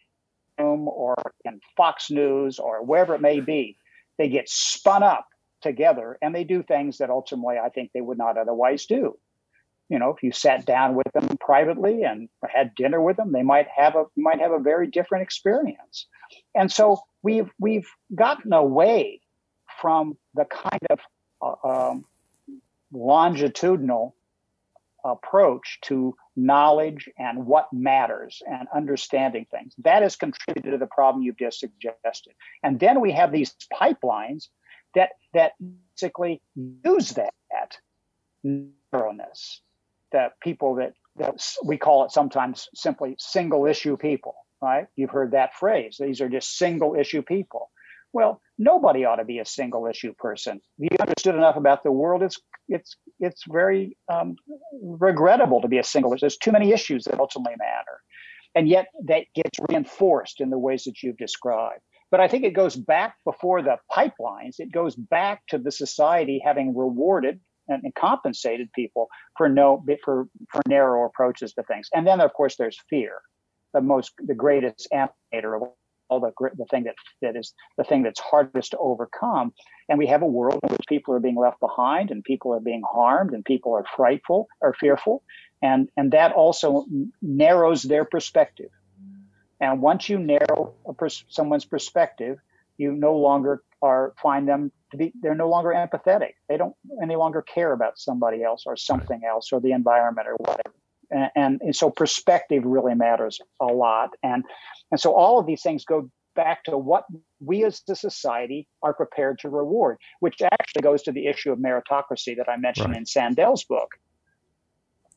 room 0.57 0.87
or 0.87 1.15
in 1.43 1.59
Fox 1.75 2.09
News 2.09 2.59
or 2.59 2.81
wherever 2.81 3.13
it 3.13 3.21
may 3.21 3.41
be. 3.41 3.77
They 4.17 4.29
get 4.29 4.47
spun 4.47 5.03
up 5.03 5.27
together 5.61 6.17
and 6.21 6.33
they 6.33 6.45
do 6.45 6.63
things 6.63 6.99
that 6.99 7.09
ultimately 7.09 7.57
I 7.57 7.69
think 7.69 7.91
they 7.93 7.99
would 7.99 8.17
not 8.17 8.37
otherwise 8.37 8.85
do. 8.85 9.17
You 9.89 9.99
know, 9.99 10.11
if 10.11 10.23
you 10.23 10.31
sat 10.31 10.65
down 10.65 10.95
with 10.95 11.11
them 11.13 11.37
privately 11.39 12.03
and 12.03 12.29
had 12.49 12.73
dinner 12.75 13.01
with 13.01 13.17
them, 13.17 13.33
they 13.33 13.43
might 13.43 13.67
have 13.67 13.95
a 13.95 14.05
might 14.15 14.39
have 14.39 14.51
a 14.51 14.59
very 14.59 14.87
different 14.87 15.23
experience. 15.23 16.07
And 16.55 16.71
so 16.71 17.01
we've 17.21 17.49
we've 17.59 17.87
gotten 18.15 18.53
away 18.53 19.21
from 19.81 20.17
the 20.35 20.45
kind 20.45 20.87
of 20.89 20.99
uh, 21.41 21.89
um, 21.89 22.05
longitudinal 22.91 24.15
approach 25.05 25.79
to 25.83 26.15
knowledge 26.37 27.09
and 27.17 27.45
what 27.45 27.67
matters 27.73 28.41
and 28.45 28.67
understanding 28.73 29.45
things. 29.51 29.73
That 29.79 30.03
has 30.03 30.15
contributed 30.15 30.71
to 30.71 30.77
the 30.77 30.85
problem 30.85 31.23
you've 31.23 31.37
just 31.37 31.59
suggested. 31.59 32.33
And 32.63 32.79
then 32.79 33.01
we 33.01 33.11
have 33.11 33.31
these 33.31 33.55
pipelines 33.73 34.47
that 34.95 35.09
that 35.33 35.53
basically 35.95 36.41
use 36.55 37.11
that 37.11 37.77
narrowness. 38.43 39.61
That 40.11 40.39
people 40.39 40.75
that 40.75 40.93
that 41.17 41.43
we 41.65 41.77
call 41.77 42.05
it 42.05 42.11
sometimes 42.11 42.69
simply 42.73 43.15
single 43.17 43.65
issue 43.65 43.97
people, 43.97 44.35
right? 44.61 44.87
You've 44.95 45.09
heard 45.09 45.31
that 45.31 45.55
phrase. 45.55 45.97
These 45.99 46.21
are 46.21 46.29
just 46.29 46.57
single 46.57 46.95
issue 46.95 47.23
people. 47.23 47.71
Well, 48.13 48.41
nobody 48.57 49.05
ought 49.05 49.17
to 49.17 49.25
be 49.25 49.39
a 49.39 49.45
single 49.45 49.85
issue 49.87 50.13
person. 50.17 50.61
If 50.79 50.91
you 50.91 50.97
understood 50.99 51.35
enough 51.35 51.57
about 51.57 51.83
the 51.83 51.91
world, 51.91 52.23
it's 52.23 52.39
it's 52.67 52.95
it's 53.19 53.43
very 53.47 53.97
um, 54.11 54.35
regrettable 54.81 55.61
to 55.61 55.67
be 55.67 55.77
a 55.77 55.83
single. 55.83 56.13
Issue. 56.13 56.21
There's 56.21 56.37
too 56.37 56.51
many 56.51 56.71
issues 56.71 57.03
that 57.05 57.19
ultimately 57.19 57.55
matter, 57.57 58.01
and 58.55 58.67
yet 58.67 58.87
that 59.05 59.25
gets 59.35 59.59
reinforced 59.69 60.41
in 60.41 60.49
the 60.49 60.57
ways 60.57 60.83
that 60.85 61.03
you've 61.03 61.17
described. 61.17 61.81
But 62.09 62.21
I 62.21 62.27
think 62.27 62.45
it 62.45 62.53
goes 62.53 62.75
back 62.75 63.15
before 63.25 63.61
the 63.61 63.77
pipelines. 63.91 64.59
It 64.59 64.71
goes 64.71 64.95
back 64.95 65.45
to 65.49 65.57
the 65.57 65.71
society 65.71 66.41
having 66.43 66.75
rewarded 66.75 67.41
and, 67.67 67.83
compensated 67.95 68.71
people 68.73 69.07
for 69.37 69.49
no 69.49 69.83
for 70.03 70.27
for 70.51 70.61
narrow 70.67 71.05
approaches 71.05 71.53
to 71.53 71.63
things. 71.63 71.89
And 71.93 72.07
then 72.07 72.21
of 72.21 72.33
course 72.33 72.55
there's 72.57 72.79
fear, 72.89 73.19
the 73.73 73.81
most 73.81 74.13
the 74.19 74.35
greatest 74.35 74.87
animator 74.93 75.55
of 75.55 75.69
all 76.09 76.19
the 76.19 76.31
the 76.55 76.65
thing 76.65 76.83
that 76.83 76.95
that 77.21 77.35
is 77.35 77.53
the 77.77 77.83
thing 77.83 78.03
that's 78.03 78.19
hardest 78.19 78.71
to 78.71 78.77
overcome. 78.77 79.53
And 79.89 79.97
we 79.97 80.07
have 80.07 80.21
a 80.21 80.27
world 80.27 80.59
in 80.63 80.69
which 80.69 80.87
people 80.87 81.13
are 81.13 81.19
being 81.19 81.37
left 81.37 81.59
behind, 81.59 82.11
and 82.11 82.23
people 82.23 82.53
are 82.53 82.59
being 82.59 82.83
harmed, 82.89 83.33
and 83.33 83.43
people 83.43 83.73
are 83.73 83.85
frightful 83.95 84.47
or 84.61 84.73
fearful, 84.73 85.23
and 85.61 85.89
and 85.97 86.11
that 86.11 86.33
also 86.33 86.85
narrows 87.21 87.83
their 87.83 88.05
perspective. 88.05 88.69
And 89.59 89.81
once 89.81 90.07
you 90.07 90.19
narrow 90.19 90.73
pers- 90.97 91.25
someone's 91.29 91.65
perspective, 91.65 92.37
you 92.77 92.91
no 92.91 93.15
longer 93.17 93.63
are 93.81 94.13
find 94.21 94.47
them 94.47 94.71
to 94.91 94.97
be 94.97 95.13
they're 95.21 95.35
no 95.35 95.49
longer 95.49 95.69
empathetic. 95.69 96.33
They 96.47 96.57
don't 96.57 96.75
any 97.01 97.15
longer 97.15 97.41
care 97.41 97.73
about 97.73 97.97
somebody 97.97 98.43
else 98.43 98.63
or 98.65 98.75
something 98.75 99.21
else 99.27 99.51
or 99.51 99.59
the 99.59 99.71
environment 99.71 100.27
or 100.27 100.35
whatever. 100.37 100.75
And, 101.09 101.29
and, 101.35 101.61
and 101.61 101.75
so 101.75 101.89
perspective 101.89 102.63
really 102.65 102.95
matters 102.95 103.39
a 103.61 103.65
lot. 103.65 104.09
And 104.23 104.43
and 104.91 104.99
so 104.99 105.13
all 105.13 105.39
of 105.39 105.45
these 105.45 105.61
things 105.61 105.85
go 105.85 106.09
back 106.35 106.63
to 106.65 106.77
what 106.77 107.05
we 107.39 107.65
as 107.65 107.81
a 107.89 107.95
society 107.95 108.67
are 108.83 108.93
prepared 108.93 109.39
to 109.39 109.49
reward, 109.49 109.97
which 110.19 110.41
actually 110.41 110.81
goes 110.81 111.01
to 111.03 111.11
the 111.11 111.27
issue 111.27 111.51
of 111.51 111.59
meritocracy 111.59 112.37
that 112.37 112.47
I 112.47 112.57
mentioned 112.57 112.89
right. 112.89 112.97
in 112.97 113.05
Sandel's 113.05 113.63
book. 113.63 113.89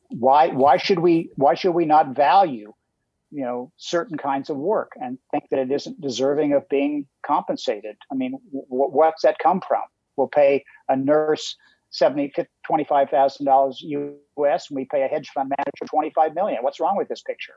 Why 0.09 0.47
why 0.47 0.77
should 0.77 0.99
we 0.99 1.29
why 1.35 1.53
should 1.53 1.71
we 1.71 1.85
not 1.85 2.15
value 2.15 2.73
you 3.31 3.43
know 3.43 3.71
certain 3.77 4.17
kinds 4.17 4.49
of 4.49 4.57
work 4.57 4.91
and 5.01 5.17
think 5.31 5.45
that 5.49 5.59
it 5.59 5.71
isn't 5.71 5.99
deserving 6.01 6.53
of 6.53 6.67
being 6.67 7.07
compensated 7.25 7.95
i 8.11 8.15
mean 8.15 8.33
w- 8.51 8.65
what's 8.69 9.21
that 9.23 9.37
come 9.39 9.61
from 9.65 9.83
we'll 10.17 10.27
pay 10.27 10.63
a 10.89 10.95
nurse 10.95 11.55
70 11.91 12.33
25000 12.65 13.45
dollars 13.45 13.83
us 14.37 14.69
and 14.69 14.75
we 14.75 14.87
pay 14.91 15.03
a 15.03 15.07
hedge 15.07 15.29
fund 15.33 15.49
manager 15.49 15.85
25 15.89 16.33
million. 16.33 16.63
What's 16.63 16.79
wrong 16.79 16.97
with 16.97 17.07
this 17.07 17.21
picture? 17.21 17.53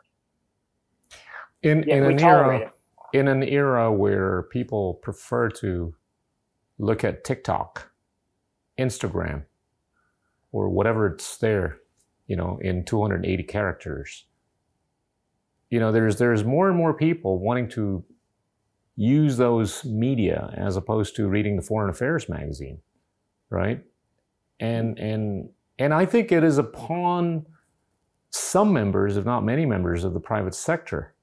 In, 1.63 1.89
in 1.89 2.05
an 2.05 2.21
era 2.21 2.73
in 3.13 3.29
an 3.29 3.43
era 3.43 3.93
where 3.93 4.43
people 4.45 4.95
prefer 4.95 5.49
to 5.49 5.95
look 6.79 7.05
at 7.05 7.25
tiktok 7.25 7.91
instagram 8.79 9.45
or 10.53 10.69
whatever 10.69 11.07
it's 11.07 11.39
there 11.39 11.79
you 12.27 12.37
know 12.37 12.59
in 12.61 12.85
280 12.85 13.45
characters 13.45 14.27
you 15.75 15.81
know, 15.81 15.91
there's 15.91 16.19
there's 16.19 16.45
more 16.45 16.69
and 16.69 16.77
more 16.77 16.95
people 16.95 17.41
wanting 17.41 17.69
to 17.71 18.05
use 18.95 19.37
those 19.37 19.85
media 19.85 20.55
as 20.57 20.77
opposed 20.77 21.17
to 21.17 21.27
reading 21.27 21.57
the 21.57 21.63
Foreign 21.63 21.91
Affairs 21.91 22.29
magazine, 22.29 22.79
right? 23.51 23.83
And 24.61 24.97
mm. 24.97 25.03
and 25.03 25.49
and 25.79 25.95
I 25.95 26.07
think 26.07 26.33
it 26.33 26.45
is 26.45 26.59
upon 26.59 27.47
some 28.31 28.73
members, 28.73 29.17
if 29.17 29.25
not 29.25 29.45
many 29.45 29.67
members 29.67 30.05
of 30.05 30.15
the 30.15 30.21
private 30.21 30.55
sector, 30.55 31.15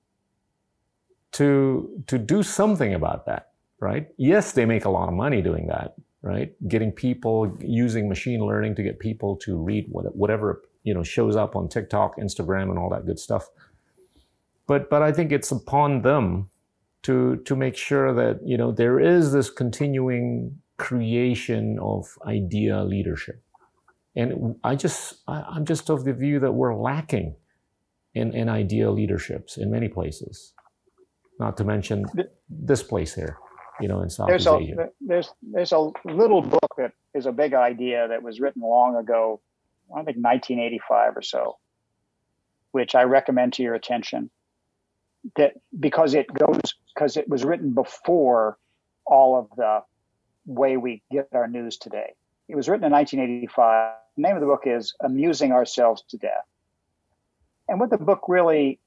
to 1.33 2.03
to 2.07 2.17
do 2.17 2.43
something 2.43 2.93
about 2.93 3.25
that, 3.25 3.51
right? 3.79 4.07
Yes, 4.17 4.51
they 4.51 4.65
make 4.65 4.85
a 4.85 4.89
lot 4.89 5.07
of 5.07 5.13
money 5.13 5.41
doing 5.41 5.67
that, 5.67 5.95
right? 6.21 6.53
Getting 6.67 6.91
people 6.91 7.57
using 7.61 8.09
machine 8.09 8.45
learning 8.45 8.75
to 8.75 8.83
get 8.83 8.99
people 8.99 9.35
to 9.37 9.57
read 9.57 9.85
whatever 9.89 10.63
you 10.83 10.93
know 10.93 11.03
shows 11.03 11.35
up 11.35 11.55
on 11.55 11.69
TikTok, 11.69 12.17
Instagram, 12.17 12.69
and 12.69 12.77
all 12.77 12.89
that 12.89 13.05
good 13.05 13.19
stuff 13.19 13.49
but 14.71 14.89
but 14.89 15.01
I 15.01 15.11
think 15.11 15.33
it's 15.33 15.51
upon 15.51 16.01
them 16.01 16.49
to 17.03 17.35
to 17.43 17.57
make 17.57 17.75
sure 17.75 18.13
that 18.13 18.39
you 18.45 18.57
know 18.57 18.71
there 18.71 19.01
is 19.01 19.33
this 19.33 19.49
continuing 19.49 20.61
creation 20.81 21.77
of 21.79 22.05
idea 22.25 22.83
leadership, 22.83 23.41
and 24.15 24.55
I 24.63 24.75
just 24.75 25.21
I, 25.27 25.43
I'm 25.53 25.65
just 25.65 25.89
of 25.89 26.03
the 26.03 26.13
view 26.13 26.39
that 26.39 26.51
we're 26.51 26.75
lacking 26.75 27.35
in 28.15 28.33
in 28.33 28.49
idea 28.49 28.89
leaderships 28.89 29.57
in 29.57 29.69
many 29.69 29.87
places, 29.87 30.53
not 31.39 31.55
to 31.57 31.63
mention 31.63 32.05
this 32.49 32.81
place 32.81 33.13
here, 33.13 33.37
you 33.79 33.87
know, 33.87 34.01
in 34.01 34.09
Southeast 34.09 34.45
there's 34.45 34.61
Asia. 34.61 34.81
A, 34.81 34.87
there's 34.99 35.29
there's 35.41 35.71
a 35.71 35.91
little 36.05 36.41
book 36.41 36.71
that 36.77 36.93
is 37.13 37.27
a 37.27 37.31
big 37.31 37.53
idea 37.53 38.07
that 38.07 38.23
was 38.23 38.39
written 38.39 38.63
long 38.63 38.95
ago, 38.95 39.39
I 39.93 40.03
think 40.03 40.17
1985 40.17 41.17
or 41.17 41.21
so, 41.21 41.57
which 42.71 42.95
I 42.95 43.03
recommend 43.03 43.53
to 43.53 43.63
your 43.63 43.75
attention 43.75 44.31
that 45.35 45.53
because 45.79 46.15
it 46.15 46.27
goes 46.33 46.73
because 46.93 47.17
it 47.17 47.29
was 47.29 47.43
written 47.43 47.73
before 47.73 48.57
all 49.05 49.37
of 49.37 49.47
the 49.55 49.83
way 50.45 50.77
we 50.77 51.01
get 51.11 51.27
our 51.33 51.47
news 51.47 51.77
today. 51.77 52.13
It 52.47 52.55
was 52.55 52.67
written 52.67 52.85
in 52.85 52.91
1985. 52.91 53.95
The 54.17 54.21
name 54.21 54.35
of 54.35 54.41
the 54.41 54.47
book 54.47 54.63
is 54.65 54.93
Amusing 55.01 55.51
Ourselves 55.51 56.03
to 56.09 56.17
Death. 56.17 56.45
And 57.67 57.79
what 57.79 57.89
the 57.89 57.97
book 57.97 58.23
really 58.27 58.79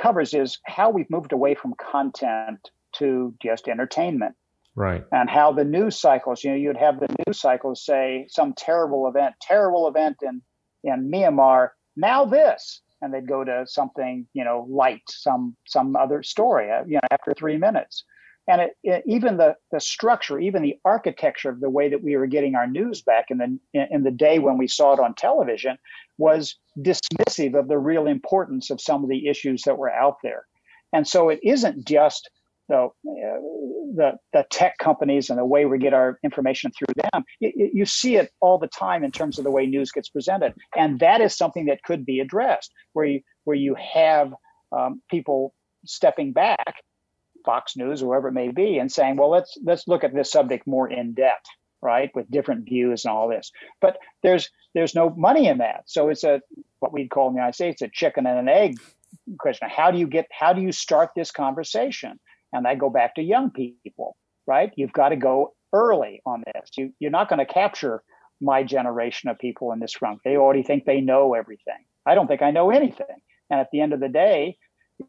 covers 0.00 0.32
is 0.34 0.58
how 0.64 0.90
we've 0.90 1.10
moved 1.10 1.32
away 1.32 1.54
from 1.54 1.74
content 1.74 2.70
to 2.96 3.34
just 3.42 3.68
entertainment. 3.68 4.34
Right. 4.76 5.04
And 5.12 5.28
how 5.30 5.52
the 5.52 5.64
news 5.64 6.00
cycles, 6.00 6.42
you 6.42 6.50
know, 6.50 6.56
you'd 6.56 6.76
have 6.76 6.98
the 6.98 7.14
news 7.26 7.40
cycles 7.40 7.84
say 7.84 8.26
some 8.28 8.54
terrible 8.54 9.06
event, 9.08 9.34
terrible 9.40 9.86
event 9.86 10.16
in, 10.22 10.42
in 10.82 11.10
Myanmar, 11.10 11.70
now 11.96 12.24
this 12.24 12.82
and 13.02 13.12
they'd 13.12 13.28
go 13.28 13.44
to 13.44 13.64
something 13.66 14.26
you 14.32 14.44
know 14.44 14.66
light 14.68 15.02
some 15.08 15.54
some 15.66 15.94
other 15.96 16.22
story 16.22 16.70
uh, 16.70 16.82
you 16.86 16.94
know 16.94 17.08
after 17.10 17.32
three 17.34 17.56
minutes 17.56 18.04
and 18.48 18.60
it, 18.60 18.70
it, 18.82 19.02
even 19.06 19.36
the 19.36 19.54
the 19.72 19.80
structure 19.80 20.38
even 20.38 20.62
the 20.62 20.76
architecture 20.84 21.50
of 21.50 21.60
the 21.60 21.70
way 21.70 21.88
that 21.88 22.02
we 22.02 22.16
were 22.16 22.26
getting 22.26 22.54
our 22.54 22.66
news 22.66 23.02
back 23.02 23.26
in 23.30 23.38
the 23.38 23.86
in 23.90 24.02
the 24.02 24.10
day 24.10 24.38
when 24.38 24.58
we 24.58 24.68
saw 24.68 24.92
it 24.92 25.00
on 25.00 25.14
television 25.14 25.76
was 26.18 26.56
dismissive 26.78 27.58
of 27.58 27.68
the 27.68 27.78
real 27.78 28.06
importance 28.06 28.70
of 28.70 28.80
some 28.80 29.02
of 29.02 29.10
the 29.10 29.28
issues 29.28 29.62
that 29.62 29.78
were 29.78 29.90
out 29.90 30.16
there 30.22 30.44
and 30.92 31.06
so 31.06 31.28
it 31.28 31.40
isn't 31.42 31.86
just 31.86 32.30
the, 32.68 32.88
the, 33.04 34.12
the 34.32 34.46
tech 34.50 34.78
companies 34.78 35.28
and 35.30 35.38
the 35.38 35.44
way 35.44 35.66
we 35.66 35.78
get 35.78 35.92
our 35.92 36.18
information 36.24 36.70
through 36.70 36.94
them. 37.12 37.24
You, 37.40 37.70
you 37.74 37.84
see 37.84 38.16
it 38.16 38.30
all 38.40 38.58
the 38.58 38.68
time 38.68 39.04
in 39.04 39.10
terms 39.10 39.38
of 39.38 39.44
the 39.44 39.50
way 39.50 39.66
news 39.66 39.90
gets 39.90 40.08
presented, 40.08 40.54
and 40.76 40.98
that 41.00 41.20
is 41.20 41.36
something 41.36 41.66
that 41.66 41.82
could 41.82 42.06
be 42.06 42.20
addressed, 42.20 42.72
where 42.92 43.06
you 43.06 43.20
where 43.44 43.56
you 43.56 43.74
have 43.74 44.32
um, 44.72 45.02
people 45.10 45.54
stepping 45.84 46.32
back, 46.32 46.76
Fox 47.44 47.76
News 47.76 48.02
or 48.02 48.06
whoever 48.06 48.28
it 48.28 48.32
may 48.32 48.48
be, 48.48 48.78
and 48.78 48.90
saying, 48.90 49.16
well, 49.16 49.30
let's 49.30 49.56
let's 49.64 49.88
look 49.88 50.04
at 50.04 50.14
this 50.14 50.30
subject 50.30 50.66
more 50.66 50.90
in 50.90 51.14
depth, 51.14 51.46
right, 51.82 52.10
with 52.14 52.30
different 52.30 52.64
views 52.64 53.04
and 53.04 53.12
all 53.12 53.28
this. 53.28 53.50
But 53.80 53.98
there's 54.22 54.50
there's 54.74 54.94
no 54.94 55.10
money 55.10 55.46
in 55.46 55.58
that, 55.58 55.84
so 55.86 56.08
it's 56.08 56.24
a 56.24 56.40
what 56.80 56.92
we'd 56.92 57.10
call 57.10 57.28
in 57.28 57.34
the 57.34 57.38
United 57.38 57.54
States 57.54 57.82
a 57.82 57.88
chicken 57.88 58.26
and 58.26 58.38
an 58.38 58.48
egg 58.48 58.76
question. 59.38 59.68
How 59.70 59.90
do 59.90 59.98
you 59.98 60.06
get 60.06 60.26
how 60.30 60.52
do 60.52 60.60
you 60.60 60.72
start 60.72 61.10
this 61.14 61.30
conversation? 61.30 62.18
And 62.52 62.66
I 62.66 62.76
go 62.76 62.88
back 62.88 63.16
to 63.16 63.22
young 63.22 63.50
people, 63.50 64.16
right? 64.46 64.70
You've 64.76 64.92
got 64.92 65.08
to 65.08 65.16
go 65.16 65.54
early 65.72 66.22
on 66.24 66.44
this. 66.46 66.70
You, 66.76 66.92
you're 67.00 67.10
not 67.10 67.28
going 67.28 67.44
to 67.44 67.52
capture 67.52 68.02
my 68.40 68.62
generation 68.62 69.28
of 69.28 69.38
people 69.38 69.72
in 69.72 69.80
this 69.80 70.00
room. 70.00 70.20
They 70.24 70.36
already 70.36 70.62
think 70.62 70.84
they 70.84 71.00
know 71.00 71.34
everything. 71.34 71.84
I 72.06 72.14
don't 72.14 72.28
think 72.28 72.42
I 72.42 72.52
know 72.52 72.70
anything. 72.70 73.06
And 73.50 73.60
at 73.60 73.68
the 73.72 73.80
end 73.80 73.92
of 73.92 74.00
the 74.00 74.08
day, 74.08 74.56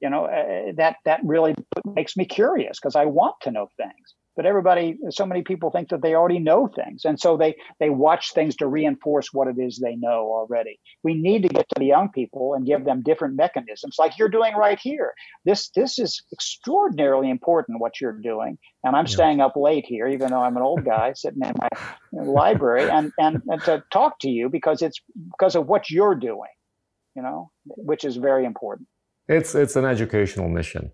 you 0.01 0.09
know, 0.09 0.25
uh, 0.25 0.71
that 0.77 0.97
that 1.05 1.21
really 1.23 1.55
makes 1.85 2.17
me 2.17 2.25
curious 2.25 2.79
because 2.79 2.95
I 2.95 3.05
want 3.05 3.35
to 3.41 3.51
know 3.51 3.69
things. 3.77 4.15
But 4.35 4.45
everybody 4.45 4.97
so 5.11 5.25
many 5.25 5.43
people 5.43 5.71
think 5.71 5.89
that 5.89 6.01
they 6.01 6.13
already 6.13 6.39
know 6.39 6.67
things 6.67 7.05
and 7.05 7.17
so 7.17 7.37
they 7.37 7.55
they 7.79 7.89
watch 7.89 8.33
things 8.33 8.57
to 8.57 8.67
reinforce 8.67 9.31
what 9.31 9.47
it 9.47 9.57
is 9.57 9.79
they 9.79 9.95
know 9.95 10.29
already. 10.29 10.77
We 11.03 11.13
need 11.13 11.43
to 11.43 11.49
get 11.49 11.69
to 11.69 11.79
the 11.79 11.85
young 11.85 12.09
people 12.09 12.53
and 12.53 12.65
give 12.65 12.83
them 12.83 13.01
different 13.01 13.35
mechanisms 13.35 13.95
like 13.97 14.17
you're 14.17 14.27
doing 14.27 14.53
right 14.55 14.79
here. 14.79 15.13
This 15.45 15.69
this 15.69 15.99
is 15.99 16.21
extraordinarily 16.33 17.29
important 17.29 17.79
what 17.79 18.01
you're 18.01 18.11
doing 18.11 18.57
and 18.83 18.95
i'm 18.95 19.05
yeah. 19.05 19.11
staying 19.11 19.41
up 19.41 19.55
late 19.55 19.85
here 19.85 20.07
even 20.07 20.29
though 20.29 20.41
i'm 20.41 20.55
an 20.55 20.63
old 20.63 20.85
guy 20.85 21.11
sitting 21.13 21.41
in 21.43 21.53
my 21.59 21.69
library 22.11 22.89
and, 22.89 23.11
and 23.17 23.41
and 23.47 23.61
to 23.63 23.83
talk 23.91 24.19
to 24.19 24.29
you 24.29 24.49
because 24.49 24.81
it's 24.81 24.99
because 25.31 25.55
of 25.55 25.67
what 25.67 25.89
you're 25.89 26.15
doing 26.15 26.53
you 27.15 27.21
know 27.21 27.51
which 27.65 28.05
is 28.05 28.15
very 28.15 28.45
important 28.45 28.87
it's 29.27 29.55
it's 29.55 29.75
an 29.75 29.85
educational 29.85 30.49
mission 30.49 30.91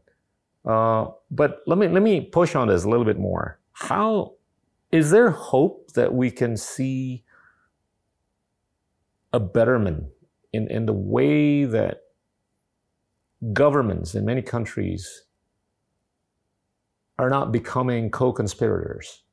uh, 0.65 1.07
but 1.31 1.61
let 1.65 1.77
me 1.77 1.87
let 1.87 2.03
me 2.03 2.21
push 2.21 2.55
on 2.55 2.67
this 2.67 2.83
a 2.83 2.89
little 2.89 3.05
bit 3.05 3.17
more. 3.17 3.59
How 3.73 4.33
is 4.91 5.09
there 5.09 5.31
hope 5.31 5.91
that 5.93 6.13
we 6.13 6.29
can 6.29 6.55
see 6.55 7.23
a 9.33 9.39
betterment 9.39 10.05
in, 10.53 10.67
in 10.67 10.85
the 10.85 10.93
way 10.93 11.63
that 11.63 12.01
governments 13.53 14.13
in 14.13 14.25
many 14.25 14.41
countries 14.41 15.23
are 17.17 17.29
not 17.29 17.51
becoming 17.51 18.11
co-conspirators 18.11 19.23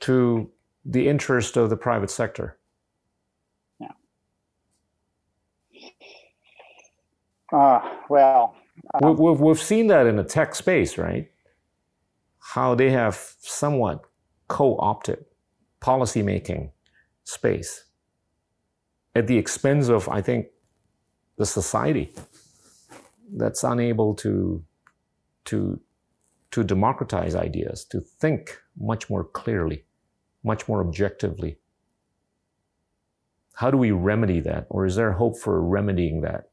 to 0.00 0.50
the 0.84 1.08
interest 1.08 1.56
of 1.56 1.68
the 1.68 1.76
private 1.76 2.10
sector? 2.10 2.58
Uh, 7.52 7.80
well, 8.08 8.54
uh, 8.94 9.12
we've, 9.12 9.40
we've 9.40 9.62
seen 9.62 9.86
that 9.88 10.06
in 10.06 10.16
the 10.16 10.24
tech 10.24 10.54
space, 10.54 10.98
right? 10.98 11.30
How 12.40 12.74
they 12.74 12.90
have 12.90 13.34
somewhat 13.40 14.02
co 14.48 14.76
opted 14.78 15.24
policymaking 15.80 16.70
space 17.24 17.84
at 19.14 19.26
the 19.26 19.38
expense 19.38 19.88
of, 19.88 20.08
I 20.08 20.20
think, 20.20 20.46
the 21.36 21.46
society 21.46 22.12
that's 23.34 23.64
unable 23.64 24.14
to, 24.14 24.64
to, 25.46 25.80
to 26.50 26.64
democratize 26.64 27.34
ideas, 27.34 27.84
to 27.86 28.00
think 28.00 28.58
much 28.78 29.08
more 29.10 29.24
clearly, 29.24 29.84
much 30.44 30.68
more 30.68 30.80
objectively. 30.80 31.58
How 33.54 33.70
do 33.70 33.78
we 33.78 33.90
remedy 33.90 34.40
that? 34.40 34.66
Or 34.68 34.84
is 34.84 34.96
there 34.96 35.12
hope 35.12 35.38
for 35.38 35.64
remedying 35.64 36.20
that? 36.22 36.50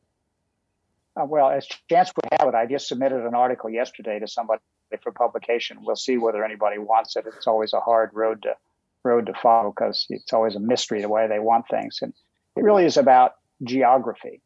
Uh, 1.15 1.25
well, 1.25 1.49
as 1.49 1.67
chance 1.89 2.11
would 2.15 2.39
have 2.39 2.49
it, 2.49 2.55
I 2.55 2.65
just 2.65 2.87
submitted 2.87 3.25
an 3.25 3.35
article 3.35 3.69
yesterday 3.69 4.19
to 4.19 4.27
somebody 4.27 4.61
for 5.01 5.11
publication. 5.11 5.77
We'll 5.81 5.95
see 5.95 6.17
whether 6.17 6.43
anybody 6.43 6.77
wants 6.77 7.15
it. 7.15 7.25
It's 7.27 7.47
always 7.47 7.73
a 7.73 7.79
hard 7.79 8.11
road 8.13 8.43
to 8.43 8.55
road 9.03 9.25
to 9.25 9.33
follow 9.33 9.73
because 9.75 10.05
it's 10.09 10.31
always 10.31 10.55
a 10.55 10.59
mystery 10.59 11.01
the 11.01 11.09
way 11.09 11.27
they 11.27 11.39
want 11.39 11.67
things, 11.69 11.99
and 12.01 12.13
it 12.55 12.63
really 12.63 12.85
is 12.85 12.97
about 12.97 13.33
geography 13.63 14.41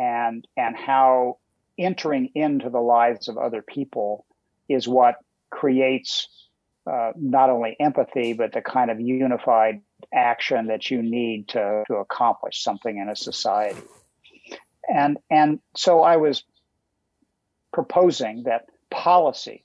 and 0.00 0.46
and 0.56 0.76
how 0.76 1.38
entering 1.78 2.30
into 2.34 2.70
the 2.70 2.80
lives 2.80 3.28
of 3.28 3.38
other 3.38 3.62
people 3.62 4.24
is 4.68 4.88
what 4.88 5.16
creates 5.50 6.28
uh, 6.90 7.12
not 7.16 7.50
only 7.50 7.76
empathy 7.78 8.32
but 8.32 8.52
the 8.52 8.62
kind 8.62 8.90
of 8.90 9.00
unified 9.00 9.80
action 10.12 10.66
that 10.66 10.90
you 10.90 11.02
need 11.02 11.48
to 11.48 11.84
to 11.86 11.94
accomplish 11.96 12.62
something 12.62 12.98
in 12.98 13.08
a 13.08 13.16
society 13.16 13.82
and 14.92 15.18
and 15.30 15.60
so 15.76 16.02
I 16.02 16.16
was 16.16 16.44
proposing 17.72 18.44
that 18.44 18.66
policy 18.90 19.64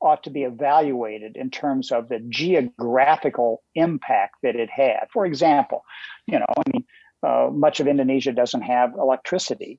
ought 0.00 0.24
to 0.24 0.30
be 0.30 0.42
evaluated 0.42 1.36
in 1.36 1.50
terms 1.50 1.92
of 1.92 2.08
the 2.08 2.18
geographical 2.28 3.62
impact 3.74 4.34
that 4.42 4.56
it 4.56 4.68
had. 4.68 5.06
For 5.12 5.24
example, 5.24 5.84
you 6.26 6.38
know, 6.38 6.46
I 6.56 6.62
mean, 6.72 6.84
uh, 7.22 7.50
much 7.52 7.78
of 7.78 7.86
Indonesia 7.86 8.32
doesn't 8.32 8.62
have 8.62 8.94
electricity, 8.94 9.78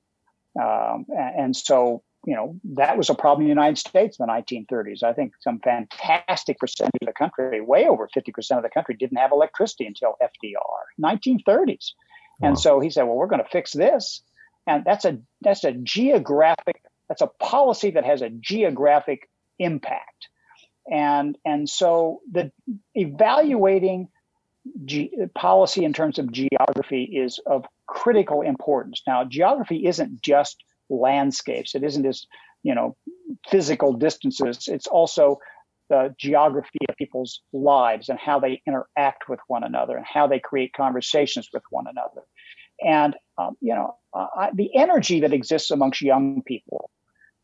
um, 0.60 1.04
and 1.14 1.54
so 1.54 2.02
you 2.26 2.34
know 2.34 2.58
that 2.74 2.96
was 2.96 3.10
a 3.10 3.14
problem 3.14 3.42
in 3.42 3.48
the 3.48 3.60
United 3.60 3.76
States 3.76 4.18
in 4.18 4.26
the 4.26 4.32
1930s. 4.32 5.02
I 5.02 5.12
think 5.12 5.32
some 5.40 5.60
fantastic 5.60 6.58
percentage 6.58 7.02
of 7.02 7.06
the 7.06 7.12
country, 7.12 7.60
way 7.60 7.86
over 7.86 8.08
50% 8.16 8.56
of 8.56 8.62
the 8.62 8.70
country, 8.70 8.96
didn't 8.98 9.18
have 9.18 9.32
electricity 9.32 9.86
until 9.86 10.16
FDR, 10.22 10.84
1930s. 11.02 11.92
Wow. 12.40 12.48
And 12.48 12.58
so 12.58 12.80
he 12.80 12.88
said, 12.88 13.02
"Well, 13.02 13.16
we're 13.16 13.26
going 13.26 13.42
to 13.42 13.50
fix 13.50 13.72
this." 13.72 14.22
And 14.66 14.84
that's 14.84 15.04
a 15.04 15.18
that's 15.42 15.64
a 15.64 15.72
geographic 15.72 16.80
that's 17.08 17.22
a 17.22 17.26
policy 17.26 17.90
that 17.92 18.04
has 18.04 18.22
a 18.22 18.30
geographic 18.30 19.28
impact. 19.58 20.28
And 20.90 21.36
and 21.44 21.68
so 21.68 22.20
the 22.30 22.52
evaluating 22.94 24.08
G, 24.84 25.12
policy 25.34 25.84
in 25.84 25.92
terms 25.92 26.18
of 26.18 26.32
geography 26.32 27.04
is 27.04 27.38
of 27.46 27.66
critical 27.86 28.42
importance. 28.42 29.02
Now 29.06 29.24
geography 29.24 29.86
isn't 29.86 30.22
just 30.22 30.62
landscapes. 30.88 31.74
It 31.74 31.84
isn't 31.84 32.02
just 32.02 32.26
you 32.62 32.74
know 32.74 32.96
physical 33.48 33.92
distances. 33.94 34.68
It's 34.68 34.86
also 34.86 35.38
the 35.90 36.14
geography 36.18 36.78
of 36.88 36.96
people's 36.96 37.42
lives 37.52 38.08
and 38.08 38.18
how 38.18 38.40
they 38.40 38.62
interact 38.66 39.28
with 39.28 39.40
one 39.48 39.64
another 39.64 39.96
and 39.96 40.06
how 40.06 40.26
they 40.26 40.38
create 40.38 40.72
conversations 40.72 41.50
with 41.52 41.62
one 41.70 41.86
another 41.86 42.22
and 42.84 43.14
um, 43.38 43.56
you 43.60 43.74
know 43.74 43.96
uh, 44.12 44.50
the 44.54 44.70
energy 44.76 45.20
that 45.20 45.32
exists 45.32 45.70
amongst 45.70 46.02
young 46.02 46.42
people, 46.42 46.90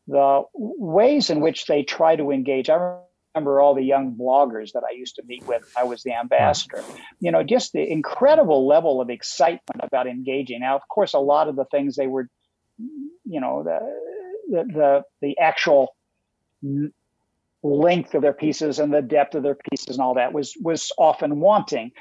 the 0.07 0.43
ways 0.53 1.29
in 1.29 1.41
which 1.41 1.65
they 1.65 1.83
try 1.83 2.15
to 2.15 2.31
engage. 2.31 2.69
I 2.69 2.99
remember 3.35 3.59
all 3.59 3.75
the 3.75 3.83
young 3.83 4.15
bloggers 4.15 4.71
that 4.73 4.83
I 4.87 4.93
used 4.93 5.15
to 5.15 5.23
meet 5.25 5.45
with. 5.45 5.63
I 5.77 5.83
was 5.83 6.03
the 6.03 6.13
ambassador. 6.13 6.83
You 7.19 7.31
know, 7.31 7.43
just 7.43 7.73
the 7.73 7.89
incredible 7.89 8.67
level 8.67 9.01
of 9.01 9.09
excitement 9.09 9.81
about 9.81 10.07
engaging. 10.07 10.61
Now, 10.61 10.75
of 10.75 10.87
course, 10.87 11.13
a 11.13 11.19
lot 11.19 11.47
of 11.47 11.55
the 11.55 11.65
things 11.65 11.95
they 11.95 12.07
were, 12.07 12.27
you 12.77 13.41
know, 13.41 13.63
the 13.63 13.79
the 14.49 14.63
the, 14.73 15.03
the 15.21 15.37
actual 15.39 15.95
length 17.63 18.15
of 18.15 18.21
their 18.21 18.33
pieces 18.33 18.79
and 18.79 18.93
the 18.93 19.01
depth 19.01 19.35
of 19.35 19.43
their 19.43 19.57
pieces 19.69 19.97
and 19.97 20.03
all 20.03 20.15
that 20.15 20.33
was 20.33 20.55
was 20.61 20.91
often 20.97 21.39
wanting 21.39 21.91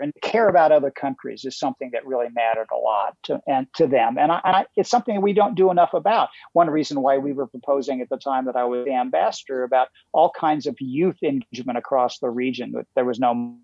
and 0.00 0.12
to 0.14 0.20
care 0.20 0.48
about 0.48 0.72
other 0.72 0.90
countries 0.90 1.44
is 1.44 1.58
something 1.58 1.90
that 1.92 2.06
really 2.06 2.28
mattered 2.32 2.68
a 2.72 2.76
lot 2.76 3.16
to 3.24 3.40
and 3.46 3.66
to 3.74 3.86
them. 3.86 4.18
And, 4.18 4.32
I, 4.32 4.40
I, 4.44 4.66
it's 4.76 4.90
something 4.90 5.20
we 5.20 5.32
don't 5.32 5.54
do 5.54 5.70
enough 5.70 5.94
about. 5.94 6.28
One 6.52 6.70
reason 6.70 7.00
why 7.02 7.18
we 7.18 7.32
were 7.32 7.46
proposing 7.46 8.00
at 8.00 8.08
the 8.08 8.16
time 8.16 8.46
that 8.46 8.56
i 8.56 8.64
was 8.64 8.84
the 8.84 8.94
ambassador 8.94 9.64
about 9.64 9.88
all 10.12 10.30
kinds 10.30 10.66
of 10.66 10.76
youth 10.80 11.22
engagement 11.22 11.78
across 11.78 12.18
the 12.18 12.30
region 12.30 12.72
that 12.72 12.86
there 12.94 13.04
was 13.04 13.18
no 13.18 13.56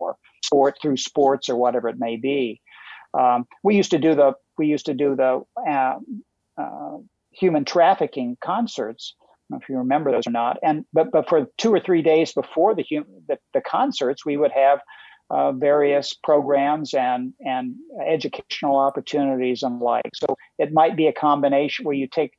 more 0.00 0.16
sport 0.44 0.76
through 0.80 0.96
sports 0.96 1.48
or 1.48 1.56
whatever 1.56 1.88
it 1.88 1.98
may 1.98 2.16
be. 2.16 2.60
Um, 3.18 3.46
we 3.62 3.76
used 3.76 3.90
to 3.90 3.98
do 3.98 4.14
the 4.14 4.32
we 4.56 4.66
used 4.66 4.86
to 4.86 4.94
do 4.94 5.16
the 5.16 5.42
uh, 5.68 5.98
uh, 6.60 6.96
human 7.30 7.64
trafficking 7.64 8.36
concerts. 8.42 9.14
If 9.52 9.68
you 9.68 9.78
remember 9.78 10.12
those 10.12 10.28
or 10.28 10.30
not. 10.30 10.58
And 10.62 10.84
but 10.92 11.10
but 11.10 11.28
for 11.28 11.46
two 11.58 11.72
or 11.72 11.80
three 11.80 12.02
days 12.02 12.32
before 12.32 12.74
the, 12.74 12.84
the, 13.26 13.38
the 13.52 13.60
concerts, 13.60 14.24
we 14.24 14.36
would 14.36 14.52
have 14.52 14.80
uh, 15.30 15.52
various 15.52 16.14
programs 16.14 16.94
and 16.94 17.32
and 17.40 17.74
educational 18.06 18.76
opportunities 18.76 19.62
and 19.62 19.80
like. 19.80 20.10
So 20.14 20.36
it 20.58 20.72
might 20.72 20.96
be 20.96 21.06
a 21.06 21.12
combination 21.12 21.84
where 21.84 21.94
you 21.94 22.08
take 22.08 22.32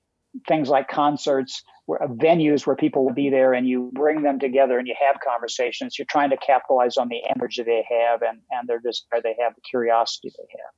things 0.48 0.70
like 0.70 0.88
concerts, 0.88 1.62
where, 1.86 2.02
uh, 2.04 2.08
venues 2.08 2.66
where 2.66 2.76
people 2.76 3.06
will 3.06 3.14
be 3.14 3.30
there, 3.30 3.54
and 3.54 3.68
you 3.68 3.92
bring 3.94 4.22
them 4.24 4.40
together 4.40 4.78
and 4.78 4.88
you 4.88 4.96
have 5.00 5.18
conversations. 5.22 5.98
You're 5.98 6.06
trying 6.10 6.30
to 6.32 6.38
capitalize 6.38 6.98
on 6.98 7.10
the 7.10 7.22
energy 7.36 7.64
they 7.64 7.86
have 7.90 8.22
and 8.22 8.40
and 8.52 8.68
their 8.68 8.80
desire 8.80 9.22
they 9.22 9.36
have, 9.42 9.56
the 9.56 9.62
curiosity 9.62 10.32
they 10.38 10.60
have. 10.60 10.74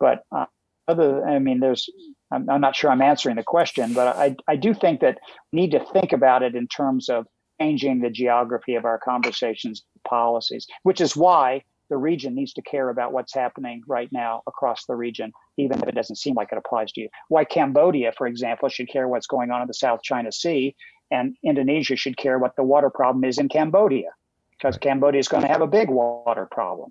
But 0.00 0.36
uh, 0.36 0.46
other, 0.88 1.26
I 1.26 1.38
mean, 1.38 1.60
there's. 1.60 1.88
I'm, 2.30 2.50
I'm 2.50 2.60
not 2.60 2.74
sure 2.74 2.90
I'm 2.90 3.02
answering 3.02 3.36
the 3.36 3.44
question, 3.44 3.92
but 3.94 4.16
I 4.16 4.36
I 4.48 4.56
do 4.56 4.74
think 4.74 5.00
that 5.00 5.18
we 5.52 5.60
need 5.60 5.70
to 5.70 5.84
think 5.92 6.12
about 6.12 6.42
it 6.42 6.54
in 6.54 6.66
terms 6.66 7.08
of 7.08 7.26
changing 7.60 8.00
the 8.00 8.10
geography 8.10 8.74
of 8.74 8.84
our 8.84 8.98
conversations 8.98 9.84
policies, 10.06 10.66
which 10.82 11.00
is 11.00 11.16
why 11.16 11.62
the 11.90 11.96
region 11.96 12.34
needs 12.34 12.52
to 12.54 12.62
care 12.62 12.88
about 12.88 13.12
what's 13.12 13.34
happening 13.34 13.82
right 13.86 14.10
now 14.10 14.42
across 14.46 14.86
the 14.86 14.94
region, 14.94 15.32
even 15.58 15.82
if 15.82 15.88
it 15.88 15.94
doesn't 15.94 16.16
seem 16.16 16.34
like 16.34 16.48
it 16.50 16.58
applies 16.58 16.90
to 16.92 17.02
you. 17.02 17.08
Why 17.28 17.44
Cambodia, 17.44 18.12
for 18.16 18.26
example, 18.26 18.68
should 18.68 18.88
care 18.88 19.06
what's 19.06 19.26
going 19.26 19.50
on 19.50 19.60
in 19.60 19.68
the 19.68 19.74
South 19.74 20.02
China 20.02 20.32
Sea, 20.32 20.74
and 21.10 21.36
Indonesia 21.44 21.96
should 21.96 22.16
care 22.16 22.38
what 22.38 22.56
the 22.56 22.62
water 22.62 22.90
problem 22.90 23.24
is 23.24 23.38
in 23.38 23.48
Cambodia, 23.48 24.10
because 24.50 24.76
right. 24.76 24.80
Cambodia 24.80 25.18
is 25.18 25.28
going 25.28 25.42
to 25.42 25.48
have 25.48 25.60
a 25.60 25.66
big 25.66 25.90
water 25.90 26.48
problem. 26.50 26.90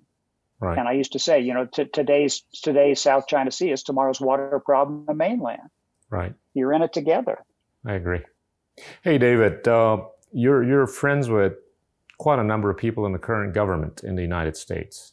Right. 0.60 0.78
And 0.78 0.88
I 0.88 0.92
used 0.92 1.12
to 1.12 1.18
say, 1.18 1.40
you 1.40 1.52
know, 1.52 1.66
t- 1.66 1.86
today's 1.86 2.42
today's 2.62 3.00
South 3.00 3.26
China 3.26 3.50
Sea 3.50 3.72
is 3.72 3.82
tomorrow's 3.82 4.20
water 4.20 4.62
problem 4.64 5.00
in 5.00 5.06
the 5.06 5.14
mainland. 5.14 5.68
Right. 6.08 6.32
You're 6.54 6.72
in 6.72 6.82
it 6.82 6.92
together. 6.92 7.44
I 7.84 7.94
agree. 7.94 8.22
Hey, 9.02 9.18
David, 9.18 9.66
uh, 9.66 9.98
you're 10.34 10.64
you're 10.64 10.86
friends 10.86 11.30
with 11.30 11.54
quite 12.18 12.38
a 12.38 12.44
number 12.44 12.68
of 12.68 12.76
people 12.76 13.06
in 13.06 13.12
the 13.12 13.18
current 13.18 13.54
government 13.54 14.02
in 14.02 14.16
the 14.16 14.22
United 14.22 14.56
States. 14.56 15.12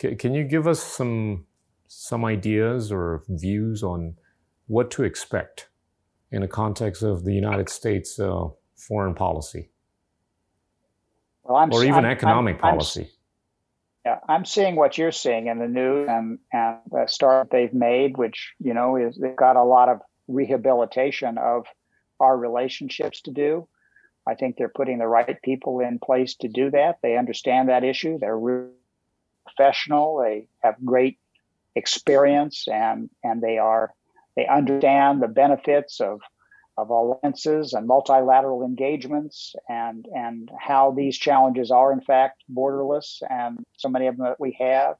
C- 0.00 0.14
can 0.14 0.32
you 0.34 0.44
give 0.44 0.66
us 0.66 0.82
some 0.82 1.46
some 1.88 2.24
ideas 2.24 2.90
or 2.90 3.24
views 3.28 3.82
on 3.82 4.16
what 4.68 4.90
to 4.92 5.02
expect 5.02 5.68
in 6.30 6.40
the 6.40 6.48
context 6.48 7.02
of 7.02 7.24
the 7.24 7.34
United 7.34 7.68
States 7.68 8.18
uh, 8.18 8.44
foreign 8.76 9.14
policy, 9.14 9.68
well, 11.42 11.68
or 11.70 11.84
even 11.84 12.06
I'm, 12.06 12.06
economic 12.06 12.56
I'm, 12.56 12.60
policy? 12.60 13.02
I'm, 13.02 13.08
yeah, 14.04 14.18
I'm 14.28 14.44
seeing 14.44 14.76
what 14.76 14.96
you're 14.96 15.12
seeing 15.12 15.48
in 15.48 15.58
the 15.58 15.68
news 15.68 16.08
and 16.08 16.38
and 16.52 16.76
the 16.90 17.06
start 17.08 17.48
they've 17.50 17.74
made, 17.74 18.16
which 18.16 18.52
you 18.60 18.74
know 18.74 18.96
is 18.96 19.16
they've 19.16 19.36
got 19.36 19.56
a 19.56 19.64
lot 19.64 19.88
of 19.88 20.00
rehabilitation 20.28 21.36
of 21.36 21.66
our 22.20 22.36
relationships 22.38 23.22
to 23.22 23.32
do. 23.32 23.68
I 24.26 24.34
think 24.34 24.56
they're 24.56 24.68
putting 24.68 24.98
the 24.98 25.08
right 25.08 25.40
people 25.42 25.80
in 25.80 25.98
place 25.98 26.36
to 26.36 26.48
do 26.48 26.70
that. 26.70 26.98
They 27.02 27.16
understand 27.16 27.68
that 27.68 27.84
issue. 27.84 28.18
They're 28.18 28.38
professional. 29.44 30.18
They 30.18 30.46
have 30.62 30.76
great 30.84 31.18
experience 31.74 32.66
and 32.68 33.08
and 33.24 33.40
they 33.40 33.58
are 33.58 33.94
they 34.36 34.46
understand 34.46 35.22
the 35.22 35.28
benefits 35.28 36.00
of 36.00 36.20
of 36.76 36.90
alliances 36.90 37.72
and 37.72 37.86
multilateral 37.86 38.62
engagements 38.62 39.54
and 39.68 40.06
and 40.14 40.50
how 40.58 40.90
these 40.90 41.16
challenges 41.16 41.70
are 41.70 41.92
in 41.92 42.00
fact 42.00 42.42
borderless 42.52 43.22
and 43.30 43.64
so 43.76 43.88
many 43.88 44.06
of 44.06 44.16
them 44.16 44.26
that 44.26 44.40
we 44.40 44.56
have 44.58 44.96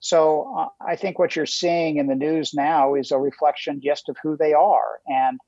so 0.00 0.54
uh, 0.56 0.68
i 0.80 0.96
think 0.96 1.18
what 1.18 1.36
you're 1.36 1.46
seeing 1.46 1.98
in 1.98 2.06
the 2.06 2.14
news 2.14 2.54
now 2.54 2.94
is 2.94 3.10
a 3.10 3.18
reflection 3.18 3.80
just 3.82 4.08
of 4.08 4.16
who 4.22 4.36
they 4.36 4.54
are 4.54 5.00
and 5.06 5.38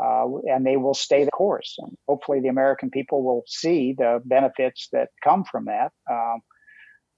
uh, 0.00 0.26
and 0.50 0.66
they 0.66 0.76
will 0.76 0.94
stay 0.94 1.24
the 1.24 1.30
course 1.30 1.76
and 1.78 1.96
hopefully 2.08 2.40
the 2.40 2.48
american 2.48 2.90
people 2.90 3.22
will 3.22 3.42
see 3.46 3.94
the 3.96 4.20
benefits 4.24 4.88
that 4.92 5.08
come 5.22 5.44
from 5.44 5.66
that 5.66 5.92
um, 6.10 6.40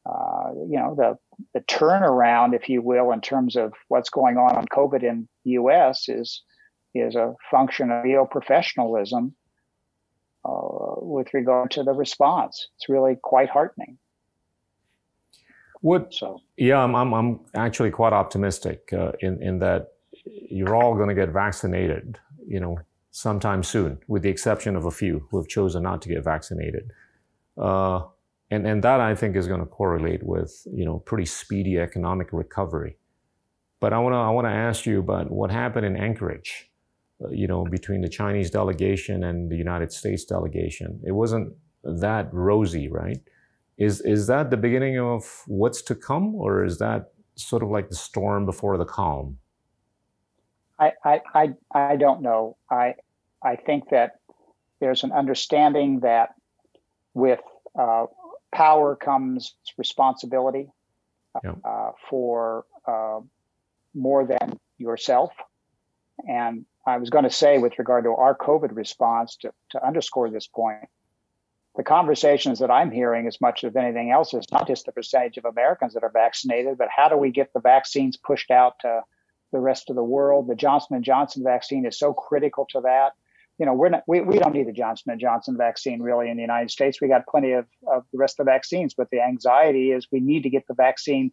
uh, 0.06 0.50
you 0.68 0.78
know 0.78 0.94
the 0.96 1.16
the 1.52 1.60
turnaround, 1.60 2.54
if 2.54 2.68
you 2.68 2.82
will, 2.82 3.12
in 3.12 3.20
terms 3.20 3.56
of 3.56 3.72
what's 3.88 4.10
going 4.10 4.36
on 4.36 4.56
on 4.56 4.66
COVID 4.66 5.02
in 5.02 5.28
the 5.44 5.52
U.S. 5.52 6.08
is 6.08 6.42
is 6.94 7.14
a 7.14 7.34
function 7.50 7.90
of 7.90 8.04
neo 8.04 8.24
professionalism 8.24 9.34
uh, 10.44 10.94
with 10.98 11.32
regard 11.34 11.70
to 11.72 11.82
the 11.82 11.92
response. 11.92 12.68
It's 12.76 12.88
really 12.88 13.16
quite 13.22 13.50
heartening. 13.50 13.98
What? 15.80 16.14
So 16.14 16.40
yeah, 16.56 16.78
I'm 16.78 16.94
I'm, 16.94 17.12
I'm 17.12 17.40
actually 17.54 17.90
quite 17.90 18.12
optimistic 18.12 18.92
uh, 18.92 19.12
in 19.20 19.42
in 19.42 19.58
that 19.60 19.88
you're 20.24 20.76
all 20.76 20.94
going 20.94 21.08
to 21.08 21.14
get 21.14 21.30
vaccinated. 21.30 22.18
You 22.46 22.60
know, 22.60 22.78
sometime 23.10 23.62
soon, 23.62 23.98
with 24.08 24.22
the 24.22 24.28
exception 24.28 24.76
of 24.76 24.84
a 24.84 24.90
few 24.90 25.26
who 25.30 25.38
have 25.38 25.48
chosen 25.48 25.82
not 25.82 26.02
to 26.02 26.08
get 26.08 26.22
vaccinated. 26.22 26.90
Uh, 27.56 28.02
and 28.50 28.66
and 28.66 28.84
that 28.84 29.00
I 29.00 29.14
think 29.14 29.36
is 29.36 29.48
going 29.48 29.60
to 29.60 29.66
correlate 29.66 30.22
with 30.22 30.66
you 30.72 30.84
know 30.84 30.98
pretty 31.00 31.26
speedy 31.26 31.78
economic 31.78 32.32
recovery. 32.32 32.96
But 33.80 33.92
I 33.92 33.98
want 33.98 34.12
to 34.14 34.18
I 34.18 34.30
want 34.30 34.46
to 34.46 34.52
ask 34.52 34.86
you 34.86 35.00
about 35.00 35.30
what 35.30 35.50
happened 35.50 35.86
in 35.86 35.96
Anchorage, 35.96 36.70
uh, 37.24 37.30
you 37.30 37.46
know, 37.46 37.64
between 37.64 38.02
the 38.02 38.08
Chinese 38.08 38.50
delegation 38.50 39.24
and 39.24 39.50
the 39.50 39.56
United 39.56 39.92
States 39.92 40.24
delegation. 40.24 41.00
It 41.04 41.12
wasn't 41.12 41.54
that 41.84 42.32
rosy, 42.32 42.88
right? 42.88 43.20
Is 43.78 44.00
is 44.00 44.26
that 44.28 44.50
the 44.50 44.56
beginning 44.56 44.98
of 44.98 45.42
what's 45.46 45.82
to 45.82 45.94
come, 45.94 46.34
or 46.34 46.64
is 46.64 46.78
that 46.78 47.12
sort 47.34 47.62
of 47.62 47.70
like 47.70 47.88
the 47.88 47.96
storm 47.96 48.46
before 48.46 48.78
the 48.78 48.86
calm? 48.86 49.38
I 50.78 50.92
I 51.04 51.20
I, 51.34 51.54
I 51.72 51.96
don't 51.96 52.22
know. 52.22 52.56
I 52.70 52.94
I 53.42 53.56
think 53.56 53.90
that 53.90 54.20
there's 54.80 55.04
an 55.04 55.12
understanding 55.12 56.00
that 56.00 56.34
with 57.14 57.40
uh, 57.78 58.06
power 58.52 58.96
comes 58.96 59.54
responsibility 59.78 60.70
yeah. 61.44 61.52
uh, 61.64 61.92
for 62.08 62.64
uh, 62.86 63.20
more 63.94 64.26
than 64.26 64.58
yourself. 64.78 65.32
And 66.28 66.64
I 66.86 66.98
was 66.98 67.10
going 67.10 67.24
to 67.24 67.30
say, 67.30 67.58
with 67.58 67.78
regard 67.78 68.04
to 68.04 68.10
our 68.10 68.36
COVID 68.36 68.74
response, 68.74 69.36
to, 69.36 69.52
to 69.70 69.86
underscore 69.86 70.30
this 70.30 70.46
point, 70.46 70.88
the 71.76 71.82
conversations 71.82 72.58
that 72.60 72.70
I'm 72.70 72.90
hearing, 72.90 73.26
as 73.26 73.40
much 73.40 73.64
as 73.64 73.76
anything 73.76 74.10
else, 74.10 74.32
is 74.32 74.46
not 74.50 74.66
just 74.66 74.86
the 74.86 74.92
percentage 74.92 75.36
of 75.36 75.44
Americans 75.44 75.92
that 75.94 76.02
are 76.02 76.10
vaccinated, 76.10 76.78
but 76.78 76.88
how 76.94 77.08
do 77.08 77.16
we 77.16 77.30
get 77.30 77.52
the 77.52 77.60
vaccines 77.60 78.16
pushed 78.16 78.50
out 78.50 78.78
to 78.80 79.02
the 79.56 79.60
rest 79.60 79.90
of 79.90 79.96
the 79.96 80.04
world? 80.04 80.48
The 80.48 80.54
Johnson 80.54 80.96
and 80.96 81.04
Johnson 81.04 81.42
vaccine 81.42 81.86
is 81.86 81.98
so 81.98 82.12
critical 82.12 82.66
to 82.70 82.80
that 82.82 83.12
you 83.58 83.64
know, 83.64 83.72
we're 83.72 83.88
not, 83.88 84.02
we, 84.06 84.20
we 84.20 84.38
don't 84.38 84.54
need 84.54 84.68
the 84.68 84.72
Johnson 84.72 85.12
and 85.12 85.20
Johnson 85.20 85.56
vaccine 85.56 86.02
really 86.02 86.28
in 86.28 86.36
the 86.36 86.42
United 86.42 86.70
States. 86.70 87.00
We 87.00 87.08
got 87.08 87.26
plenty 87.26 87.52
of, 87.52 87.66
of 87.90 88.04
the 88.12 88.18
rest 88.18 88.38
of 88.38 88.44
the 88.44 88.52
vaccines, 88.52 88.94
but 88.94 89.08
the 89.10 89.20
anxiety 89.20 89.92
is 89.92 90.06
we 90.12 90.20
need 90.20 90.42
to 90.42 90.50
get 90.50 90.66
the 90.68 90.74
vaccine, 90.74 91.32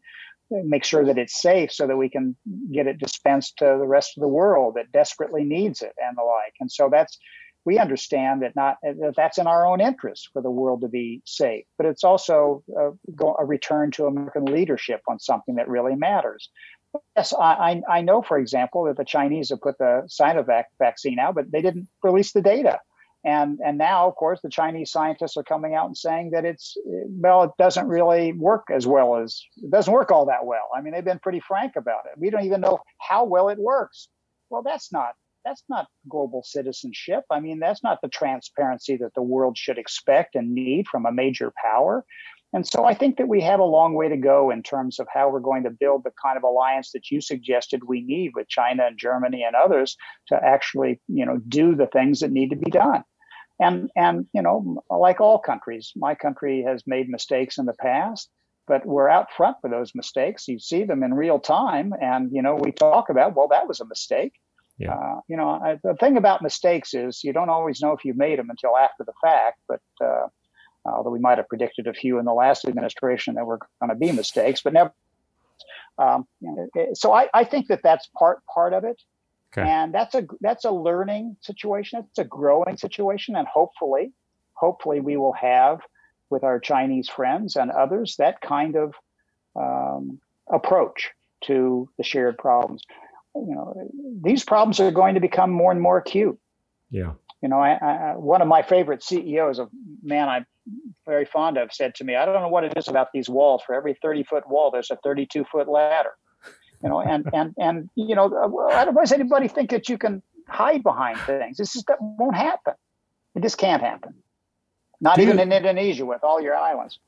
make 0.49 0.85
sure 0.85 1.05
that 1.05 1.17
it's 1.17 1.41
safe 1.41 1.71
so 1.71 1.85
that 1.85 1.97
we 1.97 2.09
can 2.09 2.35
get 2.71 2.87
it 2.87 2.97
dispensed 2.97 3.57
to 3.57 3.65
the 3.65 3.87
rest 3.87 4.17
of 4.17 4.21
the 4.21 4.27
world 4.27 4.75
that 4.75 4.91
desperately 4.91 5.43
needs 5.43 5.81
it 5.81 5.93
and 5.97 6.17
the 6.17 6.23
like. 6.23 6.53
And 6.61 6.71
so 6.71 6.89
that's, 6.89 7.17
we 7.65 7.77
understand 7.77 8.41
that 8.41 8.55
not 8.57 8.75
that 8.83 9.13
that's 9.15 9.37
in 9.37 9.47
our 9.47 9.65
own 9.65 9.79
interest 9.79 10.29
for 10.33 10.41
the 10.41 10.51
world 10.51 10.81
to 10.81 10.89
be 10.89 11.21
safe, 11.25 11.63
but 11.77 11.87
it's 11.87 12.03
also 12.03 12.61
uh, 12.77 12.91
a, 12.91 13.33
a 13.39 13.45
return 13.45 13.89
to 13.91 14.05
American 14.05 14.45
leadership 14.45 15.01
on 15.07 15.17
something 15.17 15.55
that 15.55 15.69
really 15.69 15.95
matters. 15.95 16.49
Yes, 17.15 17.33
I, 17.33 17.81
I 17.89 18.01
know, 18.01 18.21
for 18.21 18.37
example, 18.37 18.85
that 18.85 18.97
the 18.97 19.05
Chinese 19.05 19.49
have 19.49 19.61
put 19.61 19.77
the 19.77 20.07
Sinovac 20.07 20.65
vaccine 20.79 21.19
out, 21.19 21.35
but 21.35 21.51
they 21.51 21.61
didn't 21.61 21.87
release 22.03 22.33
the 22.33 22.41
data. 22.41 22.79
And, 23.25 23.59
and 23.65 23.77
now, 23.77 24.07
of 24.07 24.15
course, 24.15 24.41
the 24.41 24.49
Chinese 24.49 24.91
scientists 24.91 25.37
are 25.37 25.43
coming 25.43 25.73
out 25.73 25.85
and 25.85 25.97
saying 25.97 26.31
that 26.31 26.43
it's, 26.43 26.75
well, 26.85 27.43
it 27.43 27.51
doesn't 27.57 27.87
really 27.87 28.33
work 28.33 28.65
as 28.69 28.85
well 28.85 29.15
as, 29.15 29.41
it 29.57 29.71
doesn't 29.71 29.93
work 29.93 30.11
all 30.11 30.25
that 30.25 30.45
well. 30.45 30.69
I 30.75 30.81
mean, 30.81 30.93
they've 30.93 31.05
been 31.05 31.19
pretty 31.19 31.39
frank 31.39 31.77
about 31.77 32.05
it. 32.05 32.19
We 32.19 32.29
don't 32.29 32.43
even 32.43 32.61
know 32.61 32.79
how 32.99 33.23
well 33.23 33.47
it 33.47 33.57
works. 33.57 34.09
Well, 34.49 34.61
that's 34.61 34.91
not, 34.91 35.13
that's 35.45 35.63
not 35.69 35.87
global 36.09 36.43
citizenship. 36.43 37.23
I 37.31 37.39
mean, 37.39 37.59
that's 37.59 37.81
not 37.81 37.99
the 38.01 38.09
transparency 38.09 38.97
that 38.97 39.13
the 39.15 39.21
world 39.23 39.57
should 39.57 39.77
expect 39.77 40.35
and 40.35 40.53
need 40.53 40.87
from 40.89 41.05
a 41.05 41.11
major 41.11 41.53
power. 41.63 42.03
And 42.53 42.67
so 42.67 42.85
I 42.85 42.93
think 42.93 43.17
that 43.17 43.27
we 43.27 43.41
have 43.41 43.59
a 43.59 43.65
long 43.65 43.95
way 43.95 44.07
to 44.09 44.17
go 44.17 44.51
in 44.51 44.61
terms 44.61 44.99
of 44.99 45.07
how 45.11 45.29
we're 45.29 45.39
going 45.39 45.63
to 45.63 45.71
build 45.71 46.03
the 46.03 46.13
kind 46.23 46.37
of 46.37 46.43
alliance 46.43 46.91
that 46.91 47.09
you 47.09 47.19
suggested 47.19 47.81
we 47.87 48.01
need 48.01 48.31
with 48.35 48.47
China 48.47 48.85
and 48.85 48.97
Germany 48.97 49.43
and 49.43 49.55
others 49.55 49.97
to 50.27 50.35
actually, 50.35 51.01
you 51.07 51.25
know, 51.25 51.37
do 51.47 51.75
the 51.75 51.87
things 51.87 52.19
that 52.19 52.31
need 52.31 52.51
to 52.51 52.55
be 52.55 52.69
done. 52.69 53.03
And 53.59 53.89
and 53.95 54.27
you 54.33 54.41
know, 54.41 54.83
like 54.89 55.19
all 55.19 55.39
countries, 55.39 55.91
my 55.95 56.15
country 56.15 56.63
has 56.67 56.83
made 56.85 57.09
mistakes 57.09 57.57
in 57.57 57.65
the 57.65 57.73
past, 57.73 58.29
but 58.67 58.85
we're 58.85 59.09
out 59.09 59.27
front 59.35 59.57
with 59.61 59.71
those 59.71 59.93
mistakes. 59.95 60.47
You 60.47 60.59
see 60.59 60.83
them 60.83 61.03
in 61.03 61.13
real 61.13 61.39
time, 61.39 61.93
and 62.01 62.29
you 62.31 62.41
know, 62.41 62.55
we 62.55 62.71
talk 62.71 63.09
about, 63.09 63.35
well, 63.35 63.47
that 63.49 63.67
was 63.67 63.79
a 63.79 63.85
mistake. 63.85 64.33
Yeah. 64.77 64.95
Uh, 64.95 65.19
you 65.27 65.37
know, 65.37 65.49
I, 65.49 65.77
the 65.83 65.95
thing 65.99 66.17
about 66.17 66.41
mistakes 66.41 66.93
is 66.93 67.23
you 67.23 67.31
don't 67.31 67.49
always 67.49 67.79
know 67.79 67.93
if 67.93 68.03
you 68.03 68.13
made 68.15 68.39
them 68.39 68.49
until 68.49 68.75
after 68.75 69.03
the 69.03 69.13
fact, 69.21 69.59
but 69.67 69.81
uh, 70.03 70.27
although 70.85 71.09
we 71.09 71.19
might 71.19 71.37
have 71.37 71.47
predicted 71.47 71.87
a 71.87 71.93
few 71.93 72.19
in 72.19 72.25
the 72.25 72.33
last 72.33 72.65
administration 72.65 73.35
that 73.35 73.45
were 73.45 73.59
going 73.79 73.89
to 73.89 73.95
be 73.95 74.11
mistakes, 74.11 74.61
but 74.61 74.73
never. 74.73 74.91
Um, 75.97 76.27
so 76.93 77.13
I, 77.13 77.29
I 77.33 77.43
think 77.43 77.67
that 77.67 77.81
that's 77.83 78.07
part 78.17 78.39
part 78.51 78.73
of 78.73 78.83
it, 78.83 78.99
okay. 79.55 79.69
and 79.69 79.93
that's 79.93 80.15
a 80.15 80.25
that's 80.41 80.65
a 80.65 80.71
learning 80.71 81.37
situation. 81.41 82.03
It's 82.09 82.19
a 82.19 82.23
growing 82.23 82.77
situation, 82.77 83.35
and 83.35 83.47
hopefully, 83.47 84.11
hopefully 84.53 85.01
we 85.01 85.17
will 85.17 85.33
have 85.33 85.81
with 86.29 86.43
our 86.43 86.59
Chinese 86.59 87.09
friends 87.09 87.55
and 87.55 87.69
others 87.69 88.15
that 88.17 88.41
kind 88.41 88.75
of 88.75 88.93
um, 89.55 90.19
approach 90.51 91.11
to 91.45 91.89
the 91.97 92.03
shared 92.03 92.37
problems. 92.37 92.81
You 93.35 93.55
know, 93.55 93.89
these 94.23 94.43
problems 94.43 94.79
are 94.79 94.91
going 94.91 95.13
to 95.13 95.21
become 95.21 95.51
more 95.51 95.71
and 95.71 95.81
more 95.81 95.97
acute. 95.97 96.39
Yeah. 96.89 97.13
You 97.41 97.49
know, 97.49 97.59
I, 97.59 97.73
I, 97.73 98.15
one 98.15 98.41
of 98.41 98.47
my 98.47 98.61
favorite 98.61 99.03
CEOs, 99.03 99.59
a 99.59 99.67
man 100.01 100.29
I'm 100.29 100.45
very 101.05 101.25
fond 101.25 101.57
of, 101.57 101.73
said 101.73 101.95
to 101.95 102.03
me, 102.03 102.15
"I 102.15 102.25
don't 102.25 102.41
know 102.41 102.47
what 102.47 102.63
it 102.63 102.73
is 102.77 102.87
about 102.87 103.07
these 103.13 103.29
walls. 103.29 103.63
For 103.65 103.75
every 103.75 103.93
30 104.01 104.23
foot 104.23 104.47
wall, 104.47 104.71
there's 104.71 104.91
a 104.91 104.97
32 104.97 105.45
foot 105.45 105.67
ladder." 105.67 106.11
You 106.83 106.89
know, 106.89 106.99
and 106.99 107.27
and 107.33 107.53
and 107.57 107.89
you 107.95 108.15
know, 108.15 108.25
uh, 108.25 108.47
why 108.47 108.85
does 108.85 109.11
anybody 109.11 109.47
think 109.47 109.69
that 109.71 109.87
you 109.87 109.97
can 109.97 110.21
hide 110.47 110.83
behind 110.83 111.17
things? 111.21 111.57
This 111.57 111.75
is 111.75 111.83
that 111.87 111.97
won't 112.01 112.35
happen. 112.35 112.73
It 113.35 113.41
just 113.41 113.57
can't 113.57 113.81
happen. 113.81 114.13
Not 114.99 115.17
do 115.17 115.23
even 115.23 115.37
you, 115.37 115.43
in 115.43 115.51
Indonesia 115.51 116.05
with 116.05 116.23
all 116.23 116.41
your 116.41 116.55
islands. 116.55 116.99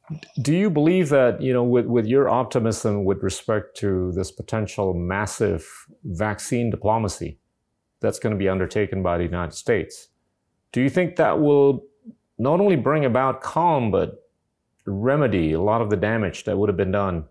Do 0.42 0.54
you 0.54 0.70
believe 0.70 1.10
that 1.10 1.42
you 1.42 1.54
know, 1.54 1.64
with 1.64 1.86
with 1.86 2.06
your 2.06 2.30
optimism 2.30 3.06
with 3.06 3.22
respect 3.24 3.78
to 3.78 4.12
this 4.14 4.32
potential 4.32 4.94
massive 4.94 5.68
vaccine 6.04 6.70
diplomacy 6.70 7.40
that's 8.02 8.20
going 8.20 8.32
to 8.32 8.40
be 8.40 8.50
undertaken 8.50 9.02
by 9.02 9.18
the 9.18 9.24
United 9.24 9.54
States? 9.54 10.10
Do 10.72 10.82
you 10.82 10.90
think 10.90 11.16
that 11.16 11.40
will 11.40 11.86
not 12.38 12.60
only 12.60 12.76
bring 12.76 13.06
about 13.06 13.42
calm, 13.42 13.92
but 13.92 14.22
remedy 14.86 15.54
a 15.54 15.62
lot 15.62 15.82
of 15.82 15.90
the 15.90 15.98
damage 15.98 16.44
that 16.44 16.58
would 16.58 16.70
have 16.70 16.78
been 16.78 16.92
done 16.92 17.26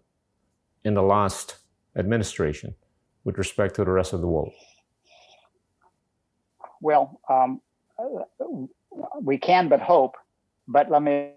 in 0.84 0.94
the 0.94 1.02
last 1.02 1.56
administration 1.96 2.74
with 3.24 3.38
respect 3.38 3.76
to 3.76 3.84
the 3.84 3.90
rest 3.90 4.12
of 4.12 4.20
the 4.20 4.26
world? 4.26 4.52
Well, 6.80 7.20
um, 7.28 7.60
we 9.22 9.38
can 9.38 9.68
but 9.68 9.80
hope. 9.80 10.16
But 10.66 10.90
let 10.90 11.02
me 11.02 11.30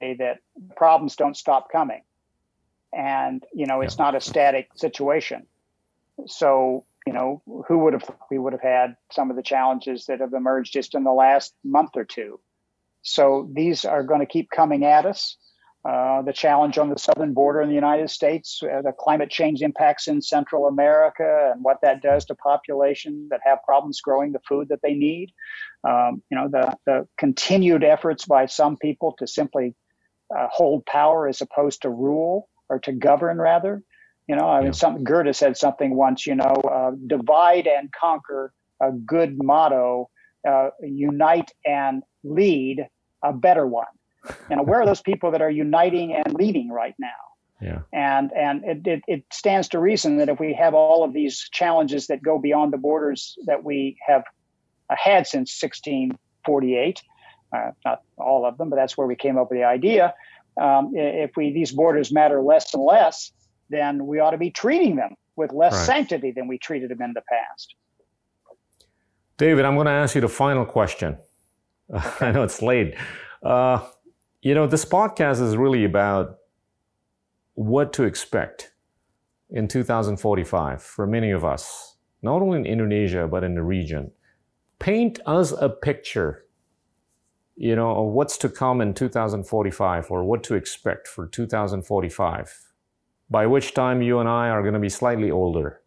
say 0.00 0.14
that 0.14 0.38
problems 0.76 1.16
don't 1.16 1.36
stop 1.36 1.70
coming. 1.70 2.02
And, 2.92 3.44
you 3.54 3.66
know, 3.66 3.82
it's 3.82 3.96
yeah. 3.98 4.04
not 4.04 4.14
a 4.14 4.20
static 4.20 4.70
situation. 4.74 5.46
So, 6.26 6.84
you 7.06 7.12
know, 7.12 7.42
who 7.66 7.78
would 7.78 7.92
have 7.92 8.10
we 8.30 8.38
would 8.38 8.52
have 8.52 8.62
had 8.62 8.96
some 9.12 9.30
of 9.30 9.36
the 9.36 9.42
challenges 9.42 10.06
that 10.06 10.20
have 10.20 10.32
emerged 10.32 10.72
just 10.72 10.94
in 10.94 11.04
the 11.04 11.12
last 11.12 11.54
month 11.64 11.90
or 11.96 12.04
two. 12.04 12.40
So 13.02 13.48
these 13.52 13.84
are 13.84 14.02
going 14.02 14.20
to 14.20 14.26
keep 14.26 14.50
coming 14.50 14.84
at 14.84 15.06
us. 15.06 15.36
Uh, 15.88 16.20
the 16.22 16.32
challenge 16.32 16.76
on 16.76 16.90
the 16.90 16.98
southern 16.98 17.32
border 17.32 17.62
in 17.62 17.68
the 17.68 17.74
United 17.74 18.10
States, 18.10 18.60
uh, 18.62 18.82
the 18.82 18.92
climate 18.92 19.30
change 19.30 19.62
impacts 19.62 20.08
in 20.08 20.20
Central 20.20 20.66
America, 20.66 21.52
and 21.54 21.64
what 21.64 21.78
that 21.82 22.02
does 22.02 22.24
to 22.26 22.34
population 22.34 23.28
that 23.30 23.40
have 23.44 23.58
problems 23.64 24.00
growing 24.00 24.32
the 24.32 24.40
food 24.46 24.68
that 24.68 24.80
they 24.82 24.92
need. 24.92 25.32
Um, 25.88 26.22
you 26.30 26.36
know, 26.36 26.48
the, 26.48 26.76
the 26.84 27.08
continued 27.16 27.84
efforts 27.84 28.26
by 28.26 28.46
some 28.46 28.76
people 28.76 29.14
to 29.18 29.26
simply 29.26 29.76
uh, 30.36 30.48
hold 30.50 30.84
power 30.84 31.28
as 31.28 31.40
opposed 31.40 31.82
to 31.82 31.90
rule 31.90 32.48
or 32.68 32.80
to 32.80 32.92
govern, 32.92 33.38
rather. 33.38 33.82
You 34.26 34.36
know, 34.36 34.50
I 34.50 34.60
mean, 34.60 34.74
some 34.74 35.04
Goethe 35.04 35.34
said 35.34 35.56
something 35.56 35.94
once. 35.94 36.26
You 36.26 36.34
know, 36.34 36.54
uh, 36.70 36.90
divide 37.06 37.66
and 37.66 37.88
conquer, 37.92 38.52
a 38.82 38.90
good 38.92 39.42
motto. 39.42 40.10
Uh, 40.48 40.70
unite 40.82 41.50
and 41.64 42.02
lead, 42.22 42.86
a 43.22 43.32
better 43.32 43.66
one 43.66 43.86
you 44.50 44.56
know, 44.56 44.62
where 44.62 44.80
are 44.80 44.86
those 44.86 45.00
people 45.00 45.30
that 45.30 45.42
are 45.42 45.50
uniting 45.50 46.14
and 46.14 46.34
leading 46.34 46.70
right 46.70 46.94
now? 46.98 47.08
Yeah. 47.60 47.80
And 47.92 48.30
and 48.32 48.64
it, 48.64 48.86
it, 48.86 49.02
it, 49.08 49.24
stands 49.32 49.68
to 49.70 49.80
reason 49.80 50.18
that 50.18 50.28
if 50.28 50.38
we 50.38 50.54
have 50.54 50.74
all 50.74 51.02
of 51.02 51.12
these 51.12 51.48
challenges 51.52 52.06
that 52.06 52.22
go 52.22 52.38
beyond 52.38 52.72
the 52.72 52.76
borders 52.76 53.36
that 53.46 53.64
we 53.64 53.96
have 54.06 54.22
had 54.90 55.26
since 55.26 55.60
1648, 55.60 57.02
uh, 57.52 57.70
not 57.84 58.02
all 58.16 58.46
of 58.46 58.58
them, 58.58 58.70
but 58.70 58.76
that's 58.76 58.96
where 58.96 59.08
we 59.08 59.16
came 59.16 59.36
up 59.36 59.50
with 59.50 59.58
the 59.58 59.64
idea. 59.64 60.14
Um, 60.60 60.92
if 60.94 61.32
we 61.36 61.52
these 61.52 61.72
borders 61.72 62.12
matter 62.12 62.40
less 62.40 62.72
and 62.74 62.84
less, 62.84 63.32
then 63.70 64.06
we 64.06 64.20
ought 64.20 64.30
to 64.30 64.38
be 64.38 64.50
treating 64.52 64.94
them 64.94 65.16
with 65.34 65.52
less 65.52 65.72
right. 65.72 65.86
sanctity 65.86 66.30
than 66.30 66.46
we 66.46 66.58
treated 66.58 66.90
them 66.90 67.02
in 67.02 67.12
the 67.12 67.22
past. 67.28 67.74
David, 69.38 69.64
I'm 69.64 69.76
going 69.76 69.86
to 69.86 69.92
ask 69.92 70.16
you 70.16 70.20
the 70.20 70.28
final 70.28 70.66
question. 70.66 71.16
I 72.20 72.32
know 72.32 72.42
it's 72.42 72.60
late. 72.60 72.96
Uh, 73.40 73.86
you 74.42 74.52
know, 74.52 74.66
this 74.66 74.84
podcast 74.84 75.40
is 75.40 75.56
really 75.56 75.84
about 75.84 76.38
what 77.54 77.92
to 77.92 78.02
expect 78.02 78.72
in 79.50 79.68
2045 79.68 80.82
for 80.82 81.06
many 81.06 81.30
of 81.30 81.44
us, 81.44 81.96
not 82.20 82.42
only 82.42 82.58
in 82.58 82.66
Indonesia, 82.66 83.28
but 83.28 83.44
in 83.44 83.54
the 83.54 83.62
region. 83.62 84.10
Paint 84.80 85.20
us 85.24 85.52
a 85.52 85.68
picture, 85.68 86.44
you 87.54 87.76
know, 87.76 87.90
of 87.90 88.12
what's 88.12 88.38
to 88.38 88.48
come 88.48 88.80
in 88.80 88.92
2045 88.92 90.10
or 90.10 90.24
what 90.24 90.42
to 90.42 90.56
expect 90.56 91.06
for 91.06 91.28
2045, 91.28 92.60
by 93.30 93.46
which 93.46 93.72
time 93.72 94.02
you 94.02 94.18
and 94.18 94.28
I 94.28 94.48
are 94.48 94.62
going 94.62 94.74
to 94.74 94.80
be 94.80 94.88
slightly 94.88 95.30
older. 95.30 95.80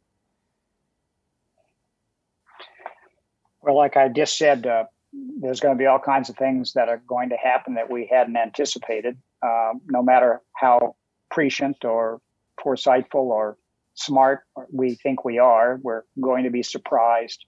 Well, 3.61 3.75
like 3.75 3.97
I 3.97 4.07
just 4.09 4.37
said, 4.37 4.65
uh, 4.65 4.85
there's 5.13 5.59
going 5.59 5.75
to 5.75 5.79
be 5.79 5.85
all 5.85 5.99
kinds 5.99 6.29
of 6.29 6.37
things 6.37 6.73
that 6.73 6.89
are 6.89 7.01
going 7.07 7.29
to 7.29 7.37
happen 7.37 7.75
that 7.75 7.91
we 7.91 8.07
hadn't 8.11 8.37
anticipated. 8.37 9.17
Um, 9.43 9.81
no 9.87 10.01
matter 10.01 10.41
how 10.53 10.95
prescient 11.29 11.83
or 11.83 12.21
foresightful 12.63 13.15
or 13.15 13.57
smart 13.93 14.41
we 14.71 14.95
think 14.95 15.25
we 15.25 15.37
are, 15.39 15.79
we're 15.83 16.03
going 16.19 16.43
to 16.43 16.49
be 16.49 16.63
surprised. 16.63 17.45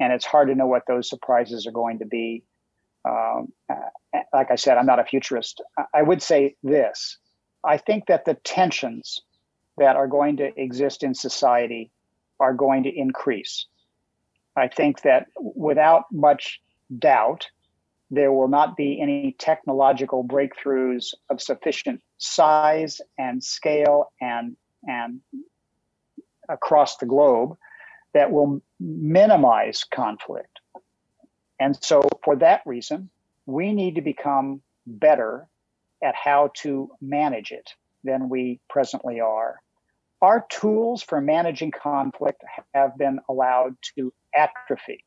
And 0.00 0.12
it's 0.12 0.24
hard 0.24 0.48
to 0.48 0.54
know 0.54 0.66
what 0.66 0.84
those 0.86 1.08
surprises 1.08 1.66
are 1.66 1.72
going 1.72 1.98
to 1.98 2.06
be. 2.06 2.44
Um, 3.08 3.52
uh, 3.70 4.20
like 4.32 4.50
I 4.50 4.56
said, 4.56 4.78
I'm 4.78 4.86
not 4.86 5.00
a 5.00 5.04
futurist. 5.04 5.62
I 5.94 6.02
would 6.02 6.22
say 6.22 6.56
this 6.62 7.18
I 7.64 7.76
think 7.76 8.06
that 8.06 8.24
the 8.24 8.34
tensions 8.44 9.20
that 9.78 9.96
are 9.96 10.06
going 10.06 10.36
to 10.38 10.60
exist 10.60 11.02
in 11.02 11.14
society 11.14 11.90
are 12.40 12.54
going 12.54 12.84
to 12.84 12.90
increase. 12.90 13.66
I 14.58 14.68
think 14.68 15.02
that 15.02 15.26
without 15.36 16.04
much 16.12 16.60
doubt 16.98 17.48
there 18.10 18.32
will 18.32 18.48
not 18.48 18.76
be 18.76 19.00
any 19.00 19.36
technological 19.38 20.24
breakthroughs 20.24 21.14
of 21.28 21.42
sufficient 21.42 22.02
size 22.16 23.00
and 23.18 23.42
scale 23.42 24.12
and 24.20 24.56
and 24.86 25.20
across 26.48 26.96
the 26.96 27.06
globe 27.06 27.56
that 28.14 28.30
will 28.30 28.62
minimize 28.80 29.84
conflict. 29.84 30.60
And 31.60 31.76
so 31.82 32.02
for 32.24 32.36
that 32.36 32.62
reason, 32.64 33.10
we 33.44 33.72
need 33.72 33.96
to 33.96 34.00
become 34.00 34.62
better 34.86 35.46
at 36.02 36.14
how 36.14 36.50
to 36.58 36.90
manage 37.02 37.50
it 37.50 37.70
than 38.04 38.28
we 38.28 38.60
presently 38.70 39.20
are. 39.20 39.60
Our 40.20 40.46
tools 40.50 41.02
for 41.02 41.20
managing 41.20 41.70
conflict 41.70 42.42
have 42.74 42.98
been 42.98 43.20
allowed 43.28 43.76
to 43.96 44.12
atrophy. 44.34 45.04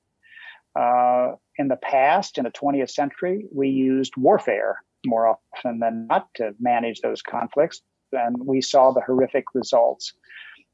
Uh, 0.73 1.33
in 1.57 1.67
the 1.67 1.75
past, 1.75 2.37
in 2.37 2.45
the 2.45 2.51
20th 2.51 2.91
century, 2.91 3.45
we 3.53 3.67
used 3.67 4.15
warfare 4.15 4.81
more 5.05 5.27
often 5.27 5.79
than 5.79 6.07
not 6.07 6.33
to 6.35 6.55
manage 6.59 7.01
those 7.01 7.21
conflicts, 7.21 7.81
and 8.13 8.37
we 8.45 8.61
saw 8.61 8.91
the 8.91 9.01
horrific 9.01 9.45
results. 9.53 10.13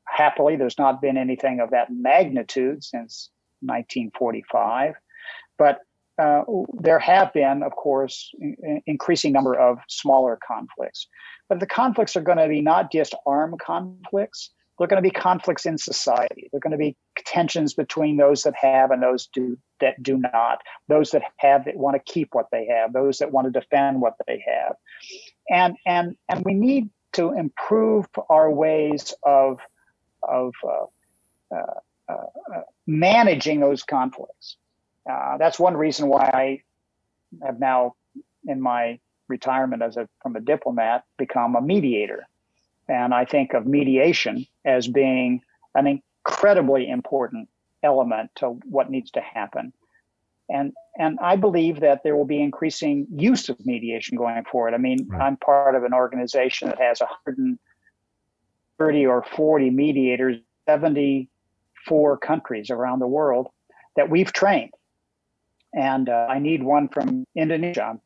Happily, 0.05 0.55
there's 0.55 0.77
not 0.77 1.01
been 1.01 1.17
anything 1.17 1.59
of 1.59 1.71
that 1.71 1.87
magnitude 1.91 2.83
since 2.83 3.31
1945, 3.61 4.93
but 5.57 5.79
uh, 6.21 6.41
there 6.73 6.99
have 6.99 7.31
been, 7.33 7.63
of 7.63 7.73
course, 7.75 8.31
increasing 8.85 9.31
number 9.31 9.53
of 9.55 9.77
smaller 9.87 10.37
conflicts. 10.45 11.07
But 11.49 11.59
the 11.59 11.67
conflicts 11.67 12.15
are 12.15 12.21
going 12.21 12.39
to 12.39 12.47
be 12.47 12.61
not 12.61 12.91
just 12.91 13.15
armed 13.25 13.59
conflicts, 13.59 14.51
They're 14.77 14.87
going 14.87 15.01
to 15.01 15.09
be 15.09 15.11
conflicts 15.11 15.65
in 15.65 15.77
society. 15.77 16.49
There 16.51 16.57
are 16.57 16.61
going 16.61 16.71
to 16.71 16.77
be 16.77 16.95
tensions 17.25 17.73
between 17.73 18.17
those 18.17 18.43
that 18.43 18.55
have 18.55 18.91
and 18.91 19.01
those 19.01 19.27
do, 19.27 19.57
that 19.79 20.01
do 20.03 20.17
not. 20.17 20.61
Those 20.87 21.11
that 21.11 21.23
have 21.37 21.65
that 21.65 21.75
want 21.75 21.95
to 21.95 22.11
keep 22.11 22.29
what 22.33 22.47
they 22.51 22.67
have. 22.67 22.93
Those 22.93 23.17
that 23.19 23.31
want 23.31 23.51
to 23.51 23.59
defend 23.59 24.01
what 24.01 24.13
they 24.27 24.43
have. 24.47 24.75
And 25.49 25.77
and 25.85 26.15
and 26.29 26.43
we 26.45 26.53
need 26.53 26.89
to 27.13 27.31
improve 27.33 28.05
our 28.29 28.51
ways 28.51 29.13
of 29.23 29.59
of 30.23 30.53
uh, 30.63 31.55
uh, 31.55 32.13
uh, 32.13 32.61
managing 32.85 33.59
those 33.59 33.83
conflicts. 33.83 34.57
Uh, 35.09 35.37
that's 35.37 35.59
one 35.59 35.77
reason 35.77 36.07
why 36.07 36.29
I 36.33 36.61
have 37.45 37.59
now, 37.59 37.95
in 38.45 38.61
my 38.61 38.99
retirement 39.27 39.81
as 39.81 39.97
a 39.97 40.07
from 40.21 40.35
a 40.35 40.41
diplomat, 40.41 41.03
become 41.17 41.55
a 41.55 41.61
mediator 41.61 42.27
and 42.87 43.13
I 43.13 43.25
think 43.25 43.53
of 43.53 43.67
mediation 43.67 44.47
as 44.65 44.87
being 44.87 45.41
an 45.75 45.85
incredibly 45.87 46.89
important 46.89 47.49
element 47.83 48.31
to 48.35 48.59
what 48.65 48.89
needs 48.89 49.11
to 49.11 49.21
happen. 49.21 49.73
And 50.49 50.73
and 50.97 51.19
I 51.19 51.35
believe 51.35 51.81
that 51.81 52.03
there 52.03 52.15
will 52.15 52.25
be 52.25 52.41
increasing 52.41 53.05
use 53.11 53.49
of 53.49 53.63
mediation 53.65 54.17
going 54.17 54.45
forward. 54.45 54.73
I 54.73 54.77
mean, 54.77 55.05
right. 55.09 55.21
I'm 55.21 55.35
part 55.37 55.75
of 55.75 55.83
an 55.83 55.93
organization 55.93 56.69
that 56.69 56.79
has 56.79 57.01
130 57.01 59.05
or 59.05 59.23
40 59.23 59.69
mediators, 59.69 60.37
74 60.65 62.17
countries 62.17 62.69
around 62.69 62.99
the 62.99 63.07
world 63.07 63.49
that 63.97 64.09
we've 64.09 64.31
trained. 64.31 64.71
And 65.73 66.09
uh, 66.09 66.27
I 66.29 66.39
need 66.39 66.63
one 66.63 66.87
from 66.89 67.25
Indonesia. 67.35 67.83
I'm 67.83 68.01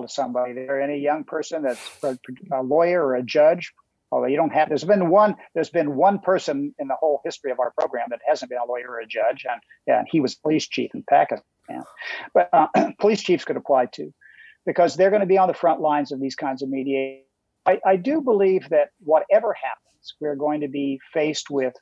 to 0.00 0.08
somebody 0.08 0.54
there, 0.54 0.80
any 0.80 0.98
young 0.98 1.24
person 1.24 1.62
that's 1.62 2.02
a, 2.02 2.62
lawyer 2.62 3.04
or 3.04 3.14
a 3.14 3.22
judge, 3.22 3.72
although 4.10 4.26
you 4.26 4.36
don't 4.36 4.52
have 4.52 4.68
there's 4.68 4.84
been 4.84 5.10
one 5.10 5.36
there's 5.54 5.70
been 5.70 5.96
one 5.96 6.18
person 6.18 6.74
in 6.78 6.88
the 6.88 6.94
whole 6.94 7.20
history 7.24 7.50
of 7.50 7.60
our 7.60 7.72
program 7.78 8.06
that 8.10 8.20
hasn't 8.26 8.48
been 8.48 8.58
a 8.58 8.66
lawyer 8.66 8.88
or 8.88 9.00
a 9.00 9.06
judge 9.06 9.44
and, 9.50 9.60
and 9.86 10.06
he 10.10 10.20
was 10.20 10.34
police 10.34 10.66
chief 10.66 10.90
in 10.94 11.04
pakistan. 11.08 11.44
But 12.32 12.48
uh, 12.52 12.68
police 12.98 13.22
chiefs 13.22 13.44
could 13.44 13.56
apply 13.56 13.86
too 13.86 14.14
because 14.64 14.96
they're 14.96 15.10
going 15.10 15.20
to 15.20 15.26
be 15.26 15.38
on 15.38 15.48
the 15.48 15.54
front 15.54 15.80
lines 15.80 16.12
of 16.12 16.20
these 16.20 16.36
kinds 16.36 16.62
of 16.62 16.68
mediation 16.68 17.24
I, 17.64 17.80
I 17.86 17.96
do 17.96 18.20
believe 18.20 18.68
that 18.70 18.90
whatever 19.00 19.54
happens 19.54 20.14
we're 20.20 20.36
going 20.36 20.62
to 20.62 20.68
be 20.68 21.00
faced 21.12 21.50
with 21.50 21.74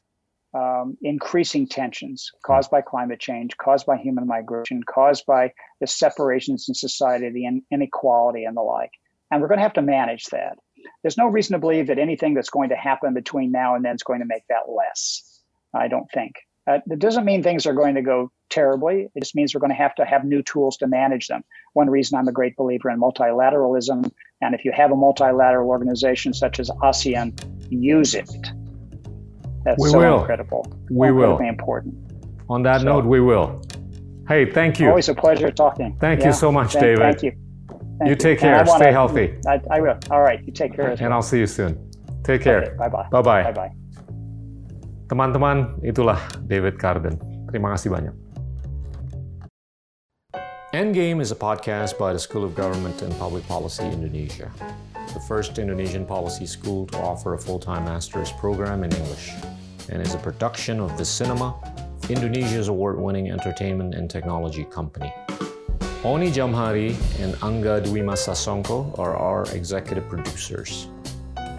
um, 0.55 0.97
increasing 1.03 1.67
tensions 1.67 2.31
caused 2.45 2.71
by 2.71 2.81
climate 2.81 3.21
change, 3.21 3.57
caused 3.57 3.87
by 3.87 3.97
human 3.97 4.27
migration, 4.27 4.83
caused 4.83 5.25
by 5.27 5.53
the 5.81 5.87
separations 5.87 6.69
in 6.69 6.75
society, 6.75 7.31
the 7.31 7.45
in- 7.45 7.63
inequality, 7.71 8.45
and 8.45 8.57
the 8.57 8.63
like. 8.63 8.91
And 9.31 9.41
we're 9.41 9.49
going 9.49 9.59
to 9.59 9.65
have 9.65 9.75
to 9.75 9.83
manage 9.83 10.25
that. 10.27 10.59
There's 11.03 11.19
no 11.19 11.29
reason 11.29 11.53
to 11.53 11.61
believe 11.61 11.87
that 11.87 11.99
anything 11.99 12.35
that's 12.35 12.51
going 12.51 12.71
to 12.71 12.77
happen 12.77 13.15
between 13.15 13.53
now 13.53 13.75
and 13.75 13.85
then 13.85 13.95
is 13.95 14.03
going 14.03 14.21
to 14.21 14.27
make 14.27 14.43
that 14.49 14.69
less. 14.69 15.41
I 15.75 15.87
don't 15.87 16.11
think. 16.13 16.35
Uh, 16.67 16.79
it 16.91 16.99
doesn't 16.99 17.25
mean 17.25 17.43
things 17.43 17.65
are 17.67 17.73
going 17.73 17.95
to 17.95 18.03
go 18.03 18.31
terribly. 18.49 19.09
It 19.15 19.21
just 19.21 19.37
means 19.37 19.55
we're 19.55 19.61
going 19.61 19.71
to 19.71 19.77
have 19.77 19.95
to 19.97 20.05
have 20.05 20.25
new 20.25 20.43
tools 20.43 20.77
to 20.79 20.89
manage 20.89 21.29
them. 21.29 21.43
One 21.75 21.89
reason 21.89 22.19
I'm 22.19 22.29
a 22.29 22.33
great 22.33 22.57
believer 22.57 22.91
in 22.91 23.01
multilateralism, 23.01 24.11
and 24.41 24.55
if 24.55 24.65
you 24.65 24.73
have 24.73 24.91
a 24.91 24.97
multilateral 24.97 25.69
organization 25.69 26.35
such 26.35 26.59
as 26.59 26.71
ASEAN, 26.83 27.39
use 27.71 28.15
it 28.15 28.31
that's 29.65 29.83
we 29.83 29.91
so 29.91 29.99
will. 29.99 30.21
incredible. 30.21 30.67
We 30.91 31.13
will. 31.13 31.39
important. 31.39 31.95
On 32.49 32.63
that 32.63 32.81
so, 32.81 32.87
note, 32.87 33.05
we 33.05 33.21
will. 33.21 33.63
Hey, 34.29 34.51
thank 34.51 34.79
you. 34.81 34.89
Always 34.89 35.09
a 35.09 35.15
pleasure 35.15 35.51
talking. 35.51 35.97
Thank 36.01 36.21
yeah, 36.21 36.29
you 36.29 36.33
so 36.33 36.51
much, 36.53 36.73
thank, 36.73 36.85
David. 36.85 36.99
Thank 36.99 37.23
you. 37.23 37.33
Thank 37.99 38.09
you 38.09 38.17
take 38.17 38.39
care. 38.39 38.65
Wanna, 38.65 38.79
Stay 38.79 38.93
healthy. 38.93 39.35
I, 39.47 39.61
I, 39.71 39.81
will. 39.81 39.99
All 40.11 40.23
right. 40.23 40.41
You 40.47 40.53
take 40.53 40.75
care. 40.75 40.91
And 40.91 41.01
well. 41.01 41.13
I'll 41.15 41.23
see 41.23 41.39
you 41.39 41.47
soon. 41.47 41.77
Take 42.25 42.43
care. 42.43 42.63
Okay, 42.63 42.77
bye 42.77 42.89
bye. 42.89 43.09
Bye 43.11 43.23
bye. 43.23 43.43
Bye 43.43 43.53
bye. 43.53 43.71
Teman-teman, 45.11 45.83
itulah 45.83 46.23
David 46.47 46.79
Carden. 46.79 47.19
Terima 47.51 47.75
kasih 47.75 47.91
banyak. 47.91 48.15
Endgame 50.71 51.19
is 51.19 51.35
a 51.35 51.39
podcast 51.39 51.99
by 51.99 52.15
the 52.15 52.23
School 52.23 52.47
of 52.47 52.55
Government 52.55 53.03
and 53.03 53.11
Public 53.19 53.43
Policy 53.51 53.83
Indonesia, 53.91 54.47
the 55.15 55.21
first 55.21 55.59
Indonesian 55.59 56.07
policy 56.07 56.47
school 56.47 56.87
to 56.87 56.99
offer 56.99 57.35
a 57.35 57.39
full-time 57.39 57.85
master's 57.85 58.33
program 58.33 58.85
in 58.85 58.93
English, 58.93 59.33
and 59.89 60.01
is 60.01 60.15
a 60.15 60.19
production 60.19 60.81
of 60.81 60.91
Visinema, 60.93 61.55
Indonesia's 62.09 62.69
award-winning 62.69 63.31
entertainment 63.31 63.95
and 63.95 64.11
technology 64.11 64.65
company. 64.65 65.13
Oni 66.03 66.31
Jamhari 66.31 66.91
and 67.21 67.35
Angga 67.37 67.85
Dwi 67.85 68.03
Sasongko 68.15 68.99
are 68.99 69.17
our 69.17 69.45
executive 69.55 70.09
producers. 70.09 70.89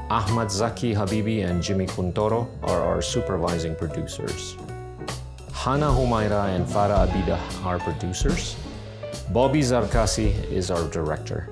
Ahmad 0.09 0.51
Zaki 0.51 0.93
Habibi 0.93 1.45
and 1.47 1.61
Jimmy 1.61 1.85
Kuntoro 1.85 2.47
are 2.63 2.81
our 2.81 3.01
supervising 3.01 3.75
producers. 3.75 4.57
Hana 5.53 5.85
Humaira 5.85 6.55
and 6.55 6.65
Farah 6.65 7.07
Abida 7.07 7.37
are 7.63 7.77
producers. 7.79 8.55
Bobby 9.31 9.59
Zarkasi 9.59 10.33
is 10.51 10.71
our 10.71 10.89
director. 10.89 11.47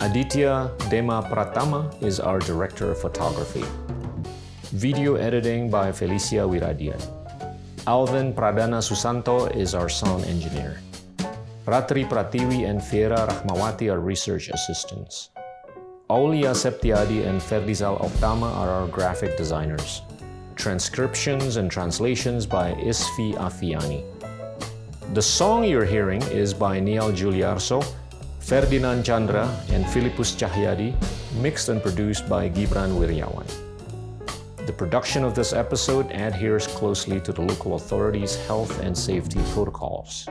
Aditya 0.00 0.70
Dema 0.92 1.24
Pratama 1.24 1.88
is 2.02 2.20
our 2.20 2.38
director 2.38 2.90
of 2.90 3.00
photography. 3.00 3.64
Video 4.76 5.14
editing 5.14 5.70
by 5.70 5.90
Felicia 5.90 6.44
Wiradian. 6.44 7.00
Alvin 7.86 8.34
Pradana 8.34 8.84
Susanto 8.84 9.48
is 9.56 9.74
our 9.74 9.88
sound 9.88 10.24
engineer. 10.26 10.80
Ratri 11.64 12.06
Pratiwi 12.06 12.68
and 12.68 12.84
Fiera 12.84 13.26
Rahmawati 13.26 13.90
are 13.90 14.00
research 14.00 14.50
assistants. 14.50 15.30
Aulia 16.10 16.50
Septiadi 16.50 17.26
and 17.26 17.40
Ferdizal 17.40 17.98
Oktama 17.98 18.52
are 18.54 18.68
our 18.68 18.88
graphic 18.88 19.38
designers. 19.38 20.02
Transcriptions 20.56 21.56
and 21.56 21.70
translations 21.70 22.44
by 22.44 22.72
Isfi 22.74 23.32
Afiani. 23.36 24.04
The 25.14 25.22
song 25.22 25.64
you're 25.64 25.86
hearing 25.88 26.20
is 26.24 26.52
by 26.52 26.80
Niall 26.80 27.12
Juliarso, 27.12 27.82
Ferdinand 28.46 29.02
Chandra, 29.02 29.50
and 29.70 29.84
Philippus 29.88 30.36
Cahyadi, 30.36 30.94
mixed 31.42 31.68
and 31.68 31.82
produced 31.82 32.28
by 32.28 32.48
Gibran 32.48 32.94
Wiryawan. 32.94 33.44
The 34.66 34.72
production 34.72 35.24
of 35.24 35.34
this 35.34 35.52
episode 35.52 36.12
adheres 36.12 36.68
closely 36.68 37.18
to 37.22 37.32
the 37.32 37.42
local 37.42 37.74
authorities' 37.74 38.36
health 38.46 38.78
and 38.78 38.96
safety 38.96 39.40
protocols. 39.52 40.28